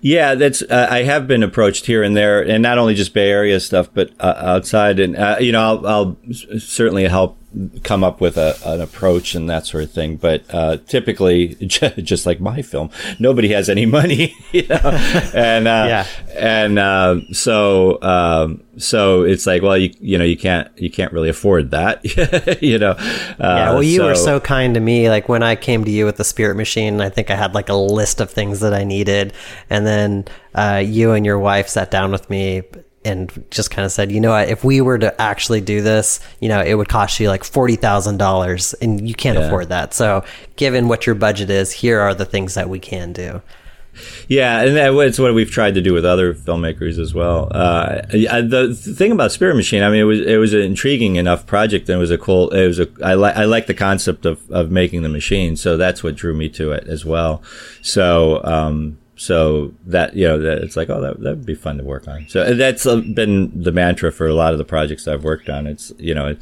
Yeah, 0.00 0.34
that's. 0.34 0.62
Uh, 0.62 0.86
I 0.88 1.02
have 1.02 1.26
been 1.26 1.42
approached 1.42 1.86
here 1.86 2.02
and 2.02 2.16
there, 2.16 2.40
and 2.40 2.62
not 2.62 2.78
only 2.78 2.94
just 2.94 3.12
Bay 3.12 3.30
Area 3.30 3.58
stuff, 3.58 3.88
but 3.92 4.10
uh, 4.20 4.34
outside. 4.36 5.00
And 5.00 5.16
uh, 5.16 5.36
you 5.40 5.52
know, 5.52 5.60
I'll, 5.60 5.86
I'll, 5.86 6.16
certainly 6.58 7.04
help 7.04 7.36
come 7.82 8.02
up 8.02 8.20
with 8.20 8.36
a, 8.36 8.56
an 8.64 8.80
approach 8.80 9.34
and 9.34 9.48
that 9.48 9.66
sort 9.66 9.84
of 9.84 9.92
thing. 9.92 10.16
But 10.16 10.44
uh, 10.52 10.78
typically, 10.86 11.54
just 11.56 12.26
like 12.26 12.40
my 12.40 12.62
film, 12.62 12.90
nobody 13.18 13.48
has 13.48 13.68
any 13.68 13.86
money, 13.86 14.34
you 14.52 14.66
know? 14.66 14.80
and 15.34 15.68
uh, 15.68 15.86
yeah, 15.88 16.06
and 16.34 16.78
uh, 16.78 17.20
so 17.32 18.00
um, 18.02 18.62
so 18.76 19.22
it's 19.22 19.46
like, 19.46 19.62
well, 19.62 19.76
you 19.76 19.94
you 20.00 20.18
know, 20.18 20.24
you 20.24 20.36
can't 20.36 20.68
you 20.76 20.90
can't 20.90 21.12
really 21.12 21.28
afford 21.28 21.70
that, 21.70 22.04
you 22.62 22.78
know. 22.78 22.96
yeah, 22.98 23.70
well, 23.70 23.82
you 23.82 23.98
so, 23.98 24.06
were 24.06 24.14
so 24.14 24.40
kind 24.40 24.74
to 24.74 24.80
me. 24.80 25.08
Like 25.08 25.28
when 25.28 25.42
I 25.42 25.56
came 25.56 25.84
to 25.84 25.90
you 25.90 26.04
with 26.04 26.16
the 26.16 26.24
Spirit 26.24 26.56
Machine, 26.56 27.00
I 27.00 27.08
think 27.08 27.30
I 27.30 27.36
had 27.36 27.54
like 27.54 27.68
a 27.68 27.74
list 27.74 28.20
of 28.20 28.30
things 28.30 28.60
that 28.60 28.74
I 28.74 28.84
needed, 28.84 29.32
and 29.70 29.86
then 29.86 30.24
uh, 30.54 30.82
you 30.84 31.12
and 31.12 31.24
your 31.24 31.38
wife 31.38 31.68
sat 31.68 31.90
down 31.90 32.12
with 32.12 32.28
me 32.30 32.62
and 33.04 33.44
just 33.50 33.70
kind 33.70 33.84
of 33.84 33.92
said, 33.92 34.10
you 34.10 34.20
know 34.20 34.30
what, 34.30 34.48
if 34.48 34.64
we 34.64 34.80
were 34.80 34.98
to 34.98 35.20
actually 35.20 35.60
do 35.60 35.80
this, 35.82 36.20
you 36.40 36.48
know, 36.48 36.60
it 36.60 36.74
would 36.74 36.88
cost 36.88 37.20
you 37.20 37.28
like 37.28 37.44
forty 37.44 37.76
thousand 37.76 38.18
dollars, 38.18 38.74
and 38.74 39.06
you 39.06 39.14
can't 39.14 39.38
yeah. 39.38 39.46
afford 39.46 39.68
that. 39.68 39.94
So, 39.94 40.24
given 40.56 40.88
what 40.88 41.06
your 41.06 41.14
budget 41.14 41.50
is, 41.50 41.72
here 41.72 42.00
are 42.00 42.14
the 42.14 42.24
things 42.24 42.54
that 42.54 42.68
we 42.68 42.78
can 42.78 43.12
do. 43.12 43.42
Yeah, 44.28 44.62
and 44.62 44.76
that's 44.76 45.18
what 45.18 45.34
we've 45.34 45.50
tried 45.50 45.74
to 45.74 45.82
do 45.82 45.92
with 45.92 46.04
other 46.04 46.34
filmmakers 46.34 46.98
as 46.98 47.14
well. 47.14 47.48
Uh, 47.50 48.02
the 48.10 48.74
thing 48.74 49.12
about 49.12 49.32
Spirit 49.32 49.54
Machine, 49.54 49.82
I 49.82 49.90
mean, 49.90 50.00
it 50.00 50.04
was 50.04 50.20
it 50.20 50.36
was 50.36 50.52
an 50.52 50.60
intriguing 50.60 51.16
enough 51.16 51.46
project, 51.46 51.88
and 51.88 51.96
it 51.96 52.00
was 52.00 52.10
a 52.10 52.18
cool. 52.18 52.50
It 52.50 52.66
was 52.66 52.80
a 52.80 52.88
I 53.02 53.14
like 53.14 53.36
I 53.36 53.44
like 53.44 53.66
the 53.66 53.74
concept 53.74 54.26
of 54.26 54.50
of 54.50 54.70
making 54.70 55.02
the 55.02 55.08
machine, 55.08 55.56
so 55.56 55.76
that's 55.76 56.02
what 56.02 56.16
drew 56.16 56.34
me 56.34 56.48
to 56.50 56.72
it 56.72 56.86
as 56.88 57.04
well. 57.04 57.42
So. 57.82 58.42
Um, 58.44 58.98
so 59.16 59.72
that 59.86 60.16
you 60.16 60.26
know 60.26 60.38
that 60.38 60.58
it's 60.58 60.76
like 60.76 60.90
oh 60.90 61.00
that 61.00 61.20
that 61.20 61.36
would 61.36 61.46
be 61.46 61.54
fun 61.54 61.78
to 61.78 61.84
work 61.84 62.08
on. 62.08 62.26
So 62.28 62.54
that's 62.54 62.84
been 62.84 63.62
the 63.62 63.72
mantra 63.72 64.10
for 64.12 64.26
a 64.26 64.34
lot 64.34 64.52
of 64.52 64.58
the 64.58 64.64
projects 64.64 65.06
i've 65.06 65.24
worked 65.24 65.48
on. 65.48 65.66
It's 65.66 65.92
you 65.98 66.14
know 66.14 66.36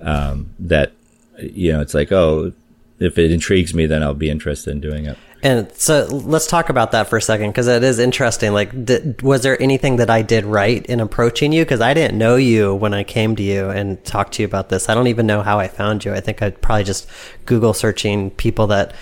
um, 0.00 0.54
that 0.58 0.92
you 1.38 1.72
know 1.72 1.80
it's 1.80 1.94
like 1.94 2.12
oh 2.12 2.52
if 2.98 3.18
it 3.18 3.30
intrigues 3.30 3.74
me 3.74 3.84
then 3.84 4.02
i'll 4.02 4.14
be 4.14 4.30
interested 4.30 4.70
in 4.70 4.80
doing 4.80 5.06
it. 5.06 5.18
And 5.42 5.70
so 5.72 6.06
let's 6.10 6.46
talk 6.46 6.70
about 6.70 6.92
that 6.92 7.08
for 7.08 7.18
a 7.18 7.22
second 7.22 7.50
because 7.50 7.68
it 7.68 7.84
is 7.84 7.98
interesting. 7.98 8.52
Like 8.52 8.86
did, 8.86 9.20
was 9.20 9.42
there 9.42 9.60
anything 9.62 9.96
that 9.96 10.08
i 10.08 10.22
did 10.22 10.46
right 10.46 10.84
in 10.86 10.98
approaching 11.00 11.52
you? 11.52 11.64
Because 11.64 11.82
i 11.82 11.92
didn't 11.92 12.16
know 12.16 12.36
you 12.36 12.74
when 12.74 12.94
i 12.94 13.04
came 13.04 13.36
to 13.36 13.42
you 13.42 13.68
and 13.68 14.02
talked 14.06 14.34
to 14.34 14.42
you 14.42 14.46
about 14.46 14.70
this. 14.70 14.88
I 14.88 14.94
don't 14.94 15.08
even 15.08 15.26
know 15.26 15.42
how 15.42 15.58
i 15.58 15.68
found 15.68 16.04
you. 16.06 16.14
I 16.14 16.20
think 16.20 16.40
i'd 16.40 16.62
probably 16.62 16.84
just 16.84 17.06
google 17.44 17.74
searching 17.74 18.30
people 18.30 18.68
that 18.68 18.94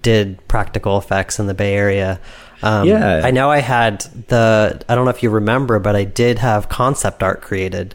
did 0.00 0.46
practical 0.48 0.96
effects 0.96 1.38
in 1.38 1.46
the 1.46 1.54
bay 1.54 1.74
area 1.74 2.18
um, 2.62 2.86
yeah. 2.86 3.22
I 3.24 3.30
know 3.30 3.50
I 3.50 3.58
had 3.58 4.00
the, 4.28 4.82
I 4.88 4.94
don't 4.94 5.04
know 5.04 5.10
if 5.10 5.22
you 5.22 5.30
remember, 5.30 5.78
but 5.78 5.96
I 5.96 6.04
did 6.04 6.38
have 6.38 6.68
concept 6.68 7.22
art 7.22 7.40
created. 7.40 7.94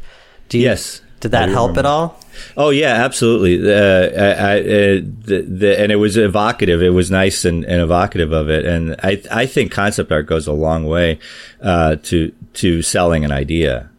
Do 0.50 0.58
you, 0.58 0.66
yes. 0.66 1.02
Did 1.20 1.32
that 1.32 1.50
help 1.50 1.70
remember. 1.70 1.80
at 1.80 1.86
all? 1.86 2.20
Oh 2.56 2.70
yeah, 2.70 2.94
absolutely. 2.94 3.72
Uh, 3.72 3.76
I, 3.76 4.28
I, 4.28 4.60
uh, 4.60 5.02
the, 5.02 5.46
the, 5.48 5.80
and 5.80 5.92
it 5.92 5.96
was 5.96 6.16
evocative. 6.16 6.84
It 6.84 6.92
was 6.92 7.10
nice 7.10 7.44
and, 7.44 7.66
and, 7.66 7.82
evocative 7.82 8.32
of 8.32 8.50
it. 8.50 8.66
And 8.66 8.96
I, 9.02 9.22
I 9.32 9.48
think 9.48 9.72
concept 9.72 10.12
art 10.12 10.28
goes 10.28 10.46
a 10.46 10.54
long 10.54 10.86
way 10.86 11.18
uh, 11.62 11.96
to 12.04 12.32
to 12.54 12.84
selling 12.84 13.26
an 13.26 13.32
idea. 13.32 13.90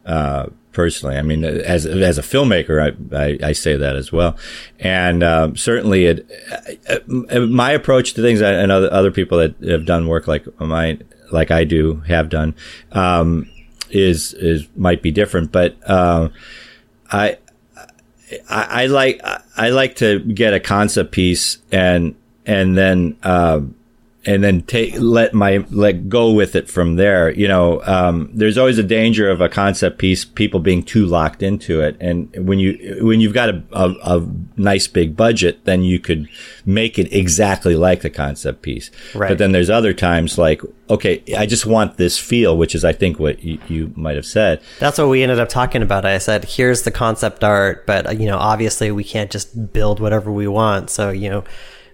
Personally. 0.78 1.16
I 1.16 1.22
mean, 1.22 1.42
as 1.42 1.86
as 1.86 2.18
a 2.18 2.22
filmmaker, 2.22 2.78
I 2.80 3.16
I, 3.18 3.48
I 3.48 3.52
say 3.52 3.74
that 3.74 3.96
as 3.96 4.12
well, 4.12 4.36
and 4.78 5.24
um, 5.24 5.56
certainly 5.56 6.04
it, 6.04 6.30
uh, 6.88 6.98
uh, 7.30 7.40
my 7.40 7.72
approach 7.72 8.12
to 8.12 8.22
things 8.22 8.40
and 8.40 8.70
other 8.70 8.88
other 8.92 9.10
people 9.10 9.38
that 9.38 9.56
have 9.68 9.86
done 9.86 10.06
work 10.06 10.28
like 10.28 10.44
my 10.60 10.96
like 11.32 11.50
I 11.50 11.64
do 11.64 11.96
have 12.06 12.28
done 12.28 12.54
um, 12.92 13.50
is 13.90 14.34
is 14.34 14.68
might 14.76 15.02
be 15.02 15.10
different, 15.10 15.50
but 15.50 15.74
um, 15.90 16.32
I. 17.10 17.38
I, 18.48 18.82
I 18.82 18.86
like 18.86 19.20
I 19.56 19.70
like 19.70 19.96
to 19.96 20.20
get 20.20 20.52
a 20.52 20.60
concept 20.60 21.12
piece 21.12 21.58
and 21.72 22.14
and 22.44 22.76
then 22.76 23.16
um, 23.22 23.74
and 24.26 24.42
then 24.42 24.62
take 24.62 24.94
let 24.98 25.32
my 25.32 25.64
let 25.70 26.08
go 26.08 26.32
with 26.32 26.56
it 26.56 26.68
from 26.68 26.96
there. 26.96 27.30
You 27.30 27.46
know, 27.46 27.82
um, 27.84 28.30
there's 28.34 28.58
always 28.58 28.76
a 28.76 28.82
danger 28.82 29.30
of 29.30 29.40
a 29.40 29.48
concept 29.48 29.98
piece 29.98 30.24
people 30.24 30.60
being 30.60 30.82
too 30.82 31.06
locked 31.06 31.42
into 31.42 31.80
it, 31.80 31.96
and 32.00 32.28
when 32.46 32.58
you 32.58 32.98
when 33.00 33.20
you've 33.20 33.32
got 33.32 33.48
a, 33.48 33.62
a, 33.72 34.16
a 34.16 34.28
nice 34.56 34.88
big 34.88 35.16
budget, 35.16 35.64
then 35.64 35.82
you 35.82 36.00
could 36.00 36.28
make 36.66 36.98
it 36.98 37.12
exactly 37.12 37.76
like 37.76 38.02
the 38.02 38.10
concept 38.10 38.62
piece. 38.62 38.90
Right. 39.14 39.28
But 39.28 39.38
then 39.38 39.52
there's 39.52 39.70
other 39.70 39.94
times 39.94 40.36
like, 40.36 40.62
okay, 40.90 41.22
I 41.36 41.46
just 41.46 41.64
want 41.64 41.96
this 41.96 42.18
feel, 42.18 42.58
which 42.58 42.74
is 42.74 42.84
I 42.84 42.92
think 42.92 43.20
what 43.20 43.42
you, 43.42 43.58
you 43.68 43.92
might 43.94 44.16
have 44.16 44.26
said. 44.26 44.60
That's 44.80 44.98
what 44.98 45.08
we 45.08 45.22
ended 45.22 45.38
up 45.38 45.48
talking 45.48 45.82
about. 45.82 46.04
I 46.04 46.18
said, 46.18 46.44
here's 46.44 46.82
the 46.82 46.90
concept 46.90 47.44
art, 47.44 47.86
but 47.86 48.18
you 48.18 48.26
know, 48.26 48.38
obviously 48.38 48.90
we 48.90 49.04
can't 49.04 49.30
just 49.30 49.72
build 49.72 50.00
whatever 50.00 50.32
we 50.32 50.48
want. 50.48 50.90
So 50.90 51.10
you 51.10 51.30
know 51.30 51.44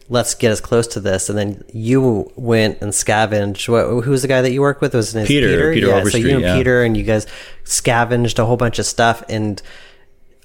let's 0.09 0.35
get 0.35 0.51
as 0.51 0.61
close 0.61 0.87
to 0.89 1.01
this. 1.01 1.29
And 1.29 1.39
then 1.39 1.65
you 1.73 2.31
went 2.37 2.81
and 2.81 2.95
scavenged. 2.95 3.69
What, 3.69 4.05
who's 4.05 4.23
the 4.23 4.29
guy 4.29 4.43
that 4.43 4.53
you 4.53 4.61
worked 4.61 4.81
with? 4.81 4.95
Was 4.95 5.13
his 5.13 5.27
Peter? 5.27 5.49
Peter, 5.49 5.73
Peter 5.73 5.87
yeah. 5.89 5.95
Overstreet, 5.95 6.23
so 6.23 6.29
you 6.29 6.35
and 6.35 6.45
yeah. 6.45 6.57
Peter 6.57 6.83
and 6.83 6.97
you 6.97 7.05
guys 7.05 7.27
scavenged 7.65 8.39
a 8.39 8.45
whole 8.45 8.57
bunch 8.57 8.79
of 8.79 8.87
stuff. 8.87 9.23
And 9.29 9.61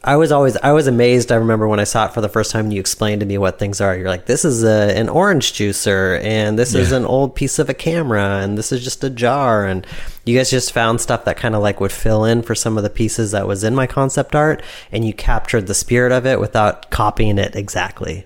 I 0.02 0.16
was 0.16 0.32
always 0.32 0.56
I 0.56 0.72
was 0.72 0.88
amazed. 0.88 1.30
I 1.30 1.36
remember 1.36 1.68
when 1.68 1.82
I 1.82 1.84
saw 1.84 2.06
it 2.06 2.14
for 2.14 2.22
the 2.22 2.30
first 2.30 2.52
time, 2.52 2.66
and 2.66 2.74
you 2.74 2.80
explained 2.80 3.20
to 3.20 3.26
me 3.26 3.38
what 3.38 3.60
things 3.60 3.82
are. 3.82 3.98
You're 3.98 4.08
like, 4.08 4.28
this 4.28 4.46
is 4.46 4.64
a, 4.64 4.98
an 4.98 5.10
orange 5.10 5.52
juicer, 5.52 6.24
and 6.24 6.58
this 6.58 6.74
yeah. 6.74 6.82
is 6.82 6.94
an 6.94 7.06
old 7.06 7.36
piece 7.36 7.60
of 7.60 7.70
a 7.70 7.74
camera, 7.74 8.40
and 8.42 8.58
this 8.58 8.72
is 8.72 8.82
just 8.82 9.04
a 9.04 9.10
jar. 9.10 9.66
And 9.66 9.86
you 10.24 10.38
guys 10.38 10.50
just 10.50 10.72
found 10.72 11.02
stuff 11.02 11.26
that 11.26 11.36
kind 11.36 11.54
of 11.54 11.62
like 11.62 11.82
would 11.82 11.92
fill 11.92 12.24
in 12.24 12.44
for 12.44 12.56
some 12.56 12.78
of 12.78 12.84
the 12.84 12.90
pieces 12.90 13.32
that 13.32 13.46
was 13.46 13.66
in 13.66 13.76
my 13.76 13.88
concept 13.88 14.36
art, 14.36 14.64
and 14.90 15.06
you 15.06 15.14
captured 15.14 15.68
the 15.68 15.74
spirit 15.74 16.14
of 16.14 16.26
it 16.26 16.40
without 16.40 16.90
copying 16.92 17.38
it 17.38 17.58
exactly. 17.58 18.26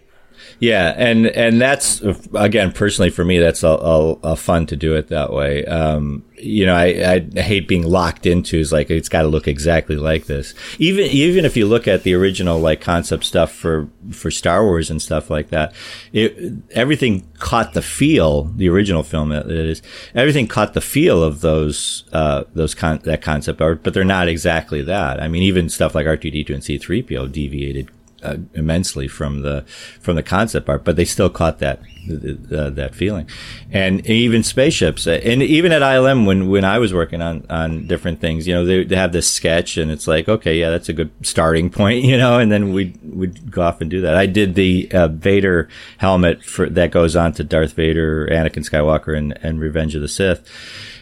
Yeah, 0.63 0.93
and 0.95 1.27
and 1.27 1.59
that's 1.59 2.01
again 2.33 2.71
personally 2.71 3.09
for 3.09 3.25
me 3.25 3.37
that's 3.37 3.63
a, 3.63 3.67
a, 3.67 4.11
a 4.23 4.35
fun 4.37 4.65
to 4.67 4.77
do 4.77 4.95
it 4.95 5.09
that 5.09 5.33
way. 5.33 5.65
Um, 5.65 6.23
you 6.37 6.65
know, 6.65 6.73
I, 6.73 7.27
I 7.35 7.41
hate 7.41 7.67
being 7.67 7.83
locked 7.83 8.25
into 8.25 8.57
is 8.59 8.71
like 8.71 8.89
it's 8.89 9.09
got 9.09 9.23
to 9.23 9.27
look 9.27 9.45
exactly 9.45 9.97
like 9.97 10.27
this. 10.27 10.53
Even 10.79 11.07
even 11.07 11.43
if 11.43 11.57
you 11.57 11.65
look 11.65 11.85
at 11.85 12.03
the 12.03 12.13
original 12.13 12.59
like 12.59 12.79
concept 12.79 13.25
stuff 13.25 13.51
for 13.51 13.89
for 14.11 14.31
Star 14.31 14.63
Wars 14.63 14.89
and 14.89 15.01
stuff 15.01 15.29
like 15.29 15.49
that, 15.49 15.73
it 16.13 16.53
everything 16.71 17.27
caught 17.39 17.73
the 17.73 17.81
feel. 17.81 18.43
The 18.43 18.69
original 18.69 19.03
film 19.03 19.29
that 19.31 19.51
is 19.51 19.81
everything 20.15 20.47
caught 20.47 20.75
the 20.75 20.79
feel 20.79 21.21
of 21.21 21.41
those 21.41 22.05
uh, 22.13 22.45
those 22.53 22.73
con- 22.73 23.01
that 23.03 23.21
concept 23.21 23.59
art, 23.59 23.83
but 23.83 23.93
they're 23.93 24.05
not 24.05 24.29
exactly 24.29 24.81
that. 24.83 25.21
I 25.21 25.27
mean, 25.27 25.43
even 25.43 25.67
stuff 25.67 25.93
like 25.93 26.07
R 26.07 26.15
two 26.15 26.31
D 26.31 26.45
two 26.45 26.53
and 26.53 26.63
C 26.63 26.77
three 26.77 27.03
PO 27.03 27.27
deviated 27.27 27.89
uh, 28.23 28.37
immensely 28.53 29.07
from 29.07 29.41
the 29.41 29.63
from 29.99 30.15
the 30.15 30.23
concept 30.23 30.69
art, 30.69 30.83
but 30.83 30.95
they 30.95 31.05
still 31.05 31.29
caught 31.29 31.59
that 31.59 31.79
uh, 31.79 32.69
that 32.69 32.95
feeling. 32.95 33.29
And 33.71 34.05
even 34.07 34.43
spaceships, 34.43 35.07
uh, 35.07 35.21
and 35.23 35.41
even 35.41 35.71
at 35.71 35.81
ILM 35.81 36.25
when 36.25 36.49
when 36.49 36.65
I 36.65 36.79
was 36.79 36.93
working 36.93 37.21
on 37.21 37.45
on 37.49 37.87
different 37.87 38.19
things, 38.19 38.47
you 38.47 38.53
know, 38.53 38.65
they, 38.65 38.83
they 38.83 38.95
have 38.95 39.11
this 39.11 39.29
sketch, 39.29 39.77
and 39.77 39.91
it's 39.91 40.07
like, 40.07 40.27
okay, 40.27 40.59
yeah, 40.59 40.69
that's 40.69 40.89
a 40.89 40.93
good 40.93 41.11
starting 41.21 41.69
point, 41.69 42.03
you 42.05 42.17
know, 42.17 42.39
and 42.39 42.51
then 42.51 42.73
we 42.73 42.95
would 43.03 43.51
go 43.51 43.61
off 43.61 43.81
and 43.81 43.89
do 43.89 44.01
that. 44.01 44.15
I 44.15 44.25
did 44.25 44.55
the 44.55 44.89
uh, 44.91 45.07
Vader 45.07 45.69
helmet 45.97 46.43
for 46.43 46.69
that 46.69 46.91
goes 46.91 47.15
on 47.15 47.33
to 47.33 47.43
Darth 47.43 47.73
Vader, 47.73 48.27
Anakin 48.27 48.67
Skywalker, 48.69 49.17
and, 49.17 49.37
and 49.43 49.59
Revenge 49.59 49.95
of 49.95 50.01
the 50.01 50.07
Sith. 50.07 50.49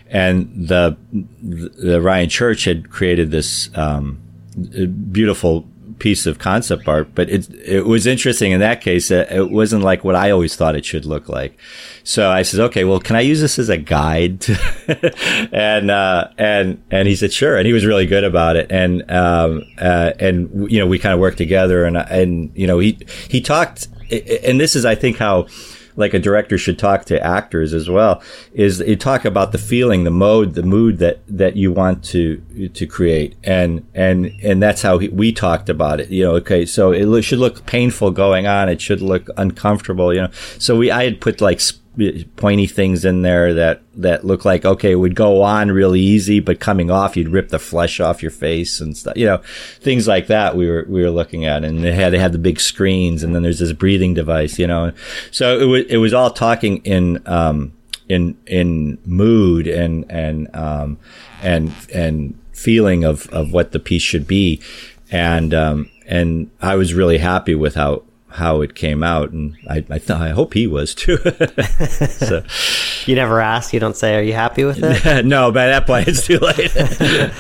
And 0.07 0.67
the 0.67 0.97
the 1.41 2.01
Ryan 2.01 2.30
Church 2.30 2.65
had 2.65 2.89
created 2.89 3.32
this 3.32 3.69
um, 3.78 4.22
beautiful 5.11 5.67
piece 6.02 6.26
of 6.26 6.39
concept 6.39 6.88
art, 6.88 7.14
but 7.14 7.30
it 7.30 7.47
it 7.64 7.86
was 7.86 8.08
interesting 8.08 8.52
in 8.52 8.60
that 8.60 8.82
case. 8.82 9.12
It 9.12 9.52
wasn't 9.52 9.84
like 9.84 10.04
what 10.04 10.16
I 10.16 10.32
always 10.32 10.56
thought 10.56 10.76
it 10.76 10.84
should 10.84 11.06
look 11.06 11.30
like. 11.30 11.60
So 12.04 12.32
I 12.32 12.41
said, 12.41 12.60
okay, 12.60 12.84
well, 12.86 12.99
can 12.99 13.16
I 13.16 13.22
use 13.22 13.39
this 13.39 13.60
as 13.60 13.70
a 13.70 13.78
guide? 13.78 14.43
and 15.54 15.91
uh, 15.91 16.30
and 16.39 16.84
and 16.89 17.08
he 17.08 17.16
said, 17.16 17.32
sure. 17.32 17.56
And 17.56 17.68
he 17.68 17.74
was 17.74 17.86
really 17.86 18.08
good 18.08 18.24
about 18.24 18.56
it. 18.56 18.72
And 18.72 19.10
um, 19.12 19.64
uh, 19.78 20.14
and 20.20 20.72
you 20.72 20.80
know, 20.80 20.88
we 20.88 20.97
kind 20.97 21.14
of 21.14 21.20
worked 21.20 21.38
together. 21.38 21.86
And 21.86 21.95
and 21.95 22.52
you 22.56 22.66
know, 22.66 22.80
he 22.80 22.97
he 23.30 23.39
talked. 23.39 23.88
And 24.10 24.60
this 24.60 24.76
is, 24.76 24.84
I 24.84 24.95
think, 24.95 25.18
how 25.18 25.47
like 26.02 26.14
a 26.14 26.20
director 26.20 26.58
should 26.58 26.78
talk 26.78 27.06
to 27.06 27.26
actors 27.26 27.74
as 27.74 27.89
well 27.89 28.22
is 28.54 28.80
you 28.82 28.95
talk 28.97 29.24
about 29.24 29.52
the 29.54 29.58
feeling 29.58 30.04
the 30.04 30.12
mode 30.12 30.54
the 30.56 30.64
mood 30.64 30.97
that 30.97 31.22
that 31.28 31.56
you 31.56 31.72
want 31.72 32.04
to 32.04 32.41
to 32.74 32.86
create. 32.86 33.36
And 33.43 33.88
and 33.95 34.38
and 34.43 34.62
that's 34.62 34.82
how 34.82 34.97
we 34.97 35.32
talked 35.32 35.70
about 35.70 35.99
it 36.02 36.10
you 36.10 36.24
know 36.24 36.34
okay 36.34 36.66
so 36.66 36.91
it 36.91 37.22
should 37.22 37.39
look 37.39 37.66
painful 37.66 38.12
going 38.12 38.47
on. 38.47 38.68
It 38.68 38.82
should 38.82 39.02
look 39.02 39.30
uncomfortable 39.38 40.14
you 40.14 40.22
know. 40.22 40.32
So 40.60 40.78
we 40.78 40.91
i 40.91 41.04
had 41.04 41.22
put 41.22 41.39
like 41.39 41.62
pointy 42.38 42.68
things 42.68 43.04
in 43.04 43.22
there 43.22 43.54
that 43.54 43.82
that 43.96 44.26
look 44.26 44.46
like 44.46 44.64
okay, 44.64 44.96
would 44.96 45.16
go 45.16 45.42
on 45.42 45.72
really 45.72 46.00
easy, 46.00 46.39
but 46.39 46.60
coming 46.60 46.89
off, 46.89 47.18
you'd 47.18 47.28
rip 47.30 47.50
the 47.50 47.60
flesh 47.60 48.00
off 48.00 48.22
your 48.22 48.32
face 48.32 48.80
and 48.80 48.96
stuff. 48.96 49.18
You 49.18 49.26
know, 49.26 49.38
things 49.80 50.08
like 50.08 50.28
that. 50.28 50.56
We 50.56 50.70
were 50.70 50.86
we 50.88 51.02
were 51.02 51.12
looking 51.12 51.46
at, 51.46 51.64
and 51.66 51.84
they 51.84 51.92
had 51.92 52.14
they 52.14 52.20
had 52.20 52.32
the 52.32 52.38
big 52.38 52.60
screens, 52.60 53.24
and 53.24 53.36
then 53.36 53.44
there's 53.44 53.60
this 53.60 53.74
breathing 53.74 54.14
device. 54.14 54.58
You 54.58 54.68
know, 54.68 54.94
so 55.32 55.60
it 55.60 55.66
was 55.66 55.86
it 55.88 55.98
was 55.98 56.14
all 56.14 56.32
talking 56.32 56.78
in 56.78 57.22
um, 57.28 57.74
in 58.08 58.38
in 58.48 58.98
mood 59.06 59.68
and 59.68 60.10
and 60.10 60.54
um, 60.56 60.98
and 61.42 61.74
and 61.94 62.39
feeling 62.54 63.04
of 63.04 63.28
of 63.30 63.52
what 63.52 63.74
the 63.74 63.80
piece 63.80 64.02
should 64.02 64.28
be, 64.28 64.62
and 65.12 65.54
um, 65.54 65.89
and 66.08 66.50
I 66.62 66.76
was 66.76 66.94
really 66.94 67.18
happy 67.18 67.56
with 67.56 67.76
how 67.76 68.04
how 68.32 68.61
it 68.61 68.75
came 68.75 69.03
out, 69.03 69.32
and 69.32 69.55
I 69.69 69.77
I, 69.77 69.99
th- 69.99 70.11
I 70.11 70.29
hope 70.29 70.53
he 70.53 70.67
was 70.67 70.95
too. 70.95 71.17
so, 72.09 72.43
You 73.05 73.15
never 73.15 73.41
ask. 73.41 73.73
You 73.73 73.79
don't 73.79 73.95
say, 73.95 74.15
"Are 74.15 74.21
you 74.21 74.34
happy 74.34 74.63
with 74.63 74.79
it?" 74.82 75.25
no, 75.25 75.51
by 75.51 75.67
that 75.67 75.86
point 75.86 76.07
it's 76.07 76.25
too 76.25 76.39
late. 76.39 76.71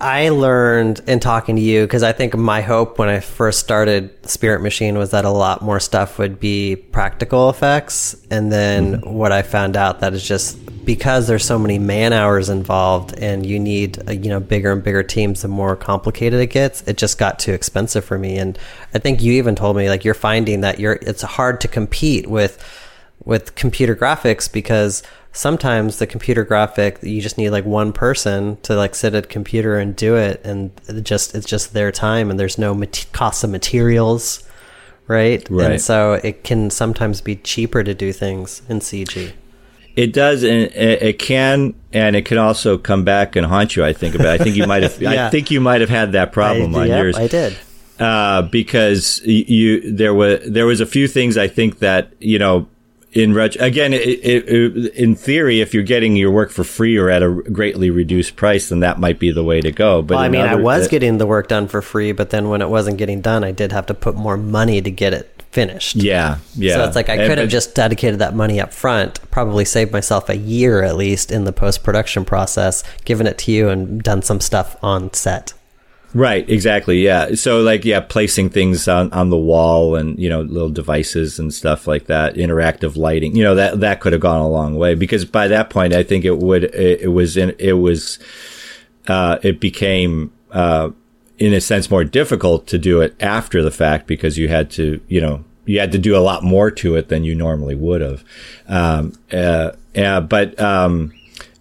I 0.00 0.30
learned 0.30 1.00
in 1.06 1.20
talking 1.20 1.54
to 1.56 1.62
you 1.62 1.84
because 1.84 2.02
I 2.02 2.12
think 2.12 2.34
my 2.36 2.60
hope 2.60 2.98
when 2.98 3.08
I 3.08 3.20
first 3.20 3.60
started 3.60 4.10
Spirit 4.28 4.60
Machine 4.60 4.98
was 4.98 5.12
that 5.12 5.24
a 5.24 5.30
lot 5.30 5.62
more 5.62 5.78
stuff 5.78 6.18
would 6.18 6.40
be 6.40 6.76
practical 6.76 7.48
effects, 7.50 8.16
and 8.30 8.50
then 8.50 8.96
mm-hmm. 8.96 9.14
what 9.14 9.30
I 9.30 9.42
found 9.42 9.76
out 9.76 10.00
that 10.00 10.12
is 10.12 10.26
just 10.26 10.58
because 10.86 11.26
there's 11.26 11.44
so 11.44 11.58
many 11.58 11.78
man 11.78 12.14
hours 12.14 12.48
involved, 12.48 13.18
and 13.18 13.44
you 13.44 13.58
need 13.58 14.08
uh, 14.08 14.12
you 14.12 14.30
know 14.30 14.40
bigger 14.40 14.72
and 14.72 14.82
bigger 14.82 15.02
teams, 15.02 15.42
the 15.42 15.48
more 15.48 15.76
complicated 15.76 16.40
it 16.40 16.46
gets. 16.46 16.80
It 16.82 16.96
just 16.96 17.18
got 17.18 17.38
too 17.38 17.52
expensive 17.52 18.04
for 18.04 18.16
me, 18.16 18.38
and 18.38 18.58
I 18.94 18.98
think 18.98 19.20
you 19.20 19.34
even 19.34 19.54
told 19.54 19.76
me 19.76 19.90
like 19.90 20.04
you're 20.04 20.14
finding 20.14 20.62
that 20.62 20.80
you're 20.80 20.98
it's 21.02 21.22
hard 21.22 21.60
to 21.60 21.68
compete 21.68 22.28
with 22.28 22.62
with 23.24 23.56
computer 23.56 23.96
graphics 23.96 24.50
because 24.50 25.02
sometimes 25.32 25.98
the 25.98 26.06
computer 26.06 26.44
graphic 26.44 26.98
you 27.02 27.20
just 27.20 27.36
need 27.36 27.50
like 27.50 27.64
one 27.64 27.92
person 27.92 28.56
to 28.62 28.74
like 28.74 28.94
sit 28.94 29.14
at 29.14 29.24
a 29.24 29.28
computer 29.28 29.78
and 29.78 29.96
do 29.96 30.16
it 30.16 30.40
and 30.44 30.70
it 30.88 31.02
just 31.02 31.34
it's 31.34 31.46
just 31.46 31.74
their 31.74 31.92
time 31.92 32.30
and 32.30 32.40
there's 32.40 32.56
no 32.56 32.74
mat- 32.74 33.06
cost 33.12 33.44
of 33.44 33.50
materials 33.50 34.42
right? 35.08 35.46
Right. 35.50 35.72
and 35.72 35.80
so 35.80 36.14
it 36.14 36.42
can 36.42 36.70
sometimes 36.70 37.20
be 37.20 37.36
cheaper 37.36 37.82
to 37.82 37.94
do 37.94 38.12
things 38.12 38.62
in 38.68 38.78
cg 38.80 39.32
It 39.96 40.12
does, 40.12 40.42
and 40.42 40.64
it, 40.64 41.02
it 41.02 41.18
can, 41.18 41.74
and 41.92 42.14
it 42.14 42.26
can 42.26 42.36
also 42.38 42.76
come 42.76 43.02
back 43.02 43.34
and 43.34 43.46
haunt 43.46 43.76
you. 43.76 43.84
I 43.84 43.94
think 43.94 44.14
about. 44.14 44.26
I 44.26 44.38
think 44.38 44.54
you 44.54 44.66
might 44.66 44.82
have. 44.82 45.00
Yeah. 45.00 45.26
I 45.26 45.30
think 45.30 45.50
you 45.50 45.60
might 45.60 45.80
have 45.80 45.90
had 45.90 46.12
that 46.12 46.32
problem 46.32 46.74
I, 46.76 46.80
on 46.80 46.88
yep, 46.88 47.02
yours. 47.02 47.16
I 47.16 47.28
did 47.28 47.56
uh, 47.98 48.42
because 48.42 49.20
you 49.24 49.92
there 49.92 50.14
was 50.14 50.40
there 50.46 50.66
was 50.66 50.80
a 50.80 50.86
few 50.86 51.08
things 51.08 51.36
I 51.36 51.48
think 51.48 51.78
that 51.78 52.12
you 52.18 52.38
know 52.38 52.68
in 53.12 53.32
ret- 53.32 53.56
again 53.60 53.94
it, 53.94 54.00
it, 54.00 54.48
it, 54.48 54.94
in 54.94 55.14
theory 55.14 55.60
if 55.60 55.72
you're 55.72 55.82
getting 55.82 56.16
your 56.16 56.30
work 56.30 56.50
for 56.50 56.64
free 56.64 56.96
or 56.98 57.08
at 57.08 57.22
a 57.22 57.30
greatly 57.30 57.88
reduced 57.88 58.36
price 58.36 58.68
then 58.68 58.80
that 58.80 58.98
might 58.98 59.18
be 59.18 59.30
the 59.30 59.44
way 59.44 59.60
to 59.60 59.72
go. 59.72 60.02
But 60.02 60.16
well, 60.16 60.24
i 60.24 60.28
mean 60.28 60.42
i 60.42 60.54
was 60.54 60.88
getting 60.88 61.16
the 61.16 61.26
work 61.26 61.48
done 61.48 61.68
for 61.68 61.80
free 61.80 62.12
but 62.12 62.30
then 62.30 62.50
when 62.50 62.60
it 62.60 62.68
wasn't 62.68 62.98
getting 62.98 63.22
done 63.22 63.42
i 63.42 63.52
did 63.52 63.72
have 63.72 63.86
to 63.86 63.94
put 63.94 64.14
more 64.16 64.36
money 64.36 64.82
to 64.82 64.90
get 64.90 65.14
it 65.14 65.35
finished 65.56 65.96
yeah 65.96 66.36
yeah. 66.54 66.74
So 66.74 66.84
it's 66.84 66.96
like 67.00 67.08
I 67.08 67.14
And- 67.16 67.28
could 67.28 67.38
have 67.38 67.48
just 67.48 67.74
dedicated 67.74 68.18
that 68.20 68.34
money 68.34 68.60
up 68.60 68.72
front, 68.72 69.12
probably 69.30 69.64
saved 69.64 69.90
myself 69.98 70.28
a 70.28 70.36
year 70.36 70.82
at 70.82 70.96
least 70.96 71.30
in 71.32 71.44
the 71.44 71.52
post 71.52 71.82
production 71.82 72.24
process, 72.24 72.84
given 73.04 73.26
it 73.26 73.36
to 73.42 73.52
you 73.52 73.68
and 73.72 74.02
done 74.02 74.20
some 74.22 74.40
stuff 74.40 74.76
on 74.82 75.12
set. 75.14 75.54
Right, 76.14 76.48
exactly. 76.48 76.98
Yeah. 77.00 77.34
So 77.34 77.60
like 77.60 77.84
yeah, 77.84 78.00
placing 78.00 78.50
things 78.50 78.86
on, 78.88 79.12
on 79.12 79.28
the 79.30 79.36
wall 79.36 79.96
and, 79.96 80.18
you 80.18 80.28
know, 80.30 80.42
little 80.42 80.70
devices 80.70 81.38
and 81.38 81.52
stuff 81.52 81.86
like 81.86 82.04
that, 82.06 82.36
interactive 82.36 82.96
lighting. 82.96 83.36
You 83.36 83.44
know, 83.44 83.54
that 83.54 83.80
that 83.80 84.00
could 84.00 84.12
have 84.12 84.22
gone 84.22 84.40
a 84.40 84.48
long 84.48 84.76
way 84.76 84.94
because 84.94 85.24
by 85.24 85.48
that 85.48 85.68
point 85.70 85.92
I 85.92 86.02
think 86.02 86.24
it 86.24 86.38
would 86.38 86.64
it, 86.64 87.00
it 87.06 87.12
was 87.18 87.36
in 87.36 87.54
it 87.58 87.74
was 87.86 88.18
uh 89.08 89.38
it 89.42 89.60
became 89.60 90.32
uh 90.52 90.90
in 91.38 91.52
a 91.52 91.60
sense 91.60 91.90
more 91.90 92.04
difficult 92.04 92.66
to 92.68 92.78
do 92.78 93.00
it 93.00 93.14
after 93.20 93.62
the 93.62 93.70
fact 93.70 94.06
because 94.06 94.38
you 94.38 94.48
had 94.48 94.70
to, 94.70 95.00
you 95.08 95.20
know, 95.20 95.44
you 95.64 95.80
had 95.80 95.92
to 95.92 95.98
do 95.98 96.16
a 96.16 96.20
lot 96.20 96.44
more 96.44 96.70
to 96.70 96.96
it 96.96 97.08
than 97.08 97.24
you 97.24 97.34
normally 97.34 97.74
would 97.74 98.00
have. 98.00 98.24
Um 98.68 99.12
uh, 99.32 99.72
uh 99.96 100.20
but 100.20 100.58
um 100.60 101.12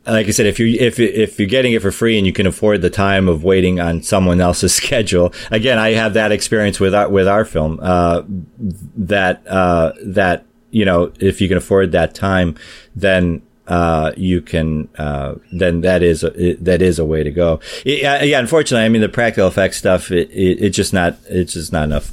like 0.07 0.27
I 0.27 0.31
said, 0.31 0.45
if 0.45 0.59
you 0.59 0.67
if 0.79 0.99
if 0.99 1.39
you're 1.39 1.47
getting 1.47 1.73
it 1.73 1.81
for 1.81 1.91
free 1.91 2.17
and 2.17 2.27
you 2.27 2.33
can 2.33 2.45
afford 2.45 2.81
the 2.81 2.89
time 2.89 3.27
of 3.27 3.43
waiting 3.43 3.79
on 3.79 4.03
someone 4.03 4.39
else's 4.39 4.73
schedule, 4.81 5.33
again, 5.51 5.79
I 5.79 5.91
have 5.91 6.13
that 6.13 6.31
experience 6.31 6.79
with 6.79 6.93
our 6.93 7.09
with 7.09 7.27
our 7.27 7.45
film. 7.45 7.79
Uh, 7.81 8.21
that 8.57 9.45
uh, 9.47 9.93
that 10.03 10.45
you 10.69 10.85
know, 10.85 11.11
if 11.19 11.41
you 11.41 11.47
can 11.47 11.57
afford 11.57 11.91
that 11.93 12.13
time, 12.13 12.55
then 12.95 13.41
uh, 13.67 14.11
you 14.15 14.41
can 14.41 14.87
uh, 14.97 15.35
then 15.51 15.81
that 15.81 16.03
is 16.03 16.23
a, 16.23 16.53
that 16.55 16.81
is 16.81 16.99
a 16.99 17.05
way 17.05 17.23
to 17.23 17.31
go. 17.31 17.59
Yeah, 17.83 18.23
yeah, 18.23 18.39
unfortunately, 18.39 18.85
I 18.85 18.89
mean 18.89 19.01
the 19.01 19.09
practical 19.09 19.47
effects 19.47 19.77
stuff, 19.77 20.11
it, 20.11 20.29
it, 20.31 20.63
it's 20.63 20.75
just 20.75 20.93
not 20.93 21.17
it's 21.27 21.53
just 21.53 21.71
not 21.71 21.85
enough 21.85 22.11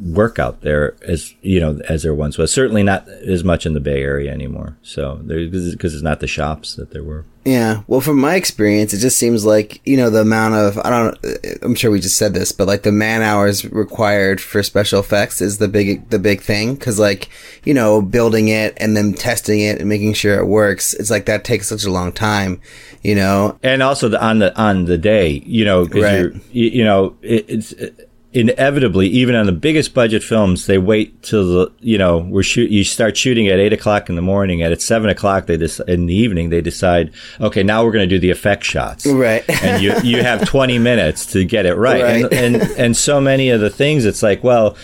work 0.00 0.38
out 0.38 0.60
there 0.62 0.94
as 1.02 1.34
you 1.42 1.60
know 1.60 1.80
as 1.88 2.02
there 2.02 2.14
once 2.14 2.38
was. 2.38 2.52
Certainly 2.52 2.82
not 2.82 3.08
as 3.08 3.44
much 3.44 3.66
in 3.66 3.74
the 3.74 3.80
Bay 3.80 4.02
Area 4.02 4.32
anymore. 4.32 4.76
So 4.82 5.20
there's 5.22 5.72
because 5.72 5.94
it's 5.94 6.02
not 6.02 6.20
the 6.20 6.26
shops 6.26 6.74
that 6.76 6.90
there 6.92 7.02
were. 7.04 7.24
Yeah. 7.44 7.82
Well, 7.86 8.02
from 8.02 8.18
my 8.20 8.34
experience, 8.34 8.92
it 8.92 8.98
just 8.98 9.18
seems 9.18 9.42
like, 9.46 9.80
you 9.86 9.96
know, 9.96 10.10
the 10.10 10.20
amount 10.20 10.54
of, 10.54 10.76
I 10.84 10.90
don't, 10.90 11.18
I'm 11.62 11.74
sure 11.74 11.90
we 11.90 11.98
just 11.98 12.18
said 12.18 12.34
this, 12.34 12.52
but 12.52 12.66
like 12.66 12.82
the 12.82 12.92
man 12.92 13.22
hours 13.22 13.64
required 13.64 14.38
for 14.38 14.62
special 14.62 15.00
effects 15.00 15.40
is 15.40 15.56
the 15.56 15.68
big, 15.68 16.10
the 16.10 16.18
big 16.18 16.42
thing. 16.42 16.76
Cause 16.76 16.98
like, 16.98 17.30
you 17.64 17.72
know, 17.72 18.02
building 18.02 18.48
it 18.48 18.76
and 18.76 18.94
then 18.94 19.14
testing 19.14 19.60
it 19.60 19.78
and 19.78 19.88
making 19.88 20.12
sure 20.12 20.38
it 20.38 20.44
works. 20.46 20.92
It's 20.92 21.10
like 21.10 21.24
that 21.24 21.44
takes 21.44 21.68
such 21.68 21.84
a 21.84 21.90
long 21.90 22.12
time, 22.12 22.60
you 23.02 23.14
know? 23.14 23.58
and 23.62 23.82
also 23.82 24.10
the, 24.10 24.22
on 24.22 24.40
the 24.40 24.54
on 24.60 24.84
the 24.84 24.98
day, 24.98 25.42
you 25.46 25.64
know, 25.64 25.86
because 25.86 26.02
Right. 26.02 26.18
you're, 26.18 26.32
you, 26.52 26.70
you 26.70 26.84
know, 26.84 27.16
it, 27.22 27.46
it's 27.48 27.72
inevitably 28.38 29.08
even 29.08 29.34
on 29.34 29.46
the 29.46 29.52
biggest 29.52 29.94
budget 29.94 30.22
films, 30.22 30.66
they 30.66 30.78
wait 30.78 31.22
till 31.22 31.44
the 31.46 31.72
you 31.80 31.98
know 31.98 32.18
we're 32.18 32.42
shoot. 32.42 32.70
You 32.70 32.84
start 32.84 33.16
shooting 33.16 33.48
at 33.48 33.58
eight 33.58 33.72
o'clock 33.72 34.08
in 34.08 34.16
the 34.16 34.22
morning, 34.22 34.62
and 34.62 34.72
at 34.72 34.80
seven 34.80 35.10
o'clock 35.10 35.46
they 35.46 35.56
just 35.56 35.80
in 35.80 36.06
the 36.06 36.14
evening 36.14 36.50
they 36.50 36.60
decide, 36.60 37.12
okay, 37.40 37.62
now 37.62 37.84
we're 37.84 37.92
going 37.92 38.08
to 38.08 38.14
do 38.14 38.18
the 38.20 38.30
effect 38.30 38.64
shots, 38.64 39.06
Right. 39.06 39.44
and 39.62 39.82
you 39.82 39.92
you 40.02 40.22
have 40.22 40.46
twenty 40.46 40.78
minutes 40.78 41.26
to 41.32 41.44
get 41.44 41.66
it 41.66 41.74
right, 41.74 42.02
Right. 42.02 42.32
And, 42.32 42.56
and 42.56 42.62
and 42.78 42.96
so 42.96 43.20
many 43.20 43.50
of 43.50 43.60
the 43.60 43.70
things, 43.70 44.04
it's 44.04 44.22
like, 44.22 44.44
well 44.44 44.76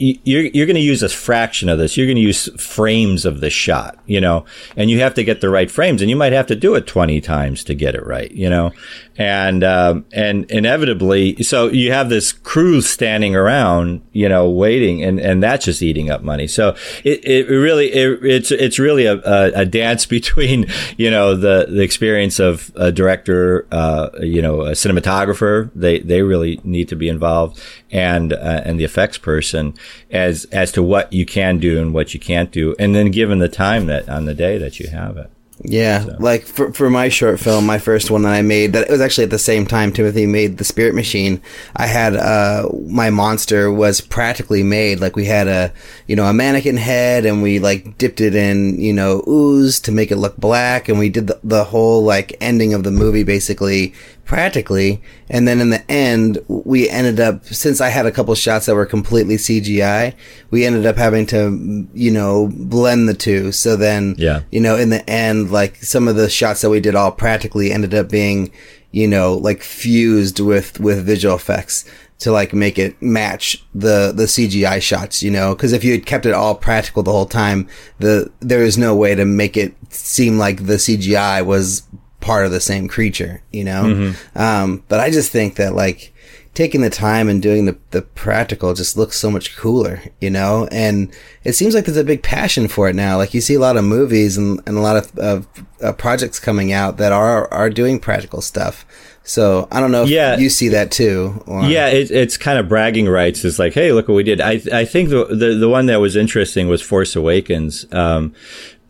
you're 0.00 0.44
you're 0.44 0.66
going 0.66 0.76
to 0.76 0.80
use 0.80 1.02
a 1.02 1.08
fraction 1.10 1.68
of 1.68 1.78
this. 1.78 1.96
You're 1.96 2.06
going 2.06 2.16
to 2.16 2.22
use 2.22 2.48
frames 2.60 3.26
of 3.26 3.40
the 3.40 3.50
shot, 3.50 3.98
you 4.06 4.20
know, 4.20 4.46
and 4.74 4.90
you 4.90 5.00
have 5.00 5.12
to 5.14 5.24
get 5.24 5.42
the 5.42 5.50
right 5.50 5.70
frames, 5.70 6.00
and 6.00 6.08
you 6.08 6.16
might 6.16 6.32
have 6.32 6.46
to 6.46 6.56
do 6.56 6.74
it 6.74 6.86
twenty 6.86 7.20
times 7.20 7.62
to 7.64 7.74
get 7.74 7.94
it 7.94 8.06
right, 8.06 8.30
you 8.32 8.48
know, 8.48 8.72
and 9.20 9.62
um, 9.62 10.06
and 10.12 10.50
inevitably, 10.50 11.42
so 11.42 11.68
you 11.68 11.92
have 11.92 12.08
this 12.08 12.32
crew 12.32 12.80
standing 12.80 13.36
around, 13.36 14.00
you 14.12 14.26
know, 14.26 14.48
waiting, 14.48 15.04
and 15.04 15.20
and 15.20 15.42
that's 15.42 15.66
just 15.66 15.82
eating 15.82 16.08
up 16.08 16.22
money. 16.22 16.46
So 16.46 16.74
it, 17.04 17.22
it 17.26 17.48
really 17.50 17.92
it, 17.92 18.24
it's 18.24 18.50
it's 18.50 18.78
really 18.78 19.04
a, 19.04 19.16
a, 19.16 19.52
a 19.60 19.66
dance 19.66 20.06
between 20.20 20.66
you 20.96 21.10
know 21.10 21.36
the 21.36 21.66
the 21.68 21.82
experience 21.82 22.38
of 22.38 22.72
a 22.74 22.90
director, 22.90 23.66
uh, 23.70 24.08
you 24.20 24.40
know, 24.40 24.62
a 24.62 24.70
cinematographer. 24.70 25.70
They 25.74 25.98
they 25.98 26.22
really 26.22 26.58
need 26.64 26.88
to 26.88 26.96
be 26.96 27.10
involved, 27.10 27.62
and 27.92 28.32
uh, 28.32 28.62
and 28.64 28.78
the 28.78 28.84
effects 28.84 29.18
person 29.18 29.74
as 30.10 30.44
as 30.46 30.72
to 30.72 30.82
what 30.82 31.12
you 31.12 31.26
can 31.26 31.58
do 31.58 31.80
and 31.80 31.92
what 31.92 32.14
you 32.14 32.20
can't 32.20 32.50
do, 32.50 32.74
and 32.78 32.94
then 32.94 33.10
given 33.10 33.38
the 33.38 33.48
time 33.48 33.86
that 33.86 34.08
on 34.08 34.24
the 34.24 34.34
day 34.34 34.58
that 34.58 34.80
you 34.80 34.88
have 34.88 35.16
it. 35.16 35.30
Yeah, 35.62 36.06
like 36.18 36.44
for 36.44 36.72
for 36.72 36.88
my 36.88 37.10
short 37.10 37.38
film, 37.38 37.66
my 37.66 37.78
first 37.78 38.10
one 38.10 38.22
that 38.22 38.32
I 38.32 38.40
made, 38.40 38.72
that 38.72 38.88
it 38.88 38.90
was 38.90 39.02
actually 39.02 39.24
at 39.24 39.30
the 39.30 39.38
same 39.38 39.66
time 39.66 39.92
Timothy 39.92 40.24
made 40.24 40.56
the 40.56 40.64
Spirit 40.64 40.94
Machine. 40.94 41.42
I 41.76 41.86
had 41.86 42.16
uh 42.16 42.66
my 42.86 43.10
monster 43.10 43.70
was 43.70 44.00
practically 44.00 44.62
made. 44.62 45.00
Like 45.00 45.16
we 45.16 45.26
had 45.26 45.48
a 45.48 45.70
you 46.06 46.16
know 46.16 46.24
a 46.24 46.32
mannequin 46.32 46.78
head, 46.78 47.26
and 47.26 47.42
we 47.42 47.58
like 47.58 47.98
dipped 47.98 48.22
it 48.22 48.34
in 48.34 48.80
you 48.80 48.94
know 48.94 49.22
ooze 49.28 49.80
to 49.80 49.92
make 49.92 50.10
it 50.10 50.16
look 50.16 50.38
black, 50.38 50.88
and 50.88 50.98
we 50.98 51.10
did 51.10 51.26
the, 51.26 51.38
the 51.44 51.64
whole 51.64 52.02
like 52.02 52.34
ending 52.40 52.72
of 52.72 52.82
the 52.82 52.90
movie 52.90 53.24
basically 53.24 53.92
practically. 54.30 55.02
And 55.28 55.48
then 55.48 55.60
in 55.60 55.70
the 55.70 55.90
end, 55.90 56.38
we 56.46 56.88
ended 56.88 57.18
up 57.18 57.44
since 57.46 57.80
I 57.80 57.88
had 57.88 58.06
a 58.06 58.12
couple 58.12 58.32
shots 58.36 58.66
that 58.66 58.76
were 58.76 58.86
completely 58.86 59.34
CGI, 59.34 60.14
we 60.52 60.64
ended 60.64 60.86
up 60.86 60.96
having 60.96 61.26
to 61.26 61.88
you 61.92 62.12
know 62.12 62.48
blend 62.54 63.08
the 63.08 63.14
two. 63.14 63.50
So 63.50 63.74
then 63.74 64.14
Yeah. 64.18 64.42
you 64.52 64.60
know, 64.60 64.76
in 64.76 64.90
the 64.90 65.02
end, 65.10 65.50
like 65.50 65.82
some 65.82 66.06
of 66.06 66.14
the 66.14 66.30
shots 66.30 66.60
that 66.60 66.70
we 66.70 66.78
did 66.78 66.94
all 66.94 67.10
practically 67.10 67.72
ended 67.72 67.92
up 67.92 68.08
being, 68.08 68.52
you 68.92 69.08
know, 69.08 69.34
like 69.34 69.62
fused 69.64 70.38
with, 70.38 70.78
with 70.78 71.04
visual 71.04 71.34
effects 71.34 71.84
to 72.20 72.30
like 72.30 72.52
make 72.52 72.78
it 72.78 73.02
match 73.02 73.64
the, 73.74 74.12
the 74.14 74.26
CGI 74.26 74.80
shots, 74.80 75.24
you 75.24 75.30
know, 75.32 75.56
cause 75.56 75.72
if 75.72 75.82
you 75.82 75.90
had 75.90 76.06
kept 76.06 76.24
it 76.26 76.34
all 76.34 76.54
practical 76.54 77.02
the 77.02 77.10
whole 77.10 77.26
time, 77.26 77.66
the, 77.98 78.30
there 78.38 78.62
is 78.62 78.78
no 78.78 78.94
way 78.94 79.16
to 79.16 79.24
make 79.24 79.56
it 79.56 79.74
seem 79.88 80.38
like 80.38 80.66
the 80.66 80.74
CGI 80.74 81.44
was 81.44 81.82
part 82.20 82.44
of 82.46 82.52
the 82.52 82.60
same 82.60 82.88
creature, 82.88 83.42
you 83.52 83.64
know? 83.64 84.14
Um, 84.34 84.82
but 84.88 85.00
I 85.00 85.10
just 85.10 85.30
think 85.32 85.56
that 85.56 85.74
like, 85.74 86.12
taking 86.52 86.80
the 86.80 86.90
time 86.90 87.28
and 87.28 87.40
doing 87.40 87.64
the, 87.64 87.78
the 87.92 88.02
practical 88.02 88.74
just 88.74 88.96
looks 88.96 89.16
so 89.16 89.30
much 89.30 89.56
cooler, 89.56 90.02
you 90.20 90.28
know? 90.28 90.66
And 90.72 91.10
it 91.44 91.52
seems 91.52 91.74
like 91.76 91.84
there's 91.84 91.96
a 91.96 92.02
big 92.04 92.24
passion 92.24 92.66
for 92.66 92.88
it 92.88 92.96
now. 92.96 93.16
Like 93.16 93.32
you 93.32 93.40
see 93.40 93.54
a 93.54 93.60
lot 93.60 93.76
of 93.76 93.84
movies 93.84 94.36
and, 94.36 94.60
and 94.66 94.76
a 94.76 94.80
lot 94.80 94.96
of, 94.96 95.16
of 95.18 95.46
uh, 95.80 95.92
projects 95.92 96.40
coming 96.40 96.72
out 96.72 96.96
that 96.96 97.12
are, 97.12 97.46
are 97.54 97.70
doing 97.70 98.00
practical 98.00 98.40
stuff. 98.42 98.84
So 99.22 99.68
I 99.70 99.78
don't 99.78 99.92
know 99.92 100.02
if 100.02 100.10
Yeah. 100.10 100.38
you 100.38 100.50
see 100.50 100.68
that 100.70 100.90
too. 100.90 101.40
Or, 101.46 101.62
Yeah, 101.66 101.86
it, 101.88 102.10
it's 102.10 102.36
kind 102.36 102.58
of 102.58 102.68
bragging 102.68 103.08
rights. 103.08 103.44
It's 103.44 103.60
like, 103.60 103.72
hey, 103.74 103.92
look 103.92 104.08
what 104.08 104.14
we 104.14 104.24
did. 104.24 104.40
I 104.40 104.60
I 104.72 104.84
think 104.84 105.10
the 105.10 105.26
the, 105.26 105.54
the 105.54 105.68
one 105.68 105.86
that 105.86 106.00
was 106.00 106.16
interesting 106.16 106.66
was 106.66 106.82
Force 106.82 107.14
Awakens. 107.14 107.86
Um, 107.92 108.34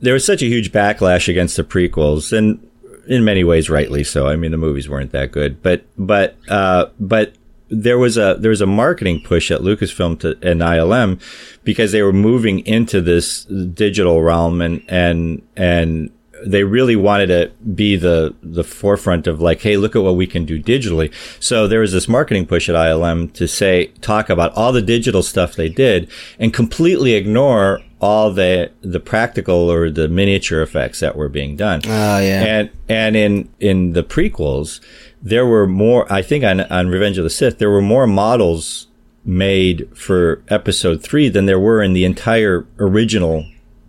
there 0.00 0.14
was 0.14 0.24
such 0.24 0.40
a 0.40 0.46
huge 0.46 0.72
backlash 0.72 1.28
against 1.28 1.56
the 1.58 1.64
prequels, 1.64 2.32
and 2.36 2.66
in 3.10 3.24
many 3.24 3.42
ways, 3.42 3.68
rightly 3.68 4.04
so. 4.04 4.28
I 4.28 4.36
mean, 4.36 4.52
the 4.52 4.56
movies 4.56 4.88
weren't 4.88 5.10
that 5.10 5.32
good, 5.32 5.62
but 5.62 5.84
but 5.98 6.36
uh, 6.48 6.86
but 6.98 7.34
there 7.68 7.98
was 7.98 8.16
a 8.16 8.36
there 8.38 8.50
was 8.50 8.60
a 8.60 8.66
marketing 8.66 9.20
push 9.20 9.50
at 9.50 9.60
Lucasfilm 9.60 10.20
to, 10.20 10.38
and 10.48 10.60
ILM 10.60 11.20
because 11.64 11.90
they 11.90 12.02
were 12.02 12.12
moving 12.12 12.60
into 12.60 13.00
this 13.00 13.44
digital 13.44 14.22
realm 14.22 14.62
and 14.62 14.82
and 14.88 15.42
and 15.56 16.10
they 16.46 16.62
really 16.62 16.96
wanted 16.96 17.26
to 17.26 17.50
be 17.74 17.96
the 17.96 18.32
the 18.44 18.64
forefront 18.64 19.26
of 19.26 19.40
like, 19.40 19.60
hey, 19.60 19.76
look 19.76 19.96
at 19.96 20.02
what 20.02 20.14
we 20.14 20.26
can 20.28 20.44
do 20.44 20.62
digitally. 20.62 21.12
So 21.40 21.66
there 21.66 21.80
was 21.80 21.92
this 21.92 22.08
marketing 22.08 22.46
push 22.46 22.68
at 22.68 22.76
ILM 22.76 23.32
to 23.34 23.48
say 23.48 23.86
talk 24.00 24.30
about 24.30 24.54
all 24.54 24.72
the 24.72 24.82
digital 24.82 25.24
stuff 25.24 25.56
they 25.56 25.68
did 25.68 26.08
and 26.38 26.54
completely 26.54 27.14
ignore 27.14 27.82
all 28.00 28.32
the 28.32 28.70
the 28.80 29.00
practical 29.00 29.70
or 29.70 29.90
the 29.90 30.08
miniature 30.08 30.62
effects 30.62 31.00
that 31.00 31.16
were 31.16 31.28
being 31.28 31.56
done. 31.56 31.82
Oh, 31.84 32.18
yeah. 32.18 32.44
And 32.44 32.70
and 32.88 33.16
in 33.16 33.48
in 33.60 33.92
the 33.92 34.02
prequels, 34.02 34.80
there 35.22 35.46
were 35.46 35.66
more. 35.66 36.10
I 36.12 36.22
think 36.22 36.44
on 36.44 36.60
on 36.60 36.88
Revenge 36.88 37.18
of 37.18 37.24
the 37.24 37.30
Sith, 37.30 37.58
there 37.58 37.70
were 37.70 37.82
more 37.82 38.06
models 38.06 38.88
made 39.24 39.88
for 39.96 40.42
Episode 40.48 41.02
Three 41.02 41.28
than 41.28 41.46
there 41.46 41.60
were 41.60 41.82
in 41.82 41.92
the 41.92 42.04
entire 42.04 42.66
original 42.78 43.46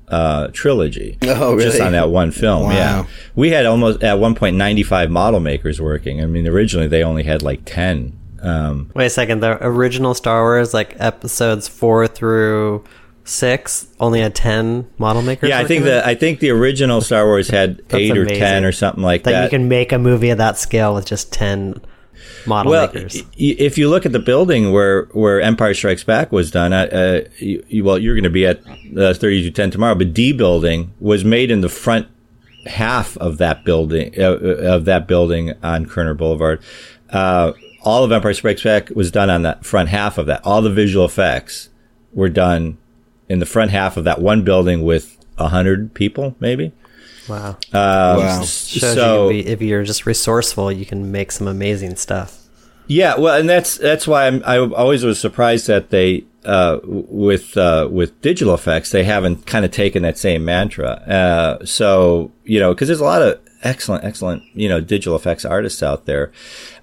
uh, 0.10 0.48
trilogy. 0.52 1.18
Oh, 1.32 1.54
really? 1.54 1.64
Just 1.64 1.82
on 1.82 1.94
that 1.94 2.10
one 2.10 2.32
film. 2.32 2.64
Wow. 2.64 2.72
Yeah, 2.72 3.06
we 3.36 3.52
had 3.52 3.66
almost 3.66 4.04
at 4.04 4.20
one 4.20 4.36
point 4.36 4.58
ninety 4.58 4.84
five 4.84 5.10
model 5.10 5.40
makers 5.40 5.80
working. 5.80 6.22
I 6.22 6.26
mean, 6.26 6.48
originally 6.48 6.88
they 6.88 7.04
only 7.04 7.24
had 7.24 7.42
like 7.42 7.62
ten. 7.66 8.18
Um, 8.42 8.92
Wait 8.94 9.06
a 9.06 9.10
second. 9.10 9.40
The 9.40 9.58
original 9.66 10.14
Star 10.14 10.42
Wars, 10.42 10.74
like 10.74 10.96
episodes 11.00 11.68
four 11.68 12.08
through 12.08 12.84
six, 13.24 13.88
only 14.00 14.20
had 14.22 14.36
ten 14.36 14.90
model 14.98 15.22
makers. 15.22 15.50
yeah, 15.50 15.60
I 15.60 15.66
think 15.66 15.84
the 15.84 16.06
I 16.06 16.16
think 16.16 16.40
the 16.40 16.50
original 16.52 17.02
Star 17.02 17.26
Wars 17.26 17.50
had 17.50 17.82
eight 17.92 18.18
or 18.18 18.22
amazing. 18.24 18.40
ten 18.40 18.66
or 18.66 18.72
something 18.72 19.04
like 19.04 19.24
that 19.24 19.32
that. 19.32 19.44
you 19.46 19.50
can 19.50 19.68
make 19.68 19.92
a 19.92 19.98
movie 20.00 20.30
of 20.30 20.38
that 20.38 20.58
scale 20.58 20.94
with 20.94 21.06
just 21.06 21.32
ten 21.32 21.82
model 22.46 22.72
well, 22.72 22.88
makers. 22.88 23.22
if 23.38 23.78
you 23.78 23.90
look 23.90 24.06
at 24.06 24.12
the 24.12 24.20
building 24.20 24.72
where, 24.72 25.04
where 25.12 25.42
Empire 25.42 25.74
Strikes 25.74 26.04
Back 26.04 26.32
was 26.32 26.50
done, 26.52 26.74
uh, 26.74 26.88
uh, 26.92 27.30
you, 27.38 27.64
you- 27.68 27.84
well, 27.84 27.98
you're 27.98 28.16
going 28.16 28.24
to 28.24 28.30
be 28.30 28.46
at 28.46 28.60
uh, 28.60 29.14
3210 29.14 29.72
tomorrow, 29.72 29.96
but 29.96 30.14
D 30.14 30.34
building 30.34 30.94
was 31.00 31.24
made 31.26 31.52
in 31.52 31.62
the 31.62 31.70
front 31.70 32.08
half 32.68 33.18
of 33.18 33.38
that 33.40 33.64
building 33.64 34.14
uh, 34.20 34.34
of 34.38 34.86
that 34.86 35.08
building 35.08 35.54
on 35.64 35.86
Kerner 35.86 36.14
Boulevard. 36.14 36.62
Uh, 37.10 37.54
all 37.84 38.04
of 38.04 38.12
Empire 38.12 38.34
Strikes 38.34 38.64
Back 38.64 38.90
was 38.92 39.10
done 39.12 39.30
on 39.30 39.42
that 39.42 39.66
front 39.66 39.90
half 39.90 40.18
of 40.18 40.28
that. 40.28 40.42
All 40.46 40.62
the 40.62 40.70
visual 40.72 41.06
effects 41.06 41.70
were 42.14 42.30
done 42.30 42.78
in 43.32 43.40
the 43.40 43.46
front 43.46 43.72
half 43.72 43.98
of 43.98 44.04
that 44.04 44.22
one 44.22 44.44
building 44.44 44.84
with 44.84 45.18
a 45.38 45.48
hundred 45.48 45.94
people, 45.94 46.36
maybe. 46.40 46.74
wow. 47.30 47.58
wow. 47.74 48.20
Uh, 48.22 48.44
so 48.44 49.30
you 49.30 49.44
be, 49.44 49.50
if 49.50 49.62
you're 49.62 49.84
just 49.84 50.06
resourceful, 50.06 50.72
you 50.72 50.86
can 50.86 51.12
make 51.12 51.32
some 51.32 51.48
amazing 51.48 51.96
stuff. 51.96 52.38
Yeah, 52.88 53.18
well, 53.18 53.40
and 53.40 53.50
that's 53.50 53.78
that's 53.78 54.06
why 54.06 54.28
I'm, 54.28 54.44
I 54.46 54.58
always 54.58 55.06
was 55.06 55.18
surprised 55.20 55.68
that 55.68 55.92
they 55.92 56.26
uh, 56.44 56.80
with 56.84 57.56
uh, 57.56 57.88
with 57.90 58.20
digital 58.22 58.54
effects 58.54 58.92
they 58.92 59.06
haven't 59.06 59.46
kind 59.46 59.64
of 59.64 59.72
taken 59.72 60.04
that 60.04 60.18
same 60.18 60.44
mantra. 60.44 60.90
Uh, 60.90 61.66
so 61.66 62.32
you 62.44 62.60
know, 62.60 62.74
because 62.74 62.90
there's 62.90 63.00
a 63.00 63.06
lot 63.06 63.22
of 63.22 63.40
excellent, 63.64 64.04
excellent 64.04 64.44
you 64.54 64.68
know 64.68 64.82
digital 64.82 65.16
effects 65.16 65.46
artists 65.46 65.84
out 65.84 66.06
there. 66.06 66.32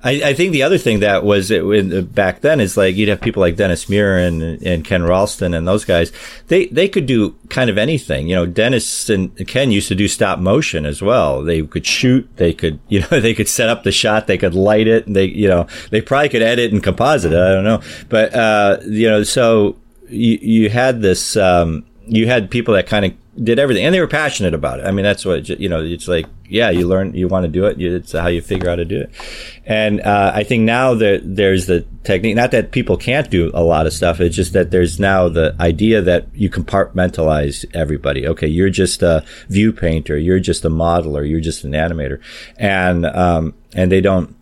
I, 0.02 0.22
I 0.22 0.34
think 0.34 0.52
the 0.52 0.62
other 0.62 0.78
thing 0.78 1.00
that 1.00 1.24
was 1.24 1.50
it, 1.50 2.14
back 2.14 2.40
then 2.40 2.60
is 2.60 2.76
like 2.76 2.96
you'd 2.96 3.08
have 3.08 3.20
people 3.20 3.40
like 3.40 3.56
Dennis 3.56 3.86
Muren 3.86 4.42
and, 4.42 4.62
and 4.62 4.84
Ken 4.84 5.02
Ralston 5.02 5.54
and 5.54 5.66
those 5.66 5.84
guys. 5.84 6.12
They 6.48 6.66
they 6.66 6.88
could 6.88 7.06
do 7.06 7.36
kind 7.48 7.70
of 7.70 7.78
anything. 7.78 8.28
You 8.28 8.36
know, 8.36 8.46
Dennis 8.46 9.08
and 9.10 9.34
Ken 9.46 9.70
used 9.70 9.88
to 9.88 9.94
do 9.94 10.08
stop 10.08 10.38
motion 10.38 10.86
as 10.86 11.02
well. 11.02 11.42
They 11.42 11.62
could 11.62 11.86
shoot. 11.86 12.28
They 12.36 12.52
could 12.52 12.80
you 12.88 13.00
know 13.00 13.20
they 13.20 13.34
could 13.34 13.48
set 13.48 13.68
up 13.68 13.82
the 13.82 13.92
shot. 13.92 14.26
They 14.26 14.38
could 14.38 14.54
light 14.54 14.86
it. 14.86 15.12
They 15.12 15.26
you 15.26 15.48
know 15.48 15.66
they 15.90 16.00
probably 16.00 16.28
could 16.28 16.42
edit 16.42 16.72
and 16.72 16.82
composite 16.82 17.32
it. 17.32 17.38
I 17.38 17.52
don't 17.52 17.64
know, 17.64 17.82
but 18.08 18.34
uh, 18.34 18.78
you 18.84 19.08
know 19.08 19.22
so 19.22 19.76
you 20.08 20.38
you 20.40 20.70
had 20.70 21.02
this. 21.02 21.36
Um, 21.36 21.84
you 22.10 22.26
had 22.26 22.50
people 22.50 22.72
that 22.72 22.86
kind 22.86 23.04
of 23.04 23.12
did 23.42 23.58
everything 23.58 23.84
and 23.84 23.94
they 23.94 24.00
were 24.00 24.08
passionate 24.08 24.54
about 24.54 24.80
it. 24.80 24.86
I 24.86 24.90
mean, 24.90 25.04
that's 25.04 25.24
what, 25.24 25.48
you 25.48 25.68
know, 25.68 25.82
it's 25.82 26.08
like, 26.08 26.26
yeah, 26.48 26.70
you 26.70 26.86
learn, 26.86 27.14
you 27.14 27.28
want 27.28 27.44
to 27.44 27.48
do 27.48 27.66
it. 27.66 27.78
You, 27.78 27.96
it's 27.96 28.12
how 28.12 28.28
you 28.28 28.40
figure 28.40 28.68
out 28.68 28.72
how 28.72 28.76
to 28.76 28.84
do 28.84 29.00
it. 29.00 29.10
And, 29.66 30.00
uh, 30.00 30.32
I 30.34 30.44
think 30.44 30.64
now 30.64 30.94
that 30.94 31.20
there's 31.24 31.66
the 31.66 31.84
technique, 32.04 32.36
not 32.36 32.50
that 32.52 32.72
people 32.72 32.96
can't 32.96 33.30
do 33.30 33.50
a 33.54 33.62
lot 33.62 33.86
of 33.86 33.92
stuff. 33.92 34.20
It's 34.20 34.34
just 34.34 34.52
that 34.54 34.70
there's 34.70 34.98
now 34.98 35.28
the 35.28 35.54
idea 35.60 36.00
that 36.02 36.26
you 36.34 36.48
compartmentalize 36.50 37.64
everybody. 37.74 38.26
Okay. 38.26 38.48
You're 38.48 38.70
just 38.70 39.02
a 39.02 39.24
view 39.48 39.72
painter. 39.72 40.16
You're 40.16 40.40
just 40.40 40.64
a 40.64 40.70
modeler. 40.70 41.28
You're 41.28 41.40
just 41.40 41.64
an 41.64 41.72
animator. 41.72 42.20
And, 42.56 43.04
um, 43.06 43.54
and 43.74 43.92
they 43.92 44.00
don't, 44.00 44.34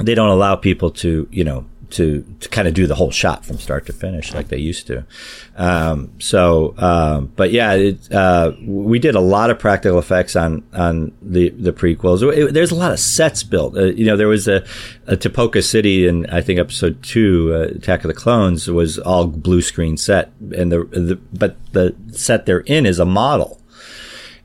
they 0.00 0.14
don't 0.14 0.28
allow 0.28 0.54
people 0.54 0.90
to, 0.90 1.28
you 1.30 1.44
know, 1.44 1.66
to, 1.90 2.24
to 2.40 2.48
kind 2.48 2.68
of 2.68 2.74
do 2.74 2.86
the 2.86 2.94
whole 2.94 3.10
shot 3.10 3.44
from 3.44 3.58
start 3.58 3.86
to 3.86 3.92
finish 3.92 4.34
like 4.34 4.48
they 4.48 4.58
used 4.58 4.86
to. 4.86 5.04
Um, 5.56 6.12
so, 6.18 6.74
um, 6.78 7.32
but 7.36 7.50
yeah, 7.50 7.72
it, 7.74 8.12
uh, 8.12 8.52
we 8.62 8.98
did 8.98 9.14
a 9.14 9.20
lot 9.20 9.50
of 9.50 9.58
practical 9.58 9.98
effects 9.98 10.36
on, 10.36 10.62
on 10.72 11.12
the, 11.22 11.50
the 11.50 11.72
prequels. 11.72 12.22
It- 12.36 12.54
there's 12.54 12.70
a 12.70 12.74
lot 12.76 12.92
of 12.92 12.98
sets 13.00 13.42
built. 13.42 13.76
Uh, 13.76 13.86
you 13.86 14.04
know, 14.04 14.16
there 14.16 14.28
was 14.28 14.48
a, 14.48 14.64
a 15.06 15.16
Tipoca 15.16 15.62
City 15.64 16.06
in, 16.06 16.26
I 16.26 16.40
think, 16.40 16.58
episode 16.60 17.02
two, 17.02 17.52
uh, 17.54 17.74
Attack 17.76 18.04
of 18.04 18.08
the 18.08 18.14
Clones 18.14 18.68
was 18.68 18.98
all 18.98 19.26
blue 19.26 19.62
screen 19.62 19.96
set. 19.96 20.30
And 20.56 20.70
the, 20.70 20.84
the, 20.84 21.16
but 21.32 21.56
the 21.72 21.94
set 22.12 22.46
they're 22.46 22.60
in 22.60 22.86
is 22.86 22.98
a 22.98 23.04
model. 23.04 23.60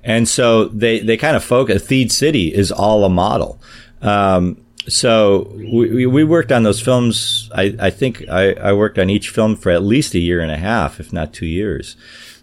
And 0.04 0.28
so 0.28 0.66
they, 0.66 1.00
they 1.00 1.16
kind 1.18 1.36
of 1.36 1.44
focus, 1.44 1.86
Theed 1.86 2.12
City 2.12 2.54
is 2.54 2.72
all 2.72 3.06
a 3.06 3.10
model. 3.10 3.62
Um, 4.02 4.58
so 4.88 5.52
we, 5.56 6.06
we- 6.06 6.24
worked 6.24 6.52
on 6.52 6.64
those 6.64 6.82
films. 6.82 7.50
I, 7.54 7.76
I 7.80 7.90
think 7.90 8.28
I, 8.30 8.54
I 8.54 8.74
worked 8.74 8.98
on 8.98 9.10
each 9.10 9.30
film 9.30 9.56
for 9.56 9.72
at 9.72 9.84
least 9.84 10.14
a 10.14 10.20
year 10.20 10.42
and 10.42 10.52
a 10.52 10.58
half, 10.58 11.00
if 11.00 11.14
not 11.14 11.34
two 11.34 11.46
years. 11.46 11.96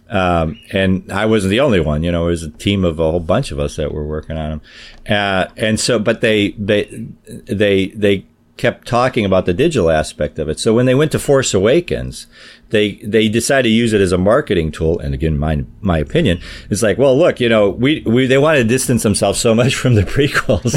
Um, 0.09 0.59
and 0.73 1.09
I 1.11 1.25
wasn't 1.25 1.51
the 1.51 1.61
only 1.61 1.79
one, 1.79 2.03
you 2.03 2.11
know, 2.11 2.25
it 2.25 2.31
was 2.31 2.43
a 2.43 2.49
team 2.49 2.83
of 2.83 2.99
a 2.99 3.09
whole 3.09 3.21
bunch 3.21 3.51
of 3.51 3.59
us 3.59 3.77
that 3.77 3.93
were 3.93 4.05
working 4.05 4.37
on 4.37 4.49
them. 4.49 4.61
Uh, 5.09 5.47
and 5.55 5.79
so, 5.79 5.99
but 5.99 6.19
they, 6.19 6.51
they, 6.51 7.07
they, 7.25 7.87
they 7.87 8.25
kept 8.57 8.87
talking 8.87 9.25
about 9.25 9.45
the 9.45 9.53
digital 9.53 9.89
aspect 9.89 10.37
of 10.37 10.49
it. 10.49 10.59
So 10.59 10.73
when 10.73 10.85
they 10.85 10.95
went 10.95 11.13
to 11.13 11.19
Force 11.19 11.53
Awakens, 11.53 12.27
they, 12.71 12.93
they 13.03 13.29
decided 13.29 13.69
to 13.69 13.73
use 13.73 13.93
it 13.93 14.01
as 14.01 14.11
a 14.11 14.17
marketing 14.17 14.71
tool. 14.71 14.99
And 14.99 15.13
again, 15.13 15.37
my, 15.37 15.63
my 15.81 15.97
opinion 15.99 16.39
is 16.69 16.81
like, 16.81 16.97
well, 16.97 17.17
look, 17.17 17.39
you 17.39 17.49
know, 17.49 17.69
we, 17.69 18.01
we, 18.05 18.25
they 18.27 18.37
wanted 18.37 18.63
to 18.63 18.67
distance 18.69 19.03
themselves 19.03 19.39
so 19.39 19.53
much 19.53 19.75
from 19.81 19.95
the 19.95 20.03
prequels 20.03 20.71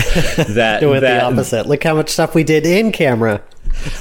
that, 0.55 0.81
Doing 0.81 1.01
that 1.01 1.21
the 1.21 1.25
opposite. 1.25 1.67
Look 1.67 1.83
how 1.85 1.95
much 1.95 2.11
stuff 2.11 2.35
we 2.35 2.45
did 2.45 2.67
in 2.67 2.93
camera. 2.93 3.43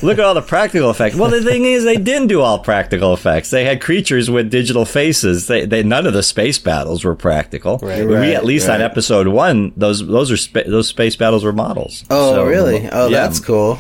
Look 0.03 0.19
at 0.19 0.23
all 0.23 0.33
the 0.35 0.41
practical 0.41 0.89
effects. 0.91 1.15
Well, 1.15 1.31
the 1.31 1.41
thing 1.41 1.65
is, 1.65 1.83
they 1.83 1.95
didn't 1.97 2.27
do 2.27 2.41
all 2.41 2.59
practical 2.59 3.13
effects. 3.13 3.49
They 3.49 3.65
had 3.65 3.81
creatures 3.81 4.29
with 4.29 4.51
digital 4.51 4.85
faces. 4.85 5.47
They, 5.47 5.65
they 5.65 5.81
none 5.81 6.05
of 6.05 6.13
the 6.13 6.21
space 6.21 6.59
battles 6.59 7.03
were 7.03 7.15
practical. 7.15 7.79
Right. 7.79 8.05
we 8.05 8.13
Right, 8.15 8.33
at 8.33 8.45
least 8.45 8.69
on 8.69 8.81
episode 8.81 9.27
one, 9.29 9.73
those 9.75 10.05
those 10.05 10.31
are 10.31 10.37
spa- 10.37 10.63
those 10.67 10.87
space 10.87 11.15
battles 11.15 11.43
were 11.43 11.53
models. 11.53 12.03
Oh, 12.11 12.35
So, 12.35 12.45
really? 12.45 12.87
Oh, 12.91 13.07
yeah. 13.07 13.21
that's 13.21 13.39
cool. 13.39 13.79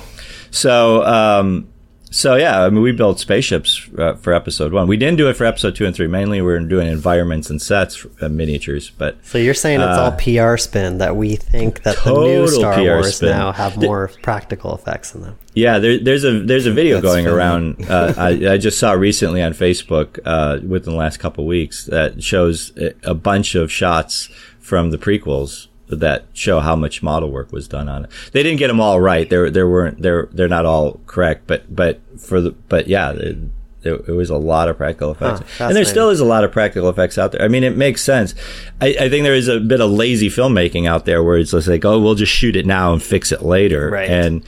So, 0.49 1.03
um, 1.03 1.67
so 2.15 2.35
yeah, 2.35 2.63
I 2.63 2.69
mean, 2.69 2.83
we 2.83 2.91
built 2.91 3.19
spaceships 3.19 3.89
uh, 3.97 4.13
for 4.15 4.33
episode 4.33 4.71
one. 4.71 4.87
We 4.87 4.97
didn't 4.97 5.17
do 5.17 5.29
it 5.29 5.33
for 5.35 5.45
episode 5.45 5.75
two 5.75 5.85
and 5.87 5.95
three. 5.95 6.05
Mainly, 6.07 6.41
we 6.41 6.45
were 6.47 6.59
doing 6.59 6.87
environments 6.87 7.49
and 7.49 7.59
sets, 7.59 8.05
uh, 8.21 8.29
miniatures. 8.29 8.91
But 8.91 9.17
So 9.25 9.39
you're 9.39 9.55
saying 9.55 9.81
it's 9.81 9.97
all 9.97 10.11
PR 10.11 10.57
spin 10.57 10.99
that 10.99 11.15
we 11.15 11.35
think 11.35 11.81
that 11.83 11.97
the 12.03 12.13
new 12.13 12.43
Uh, 12.43 12.47
Star 12.47 12.73
PR 12.75 12.81
Wars 12.81 13.15
spin. 13.15 13.29
now 13.29 13.51
have 13.51 13.79
The- 13.79 13.87
more 13.87 14.11
practical 14.21 14.75
effects 14.75 15.15
in 15.15 15.21
them. 15.21 15.35
Yeah, 15.55 15.79
there, 15.79 15.97
there's 15.99 16.23
a 16.23 16.39
there's 16.39 16.65
a 16.67 16.71
video 16.71 16.95
That's 17.01 17.05
going 17.13 17.25
funny. 17.25 17.35
around. 17.37 17.85
Uh, 17.89 18.13
I, 18.17 18.53
I 18.53 18.57
just 18.57 18.77
saw 18.79 18.91
recently 18.93 19.41
on 19.41 19.53
Facebook 19.53 20.19
uh, 20.25 20.59
within 20.65 20.93
the 20.93 20.99
last 20.99 21.17
couple 21.17 21.43
of 21.43 21.47
weeks 21.47 21.85
that 21.85 22.21
shows 22.23 22.71
a 23.03 23.13
bunch 23.13 23.55
of 23.55 23.71
shots 23.71 24.29
from 24.59 24.91
the 24.91 24.97
prequels 24.97 25.67
that 25.89 26.25
show 26.33 26.59
how 26.59 26.75
much 26.75 27.03
model 27.03 27.29
work 27.29 27.51
was 27.51 27.67
done 27.67 27.87
on 27.89 28.05
it. 28.05 28.09
They 28.31 28.41
didn't 28.43 28.59
get 28.59 28.67
them 28.67 28.79
all 28.79 28.99
right. 29.01 29.29
There 29.29 29.49
there 29.49 29.67
weren't 29.67 30.01
they're 30.01 30.27
they're 30.31 30.47
not 30.47 30.65
all 30.65 30.99
correct, 31.07 31.45
but 31.47 31.73
but 31.75 31.99
for 32.19 32.41
the 32.41 32.51
but 32.69 32.87
yeah. 32.87 33.11
It, 33.11 33.37
there, 33.81 33.95
it 33.95 34.11
was 34.15 34.29
a 34.29 34.37
lot 34.37 34.69
of 34.69 34.77
practical 34.77 35.11
effects, 35.11 35.41
Huh, 35.57 35.65
and 35.67 35.75
there 35.75 35.83
still 35.83 36.09
is 36.09 36.21
a 36.21 36.25
lot 36.25 36.45
of 36.45 36.53
practical 36.53 36.87
effects 36.87 37.17
out 37.17 37.33
there. 37.33 37.41
I 37.41 37.49
mean, 37.49 37.65
it 37.65 37.75
makes 37.75 38.01
sense. 38.01 38.33
I, 38.79 38.95
I 38.97 39.09
think 39.09 39.25
there 39.25 39.35
is 39.35 39.49
a 39.49 39.59
bit 39.59 39.81
of 39.81 39.91
lazy 39.91 40.29
filmmaking 40.29 40.87
out 40.87 41.03
there 41.03 41.21
where 41.21 41.37
it's 41.37 41.51
just 41.51 41.67
like, 41.67 41.83
oh, 41.83 41.99
we'll 41.99 42.15
just 42.15 42.31
shoot 42.31 42.55
it 42.55 42.65
now 42.65 42.93
and 42.93 43.03
fix 43.03 43.33
it 43.33 43.41
later, 43.41 43.89
Right. 43.89 44.09
and 44.09 44.41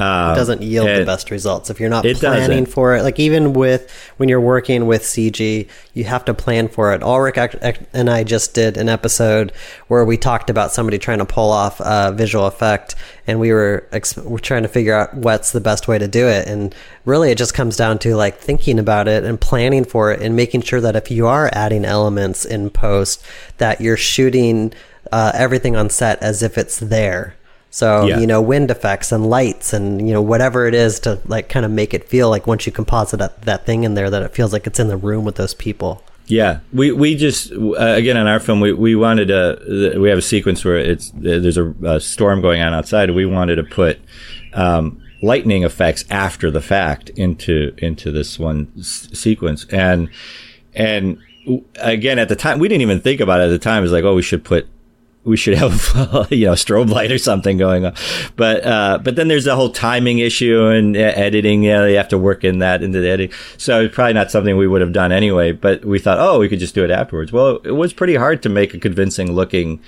it 0.00 0.36
doesn't 0.36 0.62
yield 0.62 0.86
the 0.88 1.04
best 1.04 1.30
results 1.30 1.70
if 1.70 1.78
you're 1.80 1.90
not 1.90 2.04
It 2.04 2.16
planning 2.18 2.48
doesn't. 2.64 2.66
for 2.66 2.96
it. 2.96 3.02
Like 3.02 3.18
even 3.18 3.52
with 3.52 3.90
when 4.16 4.28
you're 4.28 4.40
working 4.40 4.86
with 4.86 5.02
CG, 5.02 5.68
you 5.94 6.04
have 6.04 6.24
to 6.24 6.34
plan 6.34 6.68
for 6.68 6.92
it. 6.92 7.02
Ulrich 7.02 7.36
and 7.92 8.08
I 8.10 8.24
just 8.24 8.54
did 8.54 8.76
an 8.76 8.88
episode 8.88 9.52
where 9.88 10.04
we 10.04 10.16
talked 10.16 10.50
about 10.50 10.72
somebody 10.72 10.98
trying 10.98 11.18
to 11.18 11.24
pull 11.24 11.50
off 11.50 11.80
a 11.80 12.12
visual 12.14 12.46
effect, 12.46 12.94
and 13.26 13.38
we 13.40 13.52
were 13.52 13.86
ex- 13.92 14.16
we're 14.16 14.38
trying 14.38 14.62
to 14.62 14.68
figure 14.68 14.94
out 14.94 15.14
what's 15.14 15.52
the 15.52 15.60
best 15.60 15.88
way 15.88 15.98
to 15.98 16.08
do 16.08 16.26
it. 16.28 16.48
And 16.48 16.74
really, 17.04 17.30
it 17.30 17.38
just 17.38 17.54
comes 17.54 17.76
down 17.76 17.98
to 18.00 18.16
like 18.16 18.38
thinking 18.38 18.78
about 18.78 19.08
it 19.08 19.24
and 19.24 19.40
planning 19.40 19.84
for 19.84 20.12
it, 20.12 20.20
and 20.22 20.34
making 20.36 20.62
sure 20.62 20.80
that 20.80 20.96
if 20.96 21.10
you 21.10 21.26
are 21.26 21.50
adding 21.52 21.84
elements 21.84 22.44
in 22.44 22.70
post, 22.70 23.22
that 23.58 23.80
you're 23.80 23.96
shooting 23.96 24.72
uh, 25.12 25.32
everything 25.34 25.76
on 25.76 25.90
set 25.90 26.22
as 26.22 26.42
if 26.42 26.56
it's 26.58 26.78
there. 26.78 27.34
So 27.70 28.06
Yeah. 28.06 28.18
you 28.18 28.26
know, 28.26 28.42
wind 28.42 28.70
effects 28.70 29.12
and 29.12 29.30
lights 29.30 29.72
and 29.72 30.06
you 30.06 30.12
know 30.12 30.22
whatever 30.22 30.66
it 30.66 30.74
is 30.74 30.98
to 31.00 31.20
like 31.26 31.48
kind 31.48 31.64
of 31.64 31.70
make 31.70 31.94
it 31.94 32.04
feel 32.08 32.28
like 32.28 32.46
once 32.46 32.66
you 32.66 32.72
composite 32.72 33.18
that, 33.20 33.42
that 33.42 33.64
thing 33.66 33.84
in 33.84 33.94
there 33.94 34.10
that 34.10 34.22
it 34.22 34.32
feels 34.34 34.52
like 34.52 34.66
it's 34.66 34.80
in 34.80 34.88
the 34.88 34.96
room 34.96 35.24
with 35.24 35.36
those 35.36 35.54
people. 35.54 36.02
Yeah, 36.26 36.60
we 36.72 36.92
we 36.92 37.14
just 37.16 37.50
uh, 37.52 37.74
again 37.76 38.16
on 38.16 38.26
our 38.28 38.38
film 38.40 38.60
we, 38.60 38.72
we 38.72 38.94
wanted 38.94 39.26
to 39.28 39.96
we 40.00 40.08
have 40.08 40.18
a 40.18 40.22
sequence 40.22 40.64
where 40.64 40.76
it's 40.78 41.10
there's 41.14 41.56
a, 41.56 41.70
a 41.84 42.00
storm 42.00 42.40
going 42.40 42.60
on 42.60 42.72
outside. 42.74 43.10
We 43.10 43.26
wanted 43.26 43.56
to 43.56 43.64
put 43.64 43.98
um, 44.54 45.00
lightning 45.22 45.64
effects 45.64 46.04
after 46.10 46.50
the 46.50 46.60
fact 46.60 47.08
into 47.10 47.72
into 47.78 48.12
this 48.12 48.38
one 48.38 48.70
s- 48.78 49.08
sequence, 49.12 49.64
and 49.70 50.08
and 50.74 51.18
again 51.80 52.18
at 52.20 52.28
the 52.28 52.36
time 52.36 52.58
we 52.60 52.68
didn't 52.68 52.82
even 52.82 53.00
think 53.00 53.20
about 53.20 53.40
it 53.40 53.44
at 53.44 53.48
the 53.50 53.58
time. 53.58 53.78
It 53.78 53.82
was 53.82 53.92
like 53.92 54.04
oh 54.04 54.14
we 54.14 54.22
should 54.22 54.44
put 54.44 54.68
we 55.24 55.36
should 55.36 55.54
have 55.56 55.72
you 56.30 56.46
know 56.46 56.52
strobe 56.54 56.88
light 56.88 57.12
or 57.12 57.18
something 57.18 57.58
going 57.58 57.84
on 57.84 57.94
but 58.36 58.64
uh 58.64 58.98
but 59.04 59.16
then 59.16 59.28
there's 59.28 59.44
the 59.44 59.54
whole 59.54 59.68
timing 59.70 60.18
issue 60.18 60.66
and 60.66 60.96
uh, 60.96 61.00
editing 61.00 61.62
yeah 61.62 61.84
you 61.86 61.96
have 61.96 62.08
to 62.08 62.16
work 62.16 62.42
in 62.42 62.58
that 62.60 62.82
into 62.82 63.00
the 63.00 63.08
editing 63.08 63.36
so 63.58 63.82
it's 63.82 63.94
probably 63.94 64.14
not 64.14 64.30
something 64.30 64.56
we 64.56 64.66
would 64.66 64.80
have 64.80 64.92
done 64.94 65.12
anyway 65.12 65.52
but 65.52 65.84
we 65.84 65.98
thought 65.98 66.18
oh 66.18 66.38
we 66.38 66.48
could 66.48 66.58
just 66.58 66.74
do 66.74 66.82
it 66.84 66.90
afterwards 66.90 67.32
well 67.32 67.56
it 67.64 67.72
was 67.72 67.92
pretty 67.92 68.14
hard 68.14 68.42
to 68.42 68.48
make 68.48 68.72
a 68.72 68.78
convincing 68.78 69.30
looking 69.32 69.78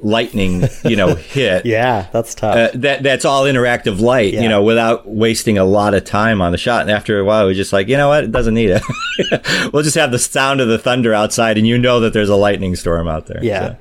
lightning 0.00 0.68
you 0.84 0.96
know 0.96 1.14
hit 1.32 1.64
Yeah, 1.64 2.08
that's 2.12 2.34
tough. 2.34 2.54
uh, 2.56 2.70
that 2.74 3.02
that's 3.02 3.24
all 3.24 3.44
interactive 3.44 4.00
light, 4.00 4.34
Yeah. 4.34 4.42
you 4.42 4.48
know, 4.50 4.62
without 4.62 5.08
wasting 5.08 5.56
a 5.56 5.64
lot 5.64 5.94
of 5.94 6.04
time 6.04 6.42
on 6.42 6.52
the 6.52 6.58
shot. 6.58 6.82
And 6.82 6.90
after 6.90 7.18
a 7.18 7.24
while, 7.24 7.46
we're 7.46 7.54
just 7.54 7.72
like, 7.72 7.88
you 7.88 7.96
know 7.96 8.08
what, 8.08 8.24
it 8.24 8.32
doesn't 8.32 8.52
need 8.52 8.70
it. 8.70 8.82
we'll 9.72 9.82
just 9.82 9.94
have 9.94 10.10
the 10.10 10.18
sound 10.18 10.60
of 10.60 10.68
the 10.68 10.78
thunder 10.78 11.14
outside, 11.14 11.56
and 11.56 11.66
you 11.66 11.78
know 11.78 12.00
that 12.00 12.12
there's 12.12 12.28
a 12.28 12.36
lightning 12.36 12.76
storm 12.76 13.08
out 13.08 13.26
there. 13.28 13.42
yeah. 13.42 13.68
So, 13.68 13.76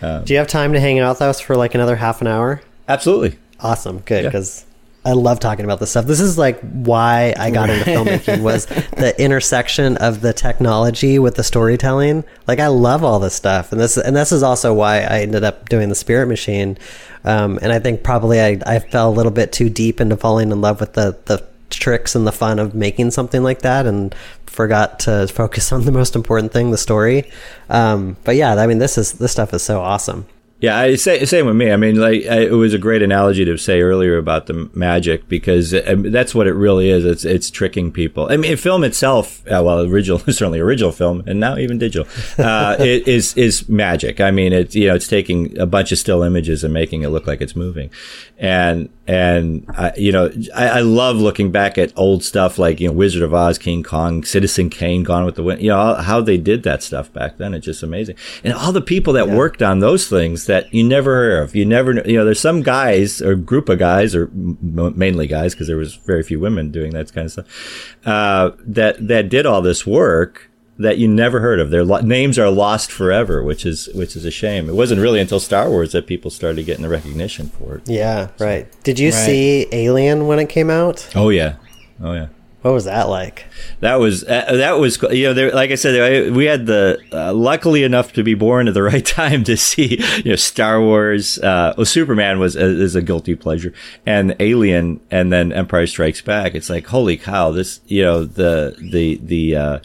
Do 0.00 0.32
you 0.32 0.38
have 0.38 0.46
time 0.48 0.72
to 0.72 0.80
hang 0.80 0.98
out 0.98 1.10
with 1.16 1.22
us 1.22 1.40
for 1.40 1.56
like 1.56 1.74
another 1.74 1.96
half 1.96 2.20
an 2.20 2.26
hour? 2.26 2.60
absolutely. 2.88 3.38
Awesome, 3.60 3.98
good 4.00 4.24
Yeah. 4.24 4.28
because 4.30 4.64
I 5.04 5.12
love 5.12 5.38
talking 5.40 5.64
about 5.64 5.80
this 5.80 5.90
stuff. 5.90 6.06
This 6.06 6.20
is 6.20 6.36
like 6.38 6.60
why 6.60 7.34
I 7.38 7.50
got 7.50 7.70
into 7.70 7.84
filmmaking 7.90 8.42
was 8.42 8.66
the 8.66 9.14
intersection 9.18 9.96
of 9.98 10.20
the 10.22 10.32
technology 10.32 11.18
with 11.18 11.34
the 11.36 11.44
storytelling. 11.44 12.24
Like 12.46 12.58
I 12.58 12.66
love 12.68 13.04
all 13.04 13.18
this 13.18 13.34
stuff, 13.34 13.72
and 13.72 13.80
this 13.80 13.96
and 13.96 14.14
this 14.16 14.32
is 14.32 14.42
also 14.42 14.74
why 14.74 15.00
I 15.00 15.20
ended 15.20 15.44
up 15.44 15.68
doing 15.68 15.88
the 15.88 15.94
Spirit 15.94 16.26
Machine. 16.26 16.76
Um, 17.24 17.58
and 17.62 17.70
I 17.72 17.78
think 17.78 18.02
probably 18.02 18.40
I, 18.40 18.58
I 18.66 18.78
fell 18.78 19.08
a 19.10 19.12
little 19.14 19.32
bit 19.32 19.52
too 19.52 19.68
deep 19.70 20.00
into 20.00 20.16
falling 20.16 20.50
in 20.52 20.60
love 20.60 20.80
with 20.80 20.94
the 20.94 21.16
the 21.26 21.46
tricks 21.70 22.14
and 22.14 22.26
the 22.26 22.32
fun 22.32 22.58
of 22.58 22.74
making 22.74 23.10
something 23.12 23.42
like 23.42 23.62
that, 23.62 23.86
and 23.86 24.14
forgot 24.46 25.00
to 25.00 25.26
focus 25.28 25.72
on 25.72 25.84
the 25.84 25.92
most 25.92 26.14
important 26.16 26.52
thing, 26.52 26.70
the 26.70 26.78
story. 26.78 27.30
Um, 27.68 28.16
but 28.24 28.36
yeah, 28.36 28.54
I 28.54 28.66
mean, 28.66 28.78
this 28.78 28.98
is 28.98 29.14
this 29.14 29.32
stuff 29.32 29.54
is 29.54 29.62
so 29.62 29.80
awesome. 29.80 30.26
Yeah, 30.60 30.78
I 30.78 30.96
say, 30.96 31.24
same 31.24 31.46
with 31.46 31.56
me. 31.56 31.72
I 31.72 31.78
mean, 31.78 31.96
like 31.96 32.26
I, 32.26 32.40
it 32.40 32.52
was 32.52 32.74
a 32.74 32.78
great 32.78 33.00
analogy 33.00 33.46
to 33.46 33.56
say 33.56 33.80
earlier 33.80 34.18
about 34.18 34.46
the 34.46 34.68
magic 34.74 35.26
because 35.26 35.72
I 35.72 35.94
mean, 35.94 36.12
that's 36.12 36.34
what 36.34 36.46
it 36.46 36.52
really 36.52 36.90
is. 36.90 37.06
It's 37.06 37.24
it's 37.24 37.50
tricking 37.50 37.90
people. 37.90 38.30
I 38.30 38.36
mean, 38.36 38.54
film 38.58 38.84
itself, 38.84 39.40
uh, 39.46 39.62
well, 39.64 39.80
original 39.80 40.18
certainly 40.18 40.60
original 40.60 40.92
film, 40.92 41.22
and 41.26 41.40
now 41.40 41.56
even 41.56 41.78
digital, 41.78 42.06
uh, 42.36 42.76
it 42.78 43.08
is 43.08 43.34
is 43.38 43.70
magic. 43.70 44.20
I 44.20 44.30
mean, 44.30 44.52
it's 44.52 44.74
you 44.74 44.88
know, 44.88 44.96
it's 44.96 45.08
taking 45.08 45.58
a 45.58 45.64
bunch 45.64 45.92
of 45.92 45.98
still 45.98 46.22
images 46.22 46.62
and 46.62 46.74
making 46.74 47.02
it 47.02 47.08
look 47.08 47.26
like 47.26 47.40
it's 47.40 47.56
moving, 47.56 47.90
and 48.36 48.90
and 49.10 49.64
I, 49.70 49.92
you 49.96 50.12
know, 50.12 50.30
I, 50.54 50.68
I 50.68 50.80
love 50.82 51.16
looking 51.16 51.50
back 51.50 51.76
at 51.78 51.92
old 51.96 52.22
stuff 52.22 52.60
like 52.60 52.78
you 52.78 52.86
know, 52.86 52.94
Wizard 52.94 53.24
of 53.24 53.34
Oz, 53.34 53.58
King 53.58 53.82
Kong, 53.82 54.22
Citizen 54.22 54.70
Kane, 54.70 55.02
Gone 55.02 55.24
with 55.24 55.34
the 55.34 55.42
Wind. 55.42 55.60
You 55.60 55.70
know 55.70 55.76
how, 55.76 55.94
how 55.96 56.20
they 56.20 56.38
did 56.38 56.62
that 56.62 56.80
stuff 56.80 57.12
back 57.12 57.36
then. 57.36 57.52
It's 57.52 57.66
just 57.66 57.82
amazing, 57.82 58.14
and 58.44 58.54
all 58.54 58.70
the 58.70 58.80
people 58.80 59.12
that 59.14 59.28
worked 59.28 59.62
on 59.62 59.80
those 59.80 60.08
things 60.08 60.46
that 60.46 60.72
you 60.72 60.84
never 60.84 61.12
heard 61.12 61.42
of. 61.42 61.56
You 61.56 61.66
never, 61.66 61.92
you 62.08 62.18
know, 62.18 62.24
there's 62.24 62.38
some 62.38 62.62
guys 62.62 63.20
or 63.20 63.34
group 63.34 63.68
of 63.68 63.80
guys, 63.80 64.14
or 64.14 64.26
m- 64.28 64.94
mainly 64.96 65.26
guys, 65.26 65.54
because 65.54 65.66
there 65.66 65.76
was 65.76 65.96
very 65.96 66.22
few 66.22 66.38
women 66.38 66.70
doing 66.70 66.92
that 66.92 67.12
kind 67.12 67.24
of 67.24 67.32
stuff. 67.32 67.96
Uh, 68.06 68.52
that 68.60 69.08
that 69.08 69.28
did 69.28 69.44
all 69.44 69.60
this 69.60 69.84
work 69.84 70.49
that 70.80 70.98
you 70.98 71.06
never 71.08 71.40
heard 71.40 71.60
of. 71.60 71.70
Their 71.70 71.84
lo- 71.84 72.00
names 72.00 72.38
are 72.38 72.50
lost 72.50 72.90
forever, 72.90 73.42
which 73.42 73.64
is 73.66 73.88
which 73.94 74.16
is 74.16 74.24
a 74.24 74.30
shame. 74.30 74.68
It 74.68 74.74
wasn't 74.74 75.00
really 75.00 75.20
until 75.20 75.38
Star 75.40 75.68
Wars 75.70 75.92
that 75.92 76.06
people 76.06 76.30
started 76.30 76.64
getting 76.66 76.82
the 76.82 76.88
recognition 76.88 77.48
for 77.50 77.76
it. 77.76 77.82
Yeah, 77.88 78.28
right. 78.38 78.66
Did 78.82 78.98
you 78.98 79.10
Right. 79.10 79.14
see 79.26 79.66
Alien 79.72 80.26
when 80.26 80.38
it 80.38 80.48
came 80.48 80.70
out? 80.70 81.08
Oh 81.14 81.28
yeah, 81.28 81.54
oh 82.02 82.12
yeah. 82.14 82.26
What 82.62 82.74
was 82.74 82.84
that 82.84 83.08
like? 83.08 83.46
That 83.80 83.94
was 83.96 84.22
uh, 84.22 84.44
that 84.52 84.72
was 84.78 85.00
you 85.10 85.24
know 85.28 85.32
there, 85.34 85.50
like 85.52 85.70
I 85.70 85.76
said 85.76 86.28
I- 86.28 86.30
we 86.30 86.44
had 86.44 86.66
the 86.66 87.00
uh, 87.10 87.32
luckily 87.32 87.84
enough 87.84 88.12
to 88.12 88.22
be 88.22 88.34
born 88.34 88.68
at 88.68 88.74
the 88.74 88.82
right 88.92 89.04
time 89.04 89.44
to 89.44 89.56
see 89.56 89.98
you 90.22 90.32
know 90.32 90.36
Star 90.36 90.78
Wars 90.80 91.38
uh, 91.38 91.72
well 91.78 91.86
Superman 91.86 92.38
was 92.38 92.56
is 92.56 92.94
a 92.94 93.00
guilty 93.00 93.34
pleasure 93.34 93.72
and 94.04 94.36
Alien 94.40 95.00
and 95.10 95.32
then 95.32 95.52
Empire 95.52 95.86
Strikes 95.86 96.20
Back. 96.20 96.54
It's 96.54 96.68
like 96.68 96.86
holy 96.88 97.16
cow 97.16 97.50
this 97.50 97.80
you 97.86 98.02
know 98.02 98.24
the 98.24 98.76
the 98.92 99.18
the 99.22 99.56
uh, 99.56 99.78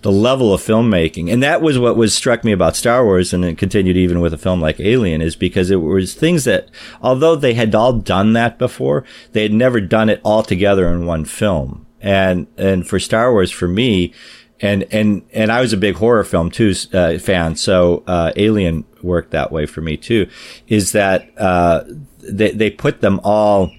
the 0.00 0.12
level 0.12 0.54
of 0.54 0.62
filmmaking. 0.62 1.30
And 1.30 1.42
that 1.42 1.60
was 1.60 1.78
what 1.78 1.98
was 1.98 2.14
struck 2.14 2.44
me 2.44 2.52
about 2.52 2.76
Star 2.76 3.04
Wars 3.04 3.34
and 3.34 3.44
it 3.44 3.58
continued 3.58 3.98
even 3.98 4.20
with 4.20 4.32
a 4.32 4.38
film 4.38 4.58
like 4.58 4.80
Alien 4.80 5.20
is 5.20 5.36
because 5.36 5.70
it 5.70 5.76
was 5.82 6.14
things 6.14 6.44
that 6.44 6.70
although 7.02 7.36
they 7.36 7.52
had 7.52 7.74
all 7.74 7.92
done 7.92 8.32
that 8.32 8.58
before 8.58 9.04
they 9.32 9.42
had 9.42 9.52
never 9.52 9.82
done 9.82 10.08
it 10.08 10.20
all 10.24 10.42
together 10.42 10.88
in 10.88 11.04
one 11.04 11.26
film 11.26 11.84
and 12.02 12.46
and 12.58 12.86
for 12.86 12.98
Star 12.98 13.32
Wars 13.32 13.50
for 13.50 13.68
me 13.68 14.12
and 14.60 14.84
and 14.90 15.22
and 15.32 15.50
I 15.50 15.60
was 15.60 15.72
a 15.72 15.76
big 15.76 15.96
horror 15.96 16.24
film 16.24 16.50
too 16.50 16.74
uh, 16.92 17.18
fan 17.18 17.56
so 17.56 18.02
uh, 18.06 18.32
Alien 18.36 18.84
worked 19.02 19.30
that 19.30 19.52
way 19.52 19.66
for 19.66 19.80
me 19.80 19.96
too 19.96 20.28
is 20.68 20.92
that 20.92 21.30
uh, 21.38 21.84
they 22.18 22.50
they 22.50 22.70
put 22.70 23.00
them 23.00 23.20
all 23.24 23.72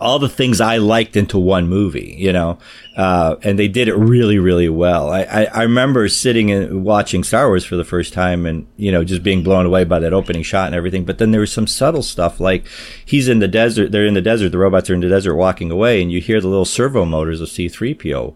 all 0.00 0.18
the 0.18 0.28
things 0.28 0.60
I 0.60 0.78
liked 0.78 1.16
into 1.16 1.38
one 1.38 1.68
movie, 1.68 2.16
you 2.18 2.32
know, 2.32 2.58
uh, 2.96 3.36
and 3.42 3.58
they 3.58 3.68
did 3.68 3.88
it 3.88 3.94
really, 3.94 4.38
really 4.38 4.68
well. 4.68 5.10
I, 5.10 5.22
I, 5.22 5.44
I 5.44 5.62
remember 5.62 6.08
sitting 6.08 6.50
and 6.50 6.84
watching 6.84 7.22
Star 7.22 7.46
Wars 7.46 7.64
for 7.64 7.76
the 7.76 7.84
first 7.84 8.12
time 8.12 8.46
and, 8.46 8.66
you 8.76 8.90
know, 8.90 9.04
just 9.04 9.22
being 9.22 9.42
blown 9.42 9.64
away 9.64 9.84
by 9.84 9.98
that 10.00 10.12
opening 10.12 10.42
shot 10.42 10.66
and 10.66 10.74
everything. 10.74 11.04
But 11.04 11.18
then 11.18 11.30
there 11.30 11.40
was 11.40 11.52
some 11.52 11.66
subtle 11.66 12.02
stuff 12.02 12.40
like 12.40 12.66
he's 13.04 13.28
in 13.28 13.38
the 13.38 13.48
desert, 13.48 13.92
they're 13.92 14.06
in 14.06 14.14
the 14.14 14.20
desert, 14.20 14.50
the 14.50 14.58
robots 14.58 14.90
are 14.90 14.94
in 14.94 15.00
the 15.00 15.08
desert 15.08 15.36
walking 15.36 15.70
away 15.70 16.02
and 16.02 16.10
you 16.10 16.20
hear 16.20 16.40
the 16.40 16.48
little 16.48 16.64
servo 16.64 17.04
motors 17.04 17.40
of 17.40 17.48
C3PO 17.48 18.34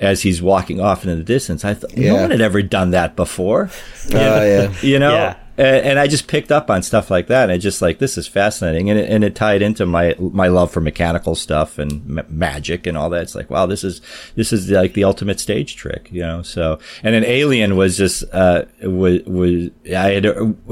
as 0.00 0.22
he's 0.22 0.42
walking 0.42 0.80
off 0.80 1.04
into 1.04 1.16
the 1.16 1.24
distance. 1.24 1.64
I 1.64 1.74
thought, 1.74 1.96
no 1.96 2.16
one 2.16 2.30
had 2.30 2.40
ever 2.40 2.60
done 2.62 2.90
that 2.90 3.16
before. 3.16 3.70
Oh 4.10 4.42
yeah. 4.42 4.72
you 4.82 4.98
know? 4.98 5.12
Yeah. 5.12 5.36
And, 5.58 5.86
and 5.86 5.98
I 5.98 6.06
just 6.06 6.28
picked 6.28 6.52
up 6.52 6.70
on 6.70 6.82
stuff 6.82 7.10
like 7.10 7.26
that, 7.26 7.44
and 7.44 7.52
I 7.52 7.58
just 7.58 7.82
like 7.82 7.98
this 7.98 8.16
is 8.16 8.28
fascinating, 8.28 8.88
and 8.88 8.98
it, 8.98 9.10
and 9.10 9.24
it 9.24 9.34
tied 9.34 9.60
into 9.60 9.84
my 9.84 10.14
my 10.18 10.46
love 10.46 10.70
for 10.70 10.80
mechanical 10.80 11.34
stuff 11.34 11.78
and 11.78 12.06
ma- 12.06 12.22
magic 12.28 12.86
and 12.86 12.96
all 12.96 13.10
that. 13.10 13.22
It's 13.22 13.34
like 13.34 13.50
wow, 13.50 13.66
this 13.66 13.82
is 13.82 14.00
this 14.36 14.52
is 14.52 14.70
like 14.70 14.94
the 14.94 15.04
ultimate 15.04 15.40
stage 15.40 15.74
trick, 15.74 16.08
you 16.12 16.22
know. 16.22 16.42
So 16.42 16.78
and 17.02 17.12
then 17.12 17.24
Alien 17.24 17.76
was 17.76 17.96
just 17.96 18.22
uh 18.32 18.66
was 18.82 19.22
was 19.24 19.70
I 19.86 20.12
had 20.12 20.24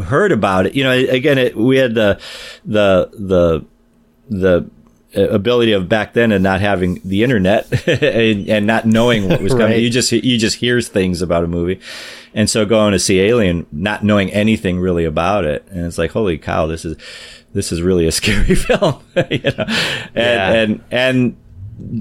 heard 0.05 0.31
about 0.31 0.67
it, 0.67 0.75
you 0.75 0.85
know. 0.85 0.93
Again, 0.93 1.39
it, 1.39 1.57
we 1.57 1.79
had 1.79 1.95
the 1.95 2.21
the 2.65 3.11
the 3.13 3.67
the 4.31 4.71
ability 5.17 5.73
of 5.73 5.89
back 5.89 6.13
then 6.13 6.31
and 6.33 6.43
not 6.43 6.61
having 6.61 7.01
the 7.05 7.23
internet 7.23 7.89
and, 8.03 8.49
and 8.49 8.67
not 8.67 8.85
knowing 8.87 9.29
what 9.29 9.41
was 9.43 9.53
coming. 9.53 9.67
Right. 9.73 9.81
You 9.83 9.91
just 9.91 10.13
you 10.13 10.39
just 10.39 10.57
hears 10.57 10.89
things 10.89 11.23
about 11.23 11.43
a 11.45 11.47
movie, 11.49 11.81
and 12.35 12.49
so 12.49 12.65
going 12.67 12.93
to 12.93 12.99
see 12.99 13.21
Alien, 13.21 13.67
not 13.73 14.05
knowing 14.05 14.31
anything 14.33 14.79
really 14.79 15.05
about 15.05 15.45
it, 15.45 15.67
and 15.71 15.87
it's 15.87 15.99
like 15.99 16.13
holy 16.13 16.39
cow, 16.39 16.67
this 16.67 16.85
is 16.85 16.97
this 17.53 17.73
is 17.73 17.83
really 17.83 18.07
a 18.07 18.13
scary 18.21 18.55
film, 18.55 19.03
you 19.31 19.41
know, 19.43 19.65
and 19.67 20.15
Yeah. 20.15 20.53
and 20.53 20.85
and 20.91 21.37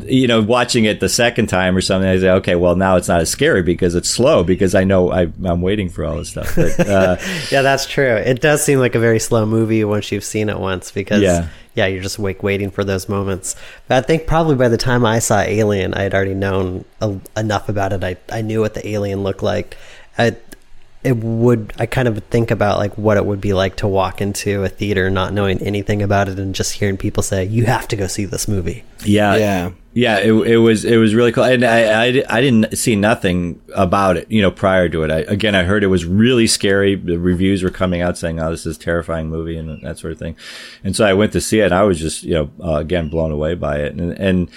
you 0.07 0.25
know, 0.27 0.41
watching 0.41 0.85
it 0.85 1.01
the 1.01 1.09
second 1.09 1.47
time 1.47 1.75
or 1.75 1.81
something, 1.81 2.07
I 2.09 2.17
say, 2.17 2.29
okay, 2.29 2.55
well 2.55 2.75
now 2.77 2.95
it's 2.95 3.09
not 3.09 3.19
as 3.19 3.29
scary 3.29 3.61
because 3.61 3.93
it's 3.93 4.09
slow 4.09 4.41
because 4.43 4.73
I 4.73 4.85
know 4.85 5.11
I, 5.11 5.23
I'm 5.43 5.61
waiting 5.61 5.89
for 5.89 6.05
all 6.05 6.15
this 6.15 6.29
stuff. 6.29 6.55
But, 6.55 6.79
uh, 6.87 7.17
Yeah, 7.51 7.61
that's 7.61 7.85
true. 7.85 8.15
It 8.15 8.39
does 8.39 8.63
seem 8.63 8.79
like 8.79 8.95
a 8.95 8.99
very 8.99 9.19
slow 9.19 9.45
movie 9.45 9.83
once 9.83 10.13
you've 10.13 10.23
seen 10.23 10.47
it 10.47 10.57
once 10.59 10.91
because 10.91 11.21
Yeah. 11.21 11.49
Yeah, 11.75 11.85
you're 11.85 12.01
just 12.01 12.17
wait, 12.17 12.41
waiting 12.41 12.71
for 12.71 12.83
those 12.83 13.07
moments. 13.09 13.55
But 13.87 14.03
I 14.03 14.07
think 14.07 14.27
probably 14.27 14.55
by 14.55 14.69
the 14.69 14.77
time 14.77 15.05
I 15.05 15.19
saw 15.19 15.41
Alien, 15.41 15.93
I 15.93 16.03
had 16.03 16.13
already 16.13 16.33
known 16.33 16.85
a, 17.01 17.19
enough 17.37 17.69
about 17.69 17.93
it. 17.93 18.03
I 18.03 18.17
I 18.31 18.41
knew 18.41 18.61
what 18.61 18.73
the 18.73 18.87
alien 18.87 19.23
looked 19.23 19.43
like. 19.43 19.77
I, 20.17 20.37
it 21.05 21.17
would 21.17 21.71
I 21.77 21.85
kind 21.85 22.07
of 22.07 22.21
think 22.25 22.51
about 22.51 22.79
like 22.79 22.97
what 22.97 23.17
it 23.17 23.25
would 23.25 23.39
be 23.39 23.53
like 23.53 23.75
to 23.77 23.87
walk 23.87 24.21
into 24.21 24.63
a 24.63 24.69
theater 24.69 25.09
not 25.09 25.33
knowing 25.33 25.61
anything 25.61 26.01
about 26.01 26.27
it 26.27 26.39
and 26.39 26.55
just 26.55 26.73
hearing 26.73 26.97
people 26.97 27.21
say 27.23 27.45
you 27.45 27.65
have 27.65 27.87
to 27.89 27.95
go 27.95 28.07
see 28.07 28.25
this 28.25 28.47
movie. 28.47 28.83
Yeah, 29.03 29.35
Yeah. 29.35 29.71
yeah. 29.93 30.17
It, 30.17 30.31
it 30.31 30.57
was 30.57 30.83
it 30.83 30.97
was 30.97 31.13
really 31.13 31.31
cool, 31.31 31.43
and 31.43 31.63
I, 31.63 32.07
I 32.07 32.23
I 32.27 32.41
didn't 32.41 32.75
see 32.77 32.95
nothing 32.95 33.61
about 33.75 34.17
it, 34.17 34.29
you 34.31 34.41
know, 34.41 34.49
prior 34.51 34.89
to 34.89 35.03
it. 35.03 35.11
I, 35.11 35.19
again, 35.19 35.53
I 35.53 35.63
heard 35.63 35.83
it 35.83 35.87
was 35.87 36.05
really 36.05 36.47
scary. 36.47 36.95
The 36.95 37.17
reviews 37.19 37.61
were 37.61 37.69
coming 37.69 38.01
out 38.01 38.17
saying, 38.17 38.39
"Oh, 38.39 38.49
this 38.49 38.65
is 38.65 38.77
a 38.77 38.79
terrifying 38.79 39.29
movie," 39.29 39.57
and 39.57 39.81
that 39.83 39.99
sort 39.99 40.11
of 40.13 40.19
thing. 40.19 40.35
And 40.83 40.95
so 40.95 41.05
I 41.05 41.13
went 41.13 41.31
to 41.33 41.41
see 41.41 41.59
it, 41.59 41.65
and 41.65 41.73
I 41.73 41.83
was 41.83 41.99
just 41.99 42.23
you 42.23 42.33
know 42.33 42.49
uh, 42.63 42.77
again 42.79 43.09
blown 43.09 43.31
away 43.31 43.53
by 43.55 43.77
it, 43.79 43.93
and 43.93 44.11
and. 44.13 44.49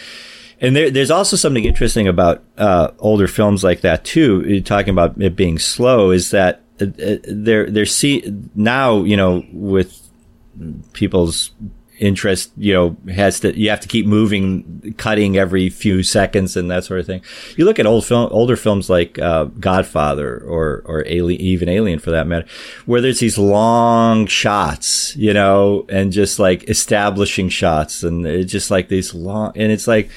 And 0.61 0.75
there, 0.75 0.91
there's 0.91 1.11
also 1.11 1.37
something 1.37 1.65
interesting 1.65 2.09
about 2.09 2.43
uh, 2.57 2.91
older 2.99 3.29
films 3.29 3.63
like 3.63 3.83
that 3.83 4.05
too. 4.05 4.45
You're 4.47 4.61
talking 4.61 4.91
about 4.91 5.21
it 5.21 5.37
being 5.37 5.59
slow, 5.59 6.11
is 6.11 6.31
that 6.33 6.63
uh, 6.81 6.87
uh, 7.03 7.17
they're 7.25 7.71
they're 7.71 7.87
see 7.87 8.23
now 8.55 9.03
you 9.05 9.17
know 9.17 9.45
with 9.53 10.01
people's 10.93 11.53
interest, 11.99 12.53
you 12.57 12.73
know, 12.73 12.97
has 13.13 13.41
to, 13.41 13.59
you 13.59 13.71
have 13.71 13.81
to 13.81 13.89
keep 13.89 14.07
moving, 14.07 14.95
cutting 14.99 15.37
every 15.37 15.69
few 15.69 16.03
seconds 16.03 16.57
and 16.57 16.71
that 16.71 16.85
sort 16.85 17.01
of 17.01 17.07
thing. 17.07 17.21
You 17.57 17.65
look 17.65 17.79
at 17.79 17.87
old 17.87 18.05
film, 18.05 18.29
older 18.33 18.57
films 18.57 18.89
like, 18.89 19.19
uh, 19.19 19.45
Godfather 19.45 20.39
or, 20.39 20.83
or 20.85 21.05
Alien, 21.07 21.41
even 21.41 21.69
Alien 21.69 21.99
for 21.99 22.11
that 22.13 22.27
matter, 22.27 22.47
where 22.87 23.01
there's 23.01 23.21
these 23.21 23.39
long 23.39 24.27
shots, 24.27 25.17
you 25.17 25.35
know, 25.35 25.87
and 25.89 26.13
just 26.13 26.39
like 26.39 26.69
establishing 26.69 27.49
shots 27.49 28.03
and 28.03 28.27
it's 28.27 28.53
just 28.53 28.71
like 28.71 28.89
these 28.89 29.15
long, 29.15 29.53
and 29.57 29.73
it's 29.73 29.87
like, 29.89 30.11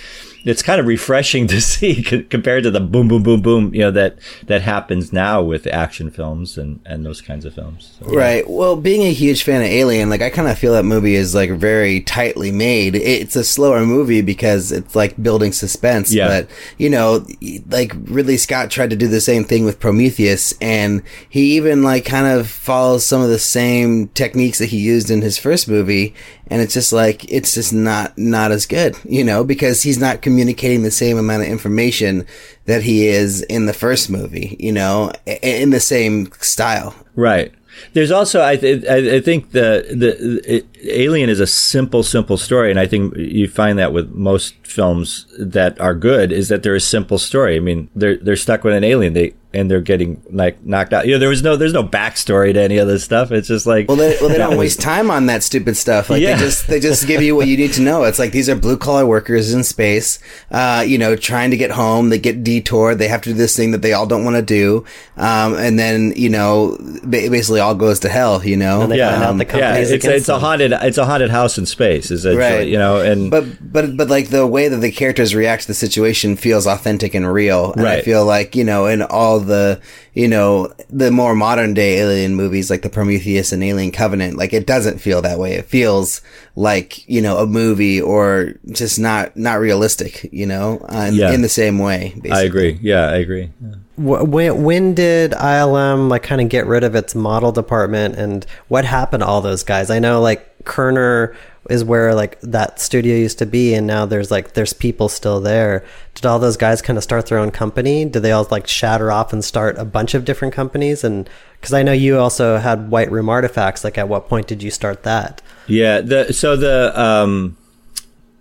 it's 0.43 0.61
kind 0.63 0.79
of 0.79 0.87
refreshing 0.87 1.47
to 1.53 1.61
see 1.61 2.03
c- 2.03 2.23
compared 2.23 2.63
to 2.63 2.71
the 2.71 2.79
boom, 2.79 3.07
boom, 3.07 3.23
boom, 3.23 3.41
boom, 3.41 3.73
you 3.73 3.81
know, 3.81 3.91
that, 3.91 4.17
that 4.47 4.61
happens 4.61 5.13
now 5.13 5.41
with 5.41 5.67
action 5.67 6.09
films 6.11 6.57
and, 6.57 6.79
and 6.85 7.05
those 7.05 7.21
kinds 7.21 7.45
of 7.45 7.53
films. 7.53 7.97
So, 7.99 8.07
Right. 8.07 8.47
Well, 8.49 8.75
being 8.75 9.03
a 9.03 9.13
huge 9.13 9.43
fan 9.43 9.61
of 9.61 9.67
Alien, 9.67 10.09
like 10.09 10.21
I 10.21 10.29
kind 10.29 10.47
of 10.47 10.57
feel 10.57 10.73
that 10.73 10.83
movie 10.85 11.15
is 11.15 11.35
like 11.35 11.51
very 11.51 12.01
tightly 12.01 12.51
made. 12.51 12.95
It's 12.95 13.35
a 13.35 13.43
slower 13.43 13.85
movie 13.85 14.21
because 14.21 14.71
it's 14.71 14.95
like 14.95 15.21
building 15.21 15.51
suspense. 15.51 16.13
Yeah. 16.13 16.27
But 16.27 16.49
you 16.77 16.89
know, 16.89 17.25
like 17.69 17.93
Ridley 18.05 18.37
Scott 18.37 18.69
tried 18.71 18.89
to 18.91 18.95
do 18.95 19.07
the 19.07 19.21
same 19.21 19.43
thing 19.43 19.65
with 19.65 19.79
Prometheus, 19.79 20.53
and 20.61 21.01
he 21.29 21.55
even 21.55 21.83
like 21.83 22.05
kind 22.05 22.27
of 22.27 22.47
follows 22.49 23.05
some 23.05 23.21
of 23.21 23.29
the 23.29 23.39
same 23.39 24.07
techniques 24.09 24.57
that 24.59 24.67
he 24.67 24.77
used 24.79 25.09
in 25.09 25.21
his 25.21 25.37
first 25.37 25.67
movie. 25.67 26.13
And 26.52 26.62
it's 26.62 26.74
just 26.74 26.91
like 26.91 27.24
it's 27.32 27.54
just 27.56 27.72
not 27.72 28.18
not 28.18 28.52
as 28.52 28.66
good, 28.66 28.97
you 29.06 29.24
know, 29.24 29.43
because 29.43 29.82
he's 29.82 29.97
not 29.97 30.22
communicating 30.22 30.84
the 30.84 30.91
same 30.91 31.18
amount 31.18 31.43
of 31.43 31.47
information 31.47 32.26
that 32.66 32.84
he 32.84 33.08
is 33.08 33.41
in 33.43 33.68
the 33.68 33.74
first 33.74 34.10
movie, 34.10 34.58
you 34.60 34.74
know, 34.74 35.14
in 35.26 35.70
the 35.70 35.80
same 35.80 36.30
style. 36.41 36.93
Right. 37.16 37.54
There's 37.93 38.12
also 38.12 38.43
I 38.43 38.58
th- 38.58 38.86
I 38.86 39.22
think 39.22 39.52
the 39.52 39.86
the 39.89 40.41
it, 40.45 40.66
Alien 40.84 41.30
is 41.30 41.39
a 41.39 41.47
simple 41.47 42.04
simple 42.04 42.38
story, 42.38 42.70
and 42.70 42.80
I 42.80 42.86
think 42.86 43.16
you 43.16 43.47
find 43.47 43.80
that 43.80 43.93
with 43.93 44.12
most 44.12 44.56
films 44.66 45.26
that 45.39 45.80
are 45.80 45.95
good 45.95 46.32
is 46.32 46.49
that 46.49 46.64
they're 46.64 46.76
a 46.76 46.82
simple 46.82 47.18
story. 47.18 47.56
I 47.56 47.60
mean, 47.60 47.89
they're 47.95 48.18
they're 48.18 48.36
stuck 48.36 48.64
with 48.64 48.76
an 48.76 48.84
alien, 48.84 49.14
they 49.14 49.34
and 49.54 49.70
they're 49.70 49.82
getting 49.82 50.22
like 50.32 50.64
knocked 50.64 50.93
out. 50.93 51.06
You 51.06 51.14
know, 51.14 51.20
there 51.20 51.30
was 51.30 51.43
no 51.43 51.56
there's 51.56 51.74
no 51.74 51.84
backstory 51.84 52.54
to 52.54 52.62
any 52.62 52.78
of 52.78 52.88
this 52.88 53.04
stuff. 53.04 53.32
It's 53.32 53.47
just 53.47 53.66
like 53.66 53.88
Well, 53.88 53.97
they, 53.97 54.18
well, 54.22 54.30
they 54.30 54.38
don't 54.45 54.58
waste 54.58 54.80
time 54.82 55.12
on 55.12 55.26
that 55.26 55.43
stupid 55.43 55.76
stuff. 55.78 56.10
Like 56.10 56.22
Yeah. 56.22 56.36
they 56.36 56.39
just 56.43 56.68
they 56.68 56.80
just 56.80 57.06
give 57.08 57.22
you 57.22 57.36
what 57.36 57.47
you 57.47 57.58
need 57.58 57.74
to 57.74 57.82
know. 57.82 58.04
It's 58.04 58.20
like 58.20 58.32
these 58.32 58.49
are 58.49 58.56
blue 58.56 58.78
collar 58.78 59.06
workers 59.06 59.54
in 59.54 59.64
space, 59.64 60.20
uh, 60.52 60.84
you 60.88 60.97
know, 60.97 61.16
trying 61.16 61.52
to 61.52 61.58
get 61.58 61.72
home. 61.72 62.10
They 62.10 62.20
get 62.20 62.43
detoured. 62.43 62.97
They 62.99 63.08
have 63.10 63.22
to 63.24 63.30
do 63.32 63.36
this 63.36 63.56
thing 63.56 63.72
that 63.72 63.82
they 63.82 63.93
all 63.93 64.06
don't 64.06 64.24
want 64.24 64.36
to 64.38 64.41
do, 64.41 64.86
um, 65.18 65.56
and 65.56 65.78
then 65.78 66.14
you 66.16 66.30
know, 66.30 66.78
ba- 67.04 67.30
basically 67.30 67.60
all 67.60 67.76
goes 67.76 67.99
to 68.02 68.10
hell. 68.10 68.43
You 68.45 68.58
know, 68.58 68.82
And 68.84 68.91
they 68.91 68.97
Yeah, 68.97 69.12
find 69.12 69.24
out 69.24 69.38
the 69.38 69.45
yeah, 69.58 69.68
company's 69.68 69.91
it's 69.91 70.06
against 70.06 70.18
it's 70.22 70.30
a 70.30 70.39
haunted 70.39 70.72
it's 70.72 70.97
a 70.97 71.06
haunted 71.06 71.30
house 71.30 71.58
in 71.58 71.66
space, 71.66 72.10
essentially. 72.12 72.38
Right. 72.41 72.68
You 72.68 72.78
know, 72.78 73.02
and 73.02 73.30
but 73.30 73.45
but 73.62 73.97
but 73.97 74.10
like 74.10 74.30
the 74.30 74.47
way 74.47 74.68
that 74.70 74.78
the 74.78 74.91
characters 74.91 75.36
react 75.36 75.64
to 75.64 75.68
the 75.68 75.74
situation 75.74 76.36
feels 76.36 76.66
authentic 76.68 77.14
and 77.16 77.32
real. 77.32 77.74
And 77.74 77.86
I 77.88 78.02
feel 78.02 78.26
like 78.26 78.56
you 78.56 78.64
know 78.64 78.86
in 78.86 79.02
all 79.02 79.40
the 79.41 79.81
you 80.13 80.27
know 80.27 80.71
the 80.89 81.11
more 81.11 81.35
modern 81.35 81.73
day 81.73 81.99
Alien 81.99 82.35
movies 82.35 82.69
like 82.69 82.81
the 82.81 82.89
Prometheus 82.89 83.51
and 83.51 83.63
Alien 83.63 83.91
Covenant, 83.91 84.37
like 84.37 84.53
it 84.53 84.65
doesn't 84.67 84.99
feel 84.99 85.21
that 85.21 85.39
way. 85.39 85.53
It 85.53 85.65
feels 85.65 86.21
like 86.55 87.07
you 87.09 87.21
know 87.21 87.37
a 87.37 87.45
movie 87.47 88.01
or 88.01 88.53
just 88.71 88.99
not 88.99 89.35
not 89.37 89.59
realistic. 89.59 90.29
You 90.31 90.45
know, 90.45 90.79
uh, 90.93 91.05
in, 91.09 91.15
Yeah. 91.15 91.31
in 91.31 91.41
the 91.41 91.49
same 91.49 91.79
way. 91.79 92.13
Basically. 92.15 92.31
I 92.31 92.41
agree. 92.43 92.79
Yeah, 92.81 93.07
I 93.09 93.15
agree. 93.15 93.51
Wh- 93.95 94.23
When, 94.27 94.63
when 94.63 94.93
did 94.95 95.31
ILM 95.31 96.09
like 96.09 96.23
kind 96.23 96.41
of 96.41 96.49
get 96.49 96.65
rid 96.65 96.83
of 96.83 96.95
its 96.95 97.13
model 97.15 97.51
department 97.51 98.15
and 98.15 98.45
what 98.67 98.85
happened 98.85 99.21
to 99.21 99.27
all 99.27 99.41
those 99.41 99.63
guys? 99.63 99.89
I 99.89 99.99
know 99.99 100.21
like 100.21 100.47
Kerner 100.65 101.35
is 101.70 101.84
where 101.84 102.16
like 102.16 102.39
that 102.41 102.80
studio 102.80 103.16
used 103.16 103.38
to 103.38 103.45
be 103.45 103.74
and 103.76 103.86
now 103.86 104.05
there's 104.05 104.32
like 104.32 104.53
there's 104.53 104.74
people 104.74 105.07
still 105.09 105.39
there. 105.39 105.86
Did 106.16 106.26
all 106.26 106.39
those 106.39 106.57
guys 106.57 106.82
kind 106.82 106.97
of 106.97 107.03
start 107.03 107.28
their 107.28 107.38
own 107.38 107.51
company? 107.51 108.03
Did 108.05 108.22
they 108.22 108.32
all 108.32 108.47
like 108.49 108.68
shatter 108.68 109.12
off 109.12 109.32
and 109.32 109.43
start 109.43 109.78
a 109.78 109.86
bunch 109.86 110.14
of 110.14 110.26
different 110.26 110.53
companies? 110.53 111.03
And 111.03 111.30
because 111.59 111.74
I 111.74 111.84
know 111.84 111.91
you 111.91 112.18
also 112.18 112.57
had 112.57 112.89
White 112.89 113.12
Room 113.12 113.30
Artifacts, 113.30 113.84
like 113.84 113.97
at 113.97 114.09
what 114.09 114.28
point 114.28 114.47
did 114.47 114.64
you 114.64 114.72
start 114.72 115.03
that? 115.03 115.41
Yeah. 115.68 116.01
The 116.01 116.34
so 116.34 116.55
the 116.55 116.99
um 116.99 117.57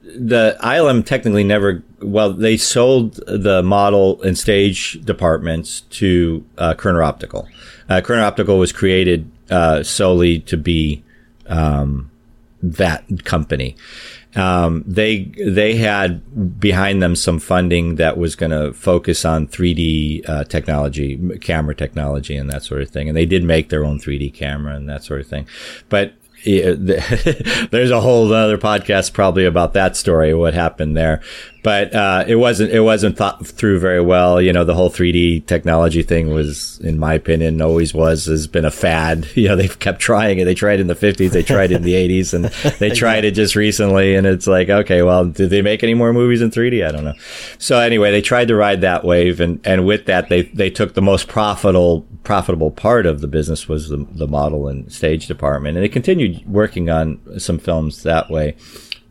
the 0.02 0.56
ILM 0.60 1.04
technically 1.04 1.44
never 1.44 1.82
well 2.00 2.32
they 2.32 2.56
sold 2.56 3.20
the 3.26 3.62
model 3.62 4.20
and 4.22 4.36
stage 4.38 4.98
departments 5.04 5.82
to 5.82 6.44
uh, 6.56 6.74
Kerner 6.74 7.02
Optical. 7.02 7.48
Uh, 7.88 8.00
Kerner 8.00 8.22
Optical 8.22 8.58
was 8.58 8.72
created 8.72 9.30
uh, 9.50 9.82
solely 9.82 10.38
to 10.40 10.56
be 10.56 11.04
um, 11.46 12.09
that 12.62 13.24
company. 13.24 13.76
Um, 14.36 14.84
they 14.86 15.24
they 15.44 15.74
had 15.74 16.60
behind 16.60 17.02
them 17.02 17.16
some 17.16 17.40
funding 17.40 17.96
that 17.96 18.16
was 18.16 18.36
going 18.36 18.52
to 18.52 18.72
focus 18.72 19.24
on 19.24 19.48
3D 19.48 20.28
uh, 20.28 20.44
technology, 20.44 21.18
camera 21.40 21.74
technology, 21.74 22.36
and 22.36 22.48
that 22.50 22.62
sort 22.62 22.82
of 22.82 22.90
thing. 22.90 23.08
And 23.08 23.16
they 23.16 23.26
did 23.26 23.42
make 23.42 23.70
their 23.70 23.84
own 23.84 23.98
3D 23.98 24.32
camera 24.32 24.76
and 24.76 24.88
that 24.88 25.02
sort 25.02 25.20
of 25.20 25.26
thing. 25.26 25.48
But 25.88 26.14
there's 27.70 27.90
a 27.90 28.00
whole 28.00 28.32
other 28.32 28.58
podcast 28.58 29.12
probably 29.12 29.44
about 29.44 29.74
that 29.74 29.96
story, 29.96 30.34
what 30.34 30.54
happened 30.54 30.96
there. 30.96 31.20
But 31.62 31.94
uh, 31.94 32.24
it 32.26 32.36
wasn't 32.36 32.70
it 32.70 32.80
wasn't 32.80 33.18
thought 33.18 33.46
through 33.46 33.80
very 33.80 34.00
well. 34.00 34.40
You 34.40 34.52
know, 34.52 34.64
the 34.64 34.74
whole 34.74 34.90
3D 34.90 35.46
technology 35.46 36.02
thing 36.02 36.32
was, 36.32 36.78
in 36.80 36.98
my 36.98 37.12
opinion, 37.14 37.60
always 37.60 37.92
was 37.92 38.26
has 38.26 38.46
been 38.46 38.64
a 38.64 38.70
fad. 38.70 39.28
You 39.40 39.48
know, 39.48 39.56
they've 39.56 39.78
kept 39.78 40.00
trying 40.00 40.38
it. 40.38 40.44
They 40.44 40.54
tried 40.54 40.74
it 40.74 40.80
in 40.80 40.86
the 40.86 40.94
50s, 40.94 41.30
they 41.30 41.42
tried 41.42 41.70
it 41.70 41.76
in 41.76 41.82
the 41.82 41.94
80s, 42.22 42.34
and 42.34 42.44
they 42.78 42.90
tried 42.90 43.24
it 43.24 43.30
just 43.30 43.56
recently. 43.56 44.14
And 44.14 44.26
it's 44.26 44.46
like, 44.46 44.68
okay, 44.68 45.00
well, 45.02 45.24
did 45.24 45.48
they 45.48 45.62
make 45.62 45.82
any 45.82 45.94
more 45.94 46.12
movies 46.12 46.42
in 46.42 46.50
3D? 46.50 46.86
I 46.86 46.92
don't 46.92 47.04
know. 47.04 47.14
So 47.58 47.78
anyway, 47.78 48.10
they 48.10 48.20
tried 48.20 48.48
to 48.48 48.56
ride 48.56 48.82
that 48.82 49.04
wave, 49.04 49.40
and 49.40 49.60
and 49.66 49.86
with 49.86 50.06
that, 50.06 50.28
they 50.28 50.42
they 50.42 50.68
took 50.68 50.94
the 50.94 51.02
most 51.02 51.28
profitable 51.28 52.06
profitable 52.22 52.70
part 52.70 53.06
of 53.06 53.20
the 53.20 53.28
business 53.28 53.68
was 53.68 53.88
the 53.88 54.06
the 54.12 54.26
model 54.26 54.68
and 54.68 54.92
stage 54.92 55.26
department, 55.26 55.76
and 55.76 55.84
they 55.84 55.88
continued 55.88 56.29
working 56.46 56.90
on 56.90 57.20
some 57.38 57.58
films 57.58 58.02
that 58.02 58.30
way. 58.30 58.56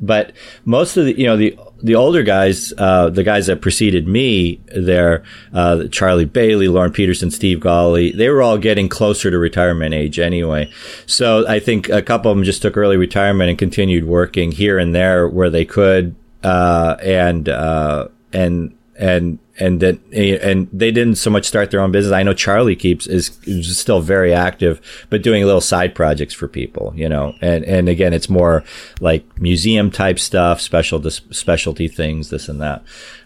But 0.01 0.32
most 0.65 0.95
of 0.97 1.05
the, 1.05 1.17
you 1.17 1.26
know, 1.26 1.36
the 1.36 1.57
the 1.82 1.95
older 1.95 2.24
guys, 2.24 2.74
uh, 2.78 3.09
the 3.09 3.24
guys 3.24 3.47
that 3.47 3.61
preceded 3.61 4.07
me 4.07 4.61
there, 4.76 5.24
uh, 5.53 5.86
Charlie 5.91 6.26
Bailey, 6.26 6.67
Lorne 6.67 6.91
Peterson, 6.91 7.32
Steve 7.32 7.59
Gawley, 7.59 8.11
they 8.11 8.30
were 8.30 8.41
all 8.41 8.57
getting 8.57 8.89
closer 8.89 9.32
to 9.32 9.38
retirement 9.38 9.93
age 9.93 10.20
anyway. 10.20 10.72
So 11.05 11.47
I 11.47 11.59
think 11.59 11.89
a 11.89 12.01
couple 12.01 12.32
of 12.32 12.38
them 12.38 12.43
just 12.43 12.61
took 12.61 12.76
early 12.76 12.97
retirement 12.97 13.49
and 13.49 13.57
continued 13.57 14.05
working 14.05 14.51
here 14.51 14.78
and 14.78 14.93
there 14.93 15.28
where 15.28 15.49
they 15.49 15.65
could, 15.65 16.15
uh, 16.43 16.97
and, 17.01 17.47
uh, 17.47 18.09
and, 18.34 18.76
and, 18.97 19.39
and 19.60 19.80
then, 19.82 19.99
and 20.14 20.70
they 20.72 20.91
didn't 20.91 21.16
so 21.16 21.30
much 21.30 21.45
start 21.45 21.70
their 21.70 21.82
own 21.82 21.91
business. 21.91 22.14
I 22.14 22.24
know 22.24 22.34
Charlie 22.34 22.76
keeps 22.76 23.05
is, 23.07 23.38
is 23.43 23.78
still 23.78 23.99
very 23.99 24.34
active, 24.34 24.82
but 25.10 25.22
doing 25.22 25.43
little 25.43 25.62
side 25.62 25.93
projects 25.93 26.34
for 26.34 26.47
people, 26.47 26.93
you 26.95 27.10
know, 27.10 27.36
and, 27.41 27.66
and 27.66 27.89
again, 27.89 28.14
it's 28.14 28.30
more 28.30 28.64
like 29.01 29.24
museum 29.39 29.91
type 29.91 30.18
stuff, 30.18 30.62
special, 30.62 31.01
specialty 31.10 31.88
things, 31.88 32.30
this 32.30 32.47
and 32.47 32.62
that. 32.62 32.84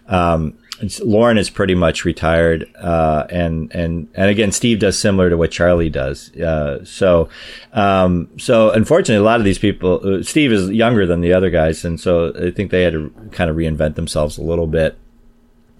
Um, 0.08 0.58
Lorne 1.02 1.38
is 1.38 1.50
pretty 1.50 1.76
much 1.76 2.04
retired, 2.04 2.68
uh, 2.76 3.26
and 3.30 3.72
and 3.72 4.08
and 4.14 4.28
again, 4.28 4.50
Steve 4.50 4.80
does 4.80 4.98
similar 4.98 5.30
to 5.30 5.36
what 5.36 5.52
Charlie 5.52 5.88
does. 5.88 6.34
Uh, 6.34 6.84
so, 6.84 7.28
um, 7.72 8.28
so 8.38 8.70
unfortunately, 8.70 9.22
a 9.22 9.24
lot 9.24 9.38
of 9.38 9.44
these 9.44 9.58
people, 9.58 10.00
uh, 10.04 10.22
Steve 10.24 10.52
is 10.52 10.70
younger 10.70 11.06
than 11.06 11.20
the 11.20 11.32
other 11.32 11.48
guys, 11.48 11.84
and 11.84 12.00
so 12.00 12.32
I 12.34 12.50
think 12.50 12.70
they 12.70 12.82
had 12.82 12.92
to 12.94 13.12
kind 13.30 13.50
of 13.50 13.56
reinvent 13.56 13.94
themselves 13.94 14.36
a 14.36 14.42
little 14.42 14.66
bit 14.66 14.98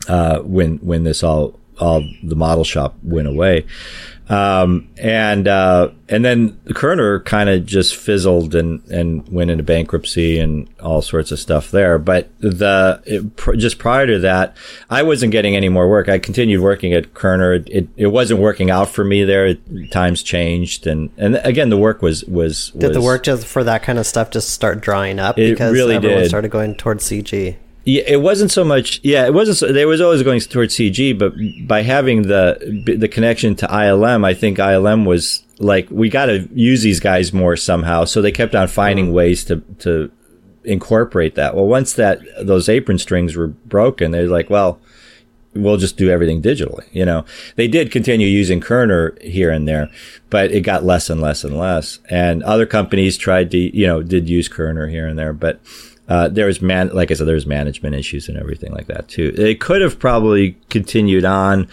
uh, 0.09 0.41
when 0.41 0.79
when 0.79 1.05
this 1.05 1.23
all 1.23 1.59
all 1.79 2.09
the 2.23 2.37
model 2.37 2.65
shop 2.65 2.95
went 3.03 3.29
away. 3.29 3.67
Um, 4.29 4.89
and, 4.97 5.47
uh, 5.47 5.91
and 6.09 6.25
then 6.25 6.59
Kerner 6.75 7.21
kind 7.21 7.51
of 7.51 7.67
just 7.67 7.95
fizzled 7.95 8.55
and, 8.55 8.83
and 8.87 9.29
went 9.29 9.51
into 9.51 9.63
bankruptcy 9.63 10.39
and 10.39 10.67
all 10.81 11.03
sorts 11.03 11.31
of 11.31 11.39
stuff 11.39 11.71
there. 11.71 11.99
But 11.99 12.31
the, 12.39 13.03
it, 13.05 13.37
pr- 13.37 13.57
just 13.57 13.79
prior 13.79 14.07
to 14.07 14.19
that, 14.21 14.57
I 14.89 15.03
wasn't 15.03 15.33
getting 15.33 15.57
any 15.57 15.69
more 15.69 15.91
work. 15.91 16.09
I 16.09 16.19
continued 16.19 16.63
working 16.63 16.95
at 16.95 17.13
Kerner. 17.13 17.53
It, 17.55 17.69
it, 17.69 17.89
it 17.97 18.07
wasn't 18.07 18.41
working 18.41 18.71
out 18.71 18.89
for 18.89 19.05
me 19.05 19.25
there. 19.25 19.55
Times 19.91 20.23
changed. 20.23 20.87
And, 20.87 21.11
and 21.19 21.37
again, 21.45 21.69
the 21.69 21.77
work 21.77 22.01
was, 22.01 22.25
was, 22.25 22.71
Did 22.71 22.89
was, 22.89 22.97
the 22.97 23.03
work 23.03 23.25
just 23.25 23.47
for 23.47 23.63
that 23.65 23.83
kind 23.83 23.99
of 23.99 24.07
stuff 24.07 24.31
just 24.31 24.51
start 24.51 24.81
drying 24.81 25.19
up 25.19 25.39
It 25.39 25.51
because 25.51 25.75
really 25.75 25.97
everyone 25.97 26.21
did. 26.21 26.29
started 26.29 26.51
going 26.51 26.77
towards 26.77 27.05
CG? 27.05 27.57
Yeah, 27.85 28.03
it 28.07 28.23
wasn't 28.23 28.51
so 28.51 28.65
much. 28.65 29.01
Yeah, 29.03 29.27
it 29.27 29.35
wasn't. 29.35 29.59
So, 29.59 29.73
they 29.73 29.85
was 29.85 30.01
always 30.01 30.23
going 30.23 30.41
towards 30.41 30.75
CG, 30.75 31.19
but 31.19 31.35
by 31.67 31.83
having 31.83 32.23
the 32.23 32.59
the 32.97 33.09
connection 33.09 33.55
to 33.57 33.67
ILM, 33.67 34.25
I 34.25 34.33
think 34.33 34.59
ILM 34.59 35.05
was 35.05 35.45
like 35.59 35.89
we 35.91 36.09
got 36.09 36.27
to 36.27 36.49
use 36.55 36.83
these 36.83 37.01
guys 37.01 37.33
more 37.33 37.57
somehow. 37.57 38.05
So 38.05 38.23
they 38.23 38.33
kept 38.33 38.55
on 38.55 38.69
finding 38.69 39.07
mm-hmm. 39.07 39.15
ways 39.15 39.45
to 39.45 39.63
to 39.81 40.11
incorporate 40.65 41.35
that. 41.35 41.55
Well, 41.55 41.67
once 41.67 41.93
that 41.95 42.21
those 42.41 42.69
apron 42.69 42.99
strings 42.99 43.37
were 43.37 43.49
broken, 43.49 44.11
they're 44.13 44.29
like, 44.29 44.49
well, 44.49 44.81
we'll 45.55 45.77
just 45.77 45.97
do 45.97 46.11
everything 46.11 46.43
digitally. 46.43 46.87
You 46.93 47.05
know, 47.05 47.25
they 47.57 47.69
did 47.69 47.91
continue 47.91 48.27
using 48.27 48.61
Kerner 48.61 49.17
here 49.21 49.51
and 49.51 49.69
there, 49.69 49.91
but 50.31 50.51
it 50.51 50.63
got 50.63 50.85
less 50.85 51.11
and 51.11 51.21
less 51.21 51.45
and 51.45 51.59
less. 51.59 51.99
And 52.11 52.43
other 52.43 52.67
companies 52.67 53.17
tried 53.17 53.51
to, 53.53 53.59
you 53.59 53.87
know, 53.87 54.03
did 54.03 54.29
use 54.29 54.49
Kerner 54.49 54.89
here 54.89 55.07
and 55.07 55.19
there, 55.19 55.33
but 55.33 55.61
uh, 56.09 56.29
there 56.29 56.47
was 56.47 56.61
man, 56.61 56.91
like 56.93 57.11
I 57.11 57.15
said, 57.15 57.27
there 57.27 57.35
was 57.35 57.47
management 57.47 57.95
issues 57.95 58.29
and 58.29 58.37
everything 58.39 58.73
like 58.73 58.87
that 58.87 59.09
too. 59.09 59.35
It 59.37 59.61
could 59.61 59.81
have 59.81 59.99
probably 59.99 60.57
continued 60.69 61.25
on, 61.25 61.69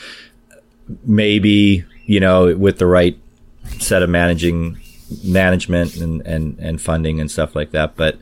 maybe 1.03 1.83
you 2.05 2.19
know, 2.19 2.55
with 2.55 2.77
the 2.77 2.85
right 2.85 3.17
set 3.79 4.03
of 4.03 4.09
managing 4.09 4.79
management 5.23 5.97
and 5.97 6.21
and 6.25 6.57
and 6.59 6.81
funding 6.81 7.19
and 7.19 7.29
stuff 7.29 7.55
like 7.55 7.71
that. 7.71 7.95
But 7.95 8.17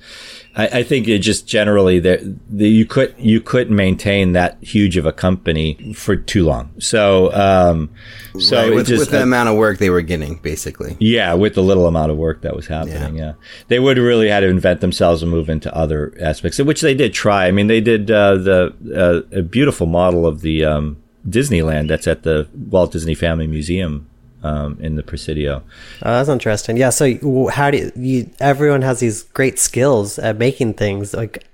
I, 0.56 0.80
I 0.80 0.84
think 0.84 1.08
it 1.08 1.20
just 1.20 1.48
generally 1.48 2.00
that 2.00 2.22
you 2.52 2.86
could 2.86 3.14
you 3.18 3.40
couldn't 3.40 3.76
maintain 3.76 4.34
that 4.34 4.58
huge 4.62 4.98
of 4.98 5.06
a 5.06 5.12
company 5.12 5.94
for 5.94 6.16
too 6.16 6.46
long. 6.46 6.72
So 6.80 7.32
um, 7.34 7.92
so 8.40 8.58
Right, 8.58 8.74
with, 8.74 8.88
just, 8.88 9.00
with 9.00 9.12
the 9.12 9.22
amount 9.22 9.50
of 9.50 9.56
work 9.56 9.78
they 9.78 9.90
were 9.90 10.02
getting, 10.02 10.38
basically. 10.38 10.98
yeah, 11.00 11.34
with 11.34 11.56
the 11.56 11.64
little 11.64 11.88
amount 11.88 12.12
of 12.12 12.18
work 12.18 12.42
that 12.42 12.56
was 12.56 12.68
happening, 12.68 13.16
yeah. 13.16 13.34
They 13.68 13.80
would 13.80 13.98
really 13.98 14.30
had 14.30 14.42
to 14.42 14.48
invent 14.48 14.82
themselves 14.82 15.22
and 15.22 15.32
move 15.32 15.50
into 15.50 15.74
other 15.76 16.14
aspects, 16.20 16.60
which 16.60 16.82
they 16.82 16.94
did 16.94 17.14
try. 17.14 17.48
I 17.48 17.52
mean, 17.52 17.68
they 17.68 17.82
did 17.82 18.10
uh, 18.10 18.36
the 18.36 19.26
uh, 19.34 19.38
a 19.38 19.42
beautiful 19.44 19.88
model 19.88 20.26
of 20.26 20.42
the 20.42 20.66
um, 20.66 20.98
Disneyland 21.28 21.88
that's 21.88 22.08
at 22.08 22.24
the 22.24 22.48
Walt 22.54 22.92
Disney 22.92 23.16
Family 23.16 23.48
Museum 23.48 24.10
um, 24.44 24.78
in 24.80 24.96
the 24.96 25.04
Presidio. 25.04 25.64
Oh, 26.04 26.12
that's 26.12 26.30
interesting. 26.30 26.78
Yeah. 26.78 26.90
So, 26.90 27.48
how 27.48 27.72
do 27.72 27.78
you, 27.78 27.92
you? 27.96 28.30
Everyone 28.40 28.82
has 28.82 29.00
these 29.00 29.24
great 29.24 29.60
skills 29.60 30.20
at 30.20 30.38
making 30.38 30.76
things. 30.76 31.14
Like, 31.14 31.46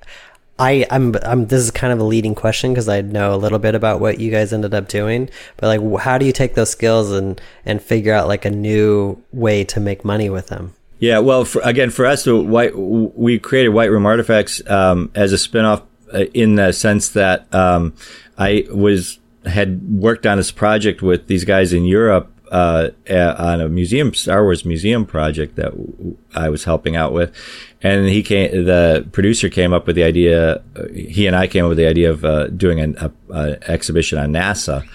I, 0.57 0.85
I'm, 0.89 1.15
I'm. 1.23 1.47
This 1.47 1.61
is 1.61 1.71
kind 1.71 1.91
of 1.91 1.99
a 1.99 2.03
leading 2.03 2.35
question 2.35 2.71
because 2.71 2.87
I 2.87 3.01
know 3.01 3.33
a 3.33 3.37
little 3.37 3.59
bit 3.59 3.75
about 3.75 3.99
what 3.99 4.19
you 4.19 4.31
guys 4.31 4.53
ended 4.53 4.73
up 4.73 4.87
doing. 4.87 5.29
But 5.57 5.79
like, 5.79 6.01
how 6.01 6.17
do 6.17 6.25
you 6.25 6.31
take 6.31 6.55
those 6.55 6.69
skills 6.69 7.11
and 7.11 7.39
and 7.65 7.81
figure 7.81 8.13
out 8.13 8.27
like 8.27 8.45
a 8.45 8.51
new 8.51 9.21
way 9.33 9.63
to 9.65 9.79
make 9.79 10.05
money 10.05 10.29
with 10.29 10.47
them? 10.47 10.73
Yeah, 10.99 11.19
well, 11.19 11.43
for, 11.43 11.61
again, 11.63 11.89
for 11.89 12.05
us, 12.05 12.25
white, 12.25 12.75
we 12.75 13.37
created 13.37 13.69
White 13.69 13.91
Room 13.91 14.05
Artifacts 14.05 14.65
um, 14.69 15.11
as 15.13 15.33
a 15.33 15.35
spinoff 15.35 15.83
uh, 16.13 16.19
in 16.33 16.55
the 16.55 16.71
sense 16.71 17.09
that 17.09 17.53
um, 17.53 17.93
I 18.37 18.65
was 18.71 19.19
had 19.45 19.99
worked 19.99 20.25
on 20.25 20.37
this 20.37 20.51
project 20.51 21.01
with 21.01 21.27
these 21.27 21.43
guys 21.43 21.73
in 21.73 21.85
Europe 21.85 22.31
uh, 22.55 22.91
uh, 23.09 23.35
on 23.37 23.59
a 23.59 23.67
museum, 23.67 24.13
Star 24.13 24.43
Wars 24.43 24.63
museum 24.63 25.05
project 25.05 25.57
that 25.57 25.71
w- 25.71 26.17
I 26.33 26.47
was 26.47 26.63
helping 26.63 26.95
out 26.95 27.11
with, 27.11 27.35
and 27.81 28.07
he 28.07 28.23
came. 28.23 28.63
The 28.63 29.05
producer 29.11 29.49
came 29.49 29.73
up 29.73 29.87
with 29.87 29.97
the 29.97 30.03
idea. 30.03 30.63
Uh, 30.73 30.87
he 30.93 31.27
and 31.27 31.35
I 31.35 31.47
came 31.47 31.65
up 31.65 31.69
with 31.69 31.77
the 31.77 31.87
idea 31.87 32.09
of 32.11 32.23
uh, 32.23 32.47
doing 32.47 32.79
an 32.79 32.95
a, 32.97 33.11
a 33.33 33.69
exhibition 33.69 34.17
on 34.17 34.31
NASA. 34.31 34.87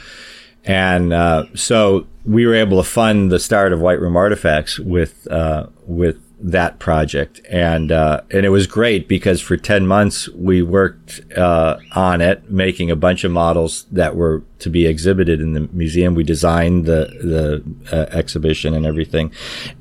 And 0.65 1.13
uh, 1.13 1.45
so 1.55 2.07
we 2.25 2.47
were 2.47 2.55
able 2.55 2.83
to 2.83 2.89
fund 2.89 3.31
the 3.31 3.39
start 3.39 3.75
of 3.75 3.81
White 3.83 4.01
Room 4.01 4.17
Artifacts 4.17 4.79
with 4.79 5.27
uh, 5.31 5.67
with 5.87 6.17
that 6.43 6.79
project, 6.79 7.41
and 7.51 7.93
uh, 7.93 8.23
and 8.31 8.47
it 8.47 8.51
was 8.51 8.67
great 8.67 9.09
because 9.09 9.41
for 9.41 9.57
ten 9.57 9.87
months 9.87 10.29
we 10.31 10.63
worked 10.63 11.21
uh, 11.37 11.79
on 11.95 12.21
it, 12.21 12.51
making 12.51 12.91
a 12.91 12.97
bunch 12.97 13.25
of 13.25 13.33
models 13.33 13.87
that 13.93 14.17
were 14.17 14.43
to 14.61 14.71
be 14.71 14.87
exhibited 14.87 15.41
in 15.41 15.53
the 15.53 15.69
museum. 15.73 16.15
We 16.15 16.25
designed 16.25 16.87
the 16.87 17.63
the 17.91 17.97
uh, 17.97 18.07
exhibition 18.17 18.75
and 18.75 18.87
everything, 18.87 19.33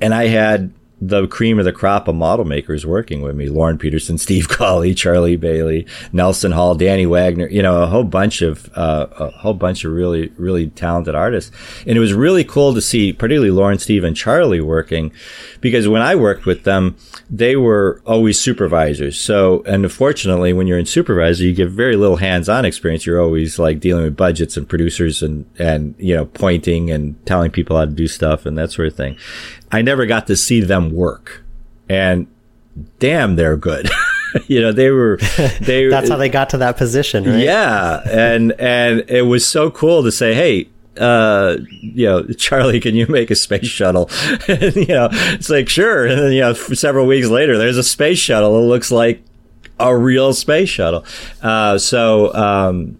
and 0.01 0.13
I 0.13 0.27
had 0.27 0.73
the 1.01 1.27
cream 1.27 1.59
of 1.59 1.65
the 1.65 1.71
crop 1.71 2.07
of 2.07 2.15
model 2.15 2.45
makers 2.45 2.85
working 2.85 3.21
with 3.21 3.35
me. 3.35 3.47
Lorne 3.47 3.77
Peterson, 3.77 4.17
Steve 4.29 4.47
Gawley, 4.47 4.93
Charlie 4.93 5.37
Bailey, 5.37 5.85
Nelson 6.11 6.51
Hall, 6.51 6.75
Danny 6.75 7.05
Wagner, 7.05 7.47
you 7.47 7.61
know, 7.61 7.81
a 7.81 7.87
whole 7.87 8.03
bunch 8.03 8.41
of, 8.41 8.69
uh, 8.75 9.07
a 9.11 9.29
whole 9.29 9.53
bunch 9.53 9.85
of 9.85 9.91
really, 9.91 10.29
really 10.37 10.67
talented 10.67 11.15
artists. 11.15 11.51
And 11.85 11.97
it 11.97 11.99
was 11.99 12.13
really 12.13 12.43
cool 12.43 12.73
to 12.73 12.81
see, 12.81 13.13
particularly 13.13 13.51
Lorne, 13.51 13.79
Steve, 13.79 14.03
and 14.03 14.15
Charlie 14.15 14.61
working 14.61 15.11
because 15.61 15.87
when 15.87 16.01
I 16.01 16.15
worked 16.15 16.45
with 16.45 16.63
them, 16.63 16.97
they 17.29 17.55
were 17.55 18.01
always 18.05 18.39
supervisors. 18.39 19.19
So, 19.19 19.63
and 19.63 19.83
unfortunately, 19.83 20.53
when 20.53 20.67
you're 20.67 20.79
in 20.79 20.85
supervisor, 20.85 21.43
you 21.43 21.53
get 21.53 21.69
very 21.69 21.95
little 21.95 22.17
hands-on 22.17 22.65
experience. 22.65 23.05
You're 23.05 23.21
always 23.21 23.59
like 23.59 23.79
dealing 23.79 24.03
with 24.03 24.17
budgets 24.17 24.57
and 24.57 24.67
producers 24.67 25.21
and, 25.21 25.45
and, 25.57 25.95
you 25.97 26.15
know, 26.15 26.25
pointing 26.25 26.91
and 26.91 27.23
telling 27.25 27.51
people 27.51 27.77
how 27.77 27.85
to 27.85 27.91
do 27.91 28.07
stuff 28.07 28.45
and 28.45 28.57
that 28.57 28.71
sort 28.71 28.87
of 28.87 28.95
thing. 28.95 29.17
I 29.71 29.81
never 29.81 30.05
got 30.05 30.27
to 30.27 30.35
see 30.35 30.61
them 30.61 30.91
work 30.91 31.43
and 31.89 32.27
damn, 32.99 33.35
they're 33.35 33.57
good. 33.57 33.89
you 34.47 34.61
know, 34.61 34.71
they 34.71 34.91
were, 34.91 35.17
they, 35.61 35.87
That's 35.87 36.09
how 36.09 36.17
they 36.17 36.29
got 36.29 36.51
to 36.51 36.57
that 36.57 36.77
position, 36.77 37.25
right? 37.25 37.39
yeah. 37.39 38.01
And, 38.07 38.53
and 38.53 39.03
it 39.09 39.23
was 39.23 39.45
so 39.45 39.71
cool 39.71 40.03
to 40.03 40.11
say, 40.11 40.33
Hey, 40.33 40.69
uh, 40.99 41.57
you 41.69 42.05
know, 42.05 42.23
Charlie, 42.23 42.79
can 42.79 42.93
you 42.95 43.07
make 43.07 43.31
a 43.31 43.35
space 43.35 43.67
shuttle? 43.67 44.09
and, 44.47 44.75
you 44.75 44.87
know, 44.87 45.09
it's 45.11 45.49
like, 45.49 45.69
sure. 45.69 46.05
And 46.05 46.19
then, 46.19 46.31
you 46.33 46.41
know, 46.41 46.53
several 46.53 47.07
weeks 47.07 47.27
later, 47.27 47.57
there's 47.57 47.77
a 47.77 47.83
space 47.83 48.19
shuttle. 48.19 48.57
It 48.59 48.67
looks 48.67 48.91
like 48.91 49.23
a 49.79 49.95
real 49.95 50.33
space 50.33 50.69
shuttle. 50.69 51.05
Uh, 51.41 51.77
so, 51.77 52.33
um, 52.33 52.99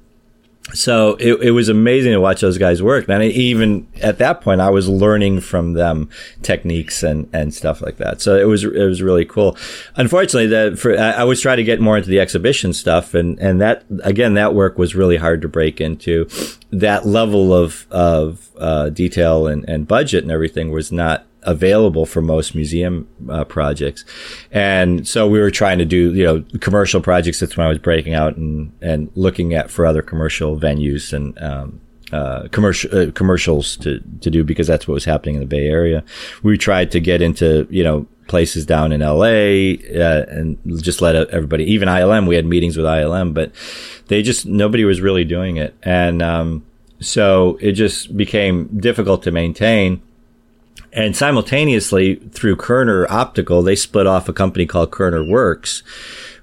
so 0.73 1.15
it, 1.19 1.33
it 1.41 1.51
was 1.51 1.69
amazing 1.69 2.11
to 2.11 2.19
watch 2.19 2.41
those 2.41 2.57
guys 2.57 2.81
work. 2.81 3.07
And 3.07 3.23
I, 3.23 3.27
even 3.27 3.87
at 4.01 4.17
that 4.19 4.41
point, 4.41 4.61
I 4.61 4.69
was 4.69 4.87
learning 4.87 5.41
from 5.41 5.73
them 5.73 6.09
techniques 6.41 7.03
and, 7.03 7.29
and 7.33 7.53
stuff 7.53 7.81
like 7.81 7.97
that. 7.97 8.21
So 8.21 8.37
it 8.37 8.45
was 8.45 8.63
it 8.63 8.85
was 8.85 9.01
really 9.01 9.25
cool. 9.25 9.57
Unfortunately, 9.95 10.47
that 10.47 10.77
for 10.79 10.97
I, 10.97 11.11
I 11.11 11.23
was 11.23 11.41
trying 11.41 11.57
to 11.57 11.63
get 11.63 11.79
more 11.79 11.97
into 11.97 12.09
the 12.09 12.19
exhibition 12.19 12.73
stuff, 12.73 13.13
and 13.13 13.39
and 13.39 13.59
that 13.61 13.83
again 14.03 14.33
that 14.35 14.53
work 14.53 14.77
was 14.77 14.95
really 14.95 15.17
hard 15.17 15.41
to 15.41 15.47
break 15.47 15.81
into. 15.81 16.27
That 16.71 17.05
level 17.05 17.53
of 17.53 17.87
of 17.89 18.49
uh, 18.57 18.89
detail 18.89 19.47
and, 19.47 19.67
and 19.67 19.87
budget 19.87 20.23
and 20.23 20.31
everything 20.31 20.71
was 20.71 20.91
not 20.91 21.25
available 21.43 22.05
for 22.05 22.21
most 22.21 22.55
museum 22.55 23.07
uh, 23.29 23.43
projects. 23.43 24.05
And 24.51 25.07
so 25.07 25.27
we 25.27 25.39
were 25.39 25.51
trying 25.51 25.77
to 25.79 25.85
do, 25.85 26.13
you 26.13 26.23
know, 26.23 26.43
commercial 26.59 27.01
projects. 27.01 27.39
That's 27.39 27.57
when 27.57 27.65
I 27.65 27.69
was 27.69 27.79
breaking 27.79 28.13
out 28.13 28.35
and, 28.35 28.73
and 28.81 29.11
looking 29.15 29.53
at 29.53 29.69
for 29.69 29.85
other 29.85 30.01
commercial 30.01 30.59
venues 30.59 31.13
and, 31.13 31.41
um, 31.41 31.81
uh, 32.11 32.47
commercial 32.51 32.97
uh, 32.97 33.11
commercials 33.11 33.77
to 33.77 33.99
to 34.21 34.31
do 34.31 34.43
because 34.43 34.65
that's 34.65 34.87
what 34.87 34.95
was 34.95 35.05
happening 35.05 35.35
in 35.35 35.41
the 35.41 35.47
Bay 35.47 35.67
Area. 35.67 36.03
We 36.41 36.57
tried 36.57 36.89
to 36.93 36.99
get 36.99 37.21
into 37.21 37.67
you 37.69 37.83
know 37.83 38.07
places 38.27 38.65
down 38.65 38.91
in 38.91 39.01
LA 39.01 39.75
uh, 39.99 40.25
and 40.29 40.57
just 40.81 41.01
let 41.01 41.15
everybody, 41.15 41.65
even 41.65 41.87
ILM. 41.87 42.27
We 42.27 42.35
had 42.35 42.45
meetings 42.45 42.77
with 42.77 42.85
ILM, 42.85 43.33
but 43.33 43.51
they 44.07 44.21
just 44.21 44.45
nobody 44.45 44.85
was 44.85 45.01
really 45.01 45.23
doing 45.23 45.57
it, 45.57 45.75
and 45.83 46.21
um, 46.21 46.65
so 46.99 47.57
it 47.61 47.73
just 47.73 48.15
became 48.15 48.79
difficult 48.79 49.23
to 49.23 49.31
maintain. 49.31 50.01
And 50.91 51.15
simultaneously, 51.15 52.15
through 52.15 52.55
Kerner 52.55 53.05
Optical, 53.11 53.61
they 53.61 53.75
split 53.75 54.07
off 54.07 54.27
a 54.27 54.33
company 54.33 54.65
called 54.65 54.91
Kerner 54.91 55.23
Works, 55.23 55.83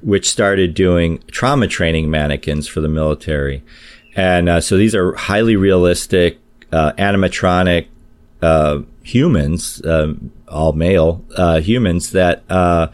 which 0.01 0.29
started 0.29 0.75
doing 0.75 1.23
trauma 1.31 1.67
training 1.67 2.11
mannequins 2.11 2.69
for 2.69 2.81
the 2.81 2.89
military. 2.89 3.63
And 4.15 4.49
uh, 4.49 4.61
so 4.61 4.77
these 4.77 4.95
are 4.95 5.15
highly 5.15 5.57
realistic, 5.57 6.39
uh, 6.73 6.93
animatronic 6.93 7.87
uh, 8.41 8.81
humans, 9.03 9.85
um, 9.85 10.33
all 10.49 10.73
male 10.73 11.25
uh, 11.37 11.61
humans 11.61 12.13
that 12.13 12.45
uh, 12.49 12.89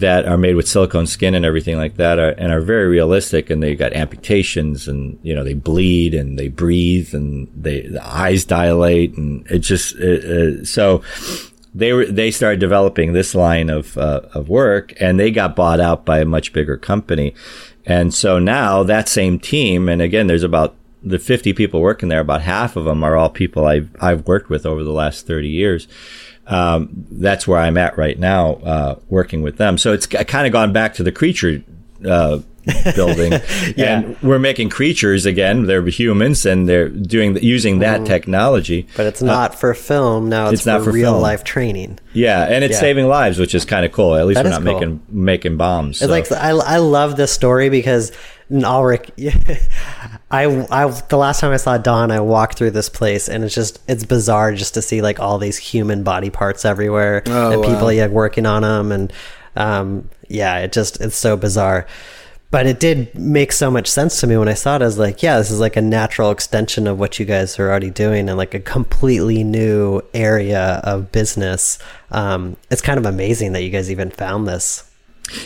that 0.00 0.26
are 0.26 0.38
made 0.38 0.54
with 0.54 0.68
silicone 0.68 1.06
skin 1.06 1.34
and 1.34 1.44
everything 1.44 1.76
like 1.76 1.96
that, 1.96 2.18
are, 2.18 2.30
and 2.30 2.52
are 2.52 2.60
very 2.60 2.86
realistic. 2.86 3.50
And 3.50 3.62
they 3.62 3.74
got 3.74 3.92
amputations, 3.92 4.88
and 4.88 5.18
you 5.22 5.34
know 5.34 5.44
they 5.44 5.54
bleed 5.54 6.14
and 6.14 6.38
they 6.38 6.48
breathe, 6.48 7.14
and 7.14 7.48
they 7.54 7.82
the 7.82 8.04
eyes 8.06 8.44
dilate, 8.44 9.16
and 9.16 9.46
it 9.50 9.60
just 9.60 9.94
it, 9.96 10.66
so 10.66 11.02
they 11.74 11.92
were 11.92 12.06
they 12.06 12.30
started 12.30 12.60
developing 12.60 13.12
this 13.12 13.34
line 13.34 13.70
of 13.70 13.96
uh, 13.98 14.22
of 14.34 14.48
work, 14.48 14.92
and 15.00 15.18
they 15.18 15.30
got 15.30 15.56
bought 15.56 15.80
out 15.80 16.04
by 16.04 16.20
a 16.20 16.24
much 16.24 16.52
bigger 16.52 16.76
company. 16.76 17.34
And 17.86 18.12
so 18.12 18.38
now 18.38 18.82
that 18.82 19.08
same 19.08 19.38
team, 19.38 19.88
and 19.88 20.02
again, 20.02 20.26
there's 20.26 20.42
about 20.42 20.74
the 21.02 21.18
50 21.18 21.52
people 21.52 21.80
working 21.80 22.08
there, 22.08 22.20
about 22.20 22.42
half 22.42 22.76
of 22.76 22.84
them 22.84 23.02
are 23.02 23.16
all 23.16 23.30
people 23.30 23.66
I've, 23.66 23.90
I've 24.00 24.26
worked 24.26 24.50
with 24.50 24.66
over 24.66 24.82
the 24.82 24.92
last 24.92 25.26
30 25.26 25.48
years. 25.48 25.88
Um, 26.48 26.88
that's 27.10 27.46
where 27.46 27.58
I'm 27.58 27.76
at 27.76 27.96
right 27.98 28.18
now, 28.18 28.54
uh, 28.64 28.94
working 29.08 29.42
with 29.42 29.58
them. 29.58 29.76
So 29.78 29.92
it's 29.92 30.06
kind 30.06 30.46
of 30.46 30.52
gone 30.52 30.72
back 30.72 30.94
to 30.94 31.02
the 31.02 31.12
creature, 31.12 31.62
uh, 32.06 32.38
building. 32.96 33.32
Yeah. 33.76 34.00
And 34.00 34.22
we're 34.22 34.38
making 34.38 34.68
creatures 34.70 35.24
again. 35.26 35.64
They're 35.66 35.86
humans 35.86 36.44
and 36.46 36.68
they're 36.68 36.88
doing, 36.90 37.36
using 37.42 37.78
that 37.78 38.04
technology. 38.06 38.86
But 38.96 39.06
it's 39.06 39.22
not 39.22 39.54
for 39.54 39.72
film. 39.74 40.28
Now 40.28 40.46
it's, 40.46 40.54
it's 40.60 40.66
not 40.66 40.80
for, 40.80 40.86
for 40.86 40.92
real 40.92 41.12
film. 41.12 41.22
life 41.22 41.44
training. 41.44 41.98
Yeah. 42.12 42.44
And 42.44 42.64
it's 42.64 42.74
Yeah. 42.74 42.80
saving 42.80 43.06
lives, 43.08 43.38
which 43.38 43.54
is 43.54 43.64
kind 43.64 43.86
of 43.86 43.92
cool. 43.92 44.16
At 44.16 44.26
least 44.26 44.36
That 44.36 44.44
we're 44.44 44.50
not 44.50 44.62
cool. 44.64 44.74
making, 44.74 45.00
making 45.08 45.56
bombs. 45.56 46.02
It's 46.02 46.06
so. 46.06 46.06
like 46.08 46.30
I, 46.32 46.50
I 46.50 46.76
love 46.78 47.16
this 47.16 47.32
story 47.32 47.70
because 47.70 48.12
Ulrich, 48.50 49.10
I, 50.30 50.44
I 50.70 50.88
the 51.08 51.16
last 51.16 51.40
time 51.40 51.52
I 51.52 51.56
saw 51.56 51.78
Don, 51.78 52.10
I 52.10 52.20
walked 52.20 52.56
through 52.58 52.70
this 52.72 52.88
place 52.88 53.28
and 53.28 53.44
it's 53.44 53.54
just 53.54 53.80
it's 53.88 54.04
bizarre 54.04 54.54
just 54.54 54.74
to 54.74 54.82
see 54.82 55.02
like 55.02 55.20
all 55.20 55.38
these 55.38 55.56
human 55.58 56.02
body 56.02 56.30
parts 56.30 56.64
everywhere 56.64 57.22
Oh, 57.26 57.52
and 57.52 57.62
people 57.62 57.84
wow. 57.86 57.90
yeah 57.90 58.06
working 58.08 58.46
on 58.46 58.62
them 58.62 58.92
and 58.92 59.12
um 59.56 60.08
yeah 60.28 60.58
it 60.58 60.72
just 60.72 61.00
it's 61.00 61.16
so 61.16 61.36
bizarre. 61.36 61.86
But 62.50 62.66
it 62.66 62.80
did 62.80 63.14
make 63.14 63.52
so 63.52 63.70
much 63.70 63.88
sense 63.88 64.20
to 64.20 64.26
me 64.26 64.38
when 64.38 64.48
I 64.48 64.54
saw 64.54 64.76
it. 64.76 64.80
I 64.82 64.86
was 64.86 64.96
like, 64.96 65.22
yeah, 65.22 65.36
this 65.36 65.50
is 65.50 65.60
like 65.60 65.76
a 65.76 65.82
natural 65.82 66.30
extension 66.30 66.86
of 66.86 66.98
what 66.98 67.18
you 67.18 67.26
guys 67.26 67.58
are 67.58 67.68
already 67.68 67.90
doing 67.90 68.26
and 68.26 68.38
like 68.38 68.54
a 68.54 68.60
completely 68.60 69.44
new 69.44 70.00
area 70.14 70.80
of 70.82 71.12
business. 71.12 71.78
Um, 72.10 72.56
it's 72.70 72.80
kind 72.80 72.98
of 72.98 73.04
amazing 73.04 73.52
that 73.52 73.62
you 73.64 73.68
guys 73.68 73.90
even 73.90 74.08
found 74.08 74.48
this. 74.48 74.87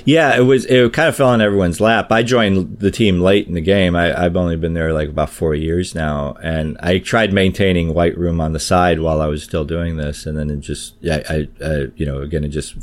Yeah, 0.04 0.36
it 0.36 0.42
was. 0.42 0.64
It 0.66 0.92
kind 0.92 1.08
of 1.08 1.16
fell 1.16 1.28
on 1.28 1.40
everyone's 1.40 1.80
lap. 1.80 2.12
I 2.12 2.22
joined 2.22 2.78
the 2.78 2.90
team 2.90 3.20
late 3.20 3.48
in 3.48 3.54
the 3.54 3.60
game. 3.60 3.96
I, 3.96 4.24
I've 4.24 4.36
only 4.36 4.56
been 4.56 4.74
there 4.74 4.92
like 4.92 5.08
about 5.08 5.30
four 5.30 5.54
years 5.54 5.94
now, 5.94 6.34
and 6.42 6.76
I 6.80 6.98
tried 6.98 7.32
maintaining 7.32 7.94
White 7.94 8.16
Room 8.16 8.40
on 8.40 8.52
the 8.52 8.60
side 8.60 9.00
while 9.00 9.20
I 9.20 9.26
was 9.26 9.42
still 9.42 9.64
doing 9.64 9.96
this, 9.96 10.26
and 10.26 10.38
then 10.38 10.50
it 10.50 10.60
just, 10.60 10.94
yeah, 11.00 11.22
I, 11.28 11.48
I 11.64 11.86
you 11.96 12.06
know, 12.06 12.20
again, 12.20 12.44
it 12.44 12.48
just 12.48 12.74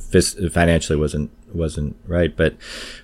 financially 0.51 0.99
wasn't 0.99 1.31
wasn't 1.53 1.95
right, 2.05 2.35
but, 2.35 2.55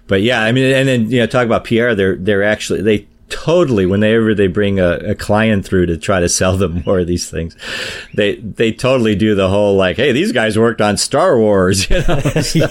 but 0.07 0.21
yeah, 0.21 0.41
I 0.41 0.51
mean, 0.51 0.71
and 0.73 0.87
then 0.87 1.09
you 1.09 1.19
know, 1.19 1.27
talk 1.27 1.45
about 1.45 1.63
PR. 1.63 1.93
They're 1.93 2.15
they're 2.15 2.43
actually 2.43 2.81
they 2.81 3.07
totally 3.29 3.85
whenever 3.85 4.35
they 4.35 4.47
bring 4.47 4.79
a, 4.79 4.91
a 4.97 5.15
client 5.15 5.65
through 5.65 5.85
to 5.85 5.97
try 5.97 6.19
to 6.19 6.29
sell 6.29 6.57
them 6.57 6.83
more 6.85 6.99
of 6.99 7.07
these 7.07 7.29
things 7.29 7.55
they 8.13 8.35
they 8.35 8.71
totally 8.71 9.15
do 9.15 9.33
the 9.33 9.49
whole 9.49 9.75
like 9.75 9.95
hey 9.95 10.11
these 10.11 10.31
guys 10.31 10.59
worked 10.59 10.79
on 10.79 10.95
star 10.95 11.37
wars 11.37 11.89
you 11.89 11.99
know 11.99 12.19
So 12.41 12.67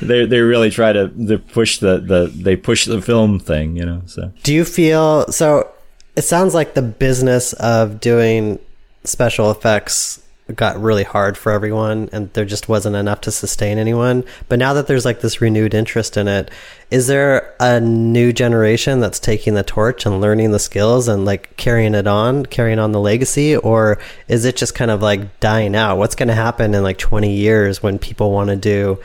they 0.00 0.24
they 0.26 0.40
really 0.40 0.70
try 0.70 0.92
to 0.92 1.08
they 1.08 1.36
push 1.36 1.78
the 1.78 1.98
the 1.98 2.32
they 2.34 2.56
push 2.56 2.86
the 2.86 3.02
film 3.02 3.38
thing 3.38 3.76
you 3.76 3.84
know 3.84 4.02
so 4.06 4.32
Do 4.42 4.54
you 4.54 4.64
feel 4.64 5.30
so? 5.30 5.70
It 6.16 6.22
sounds 6.22 6.54
like 6.54 6.74
the 6.74 6.82
business 6.82 7.52
of 7.54 8.00
doing 8.00 8.58
special 9.04 9.50
effects 9.50 10.20
got 10.54 10.80
really 10.80 11.04
hard 11.04 11.36
for 11.36 11.52
everyone, 11.52 12.08
and 12.12 12.32
there 12.32 12.44
just 12.44 12.68
wasn't 12.68 12.96
enough 12.96 13.20
to 13.22 13.30
sustain 13.30 13.78
anyone. 13.78 14.24
But 14.48 14.58
now 14.58 14.72
that 14.74 14.86
there's 14.86 15.04
like 15.04 15.20
this 15.20 15.40
renewed 15.40 15.74
interest 15.74 16.16
in 16.16 16.28
it, 16.28 16.50
is 16.90 17.06
there 17.06 17.54
a 17.60 17.80
new 17.80 18.32
generation 18.32 19.00
that's 19.00 19.20
taking 19.20 19.54
the 19.54 19.62
torch 19.62 20.06
and 20.06 20.20
learning 20.20 20.52
the 20.52 20.58
skills 20.58 21.08
and 21.08 21.24
like 21.24 21.56
carrying 21.56 21.94
it 21.94 22.06
on, 22.06 22.46
carrying 22.46 22.78
on 22.78 22.92
the 22.92 23.00
legacy, 23.00 23.56
or 23.56 23.98
is 24.28 24.44
it 24.44 24.56
just 24.56 24.74
kind 24.74 24.90
of 24.90 25.02
like 25.02 25.40
dying 25.40 25.74
out? 25.76 25.98
What's 25.98 26.14
going 26.14 26.28
to 26.28 26.34
happen 26.34 26.74
in 26.74 26.82
like 26.82 26.98
20 26.98 27.32
years 27.32 27.82
when 27.82 27.98
people 27.98 28.32
want 28.32 28.50
to 28.50 28.56
do 28.56 28.98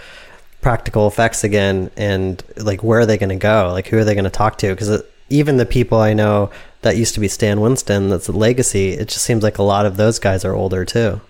practical 0.66 1.06
effects 1.08 1.44
again 1.44 1.92
and 1.96 2.44
like 2.58 2.82
where 2.82 3.02
are 3.02 3.06
they 3.06 3.20
going 3.20 3.30
to 3.30 3.36
go 3.36 3.70
like 3.72 3.86
who 3.86 4.00
are 4.00 4.04
they 4.04 4.16
going 4.16 4.24
to 4.24 4.32
talk 4.32 4.58
to 4.58 4.70
because 4.70 4.90
uh, 4.90 5.00
even 5.30 5.58
the 5.58 5.66
people 5.66 6.00
i 6.00 6.12
know 6.12 6.50
that 6.82 6.98
used 6.98 7.14
to 7.14 7.20
be 7.20 7.28
stan 7.28 7.62
winston 7.62 8.10
that's 8.10 8.28
a 8.30 8.32
legacy 8.32 8.94
it 8.94 9.08
just 9.08 9.24
seems 9.24 9.44
like 9.44 9.60
a 9.60 9.64
lot 9.64 9.86
of 9.86 9.96
those 9.96 10.18
guys 10.18 10.44
are 10.44 10.56
older 10.56 10.84
too 10.84 11.22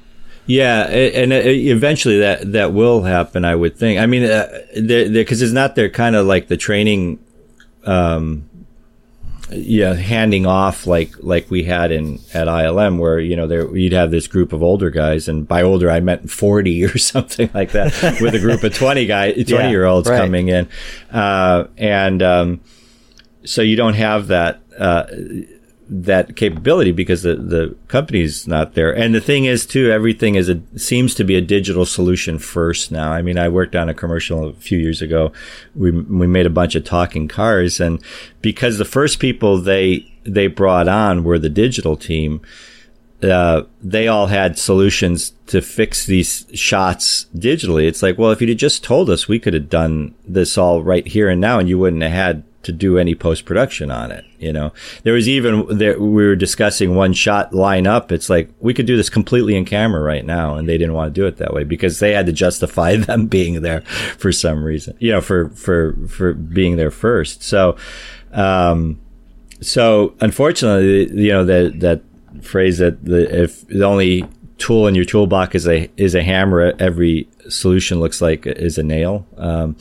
yeah 0.45 0.83
and 0.83 1.33
uh, 1.33 1.37
eventually 1.37 2.19
that 2.19 2.51
that 2.51 2.73
will 2.73 3.03
happen 3.03 3.45
i 3.45 3.55
would 3.55 3.75
think 3.77 3.99
i 3.99 4.05
mean 4.05 4.23
uh, 4.23 4.47
because 4.73 5.41
it's 5.41 5.53
not 5.53 5.75
their 5.75 5.89
kind 5.89 6.15
of 6.15 6.25
like 6.25 6.47
the 6.47 6.57
training 6.57 7.19
um 7.85 8.49
yeah, 9.51 9.93
handing 9.93 10.45
off 10.45 10.87
like 10.87 11.13
like 11.19 11.51
we 11.51 11.63
had 11.63 11.91
in 11.91 12.19
at 12.33 12.47
ILM, 12.47 12.97
where 12.97 13.19
you 13.19 13.35
know 13.35 13.45
there 13.45 13.75
you'd 13.75 13.93
have 13.93 14.09
this 14.09 14.27
group 14.27 14.53
of 14.53 14.63
older 14.63 14.89
guys, 14.89 15.27
and 15.27 15.47
by 15.47 15.61
older 15.61 15.91
I 15.91 15.99
meant 15.99 16.31
forty 16.31 16.83
or 16.85 16.97
something 16.97 17.49
like 17.53 17.71
that, 17.71 18.19
with 18.21 18.33
a 18.33 18.39
group 18.39 18.63
of 18.63 18.73
twenty 18.73 19.05
guy 19.05 19.31
twenty 19.43 19.69
year 19.69 19.85
olds 19.85 20.09
right. 20.09 20.19
coming 20.19 20.47
in, 20.47 20.67
uh, 21.11 21.65
and 21.77 22.23
um, 22.23 22.61
so 23.43 23.61
you 23.61 23.75
don't 23.75 23.93
have 23.93 24.27
that 24.27 24.61
uh, 24.79 25.05
that 25.87 26.35
capability 26.35 26.91
because 26.91 27.23
the 27.23 27.35
the 27.35 27.75
company's 27.87 28.47
not 28.47 28.73
there. 28.73 28.95
And 28.95 29.13
the 29.13 29.21
thing 29.21 29.45
is, 29.45 29.65
too, 29.65 29.91
everything 29.91 30.35
is 30.35 30.49
a 30.49 30.61
seems 30.75 31.13
to 31.15 31.23
be 31.23 31.35
a 31.35 31.41
digital 31.41 31.85
solution 31.85 32.39
first 32.39 32.91
now. 32.91 33.11
I 33.11 33.21
mean, 33.21 33.37
I 33.37 33.49
worked 33.49 33.75
on 33.75 33.89
a 33.89 33.93
commercial 33.93 34.49
a 34.49 34.53
few 34.53 34.77
years 34.77 35.01
ago. 35.01 35.31
We 35.75 35.91
we 35.91 36.27
made 36.27 36.45
a 36.45 36.51
bunch 36.51 36.75
of 36.75 36.83
talking 36.83 37.27
cars, 37.27 37.79
and 37.79 38.01
because 38.41 38.77
the 38.77 38.85
first 38.85 39.19
people 39.19 39.59
they 39.59 40.11
they 40.23 40.47
brought 40.47 40.87
on 40.87 41.23
were 41.23 41.39
the 41.39 41.49
digital 41.49 41.95
team. 41.95 42.41
Uh, 43.23 43.63
they 43.81 44.07
all 44.07 44.27
had 44.27 44.59
solutions 44.59 45.31
to 45.47 45.61
fix 45.61 46.05
these 46.05 46.45
shots 46.53 47.25
digitally. 47.33 47.87
It's 47.87 48.03
like, 48.03 48.19
well, 48.19 48.31
if 48.31 48.41
you'd 48.41 48.59
just 48.59 48.83
told 48.83 49.09
us, 49.09 49.27
we 49.27 49.39
could 49.39 49.53
have 49.53 49.69
done 49.69 50.13
this 50.27 50.57
all 50.57 50.83
right 50.83 51.07
here 51.07 51.29
and 51.29 51.41
now, 51.41 51.57
and 51.57 51.67
you 51.67 51.79
wouldn't 51.79 52.03
have 52.03 52.11
had 52.11 52.43
to 52.65 52.71
do 52.71 52.97
any 52.97 53.13
post 53.13 53.45
production 53.45 53.91
on 53.91 54.11
it. 54.11 54.25
You 54.39 54.51
know, 54.51 54.73
there 55.03 55.13
was 55.13 55.29
even 55.29 55.77
there, 55.77 55.99
we 55.99 56.25
were 56.25 56.35
discussing 56.35 56.95
one 56.95 57.13
shot 57.13 57.53
line 57.53 57.85
up. 57.87 58.11
It's 58.11 58.29
like 58.29 58.49
we 58.59 58.73
could 58.73 58.87
do 58.87 58.97
this 58.97 59.09
completely 59.09 59.55
in 59.55 59.65
camera 59.65 60.01
right 60.01 60.25
now, 60.25 60.55
and 60.55 60.67
they 60.67 60.77
didn't 60.77 60.93
want 60.93 61.13
to 61.13 61.21
do 61.21 61.27
it 61.27 61.37
that 61.37 61.53
way 61.53 61.63
because 61.63 61.99
they 61.99 62.13
had 62.13 62.25
to 62.25 62.33
justify 62.33 62.95
them 62.97 63.27
being 63.27 63.61
there 63.61 63.81
for 64.17 64.31
some 64.31 64.63
reason. 64.63 64.97
You 64.99 65.11
know, 65.11 65.21
for 65.21 65.49
for 65.51 65.95
for 66.07 66.33
being 66.33 66.75
there 66.75 66.91
first. 66.91 67.43
So, 67.43 67.77
um, 68.33 68.99
so 69.61 70.15
unfortunately, 70.19 71.23
you 71.23 71.31
know 71.31 71.45
that 71.45 71.79
that 71.79 72.01
phrase 72.43 72.79
that 72.79 73.05
the 73.05 73.43
if 73.43 73.65
the 73.67 73.85
only 73.85 74.27
tool 74.57 74.87
in 74.87 74.95
your 74.95 75.05
toolbox 75.05 75.53
is 75.53 75.67
a 75.67 75.89
is 75.97 76.15
a 76.15 76.23
hammer, 76.23 76.73
every 76.79 77.29
solution 77.47 77.99
looks 77.99 78.21
like 78.21 78.47
is 78.47 78.79
a 78.79 78.83
nail. 78.83 79.27
Um, 79.37 79.75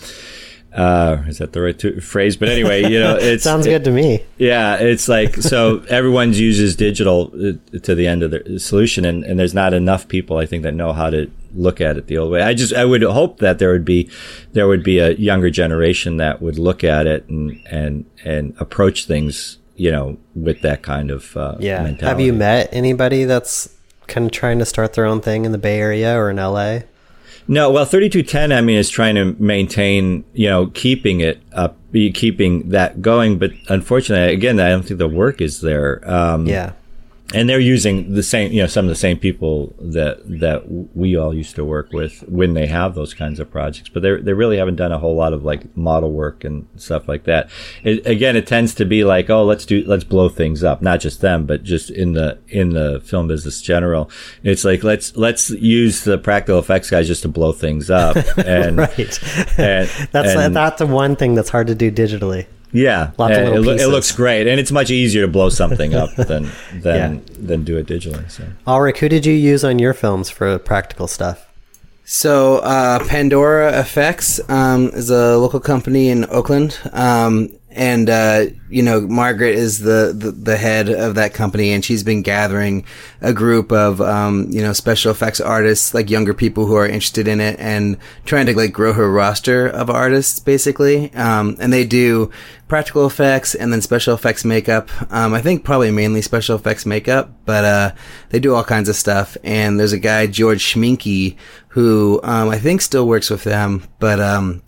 uh, 0.74 1.22
is 1.26 1.38
that 1.38 1.52
the 1.52 1.60
right 1.62 1.78
to- 1.78 2.00
phrase? 2.00 2.36
But 2.36 2.48
anyway, 2.48 2.82
you 2.82 3.00
know, 3.00 3.16
it 3.20 3.40
sounds 3.42 3.66
good 3.66 3.84
to 3.84 3.90
me 3.90 4.22
yeah, 4.38 4.76
it's 4.76 5.08
like 5.08 5.36
so 5.36 5.84
everyone 5.88 6.32
uses 6.32 6.76
digital 6.76 7.32
uh, 7.34 7.78
to 7.78 7.94
the 7.94 8.06
end 8.06 8.22
of 8.22 8.30
the 8.30 8.58
solution, 8.58 9.04
and, 9.04 9.24
and 9.24 9.38
there's 9.38 9.54
not 9.54 9.72
enough 9.72 10.08
people 10.08 10.38
I 10.38 10.46
think 10.46 10.62
that 10.64 10.74
know 10.74 10.92
how 10.92 11.10
to 11.10 11.30
look 11.54 11.80
at 11.80 11.96
it 11.96 12.08
the 12.08 12.18
old 12.18 12.30
way. 12.30 12.42
I 12.42 12.54
just 12.54 12.74
I 12.74 12.84
would 12.84 13.02
hope 13.02 13.38
that 13.38 13.58
there 13.58 13.72
would 13.72 13.84
be 13.84 14.10
there 14.52 14.66
would 14.66 14.82
be 14.82 14.98
a 14.98 15.12
younger 15.12 15.50
generation 15.50 16.18
that 16.18 16.42
would 16.42 16.58
look 16.58 16.84
at 16.84 17.06
it 17.06 17.28
and 17.28 17.60
and 17.70 18.04
and 18.24 18.54
approach 18.58 19.06
things 19.06 19.58
you 19.76 19.90
know 19.90 20.18
with 20.34 20.60
that 20.62 20.82
kind 20.82 21.10
of 21.10 21.36
uh, 21.36 21.56
yeah 21.60 21.82
mentality. 21.82 22.06
have 22.06 22.20
you 22.20 22.32
met 22.32 22.68
anybody 22.72 23.24
that's 23.24 23.68
kind 24.06 24.26
of 24.26 24.32
trying 24.32 24.58
to 24.58 24.64
start 24.64 24.92
their 24.92 25.06
own 25.06 25.20
thing 25.20 25.44
in 25.44 25.52
the 25.52 25.58
bay 25.58 25.80
area 25.80 26.16
or 26.16 26.30
in 26.30 26.36
la 26.36 26.80
No, 27.46 27.70
well, 27.70 27.84
3210, 27.84 28.52
I 28.52 28.60
mean, 28.62 28.78
is 28.78 28.88
trying 28.88 29.16
to 29.16 29.36
maintain, 29.38 30.24
you 30.32 30.48
know, 30.48 30.68
keeping 30.68 31.20
it 31.20 31.42
up, 31.52 31.76
keeping 31.92 32.70
that 32.70 33.02
going. 33.02 33.38
But 33.38 33.52
unfortunately, 33.68 34.32
again, 34.32 34.58
I 34.60 34.70
don't 34.70 34.82
think 34.82 34.98
the 34.98 35.08
work 35.08 35.40
is 35.40 35.60
there. 35.60 36.00
Um, 36.10 36.46
yeah 36.46 36.72
and 37.34 37.48
they're 37.48 37.60
using 37.60 38.14
the 38.14 38.22
same, 38.22 38.52
you 38.52 38.62
know, 38.62 38.66
some 38.66 38.84
of 38.84 38.88
the 38.88 38.94
same 38.96 39.18
people 39.18 39.74
that 39.78 40.18
that 40.40 40.62
we 40.94 41.16
all 41.16 41.34
used 41.34 41.54
to 41.56 41.64
work 41.64 41.92
with 41.92 42.20
when 42.28 42.54
they 42.54 42.66
have 42.66 42.94
those 42.94 43.14
kinds 43.14 43.40
of 43.40 43.50
projects. 43.50 43.88
But 43.88 44.02
they 44.02 44.16
they 44.16 44.32
really 44.32 44.56
haven't 44.56 44.76
done 44.76 44.92
a 44.92 44.98
whole 44.98 45.16
lot 45.16 45.32
of 45.32 45.44
like 45.44 45.76
model 45.76 46.12
work 46.12 46.44
and 46.44 46.66
stuff 46.76 47.08
like 47.08 47.24
that. 47.24 47.50
It, 47.82 48.06
again, 48.06 48.36
it 48.36 48.46
tends 48.46 48.74
to 48.76 48.84
be 48.84 49.04
like, 49.04 49.28
oh, 49.30 49.44
let's 49.44 49.66
do 49.66 49.84
let's 49.86 50.04
blow 50.04 50.28
things 50.28 50.62
up, 50.62 50.82
not 50.82 51.00
just 51.00 51.20
them, 51.20 51.46
but 51.46 51.62
just 51.62 51.90
in 51.90 52.12
the 52.12 52.38
in 52.48 52.70
the 52.70 53.00
film 53.04 53.28
business 53.28 53.60
general. 53.60 54.10
It's 54.42 54.64
like 54.64 54.84
let's 54.84 55.16
let's 55.16 55.50
use 55.50 56.04
the 56.04 56.18
practical 56.18 56.58
effects 56.58 56.90
guys 56.90 57.06
just 57.06 57.22
to 57.22 57.28
blow 57.28 57.52
things 57.52 57.90
up. 57.90 58.16
And 58.44 58.76
right 58.76 59.58
and, 59.58 59.88
that's 60.12 60.34
and- 60.34 60.54
that's 60.54 60.78
the 60.78 60.86
one 60.86 61.16
thing 61.16 61.34
that's 61.34 61.48
hard 61.48 61.66
to 61.68 61.74
do 61.74 61.90
digitally 61.90 62.46
yeah, 62.74 63.12
Lots 63.16 63.36
of 63.38 63.44
little 63.44 63.56
it, 63.56 63.60
loo- 63.66 63.84
it 63.84 63.88
looks 63.88 64.12
great, 64.12 64.46
and 64.46 64.60
it's 64.60 64.70
much 64.72 64.90
easier 64.90 65.22
to 65.22 65.28
blow 65.32 65.48
something 65.48 65.94
up 65.94 66.14
than 66.16 66.50
than 66.74 67.22
than 67.38 67.64
do 67.64 67.78
it 67.78 67.86
digitally. 67.86 68.28
So. 68.30 68.44
ulrich 68.66 68.98
who 68.98 69.08
did 69.08 69.24
you 69.24 69.32
use 69.32 69.64
on 69.64 69.78
your 69.78 69.94
films 69.94 70.28
for 70.28 70.58
practical 70.58 71.06
stuff 71.06 71.38
So, 72.06 72.58
uh, 72.58 72.98
Pandora 73.08 73.80
Effects 73.80 74.38
um, 74.50 74.90
is 74.92 75.08
a 75.08 75.38
local 75.38 75.58
company 75.60 76.10
in 76.10 76.26
Oakland, 76.28 76.76
um, 76.92 77.48
and 77.74 78.08
uh, 78.08 78.46
you 78.70 78.82
know 78.82 79.00
Margaret 79.00 79.54
is 79.54 79.80
the, 79.80 80.14
the, 80.16 80.30
the 80.30 80.56
head 80.56 80.88
of 80.88 81.16
that 81.16 81.34
company, 81.34 81.72
and 81.72 81.84
she's 81.84 82.02
been 82.02 82.22
gathering 82.22 82.84
a 83.20 83.32
group 83.32 83.72
of 83.72 84.00
um, 84.00 84.46
you 84.50 84.62
know 84.62 84.72
special 84.72 85.10
effects 85.10 85.40
artists, 85.40 85.92
like 85.92 86.10
younger 86.10 86.34
people 86.34 86.66
who 86.66 86.76
are 86.76 86.86
interested 86.86 87.28
in 87.28 87.40
it, 87.40 87.58
and 87.58 87.98
trying 88.24 88.46
to 88.46 88.56
like 88.56 88.72
grow 88.72 88.92
her 88.92 89.10
roster 89.10 89.66
of 89.66 89.90
artists, 89.90 90.38
basically. 90.38 91.12
Um, 91.14 91.56
and 91.60 91.72
they 91.72 91.84
do 91.84 92.30
practical 92.68 93.06
effects 93.06 93.54
and 93.54 93.72
then 93.72 93.82
special 93.82 94.14
effects 94.14 94.44
makeup. 94.44 94.88
Um, 95.12 95.34
I 95.34 95.40
think 95.40 95.64
probably 95.64 95.90
mainly 95.90 96.22
special 96.22 96.56
effects 96.56 96.86
makeup, 96.86 97.30
but 97.44 97.64
uh, 97.64 97.92
they 98.30 98.40
do 98.40 98.54
all 98.54 98.64
kinds 98.64 98.88
of 98.88 98.96
stuff. 98.96 99.36
And 99.44 99.78
there's 99.78 99.92
a 99.92 99.98
guy 99.98 100.26
George 100.26 100.64
Schminke 100.64 101.36
who 101.68 102.20
um, 102.22 102.48
I 102.48 102.58
think 102.58 102.80
still 102.80 103.06
works 103.06 103.30
with 103.30 103.44
them, 103.44 103.84
but 103.98 104.20
um, 104.20 104.62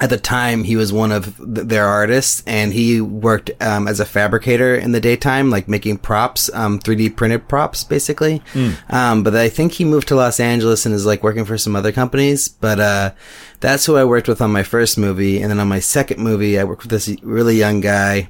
at 0.00 0.10
the 0.10 0.16
time 0.18 0.64
he 0.64 0.76
was 0.76 0.92
one 0.92 1.10
of 1.10 1.36
th- 1.36 1.66
their 1.66 1.86
artists 1.86 2.42
and 2.46 2.72
he 2.72 3.00
worked 3.00 3.50
um, 3.60 3.88
as 3.88 4.00
a 4.00 4.04
fabricator 4.04 4.74
in 4.74 4.92
the 4.92 5.00
daytime 5.00 5.50
like 5.50 5.68
making 5.68 5.98
props 5.98 6.48
um, 6.54 6.78
3d 6.78 7.16
printed 7.16 7.48
props 7.48 7.84
basically. 7.84 8.40
Mm. 8.52 8.92
um, 8.92 9.22
but 9.22 9.34
i 9.34 9.48
think 9.48 9.72
he 9.72 9.84
moved 9.84 10.08
to 10.08 10.14
los 10.14 10.38
angeles 10.40 10.86
and 10.86 10.94
is 10.94 11.06
like 11.06 11.22
working 11.22 11.44
for 11.44 11.58
some 11.58 11.74
other 11.76 11.92
companies. 11.92 12.48
But 12.48 12.80
uh, 12.80 13.12
that's 13.60 13.86
who 13.86 13.96
i 13.96 14.04
worked 14.04 14.28
with 14.28 14.40
on 14.40 14.52
my 14.52 14.62
first 14.62 14.98
movie. 14.98 15.40
And 15.40 15.50
then 15.50 15.60
on 15.60 15.68
my 15.68 15.80
second 15.80 16.22
movie 16.22 16.58
i 16.58 16.64
worked 16.64 16.82
with 16.82 16.90
this 16.90 17.08
really 17.22 17.56
young 17.56 17.80
guy 17.80 18.28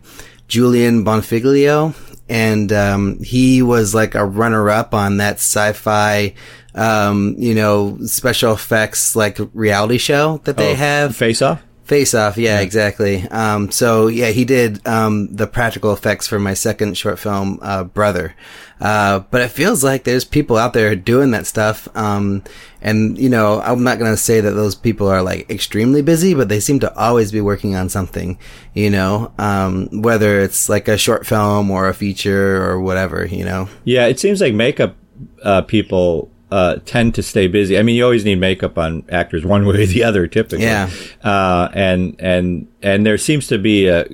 julian 0.48 1.04
bonfiglio. 1.04 1.94
And 2.30 2.72
um, 2.72 3.22
he 3.22 3.62
was 3.62 3.94
like 3.94 4.14
a 4.14 4.24
runner-up 4.24 4.92
on 4.92 5.16
that 5.16 5.36
sci-fi 5.36 6.34
um, 6.78 7.34
you 7.38 7.54
know, 7.54 7.98
special 8.06 8.52
effects 8.52 9.16
like 9.16 9.38
reality 9.52 9.98
show 9.98 10.40
that 10.44 10.56
they 10.56 10.72
oh, 10.72 10.76
have. 10.76 11.16
Face 11.16 11.42
Off? 11.42 11.62
Face 11.82 12.14
Off, 12.14 12.36
yeah, 12.36 12.56
yeah. 12.56 12.60
exactly. 12.60 13.22
Um, 13.28 13.70
so 13.70 14.06
yeah, 14.06 14.28
he 14.28 14.44
did 14.44 14.86
um, 14.86 15.34
the 15.34 15.46
practical 15.46 15.92
effects 15.92 16.28
for 16.28 16.38
my 16.38 16.54
second 16.54 16.96
short 16.96 17.18
film, 17.18 17.58
uh, 17.62 17.84
Brother. 17.84 18.36
Uh, 18.80 19.20
but 19.30 19.40
it 19.40 19.48
feels 19.48 19.82
like 19.82 20.04
there's 20.04 20.24
people 20.24 20.56
out 20.56 20.72
there 20.72 20.94
doing 20.94 21.32
that 21.32 21.46
stuff. 21.46 21.88
Um, 21.96 22.44
and 22.80 23.18
you 23.18 23.28
know, 23.28 23.60
I'm 23.60 23.82
not 23.82 23.98
gonna 23.98 24.16
say 24.16 24.40
that 24.40 24.52
those 24.52 24.76
people 24.76 25.08
are 25.08 25.22
like 25.22 25.50
extremely 25.50 26.02
busy, 26.02 26.32
but 26.34 26.48
they 26.48 26.60
seem 26.60 26.78
to 26.80 26.96
always 26.96 27.32
be 27.32 27.40
working 27.40 27.74
on 27.74 27.88
something. 27.88 28.38
You 28.74 28.90
know, 28.90 29.32
um, 29.38 29.88
whether 30.02 30.38
it's 30.40 30.68
like 30.68 30.86
a 30.86 30.98
short 30.98 31.26
film 31.26 31.72
or 31.72 31.88
a 31.88 31.94
feature 31.94 32.62
or 32.62 32.80
whatever. 32.80 33.26
You 33.26 33.44
know. 33.44 33.68
Yeah, 33.84 34.06
it 34.06 34.20
seems 34.20 34.40
like 34.40 34.54
makeup 34.54 34.94
uh, 35.42 35.62
people 35.62 36.30
uh, 36.50 36.76
tend 36.86 37.14
to 37.14 37.22
stay 37.22 37.46
busy. 37.46 37.78
I 37.78 37.82
mean, 37.82 37.96
you 37.96 38.04
always 38.04 38.24
need 38.24 38.40
makeup 38.40 38.78
on 38.78 39.04
actors 39.10 39.44
one 39.44 39.66
way 39.66 39.82
or 39.82 39.86
the 39.86 40.02
other, 40.02 40.26
typically. 40.26 40.64
Yeah. 40.64 40.90
Uh, 41.22 41.68
and 41.74 42.16
and 42.18 42.66
and 42.82 43.04
there 43.04 43.18
seems 43.18 43.46
to 43.48 43.58
be 43.58 43.86
a 43.86 44.06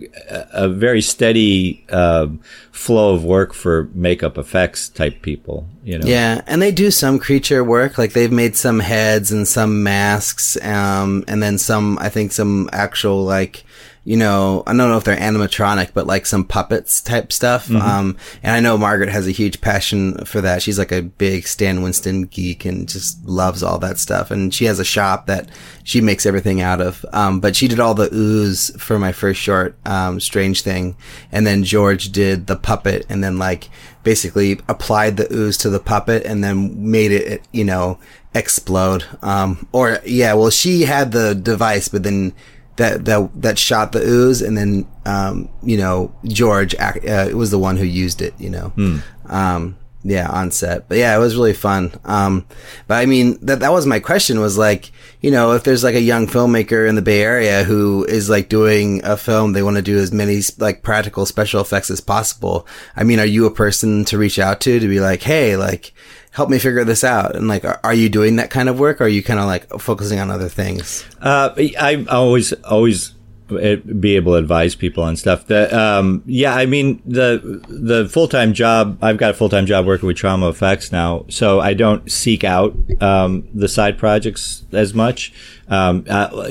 a 0.53 0.69
very 0.69 1.01
steady 1.01 1.85
uh, 1.91 2.29
flow 2.73 3.15
of 3.15 3.25
work 3.25 3.55
for 3.55 3.89
makeup 3.95 4.37
effects 4.37 4.89
type 4.89 5.23
people. 5.23 5.69
You 5.85 5.99
know. 5.99 6.07
Yeah, 6.07 6.41
and 6.47 6.61
they 6.61 6.73
do 6.73 6.91
some 6.91 7.19
creature 7.19 7.63
work. 7.63 7.99
Like 7.99 8.15
they've 8.15 8.33
made 8.33 8.57
some 8.57 8.81
heads 8.81 9.31
and 9.31 9.47
some 9.47 9.83
masks, 9.83 10.57
um, 10.63 11.25
and 11.29 11.43
then 11.43 11.59
some. 11.59 11.99
I 12.01 12.09
think 12.09 12.33
some 12.33 12.69
actual 12.73 13.25
like 13.25 13.65
you 14.05 14.19
know, 14.19 14.63
I 14.67 14.71
don't 14.71 14.91
know 14.91 14.99
if 14.99 15.05
they're 15.05 15.17
animatronic, 15.17 15.93
but 15.95 16.07
like 16.07 16.27
some 16.27 16.45
puppets 16.45 17.01
type 17.01 17.33
stuff. 17.33 17.69
Mm-hmm. 17.69 17.81
Um, 17.81 18.17
and 18.43 18.55
I 18.55 18.61
know 18.61 18.77
Margaret 18.77 19.09
has 19.09 19.27
a 19.27 19.31
huge 19.31 19.63
passion 19.63 20.25
for 20.27 20.43
that. 20.43 20.61
She's 20.61 20.79
like 20.79 20.93
a 20.93 21.01
big 21.01 21.47
Stan 21.47 21.81
Winston 21.81 22.27
geek 22.27 22.67
and 22.67 22.87
just 22.87 23.25
loves 23.25 23.63
all 23.63 23.79
that 23.79 23.99
stuff. 23.99 24.31
And 24.31 24.53
she 24.53 24.67
has 24.67 24.79
a 24.79 24.85
shop 24.85 25.27
that 25.27 25.49
she 25.85 26.03
makes 26.03 26.27
everything 26.27 26.61
out 26.61 26.83
of. 26.83 27.05
Um, 27.15 27.41
but 27.41 27.57
she 27.57 27.67
did 27.67 27.81
all 27.81 27.95
the 27.95 28.11
ooze 28.13 28.71
for 28.79 28.99
my 28.99 29.13
first 29.13 29.41
short, 29.41 29.75
um, 29.87 30.21
Strange 30.21 30.61
Thing. 30.61 30.97
And 31.33 31.47
then 31.47 31.65
George 31.65 32.13
did 32.13 32.47
the 32.47 32.57
puppet 32.57 33.07
and 33.09 33.25
then 33.25 33.39
like 33.39 33.71
basically 34.03 34.61
applied 34.69 35.17
the 35.17 35.33
ooze 35.33 35.57
to 35.59 35.71
the 35.71 35.81
puppet 35.81 36.27
and 36.27 36.45
then 36.45 36.91
made 36.91 37.11
it, 37.11 37.43
you 37.53 37.65
know, 37.65 37.99
explode. 38.35 39.05
Um, 39.23 39.67
or 39.73 40.01
yeah, 40.05 40.35
well, 40.35 40.51
she 40.51 40.83
had 40.83 41.13
the 41.13 41.35
device, 41.35 41.89
but 41.89 42.03
then 42.03 42.35
that 42.77 43.05
that 43.05 43.31
that 43.43 43.59
shot 43.59 43.93
the 43.93 44.03
ooze, 44.03 44.43
and 44.43 44.57
then 44.57 44.87
um, 45.05 45.49
you 45.63 45.77
know 45.77 46.15
George 46.25 46.75
uh, 46.77 47.31
was 47.33 47.51
the 47.51 47.59
one 47.59 47.77
who 47.77 47.85
used 47.85 48.23
it. 48.23 48.35
You 48.39 48.51
know, 48.51 48.73
mm. 48.77 49.03
um, 49.31 49.77
yeah, 50.05 50.29
on 50.29 50.51
set. 50.51 50.87
But 50.89 50.99
yeah, 50.99 51.17
it 51.17 51.19
was 51.19 51.35
really 51.35 51.55
fun. 51.55 51.93
Um, 52.05 52.47
but 52.87 52.97
I 52.97 53.07
mean, 53.07 53.39
that 53.47 53.61
that 53.61 53.73
was 53.73 53.87
my 53.87 54.01
question. 54.01 54.41
Was 54.41 54.59
like, 54.59 54.93
you 55.21 55.31
know, 55.31 55.53
if 55.53 55.65
there's 55.65 55.83
like 55.83 55.95
a 55.95 56.01
young 56.01 56.27
filmmaker 56.27 56.87
in 56.89 56.95
the 56.95 57.03
Bay 57.03 57.23
Area 57.23 57.65
who 57.65 58.05
is 58.05 58.29
like 58.29 58.49
doing 58.49 59.01
a 59.05 59.17
film, 59.17 59.53
they 59.53 59.63
want 59.63 59.77
to 59.77 59.83
do 59.83 59.99
as 59.99 60.13
many 60.13 60.41
like 60.59 60.83
practical 60.83 61.25
special 61.27 61.61
effects 61.61 61.91
as 61.91 62.01
possible. 62.01 62.67
I 62.97 63.05
mean, 63.05 63.19
are 63.19 63.25
you 63.25 63.47
a 63.47 63.55
person 63.55 64.05
to 64.07 64.19
reach 64.19 64.39
out 64.39 64.61
to 64.63 64.79
to 64.79 64.89
be 64.89 65.01
like, 65.01 65.23
hey, 65.23 65.57
like 65.57 65.95
help 66.35 66.51
me 66.51 66.59
figure 66.59 66.85
this 66.85 67.05
out? 67.05 67.37
And 67.37 67.47
like, 67.47 67.65
are, 67.65 67.79
are 67.85 67.95
you 67.95 68.09
doing 68.09 68.37
that 68.37 68.51
kind 68.51 68.69
of 68.69 68.79
work? 68.79 69.01
Or 69.01 69.05
are 69.05 69.09
you 69.09 69.23
kind 69.23 69.39
of 69.39 69.47
like 69.47 69.71
focusing 69.79 70.19
on 70.19 70.33
other 70.33 70.49
things? 70.49 71.05
Uh, 71.21 71.51
I 71.57 72.05
always, 72.11 72.53
always 72.65 73.15
be 73.47 74.17
able 74.17 74.33
to 74.33 74.39
advise 74.39 74.75
people 74.75 75.05
on 75.05 75.15
stuff 75.15 75.47
that, 75.47 75.73
um, 75.73 76.25
yeah, 76.27 76.57
I 76.57 76.67
mean, 76.67 77.01
the, 77.07 77.63
the 77.69 78.09
full-time 78.09 78.53
job, 78.53 78.99
I've 79.01 79.17
got 79.17 79.31
a 79.31 79.35
full-time 79.35 79.67
job 79.67 79.87
working 79.87 80.09
with 80.09 80.17
trauma 80.17 80.49
effects 80.49 80.91
now. 80.91 81.25
So 81.29 81.61
I 81.61 81.73
don't 81.73 82.11
seek 82.11 82.43
out, 82.43 82.75
um, 83.01 83.47
the 83.55 83.69
side 83.69 83.97
projects 83.97 84.65
as 84.73 84.93
much. 84.93 85.33
Um, 85.69 86.05
uh, 86.11 86.49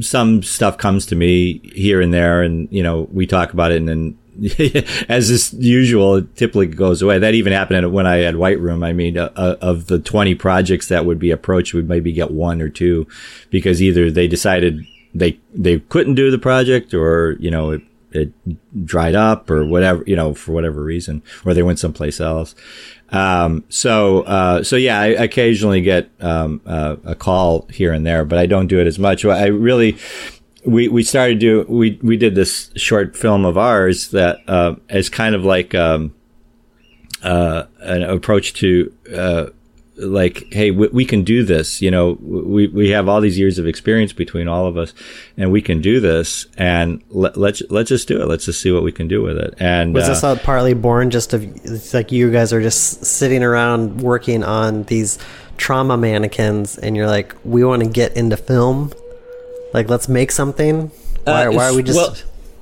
some 0.00 0.42
stuff 0.42 0.76
comes 0.76 1.06
to 1.06 1.16
me 1.16 1.60
here 1.74 2.02
and 2.02 2.12
there 2.12 2.42
and, 2.42 2.68
you 2.70 2.82
know, 2.82 3.08
we 3.12 3.26
talk 3.26 3.54
about 3.54 3.72
it 3.72 3.76
and 3.76 3.88
then 3.88 4.18
as 5.08 5.30
is 5.30 5.52
usual, 5.54 6.16
it 6.16 6.36
typically 6.36 6.66
goes 6.66 7.02
away. 7.02 7.18
That 7.18 7.34
even 7.34 7.52
happened 7.52 7.92
when 7.92 8.06
I 8.06 8.16
had 8.18 8.36
White 8.36 8.60
Room. 8.60 8.82
I 8.82 8.92
mean, 8.92 9.16
uh, 9.16 9.32
uh, 9.36 9.56
of 9.60 9.86
the 9.86 9.98
20 9.98 10.34
projects 10.34 10.88
that 10.88 11.06
would 11.06 11.18
be 11.18 11.30
approached, 11.30 11.74
we'd 11.74 11.88
maybe 11.88 12.12
get 12.12 12.30
one 12.30 12.60
or 12.60 12.68
two 12.68 13.06
because 13.50 13.82
either 13.82 14.10
they 14.10 14.28
decided 14.28 14.86
they, 15.14 15.38
they 15.54 15.80
couldn't 15.80 16.14
do 16.14 16.30
the 16.30 16.38
project 16.38 16.92
or, 16.92 17.36
you 17.40 17.50
know, 17.50 17.70
it, 17.70 17.82
it 18.12 18.32
dried 18.84 19.14
up 19.14 19.50
or 19.50 19.64
whatever, 19.64 20.02
you 20.06 20.16
know, 20.16 20.34
for 20.34 20.52
whatever 20.52 20.82
reason, 20.82 21.22
or 21.44 21.54
they 21.54 21.62
went 21.62 21.78
someplace 21.78 22.20
else. 22.20 22.54
Um, 23.10 23.64
so, 23.68 24.22
uh, 24.22 24.62
so 24.62 24.76
yeah, 24.76 25.00
I 25.00 25.06
occasionally 25.06 25.80
get, 25.80 26.10
um, 26.20 26.60
uh, 26.66 26.96
a 27.04 27.14
call 27.14 27.66
here 27.70 27.92
and 27.92 28.04
there, 28.04 28.24
but 28.24 28.38
I 28.38 28.46
don't 28.46 28.66
do 28.66 28.80
it 28.80 28.86
as 28.86 28.98
much. 28.98 29.24
I 29.24 29.46
really, 29.46 29.96
we 30.66 30.88
we 30.88 31.02
started 31.02 31.38
do 31.38 31.64
we 31.68 31.98
we 32.02 32.16
did 32.16 32.34
this 32.34 32.70
short 32.76 33.16
film 33.16 33.44
of 33.44 33.56
ours 33.56 34.10
that 34.10 34.38
uh, 34.48 34.74
is 34.90 35.08
kind 35.08 35.34
of 35.34 35.44
like 35.44 35.74
um, 35.74 36.14
uh, 37.22 37.64
an 37.80 38.02
approach 38.02 38.52
to 38.54 38.92
uh, 39.14 39.46
like 39.96 40.44
hey 40.52 40.70
we, 40.70 40.88
we, 40.88 41.04
can 41.04 41.22
do 41.22 41.42
this 41.42 41.80
you 41.80 41.90
know 41.90 42.18
we 42.20 42.66
we 42.66 42.90
have 42.90 43.08
all 43.08 43.20
these 43.20 43.38
years 43.38 43.58
of 43.58 43.66
experience 43.66 44.12
between 44.12 44.48
all 44.48 44.66
of 44.66 44.76
us 44.76 44.92
and 45.36 45.50
we 45.50 45.62
can 45.62 45.80
do 45.80 46.00
this 46.00 46.46
and 46.58 47.02
let, 47.10 47.36
let's 47.36 47.62
let's 47.70 47.88
just 47.88 48.08
do 48.08 48.20
it. 48.20 48.26
Let's 48.26 48.44
just 48.44 48.60
see 48.60 48.72
what 48.72 48.82
we 48.82 48.92
can 48.92 49.08
do 49.08 49.22
with 49.22 49.38
it. 49.38 49.54
And 49.58 49.94
was 49.94 50.08
this 50.08 50.24
uh, 50.24 50.36
partly 50.36 50.74
born 50.74 51.10
just 51.10 51.32
of 51.32 51.44
it's 51.64 51.94
like 51.94 52.12
you 52.12 52.30
guys 52.30 52.52
are 52.52 52.60
just 52.60 53.04
sitting 53.04 53.42
around 53.42 54.00
working 54.00 54.42
on 54.42 54.82
these 54.84 55.18
trauma 55.56 55.96
mannequins 55.96 56.76
and 56.76 56.96
you're 56.96 57.06
like 57.06 57.34
we 57.44 57.64
want 57.64 57.82
to 57.82 57.88
get 57.88 58.14
into 58.16 58.36
film 58.36 58.92
like, 59.76 59.90
let's 59.90 60.08
make 60.08 60.32
something. 60.32 60.90
Why, 61.24 61.46
uh, 61.46 61.52
why 61.52 61.68
are 61.68 61.74
we 61.74 61.82
just? 61.82 61.96
Well, 61.96 62.16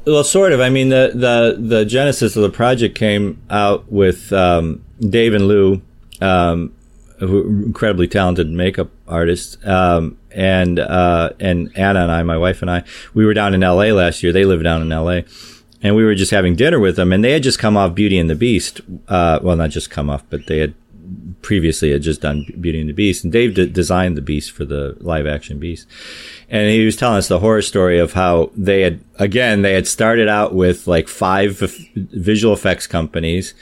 well, 0.05 0.25
sort 0.25 0.53
of. 0.53 0.61
I 0.61 0.69
mean, 0.69 0.89
the 0.89 1.13
the 1.15 1.57
the 1.59 1.85
genesis 1.85 2.37
of 2.37 2.43
the 2.43 2.51
project 2.51 2.97
came 2.97 3.41
out 3.49 3.91
with 3.91 4.33
um, 4.33 4.85
Dave 5.01 5.33
and 5.33 5.47
Lou, 5.47 5.81
um, 6.21 6.75
who 7.21 7.47
incredibly 7.67 8.09
talented 8.09 8.51
makeup 8.51 8.91
artists, 9.07 9.57
um, 9.65 10.19
and 10.33 10.81
uh, 10.81 11.31
and 11.39 11.71
Anna 11.77 12.03
and 12.03 12.11
I, 12.11 12.23
my 12.25 12.37
wife 12.37 12.63
and 12.63 12.71
I, 12.71 12.83
we 13.15 13.25
were 13.25 13.33
down 13.33 13.55
in 13.55 13.63
L.A. 13.63 13.93
last 13.93 14.23
year. 14.23 14.33
They 14.33 14.45
live 14.45 14.63
down 14.63 14.83
in 14.83 14.91
L.A. 14.93 15.25
And 15.83 15.95
we 15.95 16.03
were 16.03 16.15
just 16.15 16.31
having 16.31 16.57
dinner 16.57 16.81
with 16.81 16.97
them, 16.97 17.13
and 17.13 17.23
they 17.23 17.33
had 17.33 17.43
just 17.43 17.59
come 17.59 17.77
off 17.77 17.95
Beauty 17.95 18.19
and 18.19 18.29
the 18.29 18.35
Beast. 18.35 18.81
Uh, 19.07 19.39
well, 19.43 19.55
not 19.55 19.69
just 19.69 19.91
come 19.91 20.09
off, 20.09 20.25
but 20.31 20.47
they 20.47 20.59
had 20.59 20.75
previously 21.45 21.93
had 21.93 22.03
just 22.03 22.23
done 22.23 22.47
Beauty 22.59 22.81
and 22.81 22.89
the 22.89 22.95
Beast, 22.95 23.23
and 23.23 23.33
Dave 23.33 23.55
d- 23.55 23.69
designed 23.69 24.17
the 24.17 24.23
Beast 24.23 24.51
for 24.51 24.65
the 24.65 24.97
live 25.01 25.27
action 25.27 25.59
Beast. 25.59 25.87
And 26.49 26.71
he 26.71 26.85
was 26.85 26.97
telling 26.97 27.19
us 27.19 27.29
the 27.29 27.39
horror 27.39 27.63
story 27.63 27.99
of 27.99 28.15
how 28.15 28.51
they 28.57 28.81
had, 28.81 29.01
again, 29.19 29.61
they 29.63 29.75
had 29.75 29.87
started 29.87 30.27
out 30.27 30.55
with 30.55 30.89
like 30.89 31.07
five 31.07 31.59
visual 31.95 32.55
effects 32.55 32.87
companies, 32.87 33.55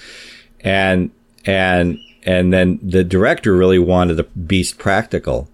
and 0.60 1.10
and 1.44 1.98
and 2.22 2.52
then 2.52 2.78
the 2.82 3.02
director 3.02 3.54
really 3.54 3.80
wanted 3.80 4.14
the 4.14 4.24
Beast 4.24 4.78
practical, 4.78 5.50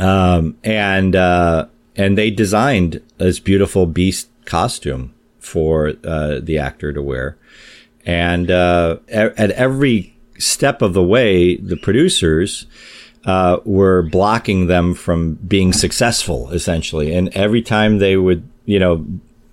um, 0.00 0.56
and 0.64 1.14
uh, 1.14 1.66
and 1.94 2.16
they 2.16 2.30
designed 2.30 3.02
this 3.18 3.38
beautiful 3.38 3.84
Beast 3.86 4.28
costume 4.46 5.14
for 5.38 5.92
uh, 6.04 6.40
the 6.42 6.58
actor 6.58 6.92
to 6.94 7.02
wear, 7.02 7.36
and 8.06 8.50
uh, 8.50 8.96
at 9.08 9.50
every 9.50 10.14
step 10.38 10.82
of 10.82 10.94
the 10.94 11.02
way, 11.02 11.56
the 11.56 11.76
producers 11.76 12.66
uh, 13.24 13.58
were 13.64 14.02
blocking 14.02 14.66
them 14.66 14.94
from 14.94 15.34
being 15.34 15.72
successful, 15.72 16.50
essentially. 16.50 17.14
And 17.14 17.28
every 17.30 17.62
time 17.62 17.98
they 17.98 18.16
would, 18.16 18.48
you 18.64 18.78
know, 18.78 19.04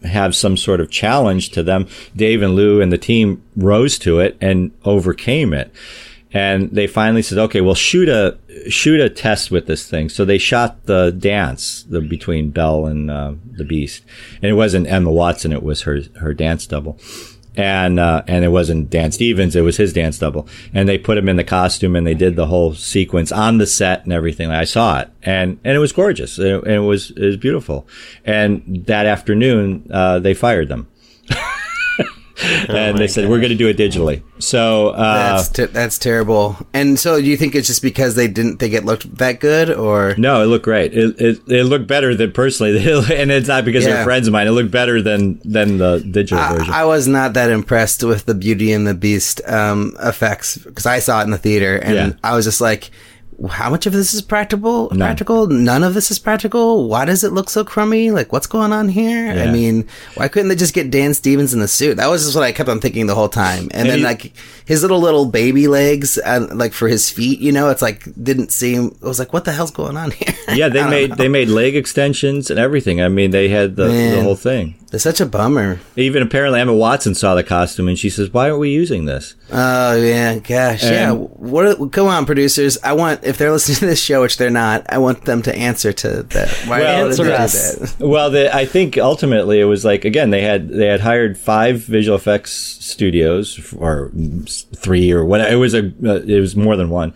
have 0.03 0.35
some 0.35 0.55
sort 0.55 0.79
of 0.79 0.91
challenge 0.91 1.49
to 1.49 1.63
them. 1.63 1.87
Dave 2.15 2.41
and 2.41 2.55
Lou 2.55 2.81
and 2.81 2.91
the 2.91 2.97
team 2.97 3.43
rose 3.55 3.97
to 3.99 4.19
it 4.19 4.37
and 4.39 4.71
overcame 4.83 5.53
it. 5.53 5.73
And 6.31 6.69
they 6.71 6.85
finally 6.85 7.21
said, 7.21 7.37
okay, 7.37 7.61
well, 7.61 7.75
shoot 7.75 8.09
a, 8.09 8.37
shoot 8.69 8.99
a 8.99 9.09
test 9.09 9.51
with 9.51 9.67
this 9.67 9.89
thing. 9.89 10.09
So 10.09 10.25
they 10.25 10.37
shot 10.37 10.85
the 10.85 11.11
dance 11.11 11.83
the, 11.83 12.01
between 12.01 12.51
Belle 12.51 12.85
and 12.87 13.09
uh, 13.09 13.33
the 13.51 13.63
Beast. 13.63 14.03
And 14.41 14.51
it 14.51 14.55
wasn't 14.55 14.87
Emma 14.87 15.11
Watson, 15.11 15.53
it 15.53 15.63
was 15.63 15.83
her, 15.83 16.01
her 16.19 16.33
dance 16.33 16.67
double 16.67 16.99
and 17.57 17.99
uh, 17.99 18.23
and 18.27 18.43
it 18.43 18.49
wasn't 18.49 18.89
Dan 18.89 19.11
Stevens; 19.11 19.55
it 19.55 19.61
was 19.61 19.77
his 19.77 19.93
dance 19.93 20.19
double. 20.19 20.47
And 20.73 20.87
they 20.87 20.97
put 20.97 21.17
him 21.17 21.29
in 21.29 21.35
the 21.35 21.43
costume, 21.43 21.95
and 21.95 22.05
they 22.05 22.13
did 22.13 22.35
the 22.35 22.47
whole 22.47 22.73
sequence 22.73 23.31
on 23.31 23.57
the 23.57 23.67
set 23.67 24.03
and 24.03 24.13
everything. 24.13 24.51
I 24.51 24.63
saw 24.63 24.99
it, 24.99 25.09
and 25.23 25.59
and 25.63 25.75
it 25.75 25.79
was 25.79 25.91
gorgeous, 25.91 26.37
and 26.37 26.65
it, 26.67 26.79
was 26.79 27.11
it 27.11 27.25
was 27.25 27.37
beautiful. 27.37 27.87
And 28.23 28.85
that 28.87 29.05
afternoon, 29.05 29.87
uh, 29.91 30.19
they 30.19 30.33
fired 30.33 30.69
them. 30.69 30.87
and 32.43 32.95
oh 32.95 32.97
they 32.97 33.07
said 33.07 33.21
gosh. 33.21 33.29
we're 33.29 33.39
going 33.39 33.51
to 33.51 33.55
do 33.55 33.67
it 33.67 33.77
digitally. 33.77 34.21
So 34.39 34.89
uh, 34.89 35.35
that's 35.35 35.49
t- 35.49 35.65
that's 35.65 35.97
terrible. 35.97 36.57
And 36.73 36.99
so, 36.99 37.19
do 37.21 37.25
you 37.25 37.37
think 37.37 37.55
it's 37.55 37.67
just 37.67 37.81
because 37.81 38.15
they 38.15 38.27
didn't 38.27 38.57
think 38.57 38.73
it 38.73 38.83
looked 38.83 39.17
that 39.17 39.39
good, 39.39 39.69
or 39.69 40.15
no? 40.17 40.43
It 40.43 40.47
looked 40.47 40.65
great. 40.65 40.93
It 40.93 41.19
it, 41.21 41.41
it 41.47 41.63
looked 41.63 41.87
better 41.87 42.13
than 42.13 42.33
personally, 42.33 42.77
and 43.13 43.31
it's 43.31 43.47
not 43.47 43.63
because 43.63 43.85
yeah. 43.85 43.93
they're 43.93 44.03
friends 44.03 44.27
of 44.27 44.33
mine. 44.33 44.47
It 44.47 44.51
looked 44.51 44.71
better 44.71 45.01
than 45.01 45.39
than 45.45 45.77
the 45.77 45.99
digital 45.99 46.39
I, 46.39 46.57
version. 46.57 46.73
I 46.73 46.83
was 46.83 47.07
not 47.07 47.33
that 47.35 47.49
impressed 47.49 48.03
with 48.03 48.25
the 48.25 48.35
Beauty 48.35 48.73
and 48.73 48.85
the 48.85 48.93
Beast 48.93 49.41
um, 49.47 49.95
effects 50.01 50.57
because 50.57 50.85
I 50.85 50.99
saw 50.99 51.21
it 51.21 51.23
in 51.23 51.31
the 51.31 51.37
theater, 51.37 51.77
and 51.77 51.95
yeah. 51.95 52.11
I 52.23 52.35
was 52.35 52.43
just 52.43 52.59
like 52.59 52.91
how 53.49 53.69
much 53.69 53.85
of 53.85 53.93
this 53.93 54.13
is 54.13 54.21
practical? 54.21 54.89
None. 54.89 54.99
Practical? 54.99 55.47
None 55.47 55.83
of 55.83 55.93
this 55.93 56.11
is 56.11 56.19
practical. 56.19 56.87
Why 56.87 57.05
does 57.05 57.23
it 57.23 57.31
look 57.33 57.49
so 57.49 57.63
crummy? 57.63 58.11
Like, 58.11 58.31
what's 58.31 58.47
going 58.47 58.71
on 58.71 58.89
here? 58.89 59.33
Yeah. 59.33 59.43
I 59.43 59.51
mean, 59.51 59.87
why 60.15 60.27
couldn't 60.27 60.49
they 60.49 60.55
just 60.55 60.73
get 60.73 60.91
Dan 60.91 61.13
Stevens 61.13 61.53
in 61.53 61.59
the 61.59 61.67
suit? 61.67 61.97
That 61.97 62.07
was 62.07 62.23
just 62.23 62.35
what 62.35 62.43
I 62.43 62.51
kept 62.51 62.69
on 62.69 62.79
thinking 62.79 63.07
the 63.07 63.15
whole 63.15 63.29
time. 63.29 63.63
And, 63.65 63.73
and 63.73 63.89
then, 63.89 63.97
he, 63.99 64.03
like, 64.03 64.33
his 64.65 64.81
little 64.81 64.99
little 64.99 65.25
baby 65.25 65.67
legs, 65.67 66.17
uh, 66.17 66.47
like 66.53 66.73
for 66.73 66.87
his 66.87 67.09
feet, 67.09 67.39
you 67.39 67.51
know, 67.51 67.69
it's 67.69 67.81
like 67.81 68.03
didn't 68.21 68.51
seem. 68.51 68.87
It 68.87 69.01
was 69.01 69.19
like, 69.19 69.33
what 69.33 69.45
the 69.45 69.51
hell's 69.51 69.71
going 69.71 69.97
on 69.97 70.11
here? 70.11 70.33
Yeah, 70.53 70.69
they 70.69 70.85
made 70.89 71.09
know. 71.11 71.15
they 71.15 71.27
made 71.27 71.49
leg 71.49 71.75
extensions 71.75 72.49
and 72.49 72.59
everything. 72.59 73.01
I 73.01 73.09
mean, 73.09 73.31
they 73.31 73.49
had 73.49 73.75
the, 73.75 73.87
the 73.87 74.21
whole 74.23 74.35
thing. 74.35 74.75
It's 74.95 75.03
such 75.03 75.19
a 75.19 75.25
bummer. 75.25 75.79
Even 75.97 76.23
apparently, 76.23 76.61
Emma 76.61 76.73
Watson 76.73 77.15
saw 77.15 77.35
the 77.35 77.43
costume 77.43 77.89
and 77.89 77.99
she 77.99 78.09
says, 78.09 78.31
"Why 78.31 78.49
aren't 78.49 78.61
we 78.61 78.69
using 78.69 79.03
this?" 79.03 79.35
Oh 79.51 79.95
yeah, 79.95 80.39
gosh, 80.39 80.83
and, 80.83 80.91
yeah. 80.93 81.11
What? 81.11 81.91
Come 81.91 82.07
on, 82.07 82.25
producers. 82.25 82.77
I 82.81 82.93
want 82.93 83.23
if 83.25 83.37
they're 83.37 83.51
listening 83.51 83.75
to 83.79 83.85
this 83.87 84.01
show, 84.01 84.21
which 84.21 84.37
they're 84.37 84.49
not, 84.49 84.85
I 84.87 84.97
want 84.99 85.25
them 85.25 85.41
to 85.43 85.55
answer 85.55 85.91
to 85.91 86.23
that. 86.23 86.49
Why 86.65 86.79
well, 86.79 87.07
answer 87.07 87.31
us. 87.31 87.99
Well, 87.99 88.31
the, 88.31 88.55
I 88.55 88.65
think 88.65 88.97
ultimately 88.97 89.59
it 89.59 89.65
was 89.65 89.83
like 89.83 90.05
again 90.05 90.29
they 90.29 90.41
had 90.41 90.69
they 90.69 90.87
had 90.87 91.01
hired 91.01 91.37
five 91.37 91.81
visual 91.81 92.15
effects 92.15 92.53
studios 92.53 93.73
or 93.73 94.11
three 94.75 95.11
or 95.11 95.25
what. 95.25 95.41
It 95.41 95.57
was 95.57 95.73
a 95.73 95.87
uh, 96.05 96.21
it 96.21 96.39
was 96.39 96.55
more 96.55 96.77
than 96.77 96.89
one 96.89 97.13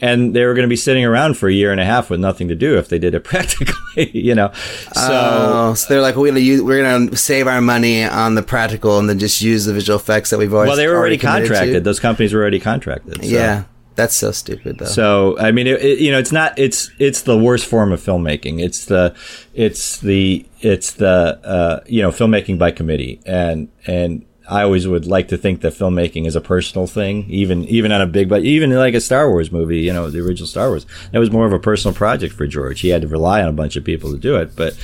and 0.00 0.34
they 0.34 0.44
were 0.44 0.54
going 0.54 0.64
to 0.64 0.68
be 0.68 0.76
sitting 0.76 1.04
around 1.04 1.36
for 1.36 1.48
a 1.48 1.52
year 1.52 1.72
and 1.72 1.80
a 1.80 1.84
half 1.84 2.10
with 2.10 2.20
nothing 2.20 2.48
to 2.48 2.54
do 2.54 2.78
if 2.78 2.88
they 2.88 2.98
did 2.98 3.14
it 3.14 3.20
practically, 3.24 4.10
you 4.16 4.34
know. 4.34 4.52
So, 4.92 5.08
oh, 5.10 5.74
so 5.74 5.88
they're 5.88 6.02
like, 6.02 6.16
we're 6.16 6.32
going 6.32 6.44
to 6.44 6.64
we're 6.64 6.82
going 6.82 7.10
to 7.10 7.16
save 7.16 7.46
our 7.46 7.60
money 7.60 8.04
on 8.04 8.34
the 8.34 8.42
practical 8.42 8.98
and 8.98 9.08
then 9.08 9.18
just 9.18 9.40
use 9.40 9.64
the 9.64 9.72
visual 9.72 9.98
effects 9.98 10.30
that 10.30 10.38
we've 10.38 10.52
already. 10.52 10.68
Well, 10.68 10.76
they 10.76 10.86
were 10.86 10.96
already, 10.96 11.20
already 11.22 11.46
contracted. 11.46 11.74
To. 11.74 11.80
Those 11.80 12.00
companies 12.00 12.32
were 12.32 12.40
already 12.40 12.60
contracted. 12.60 13.22
So. 13.24 13.28
Yeah. 13.30 13.64
That's 13.96 14.14
so 14.14 14.30
stupid, 14.30 14.78
though. 14.78 14.86
So, 14.86 15.38
I 15.38 15.52
mean, 15.52 15.66
it, 15.66 15.82
it, 15.82 15.98
you 15.98 16.10
know, 16.10 16.18
it's 16.18 16.32
not. 16.32 16.58
It's 16.58 16.90
it's 16.98 17.22
the 17.22 17.36
worst 17.36 17.66
form 17.66 17.92
of 17.92 18.00
filmmaking. 18.00 18.62
It's 18.62 18.86
the 18.86 19.14
it's 19.52 19.98
the 19.98 20.46
it's 20.60 20.92
the 20.92 21.38
uh, 21.44 21.80
you 21.86 22.00
know 22.00 22.10
filmmaking 22.10 22.58
by 22.58 22.70
committee, 22.70 23.20
and 23.26 23.68
and 23.86 24.24
I 24.50 24.64
always 24.64 24.86
would 24.88 25.06
like 25.06 25.28
to 25.28 25.38
think 25.38 25.60
that 25.60 25.74
filmmaking 25.74 26.26
is 26.26 26.34
a 26.34 26.40
personal 26.40 26.88
thing, 26.88 27.24
even 27.30 27.64
even 27.66 27.92
on 27.92 28.00
a 28.00 28.06
big, 28.06 28.28
but 28.28 28.42
even 28.42 28.70
like 28.70 28.94
a 28.94 29.00
Star 29.00 29.30
Wars 29.30 29.52
movie, 29.52 29.78
you 29.78 29.92
know, 29.92 30.10
the 30.10 30.18
original 30.20 30.48
Star 30.48 30.68
Wars, 30.68 30.86
that 31.12 31.20
was 31.20 31.30
more 31.30 31.46
of 31.46 31.52
a 31.52 31.58
personal 31.60 31.94
project 31.94 32.34
for 32.34 32.46
George. 32.48 32.80
He 32.80 32.88
had 32.88 33.02
to 33.02 33.08
rely 33.08 33.42
on 33.42 33.48
a 33.48 33.52
bunch 33.52 33.76
of 33.76 33.84
people 33.84 34.10
to 34.10 34.18
do 34.18 34.36
it, 34.36 34.56
but 34.56 34.76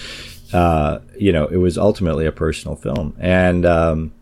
uh, 0.53 1.01
you 1.19 1.33
know, 1.33 1.47
it 1.47 1.57
was 1.57 1.77
ultimately 1.77 2.27
a 2.27 2.33
personal 2.33 2.77
film, 2.77 3.17
and 3.19 3.67
um, 3.67 4.13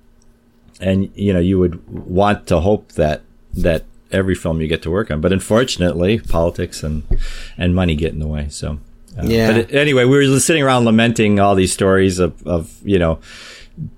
and 0.81 1.11
you 1.15 1.35
know, 1.35 1.41
you 1.41 1.59
would 1.59 1.87
want 1.89 2.47
to 2.47 2.61
hope 2.61 2.93
that 2.93 3.23
that 3.53 3.85
every 4.11 4.35
film 4.35 4.63
you 4.63 4.67
get 4.67 4.83
to 4.83 4.91
work 4.91 5.11
on, 5.11 5.21
but 5.21 5.31
unfortunately, 5.31 6.21
politics 6.21 6.83
and 6.83 7.03
and 7.59 7.75
money 7.75 7.95
get 7.97 8.13
in 8.13 8.19
the 8.19 8.27
way. 8.27 8.49
So. 8.49 8.79
Uh, 9.17 9.27
yeah. 9.27 9.53
But 9.53 9.73
anyway, 9.73 10.05
we 10.07 10.29
were 10.29 10.41
sitting 10.41 10.65
around 10.65 10.87
lamenting 10.87 11.39
all 11.39 11.55
these 11.55 11.73
stories 11.73 12.19
of, 12.19 12.45
of 12.49 12.77
you 12.83 12.99
know, 12.99 13.21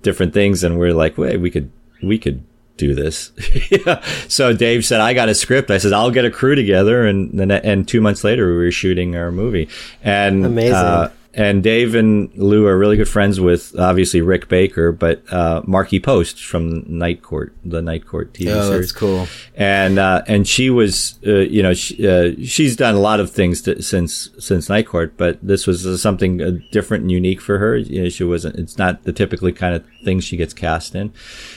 different 0.03 0.35
things, 0.35 0.65
and 0.65 0.79
we're 0.79 0.95
like, 0.95 1.19
wait, 1.19 1.39
we 1.39 1.51
could 1.51 1.71
we 2.03 2.19
could 2.19 2.45
do 2.77 2.95
this. 2.95 3.33
so 4.29 4.53
Dave 4.53 4.85
said, 4.85 5.01
I 5.01 5.15
got 5.15 5.29
a 5.29 5.35
script. 5.35 5.71
I 5.71 5.79
said, 5.79 5.93
I'll 5.93 6.11
get 6.11 6.25
a 6.25 6.31
crew 6.31 6.55
together. 6.55 7.07
And 7.07 7.39
then, 7.39 7.51
and 7.51 7.87
two 7.87 8.01
months 8.01 8.25
later, 8.25 8.49
we 8.49 8.57
were 8.57 8.71
shooting 8.71 9.17
our 9.17 9.33
movie. 9.33 9.69
And, 10.03 10.45
amazing. 10.45 10.75
Uh, 10.75 11.11
and 11.37 11.63
Dave 11.63 11.95
and 11.95 12.33
Lou 12.35 12.67
are 12.67 12.79
really 12.79 12.97
good 12.97 13.11
friends 13.11 13.39
with 13.39 13.79
obviously 13.79 14.23
Rick 14.23 14.49
Baker, 14.49 14.91
but 14.91 15.23
uh, 15.31 15.61
Markie 15.67 16.01
Post 16.01 16.43
from 16.43 16.83
Night 16.87 17.23
Court, 17.23 17.55
the 17.63 17.83
Night 17.83 18.07
Court 18.07 18.33
TV 18.33 18.47
oh, 18.49 18.63
series. 18.63 18.87
that's 18.87 18.93
cool. 18.93 19.29
And 19.55 19.99
uh, 19.99 20.23
and 20.27 20.49
she 20.49 20.71
was, 20.71 21.19
uh, 21.27 21.41
you 21.41 21.63
know, 21.63 21.75
she, 21.75 22.09
uh, 22.09 22.33
she's 22.43 22.75
done 22.75 22.95
a 22.95 23.01
lot 23.01 23.21
of 23.21 23.31
things 23.31 23.61
to, 23.63 23.83
since 23.83 24.31
since 24.39 24.71
Night 24.71 24.87
Court, 24.87 25.15
but 25.19 25.39
this 25.47 25.67
was 25.67 26.01
something 26.01 26.41
uh, 26.41 26.53
different 26.71 27.03
and 27.03 27.13
unique 27.13 27.43
for 27.43 27.59
her. 27.59 27.77
You 27.77 28.05
know, 28.05 28.09
she 28.09 28.25
wasn't. 28.25 28.57
It's 28.57 28.79
not 28.79 29.05
the 29.05 29.13
typically 29.13 29.53
kind 29.53 29.75
of 29.75 29.85
thing 30.05 30.21
she 30.21 30.39
gets 30.39 30.55
cast 30.55 30.95
in. 30.95 31.13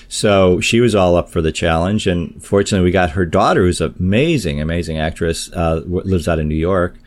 So 0.09 0.59
she 0.59 0.81
was 0.81 0.93
all 0.93 1.15
up 1.15 1.29
for 1.29 1.41
the 1.41 1.53
challenge, 1.53 2.05
and 2.05 2.43
fortunately, 2.43 2.83
we 2.83 2.91
got 2.91 3.11
her 3.11 3.25
daughter, 3.25 3.61
who's 3.61 3.79
an 3.79 3.95
amazing, 3.97 4.59
amazing 4.59 4.97
actress, 4.97 5.49
uh, 5.53 5.83
lives 5.85 6.27
out 6.27 6.39
in 6.39 6.49
New 6.49 6.55
York 6.55 6.97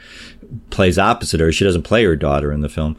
plays 0.70 0.98
opposite 0.98 1.40
her. 1.40 1.52
She 1.52 1.64
doesn't 1.64 1.82
play 1.82 2.04
her 2.04 2.16
daughter 2.16 2.52
in 2.52 2.60
the 2.60 2.68
film. 2.68 2.96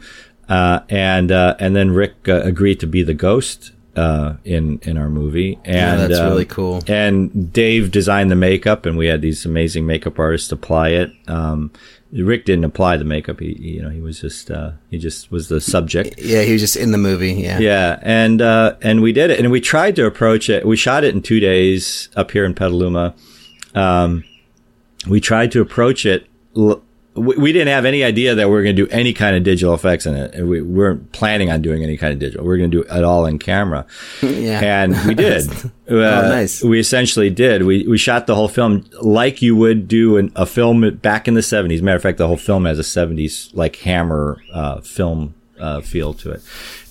Uh, 0.48 0.80
and 0.88 1.32
uh, 1.32 1.56
and 1.58 1.74
then 1.74 1.90
Rick 1.90 2.28
uh, 2.28 2.42
agreed 2.42 2.80
to 2.80 2.86
be 2.86 3.02
the 3.02 3.14
ghost 3.14 3.72
uh, 3.96 4.34
in 4.44 4.78
in 4.82 4.98
our 4.98 5.08
movie. 5.08 5.58
And 5.64 6.00
yeah, 6.00 6.06
that's 6.06 6.20
really 6.20 6.44
um, 6.44 6.48
cool. 6.48 6.82
And 6.86 7.52
Dave 7.52 7.90
designed 7.90 8.30
the 8.30 8.36
makeup, 8.36 8.86
and 8.86 8.96
we 8.96 9.06
had 9.06 9.22
these 9.22 9.46
amazing 9.46 9.86
makeup 9.86 10.18
artists 10.18 10.52
apply 10.52 10.90
it. 10.90 11.12
Um, 11.28 11.70
Rick 12.12 12.44
didn't 12.44 12.64
apply 12.64 12.96
the 12.96 13.04
makeup. 13.04 13.40
He, 13.40 13.54
you 13.54 13.82
know, 13.82 13.88
he 13.88 14.00
was 14.00 14.20
just 14.20 14.50
uh, 14.50 14.72
he 14.90 14.98
just 14.98 15.32
was 15.32 15.48
the 15.48 15.60
subject. 15.60 16.18
Yeah, 16.18 16.42
he 16.42 16.52
was 16.52 16.60
just 16.60 16.76
in 16.76 16.92
the 16.92 16.98
movie. 16.98 17.32
Yeah, 17.32 17.58
yeah, 17.58 17.98
and 18.02 18.42
uh, 18.42 18.76
and 18.82 19.02
we 19.02 19.12
did 19.12 19.30
it, 19.30 19.40
and 19.40 19.50
we 19.50 19.60
tried 19.60 19.96
to 19.96 20.06
approach 20.06 20.48
it. 20.48 20.66
We 20.66 20.76
shot 20.76 21.04
it 21.04 21.14
in 21.14 21.22
two 21.22 21.40
days 21.40 22.08
up 22.16 22.30
here 22.30 22.44
in 22.44 22.54
Petaluma. 22.54 23.14
Um, 23.74 24.24
we 25.08 25.20
tried 25.20 25.52
to 25.52 25.60
approach 25.60 26.06
it 26.06 26.26
l- 26.56 26.82
we, 27.14 27.36
we 27.36 27.52
didn't 27.52 27.68
have 27.68 27.84
any 27.84 28.02
idea 28.02 28.34
that 28.34 28.48
we 28.48 28.54
were 28.54 28.62
going 28.62 28.74
to 28.74 28.86
do 28.86 28.90
any 28.90 29.12
kind 29.12 29.36
of 29.36 29.44
digital 29.44 29.74
effects 29.74 30.06
in 30.06 30.14
it. 30.14 30.44
We 30.44 30.62
weren't 30.62 31.12
planning 31.12 31.50
on 31.50 31.62
doing 31.62 31.82
any 31.82 31.96
kind 31.96 32.12
of 32.12 32.18
digital. 32.18 32.44
We 32.44 32.54
are 32.54 32.58
going 32.58 32.70
to 32.70 32.82
do 32.82 32.88
it 32.88 33.04
all 33.04 33.24
in 33.26 33.38
camera. 33.38 33.86
yeah. 34.22 34.60
And 34.60 34.96
we 35.06 35.14
did. 35.14 35.48
oh, 35.88 36.00
uh, 36.00 36.28
nice. 36.28 36.62
We 36.62 36.80
essentially 36.80 37.30
did. 37.30 37.62
We, 37.62 37.86
we 37.86 37.98
shot 37.98 38.26
the 38.26 38.34
whole 38.34 38.48
film 38.48 38.84
like 39.00 39.42
you 39.42 39.54
would 39.56 39.86
do 39.86 40.16
an, 40.16 40.32
a 40.34 40.46
film 40.46 40.96
back 40.96 41.28
in 41.28 41.34
the 41.34 41.40
70s. 41.40 41.82
Matter 41.82 41.96
of 41.96 42.02
fact, 42.02 42.18
the 42.18 42.26
whole 42.26 42.36
film 42.36 42.64
has 42.64 42.78
a 42.78 42.82
70s 42.82 43.54
like 43.54 43.76
hammer 43.76 44.42
uh, 44.52 44.80
film 44.80 45.34
uh, 45.64 45.80
feel 45.80 46.12
to 46.12 46.32
it. 46.32 46.42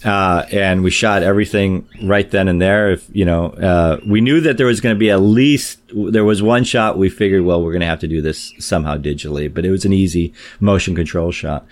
Uh, 0.03 0.45
and 0.51 0.83
we 0.83 0.89
shot 0.89 1.23
everything 1.23 1.87
right 2.01 2.29
then 2.31 2.47
and 2.47 2.59
there. 2.59 2.91
If 2.91 3.07
you 3.13 3.23
know, 3.23 3.51
uh, 3.51 3.99
we 4.05 4.19
knew 4.19 4.41
that 4.41 4.57
there 4.57 4.65
was 4.65 4.81
going 4.81 4.95
to 4.95 4.99
be 4.99 5.11
at 5.11 5.21
least 5.21 5.79
there 5.93 6.25
was 6.25 6.41
one 6.41 6.63
shot. 6.63 6.97
We 6.97 7.09
figured, 7.09 7.43
well, 7.43 7.61
we're 7.63 7.71
going 7.71 7.81
to 7.81 7.87
have 7.87 7.99
to 7.99 8.07
do 8.07 8.21
this 8.21 8.53
somehow 8.59 8.97
digitally, 8.97 9.53
but 9.53 9.63
it 9.63 9.69
was 9.69 9.85
an 9.85 9.93
easy 9.93 10.33
motion 10.59 10.95
control 10.95 11.31
shot. 11.31 11.65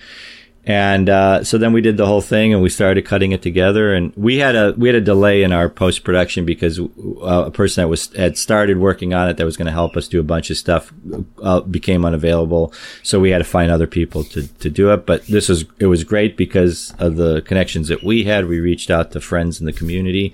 And 0.63 1.09
uh, 1.09 1.43
so 1.43 1.57
then 1.57 1.73
we 1.73 1.81
did 1.81 1.97
the 1.97 2.05
whole 2.05 2.21
thing, 2.21 2.53
and 2.53 2.61
we 2.61 2.69
started 2.69 3.03
cutting 3.03 3.31
it 3.31 3.41
together. 3.41 3.95
And 3.95 4.13
we 4.15 4.38
had 4.38 4.55
a 4.55 4.73
we 4.77 4.89
had 4.89 4.95
a 4.95 5.01
delay 5.01 5.41
in 5.41 5.51
our 5.51 5.67
post 5.69 6.03
production 6.03 6.45
because 6.45 6.79
uh, 6.79 7.45
a 7.47 7.51
person 7.51 7.81
that 7.81 7.88
was 7.88 8.13
had 8.15 8.38
started 8.38 8.77
working 8.77 9.11
on 9.11 9.27
it 9.27 9.38
that 9.38 9.45
was 9.45 9.57
going 9.57 9.65
to 9.65 9.71
help 9.71 9.97
us 9.97 10.07
do 10.07 10.19
a 10.19 10.23
bunch 10.23 10.51
of 10.51 10.57
stuff 10.57 10.93
uh, 11.41 11.61
became 11.61 12.05
unavailable. 12.05 12.73
So 13.01 13.19
we 13.19 13.31
had 13.31 13.39
to 13.39 13.43
find 13.43 13.71
other 13.71 13.88
people 13.88 14.23
to 14.25 14.47
to 14.47 14.69
do 14.69 14.91
it. 14.93 15.07
But 15.07 15.25
this 15.25 15.49
was 15.49 15.65
it 15.79 15.88
was 15.88 16.03
great 16.03 16.38
because 16.38 16.93
of 16.99 17.15
the 17.15 17.41
connections 17.41 17.88
that 17.88 18.03
we 18.03 18.25
had. 18.25 18.45
We 18.45 18.59
reached 18.59 18.91
out 18.91 19.11
to 19.13 19.21
friends 19.21 19.59
in 19.59 19.65
the 19.65 19.73
community, 19.73 20.31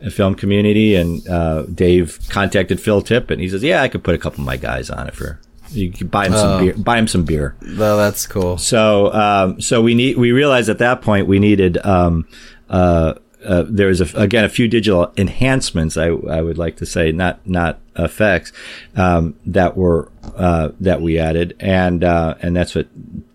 the 0.00 0.10
film 0.10 0.34
community, 0.34 0.94
and 0.94 1.26
uh, 1.26 1.62
Dave 1.62 2.18
contacted 2.28 2.80
Phil 2.80 3.00
Tippett, 3.00 3.30
and 3.30 3.40
he 3.40 3.48
says, 3.48 3.62
"Yeah, 3.62 3.80
I 3.80 3.88
could 3.88 4.04
put 4.04 4.14
a 4.14 4.18
couple 4.18 4.42
of 4.42 4.46
my 4.46 4.58
guys 4.58 4.90
on 4.90 5.08
it 5.08 5.14
for 5.14 5.40
you 5.72 5.92
can 5.92 6.08
buy 6.08 6.26
him 6.26 6.32
some 6.32 6.50
oh. 6.50 6.58
beer. 6.58 6.74
Buy 6.74 6.98
him 6.98 7.08
some 7.08 7.24
beer. 7.24 7.56
Well, 7.76 7.96
that's 7.96 8.26
cool. 8.26 8.58
So, 8.58 9.12
um, 9.12 9.60
so 9.60 9.82
we 9.82 9.94
need 9.94 10.16
we 10.16 10.32
realized 10.32 10.68
at 10.68 10.78
that 10.78 11.02
point 11.02 11.26
we 11.26 11.38
needed 11.38 11.78
um, 11.84 12.26
uh, 12.68 13.14
uh, 13.44 13.64
there 13.68 13.88
was 13.88 14.00
a, 14.00 14.18
again 14.18 14.44
a 14.44 14.48
few 14.48 14.68
digital 14.68 15.12
enhancements. 15.16 15.96
I 15.96 16.08
I 16.08 16.42
would 16.42 16.58
like 16.58 16.76
to 16.76 16.86
say 16.86 17.12
not 17.12 17.46
not 17.46 17.80
effects 17.96 18.52
um, 18.96 19.36
that 19.46 19.76
were 19.76 20.10
uh, 20.36 20.70
that 20.80 21.00
we 21.00 21.18
added, 21.18 21.56
and 21.60 22.04
uh, 22.04 22.34
and 22.42 22.54
that's 22.54 22.74
what 22.74 22.88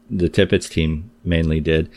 the 0.09 0.29
Tippett's 0.29 0.69
team 0.69 1.09
mainly 1.25 1.59
did. 1.59 1.89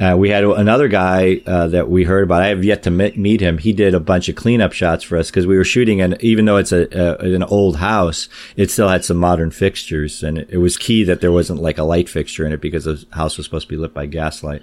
Uh, 0.00 0.16
we 0.16 0.30
had 0.30 0.44
another 0.44 0.88
guy 0.88 1.42
uh, 1.44 1.66
that 1.68 1.90
we 1.90 2.04
heard 2.04 2.24
about. 2.24 2.40
I 2.40 2.46
have 2.46 2.64
yet 2.64 2.84
to 2.84 2.90
meet 2.90 3.40
him. 3.42 3.58
He 3.58 3.74
did 3.74 3.94
a 3.94 4.00
bunch 4.00 4.30
of 4.30 4.34
cleanup 4.36 4.72
shots 4.72 5.04
for 5.04 5.18
us 5.18 5.30
because 5.30 5.46
we 5.46 5.58
were 5.58 5.64
shooting, 5.64 6.00
and 6.00 6.16
even 6.22 6.46
though 6.46 6.56
it's 6.56 6.72
a, 6.72 6.88
a, 6.98 7.34
an 7.34 7.42
old 7.42 7.76
house, 7.76 8.26
it 8.56 8.70
still 8.70 8.88
had 8.88 9.04
some 9.04 9.18
modern 9.18 9.50
fixtures, 9.50 10.22
and 10.22 10.38
it, 10.38 10.48
it, 10.50 10.56
was 10.56 10.78
key 10.78 11.04
that 11.04 11.20
there 11.20 11.32
wasn't 11.32 11.60
like 11.60 11.76
a 11.76 11.82
light 11.82 12.08
fixture 12.08 12.46
in 12.46 12.52
it 12.52 12.62
because 12.62 12.84
the 12.84 13.04
house 13.10 13.36
was 13.36 13.44
supposed 13.44 13.68
to 13.68 13.74
be 13.74 13.76
lit 13.76 13.92
by 13.92 14.06
gaslight. 14.06 14.62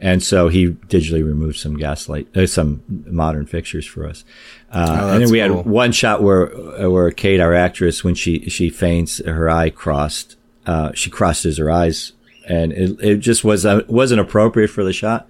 And 0.00 0.20
so 0.20 0.48
he 0.48 0.70
digitally 0.70 1.24
removed 1.24 1.56
some 1.56 1.76
gaslight, 1.76 2.36
uh, 2.36 2.48
some 2.48 2.82
modern 2.88 3.46
fixtures 3.46 3.86
for 3.86 4.08
us. 4.08 4.24
Uh, 4.72 4.98
oh, 5.02 5.12
and 5.12 5.22
then 5.22 5.30
we 5.30 5.38
cool. 5.38 5.58
had 5.58 5.66
one 5.66 5.92
shot 5.92 6.20
where 6.20 6.46
where 6.90 7.12
Kate, 7.12 7.38
our 7.38 7.54
actress, 7.54 8.02
when 8.02 8.16
she 8.16 8.48
she 8.48 8.70
faints, 8.70 9.24
her 9.24 9.48
eye 9.48 9.70
crossed. 9.70 10.36
Uh, 10.66 10.90
she 10.94 11.10
crosses 11.10 11.58
her 11.58 11.70
eyes 11.70 12.12
and 12.48 12.72
it, 12.72 13.00
it 13.00 13.16
just 13.18 13.44
was 13.44 13.64
uh, 13.66 13.82
wasn't 13.88 14.20
appropriate 14.20 14.68
for 14.68 14.84
the 14.84 14.92
shot. 14.92 15.28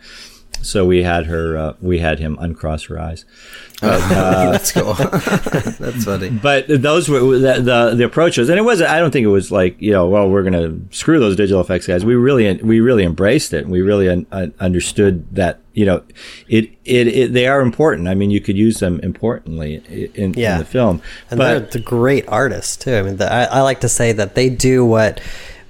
So 0.63 0.87
we 0.87 1.03
had 1.03 1.27
her, 1.27 1.57
uh, 1.57 1.75
we 1.81 1.99
had 1.99 2.19
him 2.19 2.39
uncross 2.41 2.85
her 2.85 2.99
eyes. 2.99 3.25
But, 3.81 4.01
uh, 4.13 4.53
That's 4.53 4.73
cool. 4.73 4.95
That's 4.95 6.05
funny. 6.05 6.31
But 6.31 6.69
those 6.69 7.07
were 7.07 7.21
the, 7.39 7.61
the, 7.61 7.95
the 7.97 8.05
approach 8.05 8.39
was, 8.39 8.49
and 8.49 8.59
it 8.59 8.63
wasn't. 8.63 8.89
I 8.89 8.99
don't 8.99 9.11
think 9.11 9.25
it 9.25 9.31
was 9.31 9.53
like 9.53 9.79
you 9.79 9.91
know, 9.91 10.09
well, 10.09 10.31
we're 10.31 10.45
gonna 10.45 10.79
screw 10.91 11.19
those 11.19 11.37
digital 11.37 11.61
effects 11.61 11.87
guys. 11.87 12.03
We 12.03 12.15
really, 12.15 12.51
we 12.63 12.81
really 12.81 13.05
embraced 13.05 13.53
it. 13.53 13.65
and 13.65 13.71
We 13.71 13.83
really 13.83 14.09
un- 14.09 14.55
understood 14.59 15.35
that 15.35 15.61
you 15.75 15.85
know, 15.85 16.03
it, 16.49 16.71
it, 16.85 17.09
it 17.09 17.33
they 17.35 17.47
are 17.47 17.61
important. 17.61 18.09
I 18.09 18.15
mean, 18.15 18.31
you 18.31 18.41
could 18.41 18.57
use 18.57 18.79
them 18.79 19.01
importantly 19.01 20.11
in, 20.15 20.33
yeah. 20.33 20.55
in 20.55 20.59
the 20.61 20.65
film. 20.65 21.03
And 21.31 21.37
but, 21.37 21.49
they're 21.49 21.61
the 21.61 21.81
great 21.81 22.27
artists 22.29 22.77
too. 22.77 22.95
I 22.95 23.03
mean, 23.03 23.17
the, 23.17 23.31
I, 23.31 23.45
I 23.45 23.61
like 23.61 23.81
to 23.81 23.89
say 23.89 24.13
that 24.13 24.35
they 24.35 24.49
do 24.49 24.87
what 24.87 25.21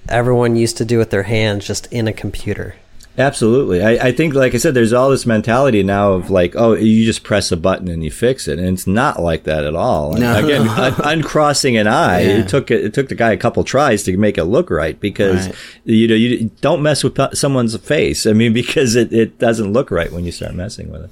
everyone 0.09 0.57
used 0.57 0.77
to 0.79 0.85
do 0.85 0.99
with 0.99 1.11
their 1.11 1.25
hands 1.25 1.67
just 1.67 1.87
in 1.93 2.09
a 2.09 2.13
computer. 2.13 2.77
Absolutely. 3.17 3.81
I, 3.81 4.09
I, 4.09 4.13
think, 4.13 4.35
like 4.35 4.55
I 4.55 4.57
said, 4.57 4.75
there's 4.75 4.93
all 4.93 5.09
this 5.09 5.25
mentality 5.25 5.85
now 5.85 6.15
of 6.15 6.31
like, 6.31 6.57
oh, 6.57 6.75
you 6.75 7.05
just 7.05 7.23
press 7.23 7.53
a 7.53 7.57
button 7.57 7.87
and 7.87 8.03
you 8.03 8.11
fix 8.11 8.49
it, 8.49 8.59
and 8.59 8.69
it's 8.69 8.89
not 8.89 9.23
like 9.23 9.45
that 9.45 9.65
at 9.65 9.77
all. 9.77 10.15
No. 10.15 10.45
Again, 10.45 10.67
un- 10.69 10.95
uncrossing 10.99 11.77
an 11.77 11.87
eye, 11.87 12.23
yeah. 12.23 12.39
it 12.39 12.49
took 12.49 12.73
it 12.73 12.93
took 12.93 13.09
the 13.09 13.15
guy 13.15 13.31
a 13.31 13.37
couple 13.37 13.63
tries 13.63 14.03
to 14.05 14.17
make 14.17 14.37
it 14.37 14.45
look 14.45 14.69
right 14.69 14.99
because 14.99 15.47
right. 15.47 15.57
you 15.85 16.09
know 16.09 16.17
you 16.17 16.51
don't 16.61 16.83
mess 16.83 17.05
with 17.05 17.17
someone's 17.37 17.77
face. 17.77 18.27
I 18.27 18.33
mean, 18.33 18.53
because 18.65 18.97
it, 18.97 19.13
it 19.13 19.39
doesn't 19.39 19.73
look 19.73 19.93
right 19.93 20.11
when 20.11 20.25
you 20.25 20.33
start 20.33 20.55
messing 20.55 20.91
with 20.91 21.05
it. 21.05 21.11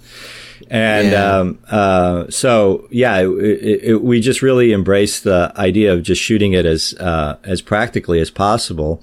And 0.71 1.11
yeah. 1.11 1.37
um, 1.37 1.59
uh, 1.69 2.31
so, 2.31 2.89
yeah, 2.91 3.21
it, 3.21 3.85
it, 3.85 4.03
we 4.03 4.21
just 4.21 4.43
really 4.43 4.73
embraced 4.73 5.25
the 5.25 5.53
idea 5.57 5.93
of 5.93 6.03
just 6.03 6.21
shooting 6.21 6.53
it 6.53 6.67
as 6.67 6.95
uh, 7.01 7.37
as 7.45 7.61
practically 7.61 8.21
as 8.21 8.31
possible. 8.31 9.03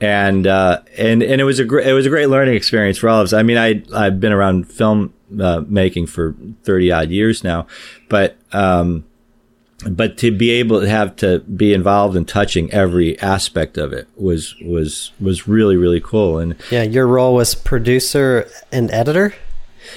And 0.00 0.46
uh, 0.46 0.82
and 0.98 1.22
and 1.22 1.40
it 1.40 1.44
was 1.44 1.58
a 1.58 1.64
great 1.64 1.86
it 1.86 1.92
was 1.92 2.04
a 2.04 2.10
great 2.10 2.28
learning 2.28 2.54
experience 2.54 2.98
for 2.98 3.08
all 3.08 3.20
of 3.20 3.24
us. 3.24 3.32
I 3.32 3.42
mean, 3.42 3.56
I 3.56 3.82
I've 3.94 4.20
been 4.20 4.32
around 4.32 4.70
film 4.70 5.14
uh, 5.40 5.62
making 5.66 6.06
for 6.06 6.34
thirty 6.62 6.90
odd 6.90 7.10
years 7.10 7.44
now, 7.44 7.66
but 8.08 8.36
um, 8.52 9.04
but 9.90 10.16
to 10.18 10.30
be 10.30 10.50
able 10.50 10.80
to 10.80 10.88
have 10.88 11.16
to 11.16 11.40
be 11.40 11.74
involved 11.74 12.16
in 12.16 12.24
touching 12.24 12.70
every 12.72 13.18
aspect 13.20 13.76
of 13.78 13.92
it 13.92 14.08
was 14.16 14.54
was 14.64 15.12
was 15.20 15.46
really 15.46 15.76
really 15.76 16.00
cool 16.00 16.38
and 16.38 16.56
yeah 16.70 16.82
your 16.82 17.06
role 17.06 17.34
was 17.34 17.54
producer 17.54 18.48
and 18.72 18.90
editor 18.90 19.34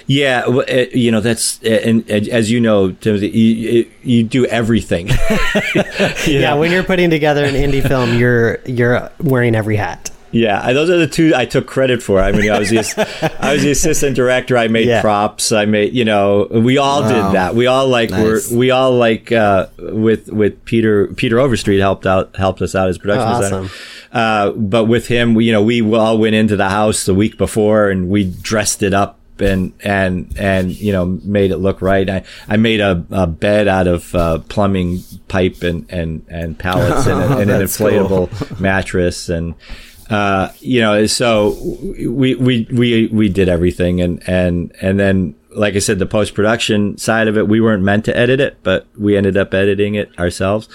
yeah, 0.08 0.44
uh, 0.46 0.86
you 0.94 1.12
know 1.12 1.20
that's 1.20 1.62
uh, 1.64 1.70
and, 1.70 2.10
as 2.10 2.50
you 2.50 2.62
know, 2.62 2.92
Timothy, 2.94 3.28
you, 3.28 3.92
you 4.04 4.24
do 4.24 4.46
everything. 4.46 5.08
you 5.10 5.16
yeah, 6.26 6.52
know? 6.52 6.60
when 6.60 6.72
you're 6.72 6.84
putting 6.84 7.10
together 7.10 7.44
an 7.44 7.56
indie 7.56 7.86
film, 7.86 8.18
you're 8.18 8.60
you're 8.66 9.12
wearing 9.20 9.54
every 9.54 9.76
hat. 9.76 10.10
Yeah, 10.32 10.72
those 10.72 10.90
are 10.90 10.98
the 10.98 11.08
two 11.08 11.34
I 11.36 11.46
took 11.46 11.68
credit 11.68 12.02
for. 12.02 12.22
I 12.22 12.32
mean, 12.32 12.50
I 12.50 12.60
was 12.60 12.70
the 12.70 13.36
I 13.42 13.54
was 13.54 13.64
the 13.64 13.72
assistant 13.72 14.16
director. 14.16 14.58
I 14.58 14.70
made 14.70 14.88
yeah. 14.88 15.02
props. 15.02 15.52
I 15.52 15.66
made 15.66 15.94
you 15.94 16.06
know 16.06 16.48
we 16.50 16.78
all 16.78 17.02
wow. 17.02 17.10
did 17.10 17.36
that. 17.36 17.56
We 17.56 17.68
all 17.68 17.88
like 17.90 18.10
nice. 18.10 18.50
were 18.50 18.58
we 18.58 18.72
all 18.72 18.94
like 18.94 19.34
uh, 19.34 19.68
with 19.78 20.32
with 20.32 20.64
Peter 20.64 21.08
Peter 21.08 21.38
Overstreet 21.38 21.82
helped 21.82 22.06
out 22.06 22.36
helped 22.38 22.62
us 22.62 22.76
out 22.76 22.88
as 22.88 22.98
production 22.98 23.28
oh, 23.28 23.42
designer. 23.42 23.64
Awesome. 23.66 23.78
Uh, 24.14 24.52
but 24.52 24.86
with 24.86 25.08
him, 25.08 25.34
we, 25.34 25.46
you 25.46 25.52
know, 25.52 25.62
we 25.62 25.82
all 25.94 26.18
went 26.18 26.34
into 26.34 26.56
the 26.56 26.70
house 26.70 27.06
the 27.06 27.14
week 27.14 27.38
before 27.38 27.90
and 27.90 28.10
we 28.10 28.24
dressed 28.24 28.82
it 28.82 28.94
up 28.94 29.20
and 29.42 29.74
and 29.84 30.34
and 30.38 30.72
you 30.72 30.92
know 30.92 31.06
made 31.24 31.52
it 31.52 31.58
look 31.58 31.82
right. 31.82 32.10
I, 32.10 32.24
I 32.48 32.58
made 32.58 32.80
a, 32.80 33.06
a 33.12 33.28
bed 33.28 33.68
out 33.68 33.88
of 33.88 34.14
uh, 34.16 34.40
plumbing 34.50 35.00
pipe 35.28 35.64
and 35.64 35.86
and 35.92 36.26
and 36.30 36.58
pallets 36.58 37.08
and, 37.08 37.22
and 37.42 37.52
an 37.52 37.62
inflatable 37.62 38.30
cool. 38.32 38.62
mattress 38.62 39.30
and 39.30 39.56
uh, 40.10 40.50
you 40.60 40.80
know 40.82 41.06
so 41.06 41.58
we 42.08 42.36
we 42.36 42.68
we 42.72 43.08
we 43.08 43.30
did 43.30 43.50
everything 43.50 44.02
and 44.02 44.22
and 44.28 44.76
and 44.82 45.00
then 45.00 45.36
like 45.58 45.76
I 45.76 45.80
said, 45.80 45.98
the 45.98 46.06
post 46.06 46.36
production 46.36 46.98
side 46.98 47.28
of 47.28 47.36
it, 47.36 47.48
we 47.48 47.60
weren't 47.60 47.82
meant 47.82 48.06
to 48.06 48.16
edit 48.16 48.40
it, 48.40 48.58
but 48.62 48.86
we 48.96 49.18
ended 49.18 49.38
up 49.38 49.56
editing 49.56 49.96
it 49.96 50.18
ourselves 50.20 50.70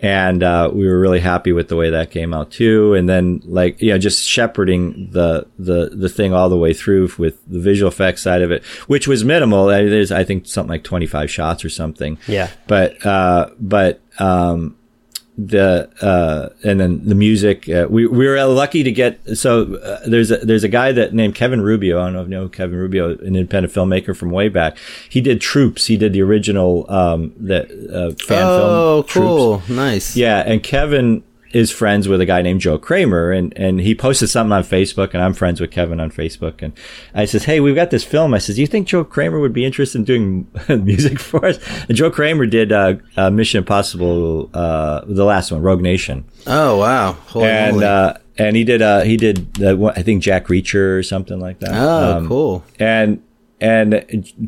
and 0.00 0.42
uh, 0.42 0.70
we 0.72 0.86
were 0.86 0.98
really 0.98 1.20
happy 1.20 1.52
with 1.52 1.68
the 1.68 1.76
way 1.76 1.90
that 1.90 2.10
came 2.10 2.34
out 2.34 2.50
too. 2.50 2.94
And 2.94 3.08
then 3.08 3.40
like 3.44 3.80
you 3.80 3.90
know 3.90 3.98
just 3.98 4.26
shepherding 4.26 5.10
the 5.12 5.46
the 5.58 5.90
the 5.90 6.08
thing 6.08 6.32
all 6.32 6.48
the 6.48 6.58
way 6.58 6.74
through 6.74 7.10
with 7.18 7.44
the 7.46 7.60
visual 7.60 7.90
effects 7.90 8.22
side 8.22 8.42
of 8.42 8.50
it, 8.50 8.64
which 8.86 9.08
was 9.08 9.24
minimal. 9.24 9.66
There's 9.66 10.12
I 10.12 10.24
think 10.24 10.46
something 10.46 10.70
like 10.70 10.84
25 10.84 11.30
shots 11.30 11.64
or 11.64 11.70
something. 11.70 12.18
Yeah. 12.26 12.50
But 12.66 13.04
uh, 13.06 13.50
but 13.58 14.00
um, 14.18 14.76
the 15.36 15.90
uh, 16.00 16.50
and 16.62 16.78
then 16.78 17.08
the 17.08 17.14
music. 17.14 17.68
Uh, 17.68 17.86
we 17.88 18.06
we 18.06 18.26
were 18.26 18.42
lucky 18.44 18.82
to 18.82 18.92
get. 18.92 19.36
So 19.36 19.74
uh, 19.74 20.00
there's 20.06 20.30
a, 20.30 20.38
there's 20.38 20.64
a 20.64 20.68
guy 20.68 20.92
that 20.92 21.12
named 21.12 21.34
Kevin 21.34 21.60
Rubio. 21.60 22.00
I 22.00 22.04
don't 22.04 22.12
know 22.14 22.22
if 22.22 22.28
you 22.28 22.34
know 22.34 22.48
Kevin 22.48 22.78
Rubio, 22.78 23.10
an 23.10 23.34
independent 23.36 23.74
filmmaker 23.74 24.16
from 24.16 24.30
way 24.30 24.48
back. 24.48 24.76
He 25.08 25.20
did 25.20 25.40
Troops. 25.40 25.86
He 25.86 25.96
did 25.96 26.12
the 26.12 26.22
original 26.22 26.90
um, 26.90 27.32
that 27.38 27.64
uh, 27.70 28.14
fan 28.24 28.42
oh, 28.44 29.02
film. 29.02 29.26
Oh, 29.26 29.60
cool, 29.62 29.62
nice. 29.68 30.16
Yeah, 30.16 30.42
and 30.46 30.62
Kevin 30.62 31.24
is 31.54 31.70
friends 31.70 32.08
with 32.08 32.20
a 32.20 32.26
guy 32.26 32.42
named 32.42 32.60
Joe 32.60 32.78
Kraemer 32.78 33.36
and, 33.36 33.56
and 33.56 33.80
he 33.80 33.94
posted 33.94 34.28
something 34.28 34.52
on 34.52 34.64
Facebook 34.64 35.14
and 35.14 35.22
I'm 35.22 35.32
friends 35.32 35.60
with 35.60 35.70
Kevin 35.70 36.00
on 36.00 36.10
Facebook. 36.10 36.60
And 36.60 36.72
I 37.14 37.26
says, 37.26 37.44
Hey, 37.44 37.60
we've 37.60 37.76
got 37.76 37.90
this 37.90 38.02
film. 38.02 38.34
I 38.34 38.38
says, 38.38 38.56
do 38.56 38.60
you 38.60 38.66
think 38.66 38.88
Joe 38.88 39.04
Kraemer 39.04 39.40
would 39.40 39.52
be 39.52 39.64
interested 39.64 39.98
in 39.98 40.04
doing 40.04 40.48
music 40.84 41.20
for 41.20 41.46
us? 41.46 41.58
And 41.88 41.96
Joe 41.96 42.10
Kraemer 42.10 42.50
did, 42.50 42.72
uh, 42.72 42.96
uh, 43.16 43.30
Mission 43.30 43.58
Impossible, 43.58 44.50
uh, 44.52 45.02
the 45.06 45.24
last 45.24 45.52
one, 45.52 45.62
Rogue 45.62 45.80
Nation. 45.80 46.24
Oh, 46.44 46.76
wow. 46.78 47.12
Holy 47.12 47.46
and, 47.46 47.82
uh, 47.84 48.14
and 48.36 48.56
he 48.56 48.64
did, 48.64 48.82
uh, 48.82 49.02
he 49.02 49.16
did, 49.16 49.62
uh, 49.62 49.92
I 49.94 50.02
think 50.02 50.24
Jack 50.24 50.48
Reacher 50.48 50.98
or 50.98 51.04
something 51.04 51.38
like 51.38 51.60
that. 51.60 51.70
Oh, 51.72 52.16
um, 52.16 52.28
cool. 52.28 52.64
And, 52.80 53.22
and 53.60 53.94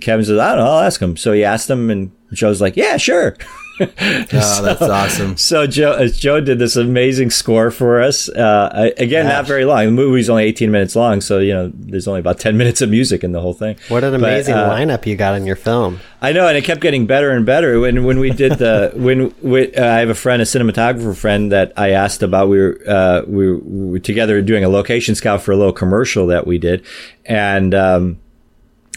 Kevin 0.00 0.24
says, 0.24 0.38
I 0.38 0.56
don't 0.56 0.64
know, 0.64 0.70
I'll 0.72 0.80
ask 0.80 1.00
him. 1.00 1.16
So 1.16 1.32
he 1.32 1.44
asked 1.44 1.70
him 1.70 1.88
and 1.88 2.10
Joe's 2.32 2.60
like, 2.60 2.76
yeah, 2.76 2.96
sure. 2.96 3.36
oh, 3.80 4.40
so, 4.40 4.62
that's 4.62 4.82
awesome. 4.82 5.36
So 5.36 5.66
Joe, 5.66 5.92
uh, 5.92 6.08
Joe 6.08 6.40
did 6.40 6.58
this 6.58 6.76
amazing 6.76 7.30
score 7.30 7.70
for 7.70 8.00
us. 8.00 8.28
Uh, 8.28 8.90
again, 8.96 9.26
Gosh. 9.26 9.32
not 9.32 9.46
very 9.46 9.64
long. 9.64 9.84
The 9.84 9.90
movie's 9.92 10.30
only 10.30 10.44
18 10.44 10.70
minutes 10.70 10.96
long, 10.96 11.20
so 11.20 11.38
you 11.38 11.52
know 11.52 11.70
there's 11.74 12.08
only 12.08 12.20
about 12.20 12.38
10 12.38 12.56
minutes 12.58 12.80
of 12.80 12.90
music 12.90 13.22
in 13.22 13.32
the 13.32 13.40
whole 13.40 13.52
thing. 13.52 13.76
What 13.88 14.04
an 14.04 14.14
amazing 14.14 14.54
but, 14.54 14.64
uh, 14.64 14.74
lineup 14.74 15.06
you 15.06 15.16
got 15.16 15.36
in 15.36 15.46
your 15.46 15.56
film. 15.56 16.00
I 16.22 16.32
know, 16.32 16.48
and 16.48 16.56
it 16.56 16.64
kept 16.64 16.80
getting 16.80 17.06
better 17.06 17.30
and 17.30 17.44
better. 17.44 17.78
When 17.78 18.04
when 18.04 18.18
we 18.18 18.30
did 18.30 18.52
the 18.52 18.92
when 18.96 19.34
we, 19.42 19.74
uh, 19.74 19.84
I 19.84 19.98
have 19.98 20.08
a 20.08 20.14
friend, 20.14 20.40
a 20.40 20.46
cinematographer 20.46 21.14
friend 21.14 21.52
that 21.52 21.72
I 21.76 21.90
asked 21.90 22.22
about. 22.22 22.48
We 22.48 22.58
were 22.58 22.80
uh, 22.88 23.22
we, 23.26 23.52
were, 23.52 23.58
we 23.58 23.90
were 23.92 23.98
together 23.98 24.40
doing 24.40 24.64
a 24.64 24.68
location 24.68 25.14
scout 25.14 25.42
for 25.42 25.52
a 25.52 25.56
little 25.56 25.72
commercial 25.72 26.26
that 26.28 26.46
we 26.46 26.58
did, 26.58 26.86
and. 27.24 27.74
Um, 27.74 28.20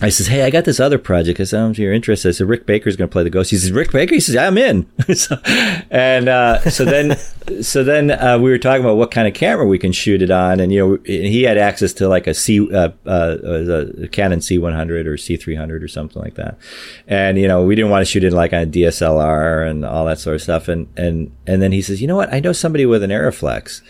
I 0.02 0.10
says, 0.10 0.28
Hey, 0.28 0.44
I 0.44 0.50
got 0.50 0.66
this 0.66 0.80
other 0.80 0.98
project. 0.98 1.40
I 1.40 1.44
said, 1.44 1.72
if 1.72 1.80
you're 1.80 1.94
interested. 1.94 2.30
I 2.30 2.32
said, 2.32 2.48
Rick 2.48 2.66
Baker's 2.66 2.96
going 2.96 3.10
to 3.10 3.12
play 3.12 3.24
the 3.24 3.30
ghost. 3.30 3.52
He 3.52 3.58
says, 3.58 3.72
Rick 3.72 3.92
Baker? 3.92 4.14
He 4.14 4.22
says, 4.22 4.38
I'm 4.38 4.58
in. 4.58 4.88
so, 5.14 5.36
and, 5.92 6.30
uh, 6.30 6.62
so 6.70 6.86
then, 6.86 7.18
so 7.62 7.84
then, 7.84 8.12
uh, 8.12 8.38
we 8.40 8.50
were 8.50 8.58
talking 8.58 8.84
about 8.84 8.96
what 8.96 9.12
kind 9.12 9.28
of 9.28 9.34
camera 9.34 9.66
we 9.66 9.78
can 9.78 9.92
shoot 9.92 10.22
it 10.22 10.32
on. 10.32 10.60
And, 10.60 10.72
you 10.72 10.80
know, 10.80 10.98
he 11.04 11.44
had 11.44 11.58
access 11.58 11.92
to 11.94 12.08
like 12.08 12.28
a 12.28 12.34
C, 12.34 12.74
uh, 12.74 12.92
uh, 13.06 13.38
a 14.04 14.08
Canon 14.08 14.40
C100 14.40 15.06
or 15.06 15.16
C300 15.16 15.84
or 15.84 15.88
something 15.88 16.22
like 16.22 16.36
that. 16.36 16.58
And, 17.08 17.38
you 17.38 17.48
know, 17.48 17.64
we 17.64 17.76
didn't 17.76 17.92
want 17.92 18.02
to 18.02 18.10
shoot 18.10 18.24
it 18.24 18.32
like 18.32 18.54
on 18.54 18.62
a 18.62 18.68
DSLR 18.68 19.70
and 19.70 19.86
all 19.86 20.06
that 20.06 20.20
sort 20.20 20.36
of 20.36 20.42
stuff. 20.42 20.70
And, 20.70 20.88
and, 20.98 21.36
and 21.46 21.62
then 21.62 21.74
he 21.74 21.82
says, 21.82 22.02
you 22.02 22.08
know 22.08 22.16
what? 22.16 22.34
I 22.34 22.40
know 22.40 22.54
somebody 22.54 22.86
with 22.86 23.04
an 23.04 23.12
Arriflex, 23.12 23.82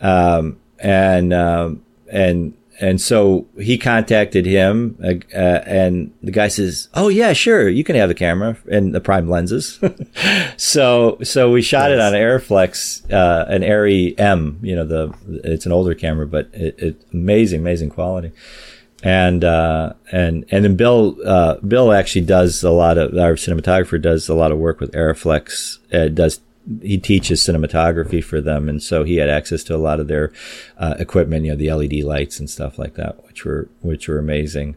Um, 0.00 0.58
and, 0.80 1.32
um, 1.32 1.84
and, 2.10 2.56
and 2.80 3.00
so 3.00 3.46
he 3.58 3.78
contacted 3.78 4.46
him, 4.46 4.98
uh, 5.02 5.14
uh, 5.34 5.62
and 5.66 6.12
the 6.22 6.32
guy 6.32 6.48
says, 6.48 6.88
"Oh 6.94 7.08
yeah, 7.08 7.32
sure, 7.32 7.68
you 7.68 7.84
can 7.84 7.96
have 7.96 8.08
the 8.08 8.14
camera 8.14 8.56
and 8.70 8.94
the 8.94 9.00
prime 9.00 9.28
lenses." 9.28 9.78
so 10.56 11.18
so 11.22 11.50
we 11.50 11.62
shot 11.62 11.90
nice. 11.90 11.92
it 11.92 12.00
on 12.00 12.12
Arriflex, 12.12 13.12
uh, 13.12 13.46
an 13.48 13.62
Arri 13.62 14.18
M. 14.18 14.58
You 14.62 14.76
know 14.76 14.84
the 14.84 15.14
it's 15.44 15.66
an 15.66 15.72
older 15.72 15.94
camera, 15.94 16.26
but 16.26 16.50
it, 16.52 16.78
it 16.78 17.06
amazing, 17.12 17.60
amazing 17.60 17.90
quality. 17.90 18.32
And 19.02 19.44
uh, 19.44 19.92
and 20.10 20.44
and 20.50 20.64
then 20.64 20.76
Bill 20.76 21.16
uh, 21.24 21.56
Bill 21.56 21.92
actually 21.92 22.24
does 22.24 22.64
a 22.64 22.70
lot 22.70 22.98
of 22.98 23.16
our 23.16 23.34
cinematographer 23.34 24.00
does 24.00 24.28
a 24.28 24.34
lot 24.34 24.50
of 24.50 24.58
work 24.58 24.80
with 24.80 24.92
Arriflex. 24.92 25.78
Uh, 25.92 26.08
does 26.08 26.40
he 26.80 26.98
teaches 26.98 27.40
cinematography 27.40 28.22
for 28.22 28.40
them, 28.40 28.68
and 28.68 28.82
so 28.82 29.04
he 29.04 29.16
had 29.16 29.28
access 29.28 29.62
to 29.64 29.74
a 29.74 29.78
lot 29.78 30.00
of 30.00 30.08
their 30.08 30.32
uh, 30.78 30.94
equipment, 30.98 31.44
you 31.44 31.50
know, 31.50 31.56
the 31.56 31.72
LED 31.72 32.04
lights 32.04 32.38
and 32.38 32.48
stuff 32.48 32.78
like 32.78 32.94
that, 32.94 33.24
which 33.26 33.44
were 33.44 33.68
which 33.82 34.08
were 34.08 34.18
amazing, 34.18 34.76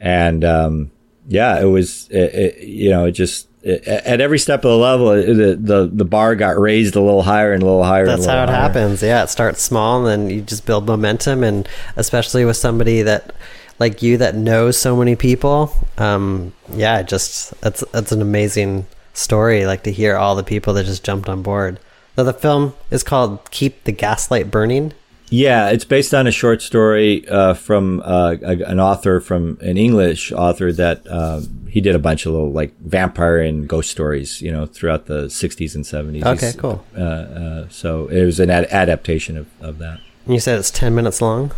and 0.00 0.44
um, 0.44 0.90
yeah, 1.28 1.60
it 1.60 1.66
was 1.66 2.08
it, 2.10 2.34
it, 2.34 2.66
you 2.66 2.90
know 2.90 3.04
it 3.04 3.12
just 3.12 3.48
at 3.66 4.20
every 4.20 4.38
step 4.38 4.60
of 4.60 4.70
the 4.70 4.76
level, 4.76 5.08
the, 5.08 5.58
the 5.60 5.90
the 5.92 6.04
bar 6.04 6.36
got 6.36 6.58
raised 6.58 6.94
a 6.94 7.00
little 7.00 7.22
higher 7.22 7.52
and 7.52 7.62
a 7.62 7.66
little 7.66 7.82
higher. 7.82 8.06
That's 8.06 8.24
how 8.24 8.44
it 8.44 8.48
higher. 8.48 8.56
happens. 8.56 9.02
Yeah, 9.02 9.24
it 9.24 9.28
starts 9.28 9.60
small, 9.60 10.06
and 10.06 10.06
then 10.06 10.30
you 10.30 10.42
just 10.42 10.66
build 10.66 10.86
momentum, 10.86 11.42
and 11.42 11.68
especially 11.96 12.44
with 12.44 12.56
somebody 12.56 13.02
that 13.02 13.34
like 13.80 14.02
you 14.02 14.18
that 14.18 14.36
knows 14.36 14.78
so 14.78 14.96
many 14.96 15.16
people. 15.16 15.72
Um, 15.98 16.52
yeah, 16.74 17.02
just 17.02 17.60
that's 17.60 17.82
that's 17.90 18.12
an 18.12 18.22
amazing 18.22 18.86
story. 19.16 19.66
Like 19.66 19.82
to 19.84 19.92
hear 19.92 20.16
all 20.16 20.34
the 20.36 20.44
people 20.44 20.74
that 20.74 20.84
just 20.86 21.04
jumped 21.04 21.28
on 21.28 21.42
board. 21.42 21.80
So 22.16 22.24
the 22.24 22.32
film 22.32 22.74
is 22.90 23.02
called 23.02 23.50
"Keep 23.50 23.84
the 23.84 23.92
Gaslight 23.92 24.50
Burning." 24.50 24.92
Yeah, 25.28 25.70
it's 25.70 25.84
based 25.84 26.14
on 26.14 26.28
a 26.28 26.30
short 26.30 26.62
story 26.62 27.28
uh, 27.28 27.54
from 27.54 28.00
uh, 28.04 28.36
a, 28.42 28.62
an 28.62 28.78
author 28.78 29.18
from 29.20 29.58
an 29.60 29.76
English 29.76 30.30
author 30.30 30.72
that 30.72 31.04
uh, 31.08 31.40
he 31.68 31.80
did 31.80 31.96
a 31.96 31.98
bunch 31.98 32.26
of 32.26 32.32
little 32.32 32.52
like 32.52 32.78
vampire 32.78 33.38
and 33.40 33.68
ghost 33.68 33.90
stories, 33.90 34.40
you 34.40 34.52
know, 34.52 34.66
throughout 34.66 35.06
the 35.06 35.24
'60s 35.24 35.74
and 35.74 35.84
'70s. 35.84 36.24
Okay, 36.24 36.52
cool. 36.56 36.84
Uh, 36.96 37.00
uh, 37.00 37.68
so 37.70 38.06
it 38.06 38.24
was 38.24 38.38
an 38.38 38.50
ad- 38.50 38.68
adaptation 38.70 39.36
of, 39.36 39.48
of 39.60 39.78
that. 39.78 39.98
You 40.28 40.38
said 40.38 40.58
it's 40.60 40.70
ten 40.70 40.94
minutes 40.94 41.20
long. 41.20 41.50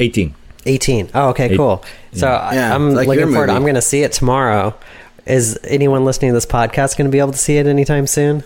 18. 0.00 0.34
18. 0.66 1.10
Oh, 1.14 1.28
okay, 1.28 1.46
Eight- 1.50 1.56
cool. 1.56 1.84
So 2.12 2.26
I- 2.28 2.54
Yeah, 2.54 2.74
I'm 2.74 2.92
like 2.94 3.06
looking 3.06 3.28
forward. 3.30 3.46
movie. 3.48 3.56
I'm 3.56 3.62
going 3.62 3.74
to 3.76 3.82
see 3.82 4.02
it 4.02 4.10
tomorrow. 4.12 4.74
Is 5.26 5.58
anyone 5.64 6.04
listening 6.04 6.30
to 6.30 6.34
this 6.34 6.46
podcast 6.46 6.96
going 6.96 7.06
to 7.06 7.12
be 7.12 7.18
able 7.18 7.32
to 7.32 7.38
see 7.38 7.58
it 7.58 7.66
anytime 7.66 8.06
soon? 8.06 8.44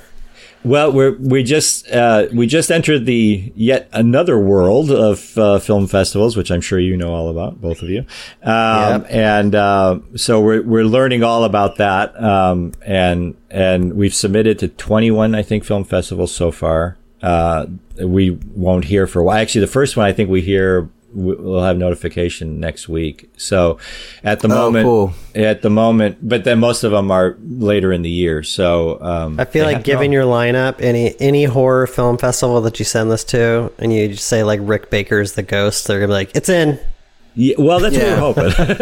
Well, 0.65 0.90
we're 0.93 1.12
we 1.12 1.44
just 1.44 1.89
uh, 1.93 2.27
we 2.32 2.48
just 2.48 2.73
entered 2.73 3.07
the 3.07 3.53
yet 3.55 3.89
another 3.93 4.36
world 4.39 4.90
of 4.90 5.39
uh, 5.39 5.59
film 5.61 5.86
festivals, 5.86 6.36
which 6.36 6.51
I'm 6.51 6.61
sure 6.61 6.81
you 6.81 6.97
know 6.97 7.15
all 7.15 7.28
about, 7.28 7.61
both 7.61 7.82
of 7.82 7.89
you. 7.89 8.01
Um, 8.43 9.03
Yep. 9.03 9.07
And 9.11 9.55
uh, 9.55 10.01
so 10.16 10.40
we're 10.40 10.62
we're 10.62 10.85
learning 10.85 11.23
all 11.23 11.44
about 11.44 11.77
that, 11.77 12.20
um, 12.20 12.73
and 12.85 13.36
and 13.48 13.94
we've 13.94 14.15
submitted 14.15 14.59
to 14.59 14.69
21, 14.69 15.36
I 15.36 15.43
think, 15.43 15.65
film 15.65 15.85
festivals 15.85 16.35
so 16.35 16.51
far. 16.51 16.97
Uh, 17.23 17.66
we 17.98 18.31
won't 18.31 18.86
hear 18.86 19.07
for 19.07 19.20
a 19.20 19.24
while. 19.24 19.39
Actually, 19.39 19.61
the 19.62 19.66
first 19.69 19.97
one 19.97 20.05
I 20.05 20.12
think 20.12 20.28
we 20.28 20.40
hear 20.40 20.89
we'll 21.17 21.63
have 21.63 21.79
notification 21.79 22.61
next 22.61 22.89
week. 22.89 23.31
So 23.39 23.79
at 24.23 24.41
the 24.41 24.49
Oh, 24.49 24.55
moment, 24.55 24.85
cool. 24.85 25.13
at 25.35 25.63
the 25.63 25.71
moment, 25.71 26.19
but 26.23 26.45
then 26.45 26.59
most 26.61 26.85
of 26.85 26.91
them 26.93 27.11
are 27.11 27.37
later 27.43 27.93
in 27.93 28.03
the 28.03 28.11
year. 28.11 28.43
So 28.43 28.99
um, 29.01 29.41
I 29.41 29.45
feel 29.47 29.65
like 29.65 29.77
have- 29.79 29.85
giving 29.85 30.13
your 30.13 30.25
lineup 30.25 30.77
any 30.81 31.15
any 31.21 31.45
horror 31.45 31.87
film 31.87 32.19
festival 32.19 32.61
that 32.61 32.79
you 32.79 32.85
send 32.85 33.11
this 33.11 33.25
to, 33.25 33.73
and 33.79 33.93
you 33.93 34.09
just 34.09 34.27
say 34.29 34.45
like 34.45 34.61
Rick 34.63 34.91
Baker's 34.91 35.33
The 35.33 35.43
Ghost, 35.43 35.87
they're 35.87 35.99
gonna 36.01 36.09
be 36.09 36.13
like, 36.15 36.37
"It's 36.37 36.49
in, 36.51 36.79
Yeah, 37.37 37.55
well, 37.59 37.79
that's 37.81 37.95
Yeah. 37.97 38.21
what 38.21 38.37
we're 38.37 38.51
hoping. 38.51 38.77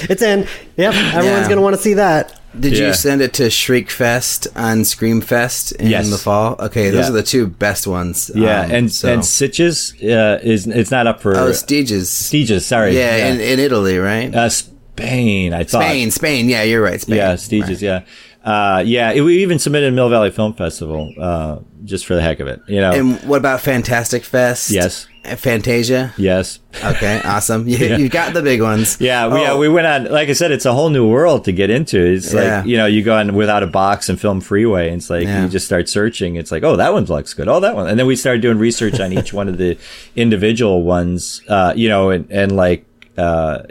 it's 0.10 0.22
in." 0.22 0.46
Yep, 0.76 0.94
everyone's 0.94 1.24
Yeah. 1.24 1.48
gonna 1.48 1.60
want 1.60 1.76
to 1.76 1.82
see 1.82 1.94
that. 1.94 2.34
Did 2.58 2.76
Yeah. 2.76 2.88
you 2.88 2.94
send 2.94 3.20
it 3.22 3.32
to 3.34 3.44
Shriekfest 3.44 4.48
and 4.56 4.84
Screamfest 4.84 5.76
in 5.76 5.86
Yes. 5.88 6.10
the 6.10 6.18
fall? 6.18 6.56
Okay, 6.58 6.90
those 6.90 7.04
Yeah. 7.04 7.10
are 7.10 7.12
the 7.12 7.22
two 7.22 7.46
best 7.46 7.86
ones. 7.86 8.28
yeah, 8.34 8.62
Um, 8.62 8.70
and 8.72 8.92
so- 8.92 9.08
and 9.12 9.22
Sitges 9.22 9.92
uh, 10.02 10.40
is 10.42 10.66
it's 10.66 10.90
not 10.90 11.06
up 11.06 11.20
for 11.22 11.36
oh, 11.36 11.50
Stooges. 11.50 12.06
Stooges, 12.06 12.62
Sorry, 12.62 12.96
Yeah, 12.96 13.26
In, 13.28 13.40
in 13.40 13.60
Italy, 13.60 13.98
right? 13.98 14.34
uh, 14.34 14.48
Spain. 14.48 15.54
I 15.54 15.62
thought 15.64 15.82
Spain, 15.84 16.10
Spain. 16.10 16.48
Yeah, 16.48 16.62
you're 16.64 16.82
right. 16.82 17.00
Spain. 17.00 17.16
Yeah, 17.18 17.34
Stooges. 17.34 17.68
Right. 17.68 17.80
Yeah, 17.82 18.00
uh, 18.44 18.82
yeah. 18.86 19.10
It, 19.12 19.20
we 19.22 19.42
even 19.42 19.58
submitted 19.58 19.92
Mill 19.94 20.08
Valley 20.08 20.30
Film 20.30 20.54
Festival 20.54 21.12
uh, 21.20 21.58
just 21.84 22.06
for 22.06 22.14
the 22.14 22.22
heck 22.22 22.40
of 22.40 22.48
it. 22.48 22.60
You 22.68 22.80
know. 22.80 22.92
And 22.92 23.18
what 23.22 23.36
about 23.38 23.60
Fantastic 23.60 24.24
Fest? 24.24 24.70
Yes. 24.70 25.06
Uh, 25.22 25.36
Fantasia. 25.36 26.14
yes. 26.16 26.60
Okay, 26.82 27.20
awesome. 27.26 27.68
You, 27.68 27.76
you 27.96 28.08
got 28.08 28.32
the 28.32 28.40
big 28.40 28.62
ones. 28.62 28.98
Yeah, 29.00 29.26
we, 29.28 29.40
yeah, 29.42 29.52
Oh, 29.52 29.58
we 29.58 29.68
went 29.68 29.86
on. 29.86 30.04
Like 30.10 30.30
I 30.30 30.32
said, 30.32 30.50
it's 30.50 30.64
a 30.64 30.72
whole 30.72 30.88
new 30.88 31.06
world 31.06 31.44
to 31.44 31.52
get 31.52 31.68
into. 31.68 32.00
It's 32.00 32.32
Yeah. 32.32 32.58
like 32.60 32.66
you 32.66 32.78
know, 32.78 32.86
you 32.86 33.02
go 33.02 33.14
on 33.18 33.28
Withoutabox 33.32 34.08
and 34.08 34.18
FilmFreeway. 34.18 34.86
And 34.86 34.96
it's 34.96 35.10
like 35.10 35.24
Yeah. 35.24 35.42
you 35.44 35.50
just 35.50 35.66
start 35.66 35.90
searching. 35.90 36.36
It's 36.36 36.50
like, 36.50 36.62
oh, 36.62 36.76
that 36.76 36.94
one 36.94 37.04
looks 37.04 37.34
good. 37.34 37.48
Oh, 37.48 37.60
that 37.60 37.74
one. 37.74 37.86
And 37.88 37.98
then 37.98 38.06
we 38.06 38.16
started 38.16 38.40
doing 38.40 38.56
research 38.58 38.98
on 38.98 39.12
each 39.12 39.32
one 39.40 39.48
of 39.48 39.58
the 39.58 39.76
individual 40.16 40.82
ones. 40.82 41.42
Uh, 41.48 41.72
you 41.76 41.88
know, 41.88 42.10
and 42.10 42.26
and 42.30 42.56
like. 42.56 42.86
Uh, 43.18 43.64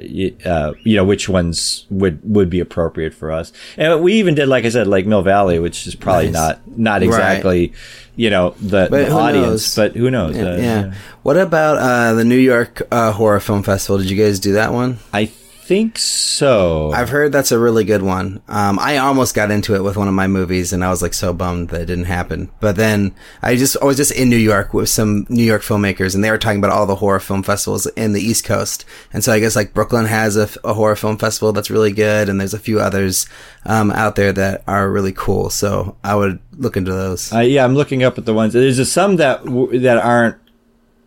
uh, 0.45 0.73
you 0.83 0.95
know, 0.95 1.03
which 1.05 1.27
ones 1.27 1.85
would, 1.89 2.19
would 2.23 2.49
be 2.51 2.59
appropriate 2.59 3.13
for 3.15 3.31
us. 3.31 3.51
And 3.77 4.03
we 4.03 4.13
even 4.13 4.35
did, 4.35 4.47
like 4.47 4.65
I 4.65 4.69
said, 4.69 4.85
like 4.85 5.07
Mill 5.07 5.23
Valley, 5.23 5.57
which 5.57 5.87
is 5.87 5.95
probably 5.95 6.25
Nice. 6.29 6.33
not, 6.33 6.77
not 6.77 6.93
Right. 7.01 7.03
exactly, 7.03 7.73
you 8.15 8.29
know, 8.29 8.53
the, 8.61 8.87
the 8.89 9.09
audience, 9.11 9.47
knows? 9.47 9.75
but 9.75 9.95
who 9.95 10.11
knows? 10.11 10.35
Yeah. 10.37 10.43
Uh, 10.43 10.57
yeah. 10.57 10.93
What 11.23 11.37
about 11.37 11.77
uh, 11.77 12.13
the 12.13 12.25
New 12.25 12.37
York 12.37 12.81
uh, 12.91 13.11
Horror 13.11 13.39
Film 13.39 13.63
Festival? 13.63 13.97
Did 13.97 14.11
you 14.11 14.17
guys 14.17 14.39
do 14.39 14.53
that 14.53 14.71
one? 14.71 14.99
I 15.13 15.31
think 15.69 15.99
so. 15.99 16.91
I've 16.91 17.09
heard 17.09 17.31
that's 17.31 17.51
a 17.51 17.59
really 17.59 17.83
good 17.83 18.01
one. 18.01 18.41
Um, 18.47 18.79
I 18.79 18.97
almost 18.97 19.35
got 19.35 19.51
into 19.51 19.75
it 19.75 19.83
with 19.83 19.97
one 19.97 20.07
of 20.07 20.15
my 20.15 20.25
movies, 20.25 20.73
and 20.73 20.83
I 20.83 20.89
was 20.89 21.03
like 21.03 21.13
so 21.13 21.31
bummed 21.31 21.69
that 21.69 21.81
it 21.81 21.85
didn't 21.85 22.05
happen. 22.05 22.49
But 22.59 22.75
then 22.75 23.13
I 23.43 23.55
just 23.55 23.77
I 23.79 23.85
was 23.85 23.95
just 23.95 24.11
in 24.11 24.31
New 24.31 24.35
York 24.35 24.73
with 24.73 24.89
some 24.89 25.27
New 25.29 25.43
York 25.43 25.61
filmmakers, 25.61 26.15
and 26.15 26.23
they 26.23 26.31
were 26.31 26.39
talking 26.39 26.57
about 26.57 26.71
all 26.71 26.87
the 26.87 26.95
horror 26.95 27.19
film 27.19 27.43
festivals 27.43 27.85
in 27.85 28.13
the 28.13 28.19
East 28.19 28.45
Coast. 28.45 28.83
And 29.13 29.23
so 29.23 29.31
I 29.31 29.39
guess 29.39 29.55
like 29.55 29.75
Brooklyn 29.75 30.07
has 30.07 30.37
a, 30.37 30.49
a 30.63 30.73
horror 30.73 30.95
film 30.95 31.19
festival 31.19 31.53
that's 31.53 31.69
really 31.69 31.91
good, 31.91 32.29
and 32.29 32.39
there's 32.39 32.55
a 32.55 32.59
few 32.59 32.79
others 32.79 33.27
um, 33.67 33.91
out 33.91 34.15
there 34.15 34.33
that 34.33 34.63
are 34.67 34.89
really 34.89 35.13
cool. 35.13 35.51
So 35.51 35.97
I 36.03 36.15
would 36.15 36.39
look 36.57 36.77
into 36.77 36.91
those. 36.91 37.31
Uh, 37.31 37.41
yeah, 37.41 37.63
I'm 37.63 37.75
looking 37.75 38.01
up 38.01 38.17
at 38.17 38.25
the 38.25 38.33
ones. 38.33 38.53
There's 38.53 38.91
some 38.91 39.17
that 39.17 39.45
w- 39.45 39.77
that 39.81 39.99
aren't 39.99 40.37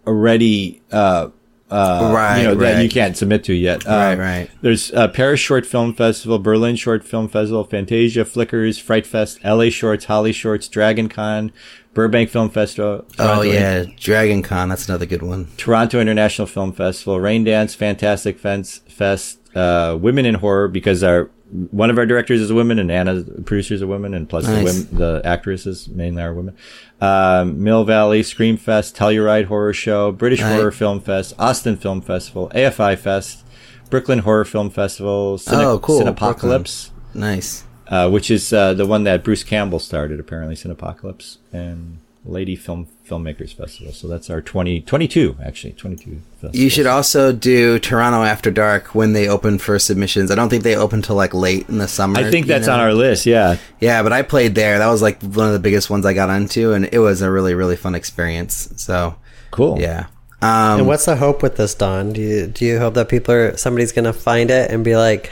already, 0.06 0.82
uh, 0.92 1.30
uh, 1.72 2.12
Right, 2.14 2.38
you 2.38 2.44
know, 2.48 2.54
that 2.54 2.74
right. 2.74 2.82
you 2.82 2.88
can't 2.88 3.16
submit 3.16 3.44
to 3.44 3.54
yet. 3.54 3.84
Right, 3.84 4.12
Um, 4.12 4.18
right. 4.18 4.50
There's 4.60 4.92
uh, 4.92 5.08
Paris 5.08 5.40
Short 5.40 5.64
Film 5.66 5.94
Festival, 5.94 6.38
Berlin 6.38 6.76
Short 6.76 7.04
Film 7.04 7.28
Festival, 7.28 7.64
Fantasia, 7.64 8.24
Flickers, 8.24 8.78
Fright 8.78 9.06
Fest, 9.06 9.38
LA 9.44 9.70
Shorts, 9.70 10.04
Holly 10.04 10.32
Shorts, 10.32 10.68
Dragon 10.68 11.08
Con, 11.08 11.52
Burbank 11.94 12.30
Film 12.30 12.50
Festival. 12.50 13.04
oh 13.18 13.24
Toronto- 13.24 13.42
yeah, 13.42 13.84
Dragon 13.98 14.42
Con. 14.42 14.68
That's 14.68 14.88
another 14.88 15.06
good 15.06 15.22
one. 15.22 15.48
Toronto 15.56 16.00
International 16.00 16.46
Film 16.46 16.72
Festival, 16.72 17.18
Raindance, 17.18 17.74
Fantastic 17.76 18.38
Fence 18.38 18.78
Fest, 18.88 19.38
uh, 19.56 19.96
Women 20.00 20.24
in 20.26 20.36
Horror, 20.36 20.68
because 20.68 21.02
our 21.02 21.30
one 21.70 21.90
of 21.90 21.98
our 21.98 22.06
directors 22.06 22.40
is 22.40 22.48
a 22.50 22.54
woman 22.54 22.78
and 22.78 22.90
Anna, 22.90 23.16
the 23.20 23.42
producer, 23.42 23.74
is 23.74 23.82
a 23.82 23.86
and 23.86 24.26
plus 24.26 24.46
Nice. 24.46 24.56
the, 24.58 24.64
women, 24.64 24.88
the 24.98 25.20
actresses 25.26 25.86
mainly 25.86 26.22
are 26.22 26.32
women. 26.32 26.56
Um, 27.02 27.62
Mill 27.62 27.84
Valley 27.84 28.22
Scream 28.22 28.56
Fest, 28.56 28.96
Telluride 28.96 29.46
Horror 29.46 29.72
Show, 29.72 30.12
British 30.12 30.40
Right. 30.40 30.52
Horror 30.54 30.70
Film 30.70 31.00
Fest, 31.00 31.34
Austin 31.38 31.76
Film 31.76 32.00
Festival, 32.00 32.48
AFI 32.54 32.96
Fest, 32.96 33.44
Brooklyn 33.90 34.20
Horror 34.20 34.44
Film 34.44 34.70
Festival, 34.70 35.36
Cine- 35.36 35.64
Oh, 35.64 35.78
cool. 35.80 36.00
Cinepocalypse, 36.00 36.90
Nice. 37.12 37.64
uh, 37.88 38.08
which 38.08 38.30
is 38.30 38.52
uh, 38.52 38.72
the 38.74 38.86
one 38.86 39.02
that 39.04 39.24
Bruce 39.24 39.42
Campbell 39.42 39.80
started, 39.80 40.20
apparently, 40.20 40.54
Cinepocalypse, 40.54 41.38
and 41.52 41.98
Lady 42.24 42.54
Film 42.54 42.86
Filmmakers 43.06 43.52
Festival. 43.52 43.92
So 43.92 44.06
that's 44.06 44.30
our 44.30 44.40
20, 44.40 44.82
22, 44.82 45.36
actually, 45.42 45.72
22 45.72 46.20
festivals. 46.32 46.54
You 46.56 46.70
should 46.70 46.86
also 46.86 47.32
do 47.32 47.78
Toronto 47.80 48.22
After 48.22 48.50
Dark 48.50 48.94
when 48.94 49.12
they 49.12 49.28
open 49.28 49.58
for 49.58 49.78
submissions. 49.78 50.30
I 50.30 50.36
don't 50.36 50.48
think 50.48 50.62
they 50.62 50.76
open 50.76 51.02
till 51.02 51.16
like 51.16 51.34
late 51.34 51.68
in 51.68 51.78
the 51.78 51.88
summer. 51.88 52.18
I 52.20 52.30
think 52.30 52.46
that's 52.46 52.68
know? 52.68 52.74
on 52.74 52.80
our 52.80 52.94
list. 52.94 53.26
Yeah, 53.26 53.56
Yeah, 53.80 54.02
but 54.02 54.12
I 54.12 54.22
played 54.22 54.54
there. 54.54 54.78
That 54.78 54.88
was 54.88 55.02
like 55.02 55.20
one 55.22 55.46
of 55.46 55.52
the 55.52 55.58
biggest 55.58 55.90
ones 55.90 56.06
I 56.06 56.14
got 56.14 56.30
into, 56.30 56.72
and 56.72 56.88
it 56.92 57.00
was 57.00 57.22
a 57.22 57.30
really, 57.30 57.54
really 57.54 57.76
fun 57.76 57.94
experience. 57.94 58.72
So, 58.76 59.16
cool. 59.50 59.80
yeah. 59.80 60.06
Um, 60.40 60.80
And 60.80 60.86
what's 60.86 61.04
the 61.04 61.16
hope 61.16 61.42
with 61.42 61.56
this, 61.56 61.74
Don? 61.74 62.12
Do 62.12 62.20
you 62.20 62.46
do 62.46 62.64
you 62.64 62.78
hope 62.78 62.94
that 62.94 63.08
people 63.08 63.34
are 63.34 63.56
somebody's 63.56 63.92
gonna 63.92 64.12
find 64.12 64.50
it 64.50 64.70
and 64.70 64.84
be 64.84 64.96
like, 64.96 65.30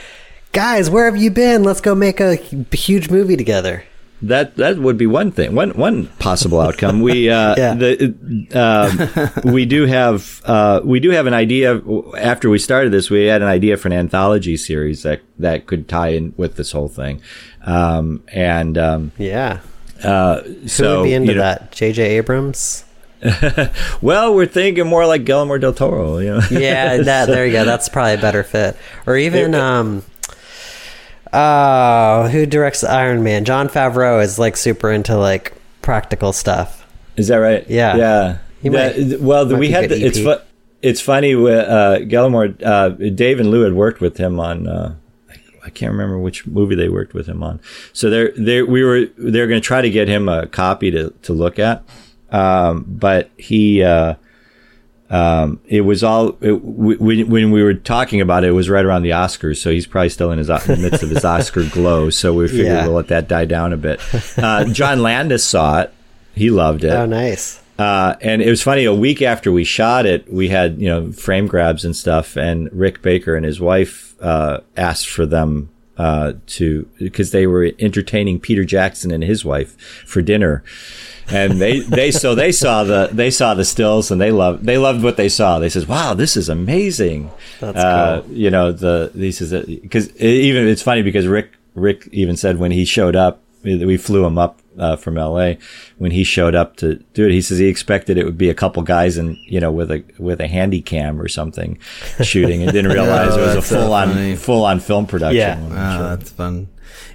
guys, 0.51 0.89
where 0.89 1.05
have 1.05 1.21
you 1.21 1.31
been? 1.31 1.63
Let's 1.63 1.81
go 1.81 1.95
make 1.95 2.19
a 2.19 2.35
huge 2.35 3.09
movie 3.09 3.37
together. 3.37 3.83
That 4.23 4.55
that 4.57 4.77
would 4.77 4.97
be 4.97 5.07
one 5.07 5.31
thing. 5.31 5.55
One 5.55 5.71
one 5.71 6.05
possible 6.19 6.59
outcome. 6.61 7.01
We 7.01 7.29
uh, 7.29 7.55
Yeah. 7.57 7.73
the 7.73 9.33
um, 9.43 9.51
we 9.53 9.65
do 9.65 9.85
have 9.87 10.41
uh, 10.45 10.81
we 10.83 10.99
do 10.99 11.09
have 11.09 11.25
an 11.25 11.33
idea. 11.33 11.81
After 12.17 12.49
we 12.49 12.59
started 12.59 12.91
this, 12.93 13.09
we 13.09 13.25
had 13.25 13.41
an 13.41 13.47
idea 13.47 13.77
for 13.77 13.87
an 13.87 13.93
anthology 13.93 14.57
series 14.57 15.01
that 15.03 15.21
that 15.39 15.65
could 15.65 15.87
tie 15.89 16.09
in 16.09 16.33
with 16.37 16.55
this 16.55 16.71
whole 16.71 16.87
thing. 16.87 17.21
Um, 17.65 18.23
and 18.31 18.77
um, 18.77 19.11
Yeah, 19.17 19.61
uh, 20.03 20.41
who 20.41 20.67
so 20.67 20.97
would 21.01 21.05
be 21.05 21.13
into 21.15 21.31
you 21.31 21.37
know- 21.37 21.43
that? 21.43 21.71
J.J. 21.71 22.17
Abrams. 22.17 22.85
Well, 24.01 24.33
we're 24.33 24.47
thinking 24.47 24.87
more 24.87 25.05
like 25.05 25.25
Guillermo 25.25 25.57
del 25.59 25.73
Toro. 25.73 26.17
You 26.17 26.35
know. 26.37 26.41
Yeah, 26.49 26.97
that 26.97 27.27
there 27.27 27.45
you 27.45 27.51
go. 27.51 27.65
That's 27.65 27.87
probably 27.89 28.15
a 28.15 28.17
better 28.17 28.43
fit. 28.43 28.75
Or 29.05 29.15
even 29.15 29.53
um, 29.55 30.03
uh, 31.33 32.27
who 32.29 32.45
directs 32.45 32.83
Iron 32.83 33.23
Man? 33.23 33.45
Jon 33.45 33.69
Favreau 33.69 34.21
is 34.23 34.37
like 34.39 34.57
super 34.57 34.91
into 34.91 35.17
like 35.17 35.53
practical 35.81 36.33
stuff. 36.33 36.85
Is 37.17 37.27
that 37.27 37.37
right? 37.37 37.67
Yeah. 37.69 37.95
Yeah. 37.95 38.37
Might- 38.71 39.19
well, 39.21 39.45
the, 39.45 39.55
we 39.55 39.71
had 39.71 39.89
the, 39.89 40.05
it's 40.05 40.19
fu- 40.19 40.35
it's 40.81 41.01
funny 41.01 41.35
with 41.35 41.67
uh, 41.67 41.99
Guillermo. 41.99 42.53
Uh, 42.63 42.89
Dave 42.89 43.39
and 43.39 43.49
Lou 43.51 43.63
had 43.63 43.73
worked 43.73 44.01
with 44.01 44.17
him 44.17 44.39
on. 44.39 44.67
Uh, 44.67 44.95
I 45.63 45.69
can't 45.69 45.91
remember 45.91 46.17
which 46.17 46.47
movie 46.47 46.75
they 46.75 46.89
worked 46.89 47.13
with 47.13 47.27
him 47.27 47.43
on. 47.43 47.59
So 47.93 48.09
they're 48.09 48.31
they 48.37 48.61
we 48.63 48.83
were 48.83 49.05
they're 49.17 49.47
going 49.47 49.61
to 49.61 49.65
try 49.65 49.81
to 49.81 49.89
get 49.89 50.07
him 50.07 50.27
a 50.29 50.47
copy 50.47 50.89
to 50.91 51.11
to 51.23 51.33
look 51.33 51.59
at, 51.59 51.83
um, 52.31 52.85
but 52.87 53.29
he. 53.37 53.83
Uh, 53.83 54.15
um, 55.11 55.59
it 55.67 55.81
was 55.81 56.03
all 56.03 56.37
it, 56.41 56.53
we, 56.63 57.23
when 57.23 57.51
we 57.51 57.61
were 57.61 57.73
talking 57.73 58.21
about 58.21 58.43
it, 58.43 58.47
it 58.47 58.51
was 58.53 58.69
right 58.69 58.85
around 58.85 59.03
the 59.03 59.09
Oscars, 59.11 59.57
so 59.57 59.69
he's 59.69 59.85
probably 59.85 60.09
still 60.09 60.31
in 60.31 60.37
his 60.39 60.49
in 60.49 60.57
the 60.67 60.77
midst 60.77 61.03
of 61.03 61.09
his 61.09 61.25
Oscar 61.25 61.63
glow. 61.69 62.09
So 62.09 62.33
we 62.33 62.47
figured 62.47 62.67
Yeah. 62.67 62.85
we'll 62.87 62.95
let 62.95 63.09
that 63.09 63.27
die 63.27 63.45
down 63.45 63.73
a 63.73 63.77
bit. 63.77 63.99
Uh, 64.37 64.65
John 64.65 65.01
Landis 65.03 65.43
saw 65.43 65.81
it; 65.81 65.93
he 66.33 66.49
loved 66.49 66.83
it. 66.85 66.91
Oh, 66.91 67.05
nice. 67.05 67.59
Uh, 67.77 68.15
and 68.21 68.41
it 68.41 68.49
was 68.49 68.61
funny. 68.61 68.85
A 68.85 68.93
week 68.93 69.21
after 69.21 69.51
we 69.51 69.63
shot 69.63 70.05
it, 70.05 70.31
we 70.31 70.47
had 70.49 70.79
you 70.79 70.87
know 70.87 71.11
frame 71.11 71.47
grabs 71.47 71.83
and 71.83 71.95
stuff, 71.95 72.37
and 72.37 72.71
Rick 72.71 73.01
Baker 73.01 73.35
and 73.35 73.45
his 73.45 73.59
wife 73.59 74.15
uh, 74.21 74.59
asked 74.77 75.09
for 75.09 75.25
them 75.25 75.69
uh, 76.01 76.33
to 76.47 76.89
because 76.97 77.29
they 77.29 77.45
were 77.45 77.69
entertaining 77.77 78.39
Peter 78.39 78.65
Jackson 78.65 79.11
and 79.11 79.23
his 79.23 79.45
wife 79.45 79.79
for 80.07 80.23
dinner, 80.23 80.63
and 81.27 81.61
they 81.61 81.81
they 81.81 82.09
so 82.09 82.33
they 82.33 82.51
saw 82.51 82.83
the 82.83 83.09
they 83.13 83.29
saw 83.29 83.53
the 83.53 83.63
stills 83.63 84.09
and 84.09 84.19
they 84.19 84.31
loved 84.31 84.63
they 84.65 84.79
loved 84.79 85.03
what 85.03 85.15
they 85.15 85.29
saw. 85.29 85.59
They 85.59 85.69
says, 85.69 85.87
"Wow, 85.87 86.15
this 86.15 86.35
is 86.35 86.49
amazing." 86.49 87.29
That's 87.59 87.77
uh, 87.77 88.23
You 88.31 88.49
know 88.49 88.71
the 88.71 89.11
he 89.13 89.27
is 89.27 89.51
because 89.51 90.15
even 90.17 90.67
it's 90.67 90.81
funny 90.81 91.03
because 91.03 91.27
Rick 91.27 91.51
Rick 91.75 92.09
even 92.11 92.35
said 92.35 92.57
when 92.57 92.71
he 92.71 92.83
showed 92.83 93.15
up, 93.15 93.43
we 93.63 93.95
flew 93.97 94.25
him 94.25 94.39
up 94.39 94.59
uh, 94.77 94.95
from 94.95 95.17
L.A. 95.17 95.57
When 95.97 96.11
he 96.11 96.23
showed 96.23 96.55
up 96.55 96.77
to 96.77 96.95
do 97.13 97.25
it, 97.25 97.31
he 97.31 97.41
says 97.41 97.57
he 97.57 97.67
expected 97.67 98.17
it 98.17 98.25
would 98.25 98.37
be 98.37 98.49
a 98.49 98.55
couple 98.55 98.83
guys 98.83 99.17
and 99.17 99.37
you 99.45 99.59
know 99.59 99.71
with 99.71 99.91
a 99.91 100.03
with 100.17 100.39
a 100.41 100.47
handy 100.47 100.81
cam 100.81 101.19
or 101.19 101.27
something 101.27 101.77
shooting, 102.21 102.63
and 102.63 102.71
didn't 102.71 102.91
realize 102.93 103.35
it 103.35 103.41
was 103.41 103.55
a 103.55 103.61
full 103.61 103.93
on 103.93 104.09
funny. 104.09 104.35
full 104.35 104.65
on 104.65 104.79
film 104.79 105.07
production. 105.07 105.37
Yeah. 105.37 105.97
Oh, 105.99 106.15
that's 106.15 106.31
fun. 106.31 106.67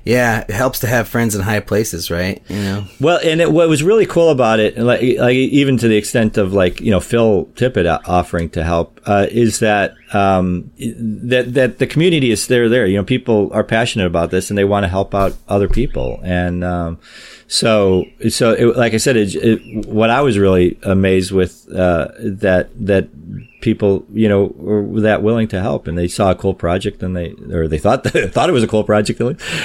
Yeah, 0.04 0.44
it 0.48 0.50
helps 0.50 0.78
to 0.80 0.86
have 0.86 1.08
friends 1.08 1.34
in 1.34 1.42
high 1.42 1.58
places, 1.58 2.12
right? 2.12 2.40
You 2.48 2.56
know. 2.56 2.86
Well, 3.00 3.18
and 3.24 3.40
it, 3.40 3.50
what 3.50 3.68
was 3.68 3.82
really 3.82 4.06
cool 4.06 4.30
about 4.30 4.60
it, 4.60 4.78
like, 4.78 5.00
like 5.18 5.34
even 5.34 5.78
to 5.78 5.88
the 5.88 5.96
extent 5.96 6.38
of 6.38 6.52
like 6.52 6.80
you 6.80 6.92
know 6.92 7.00
Phil 7.00 7.46
Tippett 7.54 8.02
offering 8.06 8.48
to 8.50 8.62
help, 8.62 9.00
uh, 9.04 9.26
is 9.28 9.58
that 9.58 9.94
um, 10.12 10.70
that 10.78 11.54
that 11.54 11.78
the 11.78 11.88
community 11.88 12.30
is 12.30 12.46
there. 12.46 12.68
There, 12.68 12.86
you 12.86 12.96
know, 12.96 13.04
people 13.04 13.50
are 13.52 13.64
passionate 13.64 14.06
about 14.06 14.30
this 14.30 14.48
and 14.48 14.56
they 14.56 14.64
want 14.64 14.84
to 14.84 14.88
help 14.88 15.12
out 15.12 15.34
other 15.48 15.68
people, 15.68 16.20
and 16.22 16.62
um, 16.62 17.00
so 17.48 18.04
so 18.28 18.52
it, 18.52 18.76
like 18.76 18.92
I 18.94 18.96
said, 18.96 19.16
it, 19.16 19.34
it, 19.36 19.86
what 19.86 20.10
I 20.10 20.20
was 20.20 20.38
really 20.38 20.78
amazed 20.82 21.30
with 21.30 21.72
uh, 21.72 22.08
that 22.18 22.70
that 22.86 23.08
people 23.60 24.04
you 24.12 24.28
know 24.28 24.52
were 24.56 25.00
that 25.00 25.22
willing 25.22 25.48
to 25.48 25.60
help 25.60 25.86
and 25.86 25.96
they 25.96 26.08
saw 26.08 26.30
a 26.30 26.34
cool 26.34 26.54
project 26.54 27.02
and 27.02 27.16
they 27.16 27.34
or 27.52 27.68
they 27.68 27.78
thought 27.78 28.04
thought 28.32 28.48
it 28.48 28.52
was 28.52 28.62
a 28.62 28.68
cool 28.68 28.84
project 28.84 29.20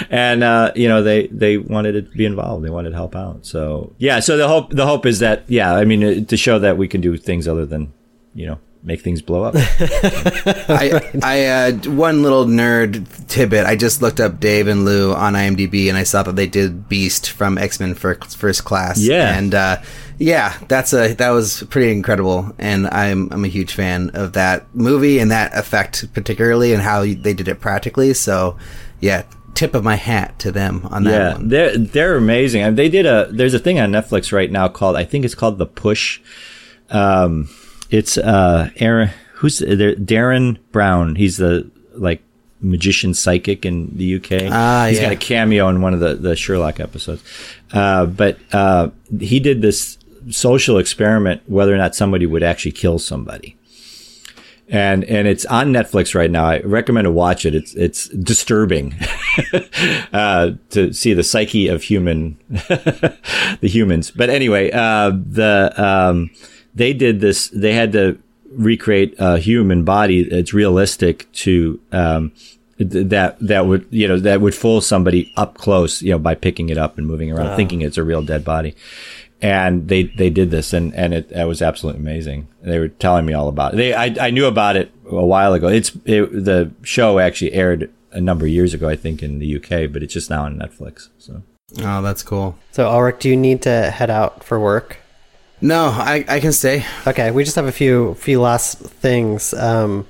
and 0.09 0.43
uh, 0.43 0.71
you 0.75 0.87
know 0.87 1.01
they 1.01 1.27
they 1.27 1.57
wanted 1.57 1.93
to 1.93 2.17
be 2.17 2.25
involved 2.25 2.63
they 2.63 2.69
wanted 2.69 2.89
to 2.89 2.95
help 2.95 3.15
out. 3.15 3.45
So 3.45 3.93
yeah 3.97 4.19
so 4.19 4.37
the 4.37 4.47
hope 4.47 4.69
the 4.71 4.85
hope 4.85 5.05
is 5.05 5.19
that 5.19 5.43
yeah 5.47 5.73
I 5.73 5.85
mean 5.85 6.25
to 6.25 6.37
show 6.37 6.59
that 6.59 6.77
we 6.77 6.87
can 6.87 7.01
do 7.01 7.17
things 7.17 7.47
other 7.47 7.65
than 7.65 7.93
you 8.33 8.45
know 8.45 8.59
make 8.83 9.01
things 9.01 9.21
blow 9.21 9.43
up 9.43 9.53
I, 9.57 11.11
I 11.23 11.45
uh, 11.45 11.71
one 11.91 12.23
little 12.23 12.45
nerd 12.45 13.27
tidbit. 13.27 13.65
I 13.65 13.75
just 13.75 14.01
looked 14.01 14.19
up 14.19 14.39
Dave 14.39 14.67
and 14.67 14.85
Lou 14.85 15.13
on 15.13 15.33
IMDb, 15.33 15.87
and 15.87 15.97
I 15.97 16.03
saw 16.03 16.23
that 16.23 16.35
they 16.35 16.47
did 16.47 16.89
Beast 16.89 17.29
from 17.29 17.57
X 17.57 17.79
Men 17.79 17.93
First 17.93 18.63
Class. 18.63 18.99
Yeah. 18.99 19.37
and 19.37 19.53
uh, 19.53 19.77
yeah, 20.17 20.57
that's 20.67 20.93
a 20.93 21.13
that 21.15 21.29
was 21.29 21.63
pretty 21.63 21.91
incredible, 21.91 22.53
and 22.57 22.87
I'm 22.87 23.31
I'm 23.31 23.43
a 23.45 23.47
huge 23.49 23.73
fan 23.73 24.11
of 24.13 24.33
that 24.33 24.73
movie 24.75 25.19
and 25.19 25.31
that 25.31 25.55
effect 25.57 26.13
particularly, 26.13 26.73
and 26.73 26.81
how 26.81 27.01
they 27.01 27.33
did 27.33 27.47
it 27.47 27.59
practically. 27.59 28.13
So, 28.13 28.57
yeah, 28.99 29.23
tip 29.53 29.73
of 29.75 29.83
my 29.83 29.95
hat 29.95 30.37
to 30.39 30.51
them 30.51 30.87
on 30.91 31.03
that 31.03 31.11
yeah 31.11 31.33
one. 31.33 31.49
they're 31.49 31.77
they're 31.77 32.15
amazing 32.15 32.61
and 32.61 32.77
they 32.77 32.87
did 32.87 33.05
a 33.05 33.27
there's 33.31 33.53
a 33.53 33.59
thing 33.59 33.79
on 33.79 33.91
Netflix 33.91 34.31
right 34.31 34.49
now 34.49 34.67
called 34.67 34.95
I 34.95 35.03
think 35.03 35.25
it's 35.25 35.35
called 35.35 35.57
The 35.57 35.65
Push 35.65 36.21
um 36.89 37.49
it's 37.91 38.17
uh 38.17 38.69
Aaron 38.77 39.09
who's 39.35 39.59
there 39.59 39.95
Derren 39.95 40.57
Brown 40.71 41.15
he's 41.15 41.37
the 41.37 41.69
like 41.93 42.21
magician 42.61 43.13
psychic 43.13 43.65
in 43.65 43.95
the 43.97 44.15
UK 44.15 44.49
Ah, 44.51 44.85
he's 44.87 44.97
yeah. 44.99 45.05
got 45.05 45.13
a 45.13 45.15
cameo 45.17 45.67
in 45.69 45.81
one 45.81 45.93
of 45.93 45.99
the 45.99 46.15
the 46.15 46.35
Sherlock 46.35 46.79
episodes 46.79 47.23
uh 47.73 48.05
but 48.05 48.37
uh 48.53 48.89
he 49.19 49.39
did 49.39 49.61
this 49.61 49.97
social 50.29 50.77
experiment 50.77 51.41
whether 51.47 51.73
or 51.73 51.77
not 51.77 51.95
somebody 51.95 52.25
would 52.25 52.43
actually 52.43 52.71
kill 52.71 52.99
somebody 52.99 53.55
and 54.69 55.03
and 55.05 55.27
it's 55.27 55.45
on 55.47 55.73
Netflix 55.73 56.15
right 56.15 56.31
now. 56.31 56.45
I 56.45 56.61
recommend 56.61 57.03
to 57.03 57.11
watch 57.11 57.45
it. 57.45 57.53
It's 57.53 57.73
it's 57.75 58.07
disturbing 58.07 58.95
uh, 60.13 60.51
to 60.69 60.93
see 60.93 61.13
the 61.13 61.23
psyche 61.23 61.67
of 61.67 61.83
human 61.83 62.37
the 62.49 63.17
humans. 63.63 64.11
But 64.11 64.29
anyway, 64.29 64.71
uh, 64.71 65.09
the 65.09 65.73
um, 65.75 66.29
they 66.73 66.93
did 66.93 67.19
this. 67.19 67.49
They 67.49 67.73
had 67.73 67.91
to 67.93 68.19
recreate 68.51 69.15
a 69.17 69.37
human 69.37 69.83
body 69.83 70.23
that's 70.23 70.53
realistic 70.53 71.31
to. 71.33 71.79
Um, 71.91 72.31
th- 72.77 73.07
that 73.09 73.37
that 73.39 73.65
would 73.65 73.87
you 73.89 74.07
know 74.07 74.19
that 74.19 74.41
would 74.41 74.55
fool 74.55 74.81
somebody 74.81 75.31
up 75.37 75.55
close 75.55 76.01
you 76.01 76.11
know 76.11 76.19
by 76.19 76.35
picking 76.35 76.69
it 76.69 76.77
up 76.77 76.97
and 76.97 77.05
moving 77.05 77.31
around 77.31 77.55
thinking 77.55 77.81
it's 77.81 77.97
a 77.97 78.03
real 78.03 78.23
dead 78.23 78.43
body 78.43 78.75
and 79.39 79.87
they 79.87 80.03
they 80.03 80.31
did 80.31 80.49
this 80.49 80.73
and 80.73 80.93
and 80.95 81.13
it, 81.13 81.31
it 81.31 81.47
was 81.47 81.61
absolutely 81.61 82.01
amazing 82.01 82.47
they 82.63 82.79
were 82.79 82.87
telling 82.87 83.25
me 83.25 83.33
all 83.33 83.47
about 83.47 83.73
it 83.73 83.77
they 83.77 83.93
I, 83.93 84.27
I 84.27 84.31
knew 84.31 84.45
about 84.45 84.77
it 84.77 84.91
a 85.05 85.23
while 85.23 85.53
ago 85.53 85.67
it's 85.67 85.91
it, 86.05 86.31
the 86.31 86.71
show 86.81 87.19
actually 87.19 87.53
aired 87.53 87.91
a 88.11 88.19
number 88.19 88.45
of 88.45 88.51
years 88.51 88.73
ago 88.73 88.89
I 88.89 88.95
think 88.95 89.21
in 89.21 89.37
the 89.37 89.57
UK 89.57 89.91
but 89.91 90.01
it's 90.01 90.13
just 90.13 90.31
now 90.31 90.45
on 90.45 90.57
Netflix 90.57 91.09
so 91.19 91.43
Oh, 91.79 92.01
that's 92.01 92.23
cool. 92.23 92.57
So, 92.71 92.89
Ulrich, 92.89 93.19
do 93.19 93.29
you 93.29 93.37
need 93.37 93.61
to 93.61 93.91
head 93.91 94.09
out 94.09 94.43
for 94.43 94.59
work? 94.59 94.97
No, 95.61 95.85
I 95.85 96.25
I 96.27 96.39
can 96.39 96.51
stay. 96.51 96.85
Okay, 97.05 97.29
we 97.31 97.43
just 97.43 97.55
have 97.55 97.67
a 97.67 97.71
few 97.71 98.15
few 98.15 98.41
last 98.41 98.79
things. 98.79 99.53
Um, 99.53 100.07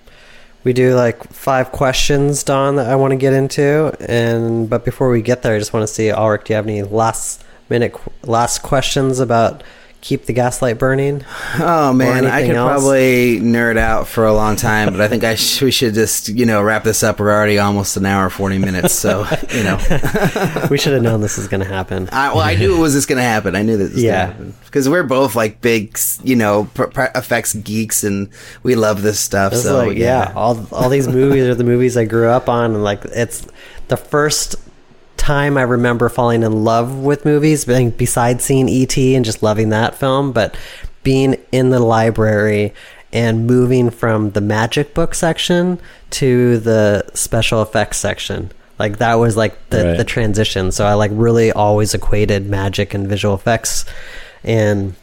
we 0.63 0.73
do 0.73 0.95
like 0.95 1.23
five 1.33 1.71
questions, 1.71 2.43
Don, 2.43 2.77
that 2.77 2.87
I 2.87 2.95
want 2.95 3.11
to 3.11 3.17
get 3.17 3.33
into, 3.33 3.93
and 4.09 4.69
but 4.69 4.85
before 4.85 5.09
we 5.09 5.21
get 5.21 5.41
there, 5.41 5.55
I 5.55 5.59
just 5.59 5.73
want 5.73 5.85
to 5.85 5.93
see, 5.93 6.09
Ulrich, 6.09 6.45
do 6.45 6.53
you 6.53 6.55
have 6.55 6.67
any 6.67 6.83
last 6.83 7.43
minute 7.69 7.95
last 8.23 8.61
questions 8.61 9.19
about 9.19 9.63
keep 10.01 10.25
the 10.25 10.33
gaslight 10.33 10.77
burning? 10.77 11.23
Oh 11.59 11.93
man, 11.93 12.25
I 12.25 12.45
could 12.45 12.55
else? 12.55 12.81
probably 12.81 13.39
nerd 13.39 13.77
out 13.77 14.07
for 14.07 14.25
a 14.25 14.33
long 14.33 14.55
time, 14.55 14.91
but 14.91 14.99
I 14.99 15.07
think 15.07 15.23
I 15.23 15.35
sh- 15.35 15.61
we 15.61 15.71
should 15.71 15.93
just 15.93 16.27
you 16.29 16.45
know 16.45 16.61
wrap 16.61 16.83
this 16.83 17.03
up. 17.03 17.19
We're 17.19 17.31
already 17.31 17.59
almost 17.59 17.97
an 17.97 18.05
hour 18.05 18.29
forty 18.29 18.57
minutes, 18.57 18.93
so 18.93 19.25
you 19.53 19.63
know. 19.63 19.77
we 20.69 20.77
should 20.77 20.93
have 20.93 21.01
known 21.03 21.21
this 21.21 21.37
was 21.37 21.47
going 21.47 21.61
to 21.61 21.67
happen. 21.67 22.09
I, 22.11 22.29
well, 22.29 22.39
I 22.39 22.55
knew 22.55 22.75
it 22.75 22.79
was 22.79 22.93
just 22.93 23.07
going 23.07 23.17
to 23.17 23.23
happen. 23.23 23.55
I 23.55 23.61
knew 23.61 23.77
that. 23.77 23.93
Was 23.93 24.03
Yeah. 24.03 24.35
yeah, 24.37 24.51
because 24.65 24.89
we're 24.89 25.03
both 25.03 25.35
like 25.35 25.61
big, 25.61 25.97
you 26.23 26.35
know, 26.35 26.69
pr- 26.73 26.85
pr- 26.85 27.01
effects 27.15 27.53
geeks, 27.53 28.03
and 28.03 28.29
we 28.63 28.75
love 28.75 29.01
this 29.01 29.19
stuff. 29.19 29.53
It's 29.53 29.63
so 29.63 29.85
like, 29.85 29.97
yeah, 29.97 30.33
all 30.35 30.67
all 30.71 30.89
these 30.89 31.07
movies 31.07 31.43
are 31.43 31.55
the 31.55 31.63
movies 31.63 31.95
I 31.97 32.05
grew 32.05 32.27
up 32.27 32.49
on, 32.49 32.73
and 32.73 32.83
like 32.83 33.05
it's 33.05 33.45
the 33.87 33.97
first 33.97 34.55
time 35.21 35.55
I 35.57 35.61
remember 35.61 36.09
falling 36.09 36.41
in 36.43 36.63
love 36.63 36.97
with 36.97 37.25
movies, 37.25 37.63
being 37.63 37.91
besides 37.91 38.43
seeing 38.43 38.67
ET 38.67 38.97
and 38.97 39.23
just 39.23 39.43
loving 39.43 39.69
that 39.69 39.95
film, 39.95 40.31
but 40.31 40.57
being 41.03 41.35
in 41.51 41.69
the 41.69 41.79
library 41.79 42.73
and 43.13 43.45
moving 43.45 43.89
from 43.91 44.31
the 44.31 44.41
magic 44.41 44.93
book 44.95 45.13
section 45.13 45.79
to 46.09 46.57
the 46.59 47.03
special 47.13 47.61
effects 47.61 47.97
section. 47.97 48.51
Like 48.79 48.97
that 48.97 49.15
was 49.15 49.37
like 49.37 49.69
the, 49.69 49.85
Right. 49.85 49.97
the 49.97 50.03
transition. 50.03 50.71
So 50.71 50.85
I 50.85 50.95
like 50.95 51.11
really 51.13 51.51
always 51.51 51.93
equated 51.93 52.49
magic 52.49 52.93
and 52.95 53.07
visual 53.07 53.35
effects 53.35 53.85
and 54.43 54.95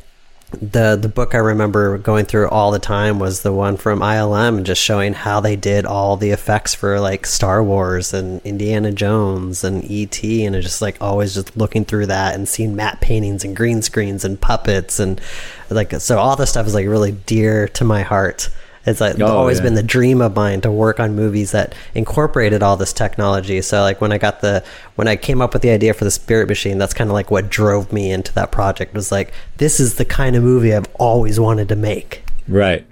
the 0.51 0.97
the 0.97 1.09
book 1.09 1.35
I 1.35 1.39
remember 1.39 1.99
going 1.99 2.25
through 2.25 2.49
all 2.49 2.71
the 2.71 2.79
time 2.79 3.19
was 3.19 3.43
the 3.43 3.53
one 3.53 3.77
from 3.77 4.01
ILM, 4.01 4.63
just 4.63 4.81
showing 4.81 5.13
how 5.13 5.41
they 5.41 5.57
did 5.57 5.85
all 5.85 6.17
the 6.17 6.31
effects 6.31 6.75
for 6.75 6.99
like 7.01 7.27
Star 7.27 7.63
Wars 7.63 8.15
and 8.15 8.41
Indiana 8.45 8.91
Jones 8.91 9.63
and 9.63 9.85
ET, 9.85 10.25
and 10.25 10.61
just 10.63 10.81
like 10.81 10.97
always 11.03 11.35
just 11.35 11.55
looking 11.57 11.85
through 11.85 12.07
that 12.07 12.35
and 12.35 12.49
seeing 12.49 12.75
matte 12.75 13.01
paintings 13.03 13.45
and 13.45 13.55
green 13.55 13.83
screens 13.83 14.25
and 14.25 14.41
puppets 14.41 14.99
and 14.99 15.21
like 15.69 15.93
so 16.01 16.19
all 16.19 16.35
this 16.35 16.51
stuff 16.51 16.67
is 16.67 16.75
like 16.75 16.87
really 16.87 17.13
dear 17.13 17.69
to 17.69 17.85
my 17.85 18.03
heart. 18.03 18.49
It's 18.89 19.01
like 19.01 19.21
Oh, 19.21 19.27
always 19.27 19.59
yeah. 19.59 19.65
been 19.65 19.75
the 19.75 19.83
dream 19.83 20.21
of 20.21 20.35
mine 20.35 20.61
to 20.63 20.71
work 20.71 20.99
on 21.01 21.15
movies 21.15 21.53
that 21.53 21.75
incorporated 21.95 22.63
all 22.63 22.77
this 22.77 22.93
technology. 22.93 23.61
So 23.63 23.81
like 23.83 24.01
when 24.01 24.13
I 24.13 24.19
got 24.19 24.41
the 24.41 24.65
when 24.97 25.07
I 25.09 25.17
came 25.17 25.41
up 25.41 25.53
with 25.53 25.63
the 25.63 25.71
idea 25.71 25.95
for 25.95 26.05
the 26.05 26.11
Spirit 26.11 26.49
Machine, 26.49 26.79
that's 26.79 26.95
kind 26.95 27.09
of 27.11 27.15
like 27.15 27.31
what 27.31 27.49
drove 27.51 27.93
me 27.93 28.11
into 28.11 28.33
that 28.35 28.51
project. 28.51 28.95
Was 28.95 29.13
like 29.13 29.33
this 29.59 29.79
is 29.81 29.95
the 29.97 30.05
kind 30.05 30.35
of 30.37 30.43
movie 30.43 30.75
I've 30.75 30.89
always 30.99 31.39
wanted 31.39 31.69
to 31.69 31.77
make. 31.77 32.23
right 32.49 32.85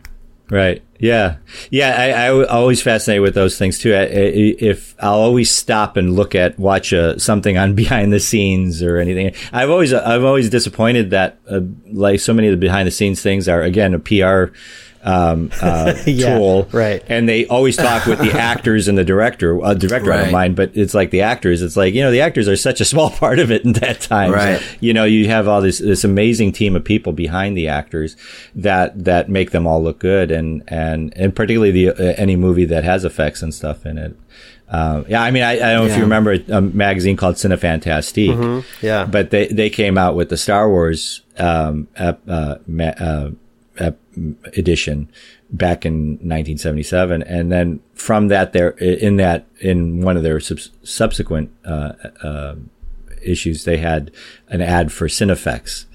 right 0.49 0.81
Yeah, 1.01 1.37
yeah. 1.71 1.97
I, 1.99 2.27
I 2.29 2.45
always 2.47 2.81
fascinated 2.81 3.21
with 3.21 3.35
those 3.35 3.59
things 3.59 3.81
too. 3.81 3.93
I, 3.95 4.03
I- 4.03 4.57
if 4.61 4.95
I'll 5.01 5.19
always 5.19 5.51
stop 5.51 5.97
and 5.97 6.15
look 6.15 6.37
at 6.37 6.57
watch 6.57 6.93
uh, 6.93 7.19
something 7.19 7.59
on 7.59 7.75
behind 7.83 8.13
the 8.13 8.21
scenes 8.21 8.81
or 8.81 8.99
anything. 8.99 9.35
I've 9.53 9.71
always 9.71 9.93
I've 9.93 10.23
always 10.25 10.49
disappointed 10.49 11.11
that 11.11 11.39
uh, 11.51 11.61
like 11.91 12.21
so 12.21 12.33
many 12.33 12.47
of 12.47 12.53
the 12.53 12.59
behind 12.59 12.87
the 12.87 12.93
scenes 12.93 13.21
things 13.23 13.49
are 13.49 13.61
again 13.63 13.93
a 13.93 13.99
PR 13.99 14.55
um, 15.07 15.51
uh, 15.63 15.95
Yeah, 16.05 16.39
tool, 16.39 16.69
right. 16.73 17.03
And 17.09 17.29
they 17.29 17.47
always 17.47 17.77
talk 17.77 18.07
with 18.07 18.19
the 18.19 18.33
actors 18.39 18.89
and 18.89 18.99
the 18.99 19.05
director. 19.05 19.59
A 19.65 19.75
director 19.75 20.13
I 20.13 20.25
don't 20.25 20.33
mind, 20.33 20.57
but 20.57 20.77
it's 20.77 20.95
like 20.95 21.11
the 21.11 21.23
actors. 21.23 21.63
It's 21.63 21.77
like 21.77 21.95
you 21.95 22.03
know 22.03 22.11
the 22.11 22.21
actors 22.21 22.49
are 22.49 22.57
such 22.57 22.81
a 22.81 22.85
small 22.85 23.11
part 23.23 23.39
of 23.39 23.51
it 23.51 23.65
in 23.65 23.73
that 23.75 24.01
time. 24.01 24.33
Right. 24.33 24.63
You 24.81 24.93
know 24.93 25.05
you 25.05 25.29
have 25.29 25.49
all 25.49 25.61
this 25.63 25.79
this 25.79 26.05
amazing 26.05 26.53
team 26.53 26.77
of 26.77 26.85
people 26.85 27.13
behind 27.13 27.57
the 27.57 27.69
actors 27.69 28.17
that 28.55 29.05
that 29.05 29.29
make 29.29 29.53
them 29.53 29.67
all 29.67 29.83
look 29.83 29.99
good, 29.99 30.31
and 30.31 30.63
and 30.69 31.17
and 31.17 31.35
particularly 31.35 31.71
the 31.71 31.89
uh, 31.91 32.15
any 32.17 32.37
movie 32.37 32.65
that 32.67 32.85
has 32.85 33.05
effects 33.05 33.43
and 33.43 33.55
stuff 33.55 33.87
in 33.87 33.99
it. 33.99 34.17
Uh, 34.69 35.05
yeah, 35.09 35.23
I 35.23 35.31
mean, 35.31 35.45
I, 35.45 35.53
I 35.53 35.57
don't 35.75 35.87
know 35.87 35.93
if 35.93 35.97
you 35.97 36.03
remember 36.03 36.33
a 36.49 36.61
magazine 36.61 37.17
called 37.17 37.37
Cinefantastique. 37.37 38.65
Yeah. 38.83 39.05
But 39.05 39.31
they, 39.31 39.47
they 39.47 39.71
came 39.71 39.97
out 39.97 40.17
with 40.17 40.29
the 40.29 40.37
Star 40.37 40.69
Wars 40.69 41.23
um, 41.39 41.87
ep, 41.95 42.21
uh, 42.29 42.57
ma- 42.67 42.85
uh, 42.99 43.31
edition 44.57 45.11
back 45.51 45.87
in 45.87 46.13
1977, 46.15 47.23
and 47.23 47.53
then 47.53 47.81
from 47.95 48.29
that, 48.29 48.53
there 48.53 48.71
in 48.71 49.17
that 49.17 49.47
in 49.61 50.01
one 50.01 50.17
of 50.17 50.23
their 50.23 50.41
subs- 50.41 50.71
subsequent 50.83 51.51
uh, 51.65 51.93
uh, 52.23 52.57
issues, 53.23 53.65
they 53.65 53.79
had 53.79 54.11
an 54.49 54.61
ad 54.61 54.93
for 54.93 55.09
Cinefex 55.09 55.87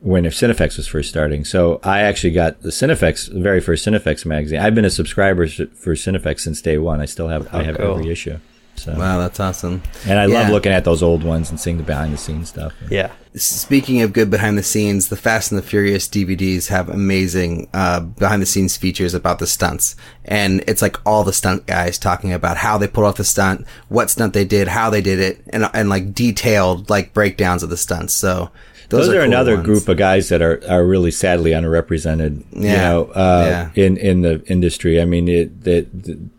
when 0.00 0.26
if 0.26 0.34
Cinefex 0.34 0.76
was 0.76 0.86
first 0.86 1.08
starting. 1.08 1.44
So 1.44 1.80
I 1.82 2.00
actually 2.00 2.32
got 2.32 2.60
the 2.60 2.68
Cinefex, 2.68 3.32
the 3.32 3.40
very 3.40 3.60
first 3.60 3.86
Cinefex 3.86 4.26
magazine. 4.26 4.60
I've 4.60 4.74
been 4.74 4.84
a 4.84 4.90
subscriber 4.90 5.48
for 5.48 5.94
Cinefex 5.94 6.40
since 6.40 6.60
day 6.60 6.78
one. 6.78 7.00
I 7.00 7.06
still 7.06 7.28
have 7.28 7.52
I 7.52 7.62
have 7.62 7.78
cool. 7.78 7.98
every 7.98 8.10
issue. 8.10 8.38
So 8.76 8.94
Wow, 8.96 9.18
that's 9.18 9.40
awesome. 9.40 9.82
and 10.06 10.18
I 10.18 10.26
love 10.26 10.48
looking 10.50 10.72
at 10.72 10.84
those 10.84 11.02
old 11.02 11.22
ones 11.24 11.48
and 11.50 11.58
seeing 11.60 11.76
the 11.78 11.82
behind 11.84 12.12
the 12.12 12.18
scenes 12.18 12.48
stuff. 12.50 12.72
Yeah. 12.90 13.12
Speaking 13.36 14.00
of 14.02 14.12
good 14.12 14.30
behind 14.30 14.56
the 14.58 14.62
scenes, 14.62 15.08
the 15.08 15.16
Fast 15.16 15.50
and 15.50 15.58
the 15.58 15.62
Furious 15.66 16.06
DVDs 16.08 16.68
have 16.68 16.88
amazing 16.88 17.68
uh, 17.74 18.00
behind 18.00 18.40
the 18.42 18.46
scenes 18.46 18.76
features 18.76 19.12
about 19.14 19.38
the 19.40 19.46
stunts, 19.46 19.96
and 20.24 20.62
it's 20.68 20.80
like 20.82 20.96
all 21.04 21.24
the 21.24 21.32
stunt 21.32 21.66
guys 21.66 21.98
talking 21.98 22.32
about 22.32 22.58
how 22.58 22.78
they 22.78 22.86
pulled 22.86 23.06
off 23.06 23.16
the 23.16 23.24
stunt, 23.24 23.66
what 23.88 24.08
stunt 24.10 24.34
they 24.34 24.44
did, 24.44 24.68
how 24.68 24.88
they 24.88 25.00
did 25.00 25.18
it, 25.18 25.40
and 25.50 25.68
and 25.74 25.88
like 25.88 26.14
detailed 26.14 26.88
like 26.90 27.12
breakdowns 27.12 27.64
of 27.64 27.70
the 27.70 27.76
stunts. 27.76 28.14
So 28.14 28.50
Those, 28.90 29.08
are, 29.08 29.14
cool 29.14 29.22
another 29.22 29.54
ones. 29.56 29.66
group 29.66 29.88
of 29.88 29.96
guys 29.96 30.28
that 30.28 30.40
are, 30.40 30.62
are 30.68 30.84
really 30.86 31.10
sadly 31.10 31.50
underrepresented. 31.52 32.44
You 32.52 32.60
know, 32.68 33.06
uh, 33.16 33.68
Yeah. 33.74 33.82
in 33.84 33.96
in 33.96 34.22
the 34.22 34.44
industry. 34.46 35.00
I 35.00 35.06
mean, 35.06 35.26
it, 35.26 35.64
that 35.64 35.88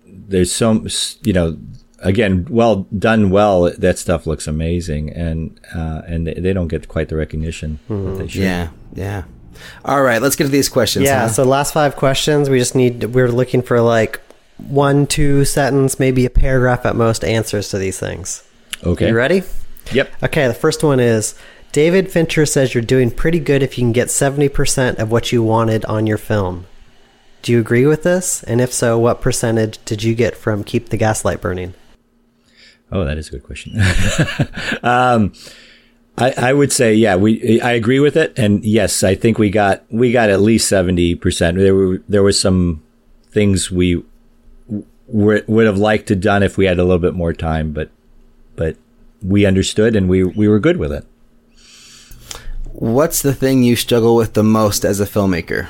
there's 0.05 0.51
some 0.53 0.87
you 1.23 1.33
know. 1.33 1.57
Again, 2.05 2.47
well 2.49 2.87
done. 2.97 3.31
Well, 3.31 3.71
that 3.77 3.97
stuff 3.97 4.27
looks 4.27 4.47
amazing, 4.47 5.11
and 5.11 5.59
uh, 5.73 6.03
and 6.05 6.27
they, 6.27 6.35
they 6.35 6.53
don't 6.53 6.67
get 6.67 6.87
quite 6.87 7.09
the 7.09 7.15
recognition 7.15 7.79
that 7.89 8.17
they 8.19 8.27
should. 8.27 8.43
Yeah, 8.43 8.69
yeah. 8.93 9.23
All 9.83 10.03
right, 10.03 10.21
let's 10.21 10.35
get 10.35 10.43
to 10.43 10.49
these 10.49 10.69
questions. 10.69 11.05
Yeah. 11.05 11.21
huh? 11.21 11.29
So 11.29 11.43
last 11.43 11.73
five 11.73 11.95
questions, 11.95 12.49
we 12.49 12.59
just 12.59 12.75
need. 12.75 13.03
We're 13.05 13.31
looking 13.31 13.61
for 13.61 13.81
like 13.81 14.21
one, 14.57 15.07
two 15.07 15.45
sentence, 15.45 15.99
maybe 15.99 16.25
a 16.25 16.29
paragraph 16.29 16.85
at 16.85 16.95
most 16.95 17.23
answers 17.23 17.69
to 17.69 17.79
these 17.79 17.99
things. 17.99 18.47
Okay. 18.83 19.07
You 19.07 19.15
ready? 19.15 19.41
Yep. 19.91 20.23
Okay. 20.23 20.47
The 20.47 20.53
first 20.53 20.83
one 20.83 20.99
is 20.99 21.33
David 21.71 22.11
Fincher 22.11 22.45
says 22.45 22.73
you're 22.75 22.83
doing 22.83 23.09
pretty 23.09 23.39
good 23.39 23.63
if 23.63 23.77
you 23.77 23.83
can 23.83 23.93
get 23.93 24.11
seventy 24.11 24.49
percent 24.49 24.99
of 24.99 25.11
what 25.11 25.31
you 25.31 25.41
wanted 25.41 25.83
on 25.85 26.05
your 26.05 26.17
film. 26.19 26.67
Do 27.41 27.51
you 27.51 27.59
agree 27.59 27.85
with 27.85 28.03
this? 28.03 28.43
And 28.43 28.61
if 28.61 28.73
so, 28.73 28.97
what 28.97 29.21
percentage 29.21 29.83
did 29.85 30.03
you 30.03 30.15
get 30.15 30.35
from 30.35 30.63
Keep 30.63 30.89
the 30.89 30.97
Gaslight 30.97 31.41
Burning? 31.41 31.73
Oh, 32.91 33.03
that 33.03 33.17
is 33.17 33.29
a 33.29 33.31
good 33.31 33.43
question. 33.43 33.79
um, 34.83 35.33
I, 36.17 36.33
I 36.37 36.53
would 36.53 36.71
say, 36.71 36.93
yeah, 36.93 37.15
we, 37.15 37.59
I 37.59 37.71
agree 37.71 37.99
with 37.99 38.15
it. 38.15 38.37
And 38.37 38.63
yes, 38.63 39.03
I 39.03 39.15
think 39.15 39.37
we 39.37 39.49
got, 39.49 39.83
we 39.89 40.11
got 40.11 40.29
at 40.29 40.39
least 40.39 40.71
70%. 40.71 41.55
There 41.55 41.75
were, 41.75 41.97
there 42.07 42.23
were 42.23 42.31
some 42.31 42.83
things 43.31 43.69
we 43.69 44.01
w- 44.67 45.43
would 45.47 45.65
have 45.65 45.77
liked 45.77 46.07
to 46.07 46.15
done 46.15 46.41
if 46.41 46.57
we 46.57 46.65
had 46.65 46.79
a 46.79 46.83
little 46.83 46.99
bit 46.99 47.15
more 47.15 47.33
time, 47.33 47.73
but, 47.73 47.89
but 48.55 48.77
we 49.21 49.45
understood 49.45 49.95
and 49.95 50.07
we, 50.07 50.23
we 50.23 50.47
were 50.47 50.59
good 50.59 50.77
with 50.77 50.93
it. 50.93 51.05
What's 52.71 53.21
the 53.21 53.33
thing 53.33 53.63
you 53.63 53.75
struggle 53.75 54.15
with 54.15 54.33
the 54.33 54.43
most 54.43 54.85
as 54.85 54.99
a 54.99 55.05
filmmaker? 55.05 55.67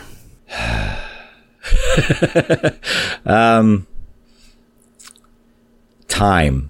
time. 6.08 6.70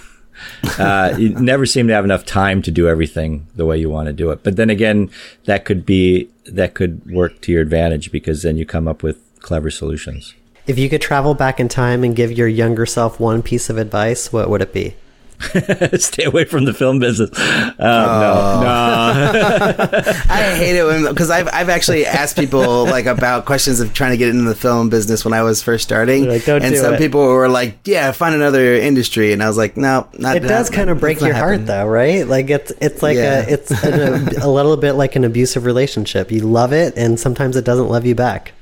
uh, 0.78 1.14
you 1.18 1.30
never 1.30 1.66
seem 1.66 1.88
to 1.88 1.94
have 1.94 2.04
enough 2.04 2.24
time 2.24 2.62
to 2.62 2.70
do 2.70 2.88
everything 2.88 3.46
the 3.54 3.66
way 3.66 3.78
you 3.78 3.90
want 3.90 4.06
to 4.06 4.12
do 4.12 4.30
it. 4.30 4.42
But 4.42 4.56
then 4.56 4.70
again, 4.70 5.10
that 5.44 5.64
could 5.64 5.86
be 5.86 6.28
that 6.46 6.74
could 6.74 7.04
work 7.10 7.40
to 7.42 7.52
your 7.52 7.62
advantage 7.62 8.12
because 8.12 8.42
then 8.42 8.56
you 8.56 8.66
come 8.66 8.86
up 8.86 9.02
with 9.02 9.18
clever 9.40 9.70
solutions. 9.70 10.34
If 10.66 10.78
you 10.78 10.88
could 10.88 11.00
travel 11.00 11.34
back 11.34 11.60
in 11.60 11.68
time 11.68 12.02
and 12.02 12.16
give 12.16 12.32
your 12.32 12.48
younger 12.48 12.86
self 12.86 13.20
one 13.20 13.42
piece 13.42 13.70
of 13.70 13.78
advice, 13.78 14.32
what 14.32 14.50
would 14.50 14.62
it 14.62 14.72
be? 14.72 14.96
Stay 15.98 16.24
away 16.24 16.44
from 16.44 16.64
the 16.64 16.72
film 16.74 16.98
business. 16.98 17.30
Uh, 17.38 17.72
No, 17.78 18.62
no. 18.62 20.02
I 20.28 20.54
hate 20.56 20.76
it 20.78 20.84
when 20.84 21.04
because 21.08 21.30
I've 21.30 21.48
I've 21.52 21.68
actually 21.68 22.06
asked 22.06 22.36
people 22.36 22.84
like 22.84 23.06
about 23.06 23.44
questions 23.44 23.80
of 23.80 23.92
trying 23.92 24.12
to 24.12 24.16
get 24.16 24.28
into 24.30 24.44
the 24.44 24.54
film 24.54 24.88
business 24.88 25.24
when 25.24 25.34
I 25.34 25.42
was 25.42 25.62
first 25.62 25.84
starting, 25.84 26.28
like, 26.28 26.46
and 26.48 26.76
some 26.76 26.94
it." 26.94 26.98
people 26.98 27.20
were 27.26 27.48
like, 27.48 27.78
"Yeah, 27.84 28.12
find 28.12 28.34
another 28.34 28.74
industry," 28.74 29.32
and 29.32 29.42
I 29.42 29.48
was 29.48 29.56
like, 29.56 29.76
"No, 29.76 30.06
not." 30.18 30.36
It 30.36 30.40
does 30.40 30.70
not- 30.70 30.76
kind 30.76 30.90
of 30.90 31.00
break 31.00 31.20
your 31.20 31.34
heart, 31.34 31.50
happening." 31.60 31.66
though, 31.66 31.86
right? 31.86 32.26
Like 32.26 32.50
it's 32.50 32.72
it's 32.80 33.02
like 33.02 33.16
Yeah. 33.16 33.44
a 33.46 33.50
it's 33.52 33.70
an, 33.84 34.38
a, 34.40 34.46
a 34.46 34.48
little 34.50 34.76
bit 34.76 34.92
like 34.94 35.16
an 35.16 35.24
abusive 35.24 35.64
relationship. 35.64 36.30
You 36.32 36.40
love 36.40 36.72
it, 36.72 36.94
and 36.96 37.18
sometimes 37.20 37.56
it 37.56 37.64
doesn't 37.64 37.88
love 37.88 38.06
you 38.06 38.14
back. 38.14 38.52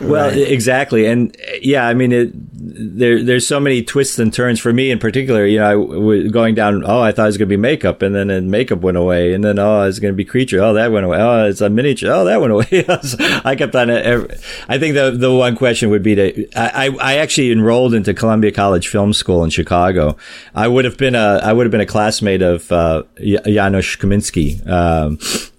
Well, 0.00 0.28
Right. 0.30 0.36
exactly, 0.38 1.06
and 1.06 1.36
yeah, 1.60 1.86
I 1.88 1.92
mean, 1.94 2.12
it, 2.12 2.30
there 2.54 3.22
there's 3.24 3.46
so 3.46 3.58
many 3.58 3.82
twists 3.82 4.18
and 4.20 4.32
turns 4.32 4.60
for 4.60 4.72
me 4.72 4.92
in 4.92 4.98
particular. 5.00 5.44
You 5.44 5.58
know, 5.58 5.64
I 5.70 5.74
was 5.74 6.30
going 6.30 6.54
down. 6.54 6.84
Oh, 6.86 7.00
I 7.00 7.10
thought 7.10 7.24
it 7.24 7.26
was 7.26 7.36
going 7.36 7.48
to 7.48 7.52
be 7.52 7.56
makeup, 7.60 8.00
and 8.02 8.14
then 8.14 8.30
uh, 8.30 8.40
makeup 8.40 8.80
went 8.80 8.96
away, 8.96 9.32
and 9.32 9.42
then 9.42 9.58
oh, 9.58 9.82
it's 9.82 9.98
going 9.98 10.12
to 10.12 10.16
be 10.16 10.24
creature. 10.24 10.62
Oh, 10.62 10.72
that 10.74 10.92
went 10.92 11.04
away. 11.04 11.18
Oh, 11.20 11.46
it's 11.48 11.60
a 11.60 11.68
miniature. 11.68 12.12
Oh, 12.12 12.24
that 12.26 12.40
went 12.40 12.52
away. 12.52 12.66
I 13.44 13.56
kept 13.56 13.74
on. 13.74 13.90
uh, 13.90 13.94
every- 13.94 14.36
I 14.68 14.78
think 14.78 14.94
the 14.94 15.10
the 15.10 15.34
one 15.34 15.56
question 15.56 15.90
would 15.90 16.04
be 16.04 16.14
to. 16.14 16.48
I 16.56 16.86
I 16.86 17.14
I 17.14 17.16
actually 17.16 17.50
enrolled 17.50 17.92
into 17.92 18.14
Columbia 18.14 18.52
College 18.52 18.86
Film 18.86 19.12
School 19.12 19.42
in 19.42 19.50
Chicago. 19.50 20.16
I 20.54 20.68
would 20.68 20.84
have 20.84 20.96
been 20.96 21.16
a 21.16 21.40
I 21.42 21.52
would 21.52 21.66
have 21.66 21.72
been 21.72 21.80
a 21.80 21.86
classmate 21.86 22.42
of 22.42 22.70
uh, 22.70 23.02
Janusz 23.18 23.96
Kaminski. 23.96 24.64
Um, 24.68 25.18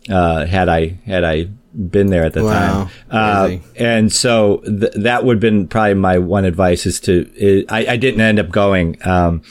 uh, 0.09 0.45
had 0.45 0.69
I 0.69 0.97
had 1.05 1.23
I 1.25 1.49
been 1.89 2.07
there 2.07 2.23
at 2.25 2.33
the 2.33 2.43
Wow. 2.43 2.83
time. 2.83 2.89
Uh, 3.09 3.57
and 3.75 4.11
so 4.11 4.57
th- 4.65 4.93
that 4.95 5.23
would 5.23 5.35
have 5.37 5.41
been 5.41 5.67
probably 5.67 5.93
my 5.93 6.17
one 6.17 6.45
advice 6.45 6.85
is 6.85 6.99
to, 7.01 7.65
i 7.69 7.79
I, 7.85 7.93
I 7.93 7.97
didn't 7.97 8.21
end 8.21 8.39
up 8.39 8.49
going. 8.49 8.97
Um, 9.05 9.41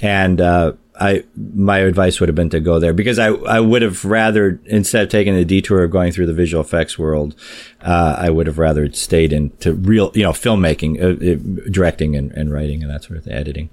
and, 0.00 0.40
uh, 0.40 0.72
I, 1.00 1.24
my 1.34 1.78
advice 1.78 2.20
would 2.20 2.28
have 2.28 2.36
been 2.36 2.50
to 2.50 2.60
go 2.60 2.78
there 2.78 2.92
because 2.94 3.18
I, 3.18 3.30
I 3.30 3.58
would 3.58 3.82
have 3.82 4.04
rather, 4.04 4.60
instead 4.66 5.02
of 5.02 5.08
taking 5.08 5.34
the 5.34 5.44
detour 5.44 5.82
of 5.82 5.90
going 5.90 6.12
through 6.12 6.26
the 6.26 6.32
visual 6.32 6.62
effects 6.62 6.96
world, 6.96 7.34
uh, 7.82 8.14
I 8.16 8.30
would 8.30 8.46
have 8.46 8.58
rather 8.58 8.90
stayed 8.92 9.32
into 9.32 9.74
real, 9.74 10.12
you 10.14 10.22
know, 10.22 10.30
filmmaking, 10.30 11.02
uh, 11.02 11.08
uh, 11.32 11.68
directing 11.70 12.14
and, 12.14 12.30
and 12.32 12.52
writing 12.52 12.80
and 12.82 12.92
that 12.92 13.02
sort 13.02 13.18
of 13.18 13.24
thing, 13.24 13.32
editing. 13.32 13.70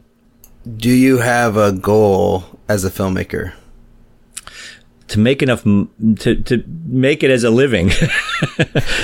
Do 0.78 0.90
you 0.90 1.20
have 1.20 1.58
a 1.58 1.72
goal 1.72 2.46
as 2.68 2.84
a 2.86 2.90
filmmaker? 2.90 3.54
To 5.12 5.20
make 5.20 5.42
enough 5.44 5.64
to 5.64 6.36
to 6.50 6.64
make 6.86 7.24
it 7.24 7.30
as 7.32 7.44
a 7.44 7.50
living 7.50 7.90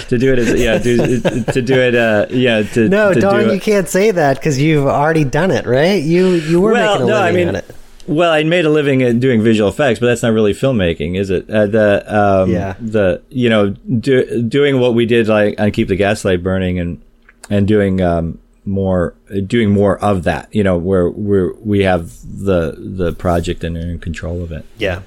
to 0.09 0.17
do 0.17 0.34
it 0.34 0.39
as 0.39 0.59
yeah 0.59 0.77
to, 0.77 1.43
to 1.53 1.61
do 1.61 1.75
it 1.79 1.95
uh 1.95 2.25
yeah 2.29 2.61
to 2.63 2.89
No, 2.89 3.13
to 3.13 3.19
Don, 3.19 3.47
do 3.47 3.53
you 3.53 3.59
can't 3.59 3.88
say 3.88 4.11
that 4.11 4.38
because 4.38 4.59
you've 4.59 4.85
already 4.88 5.23
done 5.23 5.51
it, 5.51 5.65
right? 5.65 6.01
You 6.01 6.34
you 6.34 6.61
were 6.61 6.71
well 6.73 6.95
making 6.95 7.09
a 7.09 7.11
no 7.11 7.17
I 7.17 7.25
living 7.31 7.35
mean 7.38 7.47
on 7.49 7.55
it. 7.55 7.65
well 8.07 8.31
I 8.31 8.43
made 8.43 8.65
a 8.65 8.69
living 8.69 9.01
at 9.03 9.19
doing 9.19 9.41
visual 9.41 9.69
effects 9.69 9.99
but 9.99 10.07
that's 10.07 10.23
not 10.23 10.34
really 10.34 10.53
filmmaking 10.53 11.17
is 11.17 11.29
it 11.29 11.49
uh, 11.49 11.65
the 11.67 12.03
um 12.07 12.51
Yeah. 12.51 12.75
the 12.79 13.21
you 13.29 13.49
know 13.49 13.69
do, 13.99 14.43
doing 14.43 14.79
what 14.79 14.93
we 14.93 15.05
did 15.05 15.27
like 15.27 15.59
on 15.59 15.71
keep 15.71 15.88
the 15.88 15.95
gaslight 15.95 16.41
burning 16.43 16.79
and 16.79 17.01
and 17.49 17.67
doing 17.67 18.01
um 18.01 18.39
more 18.65 19.13
doing 19.45 19.69
more 19.71 19.97
of 20.03 20.23
that 20.23 20.53
you 20.53 20.63
know 20.63 20.77
where 20.77 21.09
we're 21.09 21.53
we 21.55 21.84
have 21.84 22.11
the 22.23 22.75
the 22.77 23.13
project 23.13 23.63
and 23.63 23.77
are 23.77 23.81
in 23.91 23.99
control 23.99 24.41
of 24.43 24.51
it 24.51 24.65
Yeah, 24.77 25.01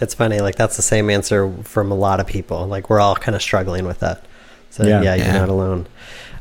it's 0.00 0.14
funny. 0.14 0.40
Like 0.40 0.56
that's 0.56 0.76
the 0.76 0.82
same 0.82 1.08
answer 1.10 1.50
from 1.62 1.90
a 1.90 1.94
lot 1.94 2.20
of 2.20 2.26
people. 2.26 2.66
Like 2.66 2.90
we're 2.90 3.00
all 3.00 3.16
kind 3.16 3.34
of 3.34 3.40
struggling 3.42 3.86
with 3.86 4.00
that. 4.00 4.24
So 4.70 4.84
yeah, 4.84 5.00
Yeah. 5.02 5.14
you're 5.14 5.26
Yeah. 5.26 5.38
not 5.38 5.48
alone. 5.48 5.86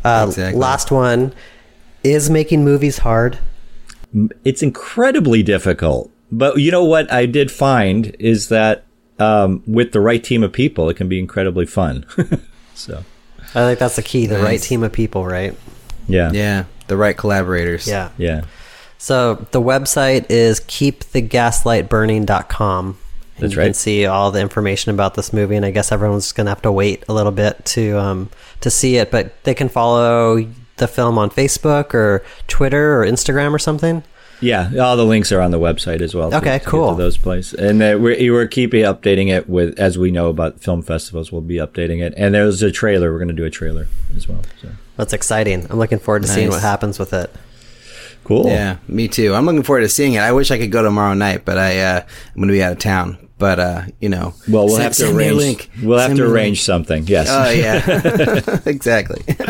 Uh, 0.04 0.26
Exactly. 0.28 0.60
Last 0.60 0.92
one 0.92 1.34
is 2.04 2.30
making 2.30 2.64
movies 2.64 3.00
hard. 3.00 3.40
it's 4.46 4.62
incredibly 4.64 5.44
difficult. 5.44 6.10
But 6.32 6.58
you 6.58 6.72
know 6.72 6.84
what 6.86 7.12
I 7.12 7.26
did 7.26 7.52
find 7.52 8.16
is 8.20 8.48
that 8.50 8.84
um, 9.20 9.62
with 9.68 9.92
the 9.94 10.00
right 10.02 10.24
team 10.24 10.44
of 10.44 10.52
people, 10.54 10.90
it 10.90 10.96
can 10.98 11.08
be 11.10 11.18
incredibly 11.20 11.66
fun. 11.66 12.06
so 12.76 13.04
I 13.54 13.66
think 13.66 13.80
that's 13.80 13.96
the 13.96 14.02
key. 14.04 14.26
The 14.26 14.40
right 14.40 14.62
team 14.62 14.84
of 14.84 14.92
people, 14.92 15.26
right? 15.26 15.56
Yeah. 16.08 16.32
Yeah, 16.34 16.66
the 16.88 16.98
right 16.98 17.16
collaborators. 17.18 17.88
Yeah. 17.88 18.10
Yeah. 18.18 18.42
So 18.98 19.46
the 19.52 19.62
website 19.62 20.26
is 20.30 20.60
keepthegaslightburning.com. 20.62 22.98
And 23.36 23.44
That's 23.44 23.54
you 23.54 23.62
can 23.62 23.74
see 23.74 24.06
all 24.06 24.32
the 24.32 24.40
information 24.40 24.92
about 24.92 25.16
this 25.16 25.34
movie, 25.34 25.56
and 25.56 25.66
I 25.66 25.72
guess 25.72 25.92
everyone's 25.92 26.32
going 26.32 26.46
to 26.46 26.52
have 26.52 26.62
to 26.62 26.72
wait 26.72 27.04
a 27.10 27.14
little 27.14 27.34
bit 27.34 27.66
to 27.66 28.00
um, 28.00 28.30
to 28.62 28.72
see 28.72 28.96
it. 28.96 29.12
But 29.12 29.44
they 29.44 29.54
can 29.54 29.68
follow 29.68 30.48
the 30.78 30.88
film 30.88 31.18
on 31.18 31.30
Facebook 31.30 31.94
or 31.94 32.24
Twitter 32.48 33.02
or 33.02 33.06
Instagram 33.06 33.54
or 33.54 33.60
something. 33.60 34.04
Yeah, 34.42 34.70
all 34.80 34.98
the 34.98 35.06
links 35.06 35.32
are 35.32 35.40
on 35.42 35.52
the 35.52 35.60
website 35.60 36.02
as 36.02 36.14
well. 36.14 36.28
Okay, 36.28 36.38
to 36.38 36.44
get 36.60 36.66
cool. 36.66 36.92
To 36.92 37.02
those 37.02 37.18
places, 37.18 37.54
and 37.54 37.82
uh, 37.82 37.98
we're 38.00 38.34
we're 38.34 38.48
keeping 38.48 38.84
updating 38.84 39.30
it 39.30 39.50
with 39.50 39.78
as 39.80 39.98
we 39.98 40.12
know 40.12 40.30
about 40.30 40.60
film 40.60 40.82
festivals. 40.82 41.32
We'll 41.32 41.42
be 41.42 41.56
updating 41.56 42.02
it, 42.02 42.14
and 42.18 42.36
there's 42.36 42.62
a 42.62 42.72
trailer. 42.72 43.12
We're 43.12 43.20
going 43.20 43.30
to 43.30 43.34
do 43.34 43.46
a 43.46 43.50
trailer 43.50 43.88
as 44.16 44.28
well. 44.28 44.42
So 44.62 44.70
That's 44.98 45.14
exciting. 45.14 45.68
I'm 45.70 45.78
looking 45.78 46.00
forward 46.00 46.24
to 46.24 46.28
seeing 46.28 46.50
what 46.50 46.62
happens 46.62 47.00
with 47.00 47.14
it. 47.14 47.32
cool. 48.26 48.48
Yeah, 48.48 48.78
me 48.88 49.08
too. 49.08 49.34
I'm 49.34 49.46
looking 49.46 49.64
forward 49.64 49.82
to 49.82 49.90
seeing 49.90 50.14
it. 50.14 50.20
I 50.20 50.34
wish 50.34 50.52
I 50.52 50.58
could 50.58 50.72
go 50.72 50.84
tomorrow 50.84 51.14
night, 51.14 51.46
but 51.46 51.58
I 51.58 51.80
uh, 51.80 52.02
I'm 52.02 52.36
going 52.36 52.50
to 52.50 52.54
be 52.54 52.64
out 52.64 52.74
of 52.74 52.80
town. 52.80 53.18
But 53.38 53.60
uh, 53.60 53.82
you 54.00 54.08
know, 54.08 54.34
Well, 54.48 54.66
we'll 54.66 54.78
have 54.78 54.94
to 54.94 55.04
send 55.06 55.18
me 55.18 55.24
a 55.26 55.28
arrange. 55.28 55.38
link. 55.38 55.70
We'll 55.84 56.00
have 56.00 56.10
Send 56.10 56.20
to 56.20 56.26
arrange 56.32 56.64
something. 56.64 57.06
Yes. 57.08 57.28
Oh 57.30 57.50
yeah, 57.50 58.60
exactly. 58.66 59.22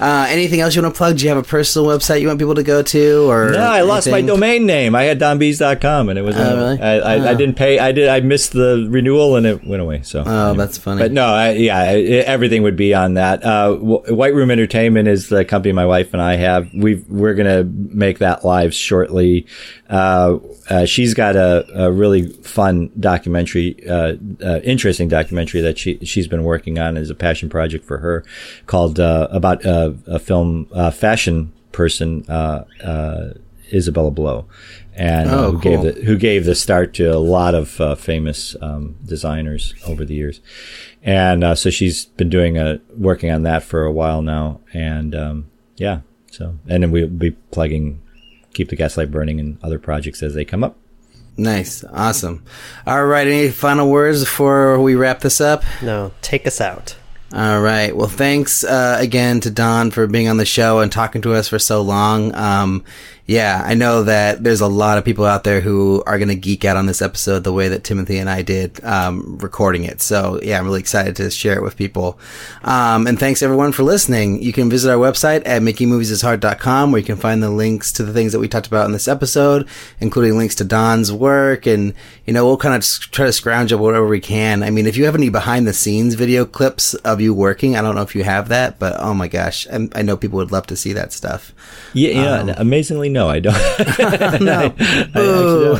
Uh, 0.00 0.26
anything 0.30 0.58
else 0.60 0.74
you 0.74 0.82
want 0.82 0.92
to 0.92 0.98
plug? 0.98 1.16
Do 1.18 1.22
you 1.22 1.28
have 1.28 1.38
a 1.38 1.44
personal 1.46 1.86
website 1.86 2.20
you 2.22 2.26
want 2.26 2.40
people 2.40 2.56
to 2.56 2.64
go 2.64 2.82
to? 2.82 3.30
Or 3.30 3.50
No, 3.52 3.60
I 3.60 3.82
lost 3.82 4.10
my 4.10 4.20
domain 4.20 4.66
name. 4.66 4.96
I 4.96 5.04
had 5.04 5.20
donbees.com 5.20 6.08
and 6.08 6.18
it 6.18 6.22
was. 6.22 6.34
Oh, 6.36 6.56
really? 6.56 6.80
I, 6.80 6.98
I, 6.98 7.30
I 7.30 7.34
didn't 7.34 7.54
pay. 7.54 7.78
I 7.78 7.92
did. 7.92 8.08
I 8.08 8.18
missed 8.18 8.50
the 8.52 8.84
renewal 8.90 9.36
and 9.36 9.46
it 9.46 9.64
went 9.64 9.80
away. 9.80 10.02
So. 10.02 10.24
Oh, 10.26 10.54
that's 10.54 10.76
funny. 10.76 11.02
But 11.02 11.12
no, 11.12 11.26
I, 11.26 11.50
yeah, 11.52 11.78
I- 11.78 11.94
everything 12.26 12.64
would 12.64 12.74
be 12.74 12.94
on 12.94 13.14
that. 13.14 13.44
Uh, 13.44 13.74
White 13.76 14.34
Room 14.34 14.50
Entertainment 14.50 15.06
is 15.06 15.28
the 15.28 15.44
company 15.44 15.70
my 15.72 15.86
wife 15.86 16.12
and 16.14 16.22
I 16.22 16.34
have. 16.34 16.68
We 16.74 16.96
we're 17.08 17.34
gonna 17.34 17.62
make 17.62 18.18
that 18.18 18.44
live 18.44 18.74
shortly. 18.74 19.46
Uh, 19.88 20.38
uh, 20.68 20.84
she's 20.86 21.14
got 21.14 21.36
a, 21.36 21.64
a 21.84 21.92
really 21.92 22.28
fun 22.42 22.90
documentary, 23.12 23.68
uh, 23.88 24.14
uh, 24.42 24.60
interesting 24.74 25.08
documentary 25.08 25.60
that 25.60 25.76
she 25.78 25.98
she's 26.10 26.28
been 26.28 26.44
working 26.44 26.78
on 26.78 26.96
as 26.96 27.10
a 27.10 27.14
passion 27.14 27.48
project 27.48 27.84
for 27.84 27.98
her, 27.98 28.24
called 28.66 28.98
uh, 28.98 29.28
about 29.30 29.58
uh, 29.66 29.92
a 30.06 30.18
film 30.18 30.66
uh, 30.72 30.90
fashion 30.90 31.52
person, 31.72 32.24
uh, 32.28 32.64
uh, 32.92 33.34
Isabella 33.72 34.10
Blow, 34.10 34.44
and 34.94 35.30
uh, 35.30 35.46
Oh, 35.46 35.50
who 35.52 35.60
gave 35.60 35.82
the 35.82 35.92
who 36.06 36.16
gave 36.16 36.44
the 36.44 36.54
start 36.54 36.94
to 36.94 37.04
a 37.04 37.22
lot 37.38 37.54
of 37.54 37.80
uh, 37.80 37.94
famous 37.96 38.56
um, 38.60 38.96
designers 39.04 39.74
over 39.86 40.04
the 40.04 40.14
years. 40.14 40.40
And 41.02 41.42
uh, 41.44 41.54
so 41.54 41.70
she's 41.70 42.06
been 42.18 42.30
doing 42.30 42.58
a 42.58 42.80
working 42.96 43.30
on 43.30 43.42
that 43.42 43.62
for 43.62 43.84
a 43.84 43.92
while 43.92 44.22
now, 44.22 44.60
and 44.72 45.14
um, 45.14 45.50
yeah. 45.76 46.00
So 46.30 46.44
and 46.68 46.82
then 46.82 46.90
we'll 46.90 47.08
be 47.08 47.32
plugging, 47.50 48.00
keep 48.54 48.68
the 48.68 48.76
gaslight 48.76 49.10
burning, 49.10 49.40
and 49.40 49.58
other 49.62 49.78
projects 49.78 50.22
as 50.22 50.34
they 50.34 50.44
come 50.44 50.64
up. 50.64 50.76
Nice, 51.36 51.84
awesome. 51.84 52.44
All 52.86 53.04
right, 53.04 53.26
any 53.26 53.50
final 53.50 53.90
words 53.90 54.20
before 54.20 54.80
we 54.80 54.94
wrap 54.94 55.20
this 55.20 55.40
up? 55.40 55.64
No, 55.82 56.12
take 56.22 56.46
us 56.46 56.60
out. 56.60 56.96
All 57.34 57.62
right. 57.62 57.96
Well, 57.96 58.08
thanks 58.08 58.62
uh, 58.62 58.98
again 59.00 59.40
to 59.40 59.50
Don 59.50 59.90
for 59.90 60.06
being 60.06 60.28
on 60.28 60.36
the 60.36 60.44
show 60.44 60.80
and 60.80 60.92
talking 60.92 61.22
to 61.22 61.32
us 61.32 61.48
for 61.48 61.58
so 61.58 61.80
long. 61.80 62.34
Um, 62.34 62.84
yeah, 63.32 63.62
I 63.64 63.72
know 63.72 64.02
that 64.02 64.44
there's 64.44 64.60
a 64.60 64.66
lot 64.66 64.98
of 64.98 65.06
people 65.06 65.24
out 65.24 65.42
there 65.42 65.62
who 65.62 66.02
are 66.06 66.18
going 66.18 66.28
to 66.28 66.34
geek 66.34 66.66
out 66.66 66.76
on 66.76 66.84
this 66.84 67.00
episode 67.00 67.44
the 67.44 67.52
way 67.52 67.68
that 67.68 67.82
Timothy 67.82 68.18
and 68.18 68.28
I 68.28 68.42
did 68.42 68.84
um, 68.84 69.38
recording 69.38 69.84
it. 69.84 70.02
So, 70.02 70.38
yeah, 70.42 70.58
I'm 70.58 70.66
really 70.66 70.80
excited 70.80 71.16
to 71.16 71.30
share 71.30 71.56
it 71.56 71.62
with 71.62 71.74
people. 71.74 72.18
Um, 72.62 73.06
and 73.06 73.18
thanks 73.18 73.42
everyone 73.42 73.72
for 73.72 73.84
listening. 73.84 74.42
You 74.42 74.52
can 74.52 74.68
visit 74.68 74.90
our 74.90 74.98
website 74.98 75.44
at 75.46 75.62
makingmoviesishard.com 75.62 76.92
where 76.92 76.98
you 76.98 77.06
can 77.06 77.16
find 77.16 77.42
the 77.42 77.48
links 77.48 77.90
to 77.92 78.02
the 78.02 78.12
things 78.12 78.32
that 78.32 78.38
we 78.38 78.48
talked 78.48 78.66
about 78.66 78.84
in 78.84 78.92
this 78.92 79.08
episode, 79.08 79.66
including 79.98 80.36
links 80.36 80.56
to 80.56 80.64
Don's 80.64 81.10
work. 81.10 81.64
And, 81.64 81.94
you 82.26 82.34
know, 82.34 82.44
we'll 82.44 82.58
kind 82.58 82.74
of 82.74 82.86
try 83.12 83.24
to 83.24 83.32
scrounge 83.32 83.72
up 83.72 83.80
whatever 83.80 84.06
we 84.06 84.20
can. 84.20 84.62
I 84.62 84.68
mean, 84.68 84.86
if 84.86 84.98
you 84.98 85.06
have 85.06 85.14
any 85.14 85.30
behind 85.30 85.66
the 85.66 85.72
scenes 85.72 86.16
video 86.16 86.44
clips 86.44 86.92
of 86.96 87.22
you 87.22 87.32
working, 87.32 87.76
I 87.76 87.80
don't 87.80 87.94
know 87.94 88.02
if 88.02 88.14
you 88.14 88.24
have 88.24 88.48
that, 88.48 88.78
but 88.78 89.00
oh 89.00 89.14
my 89.14 89.28
gosh, 89.28 89.66
I, 89.68 89.88
I 89.94 90.02
know 90.02 90.18
people 90.18 90.36
would 90.36 90.52
love 90.52 90.66
to 90.66 90.76
see 90.76 90.92
that 90.92 91.14
stuff. 91.14 91.54
Yeah, 91.94 92.10
yeah. 92.10 92.54
amazingly, 92.58 93.08
no, 93.08 93.21
I 93.28 93.40
don't. 93.40 94.40
no. 94.40 94.70
Boo. 95.12 95.78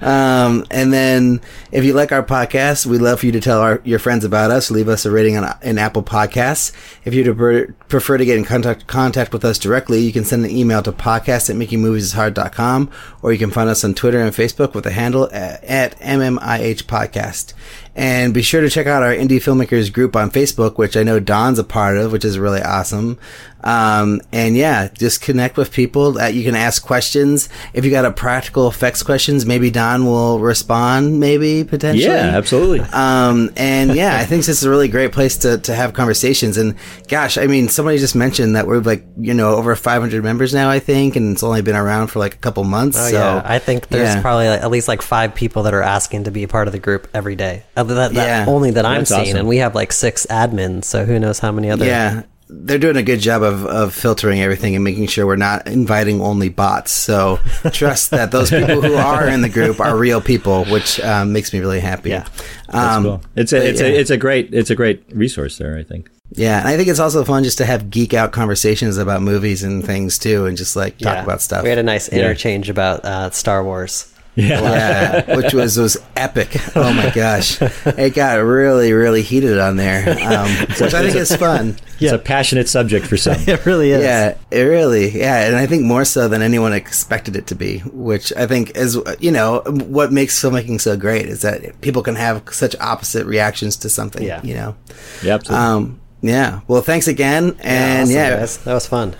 um, 0.00 0.64
and 0.70 0.92
then 0.92 1.40
if 1.72 1.84
you 1.84 1.92
like 1.92 2.12
our 2.12 2.22
podcast, 2.22 2.86
we'd 2.86 3.00
love 3.00 3.20
for 3.20 3.26
you 3.26 3.32
to 3.32 3.40
tell 3.40 3.60
our, 3.60 3.80
your 3.84 3.98
friends 3.98 4.24
about 4.24 4.50
us. 4.50 4.70
Leave 4.70 4.88
us 4.88 5.04
a 5.04 5.10
rating 5.10 5.36
on 5.36 5.56
in 5.62 5.78
Apple 5.78 6.02
Podcasts. 6.02 6.72
If 7.04 7.14
you 7.14 7.74
prefer, 7.88 8.18
to 8.18 8.24
get 8.24 8.36
in 8.36 8.44
contact 8.44 8.86
contact 8.86 9.32
with 9.32 9.44
us 9.44 9.58
directly, 9.58 10.00
you 10.00 10.12
can 10.12 10.24
send 10.24 10.44
an 10.44 10.50
email 10.50 10.82
to 10.82 10.92
podcast 10.92 11.48
at 11.50 11.56
makingmoviesishard.com 11.56 12.90
or 13.22 13.32
you 13.32 13.38
can 13.38 13.50
find 13.50 13.70
us 13.70 13.84
on 13.84 13.94
Twitter 13.94 14.20
and 14.20 14.34
Facebook 14.34 14.74
with 14.74 14.84
the 14.84 14.90
handle 14.90 15.28
at, 15.32 15.62
at 15.64 15.98
MMIH 16.00 16.84
Podcast. 16.84 17.54
And 18.00 18.32
be 18.32 18.40
sure 18.40 18.62
to 18.62 18.70
check 18.70 18.86
out 18.86 19.02
our 19.02 19.12
indie 19.12 19.32
filmmakers 19.32 19.92
group 19.92 20.16
on 20.16 20.30
Facebook, 20.30 20.78
which 20.78 20.96
I 20.96 21.02
know 21.02 21.20
Don's 21.20 21.58
a 21.58 21.64
part 21.64 21.98
of, 21.98 22.12
which 22.12 22.24
is 22.24 22.38
really 22.38 22.62
awesome. 22.62 23.18
Um, 23.62 24.20
and 24.32 24.56
yeah, 24.56 24.88
just 24.88 25.20
connect 25.20 25.56
with 25.56 25.70
people 25.70 26.12
that 26.12 26.34
you 26.34 26.42
can 26.42 26.54
ask 26.54 26.82
questions. 26.82 27.48
If 27.74 27.84
you 27.84 27.90
got 27.90 28.04
a 28.04 28.10
practical 28.10 28.68
effects 28.68 29.02
questions, 29.02 29.44
maybe 29.44 29.70
Don 29.70 30.06
will 30.06 30.40
respond, 30.40 31.20
maybe 31.20 31.64
potentially. 31.64 32.06
yeah, 32.06 32.36
absolutely. 32.36 32.80
Um, 32.80 33.50
and 33.56 33.94
yeah, 33.94 34.16
I 34.16 34.24
think 34.24 34.46
this 34.46 34.48
is 34.48 34.64
a 34.64 34.70
really 34.70 34.88
great 34.88 35.12
place 35.12 35.36
to, 35.38 35.58
to 35.58 35.74
have 35.74 35.92
conversations. 35.92 36.56
And 36.56 36.76
gosh, 37.08 37.36
I 37.36 37.46
mean, 37.46 37.68
somebody 37.68 37.98
just 37.98 38.16
mentioned 38.16 38.56
that 38.56 38.66
we're 38.66 38.80
like, 38.80 39.04
you 39.18 39.34
know, 39.34 39.56
over 39.56 39.76
500 39.76 40.24
members 40.24 40.54
now, 40.54 40.70
I 40.70 40.78
think, 40.78 41.16
and 41.16 41.32
it's 41.32 41.42
only 41.42 41.62
been 41.62 41.76
around 41.76 42.08
for 42.08 42.18
like 42.18 42.34
a 42.34 42.38
couple 42.38 42.64
months. 42.64 42.96
Oh 42.98 43.10
so 43.10 43.18
yeah, 43.18 43.42
I 43.44 43.58
think 43.58 43.88
there's 43.88 44.14
yeah. 44.14 44.22
probably 44.22 44.48
like, 44.48 44.62
at 44.62 44.70
least 44.70 44.88
like 44.88 45.02
five 45.02 45.34
people 45.34 45.64
that 45.64 45.74
are 45.74 45.82
asking 45.82 46.24
to 46.24 46.30
be 46.30 46.44
a 46.44 46.48
part 46.48 46.66
of 46.66 46.72
the 46.72 46.78
group 46.78 47.08
every 47.12 47.36
day. 47.36 47.64
Other 47.76 47.89
that, 47.94 48.14
that 48.14 48.46
Yeah. 48.46 48.52
only 48.52 48.70
that 48.72 48.84
I'm 48.86 49.00
That's 49.00 49.10
seeing, 49.10 49.20
awesome. 49.22 49.36
and 49.38 49.48
we 49.48 49.58
have 49.58 49.74
like 49.74 49.92
six 49.92 50.26
admins. 50.30 50.84
So 50.84 51.04
who 51.04 51.18
knows 51.18 51.38
how 51.38 51.52
many 51.52 51.70
other? 51.70 51.84
Yeah. 51.86 52.22
They're 52.52 52.78
doing 52.80 52.96
a 52.96 53.02
good 53.04 53.20
job 53.20 53.42
of, 53.44 53.64
of 53.66 53.94
filtering 53.94 54.40
everything 54.40 54.74
and 54.74 54.82
making 54.82 55.06
sure 55.06 55.24
we're 55.24 55.36
not 55.36 55.68
inviting 55.68 56.20
only 56.20 56.48
bots. 56.48 56.90
So 56.90 57.38
trust 57.72 58.10
that 58.10 58.32
those 58.32 58.50
people 58.50 58.80
who 58.82 58.94
are 58.96 59.28
in 59.28 59.42
the 59.42 59.48
group 59.48 59.78
are 59.78 59.96
real 59.96 60.20
people, 60.20 60.64
which 60.64 60.98
um, 61.00 61.32
makes 61.32 61.52
me 61.52 61.60
really 61.60 61.78
happy. 61.78 62.10
Yeah. 62.10 62.26
That's 62.68 62.96
Um, 62.96 63.02
cool. 63.04 63.22
It's 63.36 63.52
a 63.52 63.68
it's 63.68 63.80
yeah. 63.80 63.86
a 63.86 63.90
it's 64.00 64.10
a 64.10 64.16
great 64.16 64.52
it's 64.52 64.70
a 64.70 64.74
great 64.74 65.04
resource 65.12 65.58
there. 65.58 65.78
I 65.78 65.84
think. 65.84 66.10
Yeah, 66.32 66.58
and 66.60 66.68
I 66.68 66.76
think 66.76 66.88
it's 66.88 67.00
also 67.00 67.24
fun 67.24 67.42
just 67.44 67.58
to 67.58 67.64
have 67.64 67.88
geek 67.90 68.14
out 68.14 68.30
conversations 68.32 68.96
about 68.98 69.20
movies 69.22 69.62
and 69.64 69.84
things 69.84 70.18
too, 70.18 70.46
and 70.46 70.56
just 70.56 70.74
like 70.76 70.98
talk 70.98 71.14
Yeah. 71.16 71.22
about 71.24 71.42
stuff. 71.42 71.62
We 71.62 71.68
had 71.70 71.78
a 71.78 71.82
nice 71.84 72.08
Yeah. 72.12 72.18
interchange 72.20 72.68
about 72.68 73.04
uh, 73.04 73.30
Star 73.30 73.62
Wars. 73.64 74.09
Yeah, 74.36 75.36
which 75.36 75.52
was 75.52 75.76
was 75.76 75.96
epic. 76.16 76.56
Oh 76.76 76.92
my 76.92 77.10
gosh, 77.10 77.60
it 77.60 78.14
got 78.14 78.34
really 78.36 78.92
really 78.92 79.22
heated 79.22 79.58
on 79.58 79.76
there, 79.76 80.08
um, 80.22 80.48
which 80.68 80.94
I 80.94 81.02
think 81.02 81.16
is 81.16 81.34
fun. 81.34 81.76
Yeah. 81.98 82.10
It's 82.10 82.12
a 82.14 82.18
passionate 82.18 82.68
subject 82.68 83.06
for 83.06 83.16
some. 83.16 83.36
It 83.46 83.66
really 83.66 83.90
is. 83.90 84.02
Yeah, 84.02 84.36
it 84.50 84.62
really, 84.62 85.10
yeah, 85.18 85.46
and 85.46 85.56
I 85.56 85.66
think 85.66 85.82
more 85.82 86.04
so 86.04 86.28
than 86.28 86.42
anyone 86.42 86.72
expected 86.72 87.36
it 87.36 87.48
to 87.48 87.54
be, 87.54 87.78
which 87.80 88.32
I 88.36 88.46
think 88.46 88.76
is, 88.76 88.96
you 89.18 89.32
know, 89.32 89.62
what 89.66 90.12
makes 90.12 90.40
filmmaking 90.40 90.80
so 90.80 90.96
great 90.96 91.26
is 91.26 91.42
that 91.42 91.80
people 91.80 92.02
can 92.02 92.14
have 92.14 92.42
such 92.52 92.76
opposite 92.80 93.26
reactions 93.26 93.76
to 93.78 93.88
something. 93.88 94.22
Yeah. 94.22 94.40
you 94.42 94.54
know. 94.54 94.76
yeah, 95.22 95.34
absolutely. 95.34 95.66
Um, 95.66 96.00
yeah. 96.22 96.60
Well, 96.68 96.82
thanks 96.82 97.08
again, 97.08 97.56
and 97.60 98.02
awesome, 98.04 98.14
yeah, 98.14 98.36
guys. 98.38 98.58
that 98.58 98.74
was 98.74 98.86
fun. 98.86 99.16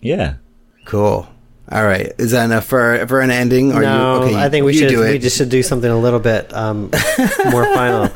yeah. 0.00 0.34
cool. 0.86 1.26
All 1.70 1.84
right, 1.84 2.12
is 2.18 2.30
that 2.30 2.44
enough 2.44 2.64
for 2.64 3.06
for 3.08 3.20
an 3.20 3.30
ending? 3.30 3.72
Or 3.72 3.80
no, 3.82 4.20
you, 4.20 4.26
okay, 4.26 4.36
I 4.36 4.48
think 4.48 4.64
we 4.64 4.74
should 4.74 4.88
do 4.88 5.02
it. 5.02 5.12
we 5.12 5.18
just 5.18 5.36
should 5.36 5.48
do 5.48 5.62
something 5.64 5.90
a 5.90 5.98
little 5.98 6.20
bit 6.20 6.54
um, 6.54 6.90
more 7.50 7.64
final. 7.74 8.08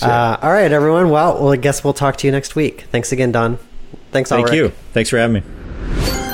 Uh, 0.00 0.38
all 0.40 0.50
right, 0.50 0.72
everyone. 0.72 1.10
Well, 1.10 1.34
well, 1.42 1.52
I 1.52 1.56
guess 1.56 1.84
we'll 1.84 1.92
talk 1.92 2.16
to 2.18 2.26
you 2.26 2.32
next 2.32 2.56
week. 2.56 2.82
Thanks 2.90 3.12
again, 3.12 3.32
Don. 3.32 3.58
Thanks, 4.12 4.30
Thank 4.30 4.46
Ulrich. 4.46 4.56
you. 4.56 4.68
Thanks 4.92 5.10
for 5.10 5.18
having 5.18 5.42
me. 5.42 6.29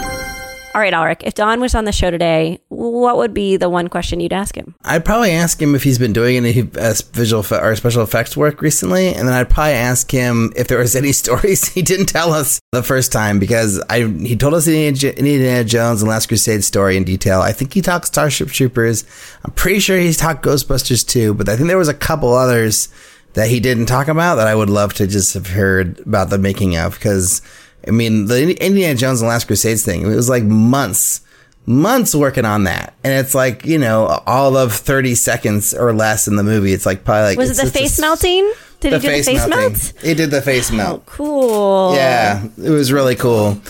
All 0.76 0.82
right, 0.82 0.92
Ulrich, 0.92 1.22
if 1.24 1.32
Don 1.32 1.58
was 1.60 1.74
on 1.74 1.86
the 1.86 1.90
show 1.92 2.10
today, 2.10 2.60
what 2.68 3.16
would 3.16 3.32
be 3.32 3.56
the 3.56 3.70
one 3.70 3.88
question 3.88 4.20
you'd 4.20 4.34
ask 4.34 4.54
him? 4.54 4.74
I'd 4.84 5.06
probably 5.06 5.30
ask 5.30 5.58
him 5.58 5.74
if 5.74 5.82
he's 5.82 5.98
been 5.98 6.12
doing 6.12 6.36
any 6.36 6.68
uh, 6.78 6.92
visual 7.14 7.42
fe- 7.42 7.60
or 7.62 7.74
special 7.76 8.02
effects 8.02 8.36
work 8.36 8.60
recently, 8.60 9.08
and 9.14 9.26
then 9.26 9.34
I'd 9.34 9.48
probably 9.48 9.72
ask 9.72 10.10
him 10.10 10.52
if 10.54 10.68
there 10.68 10.76
was 10.76 10.94
any 10.94 11.12
stories 11.22 11.66
he 11.66 11.80
didn't 11.80 12.10
tell 12.10 12.30
us 12.34 12.60
the 12.72 12.82
first 12.82 13.10
time 13.10 13.38
because 13.38 13.82
I 13.88 14.00
he 14.00 14.36
told 14.36 14.52
us 14.52 14.66
the 14.66 14.86
Indiana 14.86 15.64
Jones 15.64 16.02
and 16.02 16.10
Last 16.10 16.26
Crusade 16.26 16.62
story 16.62 16.98
in 16.98 17.04
detail. 17.04 17.40
I 17.40 17.52
think 17.52 17.72
he 17.72 17.80
talked 17.80 18.08
Starship 18.08 18.50
Troopers. 18.50 19.06
I'm 19.46 19.52
pretty 19.52 19.80
sure 19.80 19.96
he's 19.96 20.18
talked 20.18 20.44
Ghostbusters 20.44 21.08
too, 21.08 21.32
but 21.32 21.48
I 21.48 21.56
think 21.56 21.68
there 21.68 21.78
was 21.78 21.88
a 21.88 21.94
couple 21.94 22.34
others 22.34 22.90
that 23.32 23.48
he 23.48 23.60
didn't 23.60 23.86
talk 23.86 24.08
about 24.08 24.34
that 24.34 24.46
I 24.46 24.54
would 24.54 24.68
love 24.68 24.92
to 24.94 25.06
just 25.06 25.32
have 25.32 25.46
heard 25.46 26.00
about 26.00 26.28
the 26.28 26.36
making 26.36 26.76
of 26.76 26.92
because. 26.92 27.40
I 27.86 27.90
mean, 27.90 28.26
the 28.26 28.64
Indiana 28.64 28.94
Jones 28.96 29.20
and 29.20 29.28
Last 29.28 29.46
Crusades 29.46 29.84
thing, 29.84 30.02
it 30.02 30.14
was 30.14 30.28
like 30.28 30.44
months 30.44 31.22
months 31.66 32.14
working 32.14 32.44
on 32.44 32.64
that. 32.64 32.94
And 33.04 33.12
it's 33.12 33.34
like, 33.34 33.66
you 33.66 33.78
know, 33.78 34.22
all 34.26 34.56
of 34.56 34.72
30 34.72 35.14
seconds 35.14 35.74
or 35.74 35.92
less 35.92 36.28
in 36.28 36.36
the 36.36 36.44
movie. 36.44 36.72
It's 36.72 36.86
like 36.86 37.04
probably 37.04 37.30
like. 37.30 37.38
Was 37.38 37.50
it 37.50 37.56
the 37.56 37.62
just 37.62 37.76
a 37.76 37.78
face 37.78 38.00
melting? 38.00 38.52
Did 38.80 38.90
Did 38.90 39.02
he 39.02 39.08
do 39.08 39.14
face, 39.14 39.26
the 39.26 39.32
face 39.32 39.48
melting. 39.48 39.72
melt? 39.72 39.92
He 40.02 40.14
did 40.14 40.30
the 40.30 40.42
face 40.42 40.70
oh, 40.70 40.76
melt. 40.76 41.02
Oh, 41.06 41.10
Cool. 41.10 41.94
Yeah, 41.94 42.46
it 42.62 42.70
was 42.70 42.92
really 42.92 43.16
cool. 43.16 43.60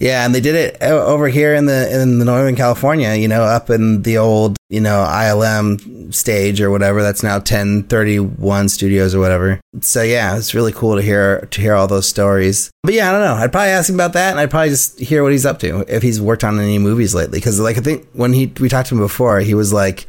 Yeah, 0.00 0.24
and 0.24 0.34
they 0.34 0.40
did 0.40 0.54
it 0.54 0.82
over 0.82 1.28
here 1.28 1.54
in 1.54 1.66
the 1.66 2.00
in 2.00 2.18
the 2.18 2.24
Northern 2.24 2.56
California, 2.56 3.14
you 3.16 3.28
know, 3.28 3.42
up 3.42 3.68
in 3.68 4.00
the 4.00 4.16
old, 4.16 4.56
you 4.70 4.80
know, 4.80 5.04
ILM 5.06 6.12
stage 6.12 6.58
or 6.62 6.70
whatever. 6.70 7.02
That's 7.02 7.22
now 7.22 7.34
1031 7.34 8.70
Studios 8.70 9.14
or 9.14 9.20
whatever. 9.20 9.60
So 9.82 10.02
yeah, 10.02 10.38
it's 10.38 10.54
really 10.54 10.72
cool 10.72 10.96
to 10.96 11.02
hear 11.02 11.46
to 11.50 11.60
hear 11.60 11.74
all 11.74 11.86
those 11.86 12.08
stories. 12.08 12.70
But 12.82 12.94
yeah, 12.94 13.10
I 13.10 13.12
don't 13.12 13.20
know. 13.20 13.34
I'd 13.34 13.52
probably 13.52 13.72
ask 13.72 13.90
him 13.90 13.96
about 13.96 14.14
that, 14.14 14.30
and 14.30 14.40
I'd 14.40 14.50
probably 14.50 14.70
just 14.70 14.98
hear 14.98 15.22
what 15.22 15.32
he's 15.32 15.44
up 15.44 15.58
to 15.58 15.84
if 15.94 16.02
he's 16.02 16.18
worked 16.18 16.44
on 16.44 16.58
any 16.58 16.78
movies 16.78 17.14
lately. 17.14 17.38
Because 17.38 17.60
like 17.60 17.76
I 17.76 17.82
think 17.82 18.08
when 18.14 18.32
he 18.32 18.46
we 18.58 18.70
talked 18.70 18.88
to 18.88 18.94
him 18.94 19.00
before, 19.00 19.40
he 19.40 19.54
was 19.54 19.72
like. 19.72 20.06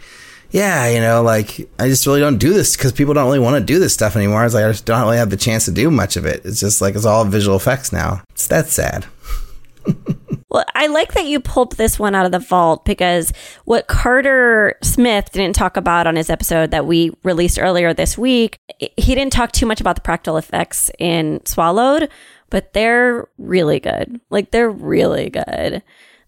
Yeah, 0.54 0.90
you 0.90 1.00
know, 1.00 1.24
like 1.24 1.70
I 1.80 1.88
just 1.88 2.06
really 2.06 2.20
don't 2.20 2.38
do 2.38 2.52
this 2.52 2.76
because 2.76 2.92
people 2.92 3.14
don't 3.14 3.24
really 3.24 3.40
want 3.40 3.56
to 3.56 3.64
do 3.64 3.80
this 3.80 3.94
stuff 3.94 4.18
anymore. 4.18 4.44
It's 4.44 4.54
like 4.54 4.66
I 4.66 4.72
just 4.72 4.86
don't 4.86 5.00
really 5.04 5.16
have 5.16 5.30
the 5.30 5.38
chance 5.38 5.64
to 5.64 5.72
do 5.72 5.90
much 5.90 6.18
of 6.18 6.26
it. 6.26 6.42
It's 6.44 6.60
just 6.60 6.82
like 6.82 6.94
it's 6.94 7.06
all 7.06 7.24
visual 7.24 7.56
effects 7.56 7.94
now. 7.94 8.22
It's 8.32 8.48
that's 8.48 8.74
sad. 8.74 9.06
Well, 10.52 10.66
I 10.76 10.88
like 10.88 11.14
that 11.14 11.28
you 11.28 11.40
pulled 11.40 11.78
this 11.78 11.98
one 11.98 12.14
out 12.14 12.26
of 12.26 12.34
the 12.34 12.40
vault 12.40 12.84
because 12.84 13.32
what 13.64 13.88
Carter 13.88 14.78
Smith 14.84 15.32
didn't 15.32 15.56
talk 15.56 15.78
about 15.78 16.08
on 16.08 16.18
his 16.18 16.30
episode 16.30 16.72
that 16.72 16.86
we 16.86 17.12
released 17.24 17.58
earlier 17.58 17.94
this 17.94 18.18
week, 18.18 18.60
he 18.78 19.16
didn't 19.16 19.32
talk 19.32 19.54
too 19.54 19.66
much 19.66 19.80
about 19.80 19.96
the 19.96 20.02
practical 20.02 20.36
effects 20.36 20.92
in 21.00 21.40
Swallowed, 21.46 22.10
but 22.50 22.74
they're 22.74 23.30
really 23.38 23.80
good. 23.80 24.20
Like 24.30 24.52
they're 24.52 24.70
really 24.70 25.30
good. 25.30 25.82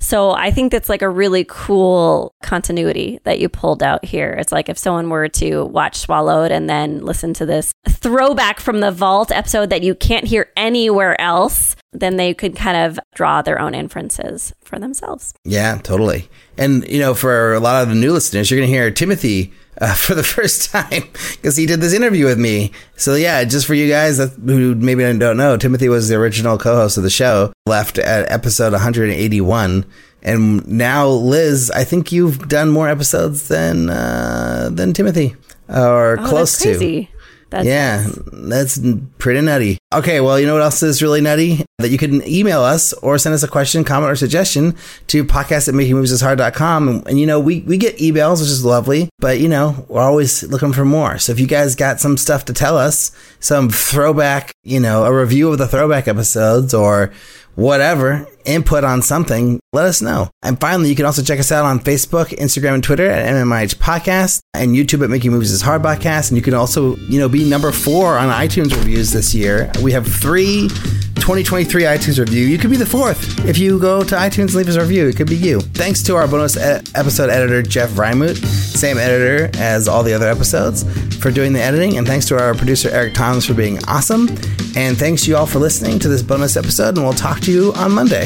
So 0.03 0.31
I 0.31 0.51
think 0.51 0.73
that's 0.73 0.89
like 0.89 1.01
a 1.01 1.09
really 1.09 1.45
cool 1.47 2.35
continuity 2.43 3.21
that 3.23 3.39
you 3.39 3.47
pulled 3.47 3.81
out 3.81 4.03
here. 4.03 4.31
It's 4.31 4.51
like 4.51 4.67
if 4.67 4.77
someone 4.77 5.09
were 5.09 5.29
to 5.29 5.63
watch 5.63 5.97
Swallowed 5.97 6.51
and 6.51 6.69
then 6.69 6.99
listen 6.99 7.33
to 7.35 7.45
this 7.45 7.73
throwback 7.87 8.59
from 8.59 8.81
the 8.81 8.91
vault 8.91 9.31
episode 9.31 9.69
that 9.69 9.81
you 9.81 9.95
can't 9.95 10.27
hear 10.27 10.51
anywhere 10.57 11.19
else, 11.21 11.77
then 11.93 12.17
they 12.17 12.33
could 12.33 12.53
kind 12.53 12.75
of 12.75 12.99
draw 13.15 13.41
their 13.41 13.61
own 13.61 13.73
inferences 13.73 14.53
for 14.65 14.77
themselves. 14.77 15.33
Yeah, 15.45 15.77
totally. 15.81 16.27
And 16.57 16.85
you 16.89 16.99
know, 16.99 17.13
for 17.13 17.53
a 17.53 17.61
lot 17.61 17.81
of 17.81 17.87
the 17.87 17.95
new 17.95 18.11
listeners, 18.11 18.51
you're 18.51 18.59
going 18.59 18.69
to 18.69 18.75
hear 18.75 18.91
Timothy 18.91 19.53
uh, 19.79 19.93
for 19.95 20.15
the 20.15 20.23
first 20.23 20.69
time 20.71 21.03
because 21.33 21.55
he 21.55 21.65
did 21.65 21.81
this 21.81 21.93
interview 21.93 22.25
with 22.25 22.39
me. 22.39 22.71
So 22.95 23.15
yeah, 23.15 23.43
just 23.43 23.65
for 23.67 23.73
you 23.73 23.89
guys 23.89 24.17
that, 24.17 24.31
who 24.31 24.75
maybe 24.75 25.03
don't 25.17 25.37
know, 25.37 25.57
Timothy 25.57 25.89
was 25.89 26.09
the 26.09 26.15
original 26.15 26.57
co-host 26.57 26.97
of 26.97 27.03
the 27.03 27.09
show. 27.09 27.53
Left 27.65 27.97
at 27.97 28.31
episode 28.31 28.73
181, 28.73 29.85
and 30.21 30.67
now 30.67 31.07
Liz, 31.07 31.71
I 31.71 31.83
think 31.83 32.11
you've 32.11 32.47
done 32.49 32.69
more 32.69 32.89
episodes 32.89 33.47
than 33.47 33.89
uh, 33.89 34.69
than 34.71 34.93
Timothy, 34.93 35.35
or 35.69 36.17
Oh, 36.19 36.27
close 36.27 36.59
to. 36.59 37.07
That's 37.53 37.67
Yeah, 37.67 38.07
that's 38.31 38.79
pretty 39.19 39.41
nutty. 39.41 39.77
Okay, 39.93 40.19
well, 40.21 40.39
you 40.39 40.47
know 40.47 40.53
what 40.53 40.63
else 40.63 40.81
is 40.81 41.03
really 41.03 41.21
nutty? 41.21 41.63
That 41.77 41.89
you 41.89 41.99
can 41.99 42.27
email 42.27 42.61
us 42.61 42.93
or 42.93 43.19
send 43.19 43.35
us 43.35 43.43
a 43.43 43.47
question, 43.47 43.83
comment, 43.83 44.11
or 44.11 44.15
suggestion 44.15 44.75
to 45.07 45.23
podcast 45.23 45.67
at 45.67 45.75
makingmoviesishard.com. 45.75 46.89
And, 46.89 47.07
and, 47.07 47.19
you 47.19 47.27
know, 47.27 47.39
we, 47.39 47.61
we 47.61 47.77
get 47.77 47.97
emails, 47.97 48.39
which 48.39 48.49
is 48.49 48.65
lovely, 48.65 49.07
but, 49.19 49.39
you 49.39 49.47
know, 49.47 49.85
we're 49.87 50.01
always 50.01 50.41
looking 50.41 50.73
for 50.73 50.83
more. 50.83 51.19
So 51.19 51.31
if 51.31 51.39
you 51.39 51.45
guys 51.45 51.75
got 51.75 51.99
some 51.99 52.17
stuff 52.17 52.45
to 52.45 52.53
tell 52.53 52.75
us, 52.75 53.11
some 53.39 53.69
throwback, 53.69 54.51
you 54.63 54.79
know, 54.79 55.05
a 55.05 55.13
review 55.13 55.51
of 55.51 55.59
the 55.59 55.67
throwback 55.67 56.07
episodes 56.07 56.73
or 56.73 57.13
whatever, 57.55 58.27
input 58.45 58.83
on 58.83 59.01
something, 59.01 59.59
let 59.71 59.85
us 59.85 60.01
know. 60.01 60.29
And 60.41 60.59
finally, 60.59 60.89
you 60.89 60.95
can 60.95 61.05
also 61.05 61.21
check 61.21 61.39
us 61.39 61.51
out 61.51 61.65
on 61.65 61.79
Facebook, 61.79 62.27
Instagram, 62.37 62.75
and 62.75 62.83
Twitter 62.83 63.09
at 63.09 63.33
MMIH 63.33 63.75
Podcast 63.75 64.41
and 64.53 64.75
YouTube 64.75 65.03
at 65.03 65.09
Making 65.09 65.31
Movies 65.31 65.51
is 65.51 65.61
Hard 65.61 65.81
Podcast. 65.81 66.29
And 66.29 66.37
you 66.37 66.43
can 66.43 66.53
also, 66.53 66.95
you 66.97 67.19
know, 67.19 67.29
be 67.29 67.47
number 67.47 67.71
four 67.71 68.17
on 68.17 68.29
iTunes 68.29 68.75
reviews 68.75 69.11
this 69.11 69.33
year. 69.33 69.71
We 69.81 69.91
have 69.91 70.07
three 70.07 70.69
2023 71.23 71.83
iTunes 71.83 72.19
review. 72.19 72.45
You 72.45 72.57
could 72.57 72.69
be 72.69 72.75
the 72.75 72.85
fourth 72.85 73.45
if 73.47 73.57
you 73.57 73.79
go 73.79 74.03
to 74.03 74.13
iTunes 74.13 74.47
and 74.47 74.55
leave 74.55 74.67
us 74.67 74.75
a 74.75 74.81
review. 74.81 75.07
It 75.07 75.15
could 75.15 75.29
be 75.29 75.37
you. 75.37 75.61
Thanks 75.61 76.03
to 76.03 76.17
our 76.17 76.27
bonus 76.27 76.57
e- 76.57 76.81
episode 76.95 77.29
editor, 77.29 77.63
Jeff 77.63 77.91
Reimuth, 77.91 78.43
same 78.43 78.97
editor 78.97 79.49
as 79.57 79.87
all 79.87 80.03
the 80.03 80.13
other 80.13 80.27
episodes, 80.27 80.83
for 81.23 81.31
doing 81.31 81.53
the 81.53 81.61
editing. 81.61 81.97
And 81.97 82.05
thanks 82.05 82.25
to 82.25 82.37
our 82.37 82.53
producer, 82.53 82.89
Eric 82.89 83.13
Thomas, 83.13 83.45
for 83.45 83.53
being 83.53 83.81
awesome. 83.85 84.27
And 84.75 84.97
thanks 84.97 85.23
to 85.23 85.29
you 85.29 85.37
all 85.37 85.45
for 85.45 85.59
listening 85.59 85.97
to 85.99 86.09
this 86.09 86.21
bonus 86.21 86.57
episode. 86.57 86.97
And 86.97 87.05
we'll 87.05 87.13
talk 87.13 87.39
to 87.43 87.51
you 87.53 87.71
on 87.75 87.93
Monday. 87.93 88.25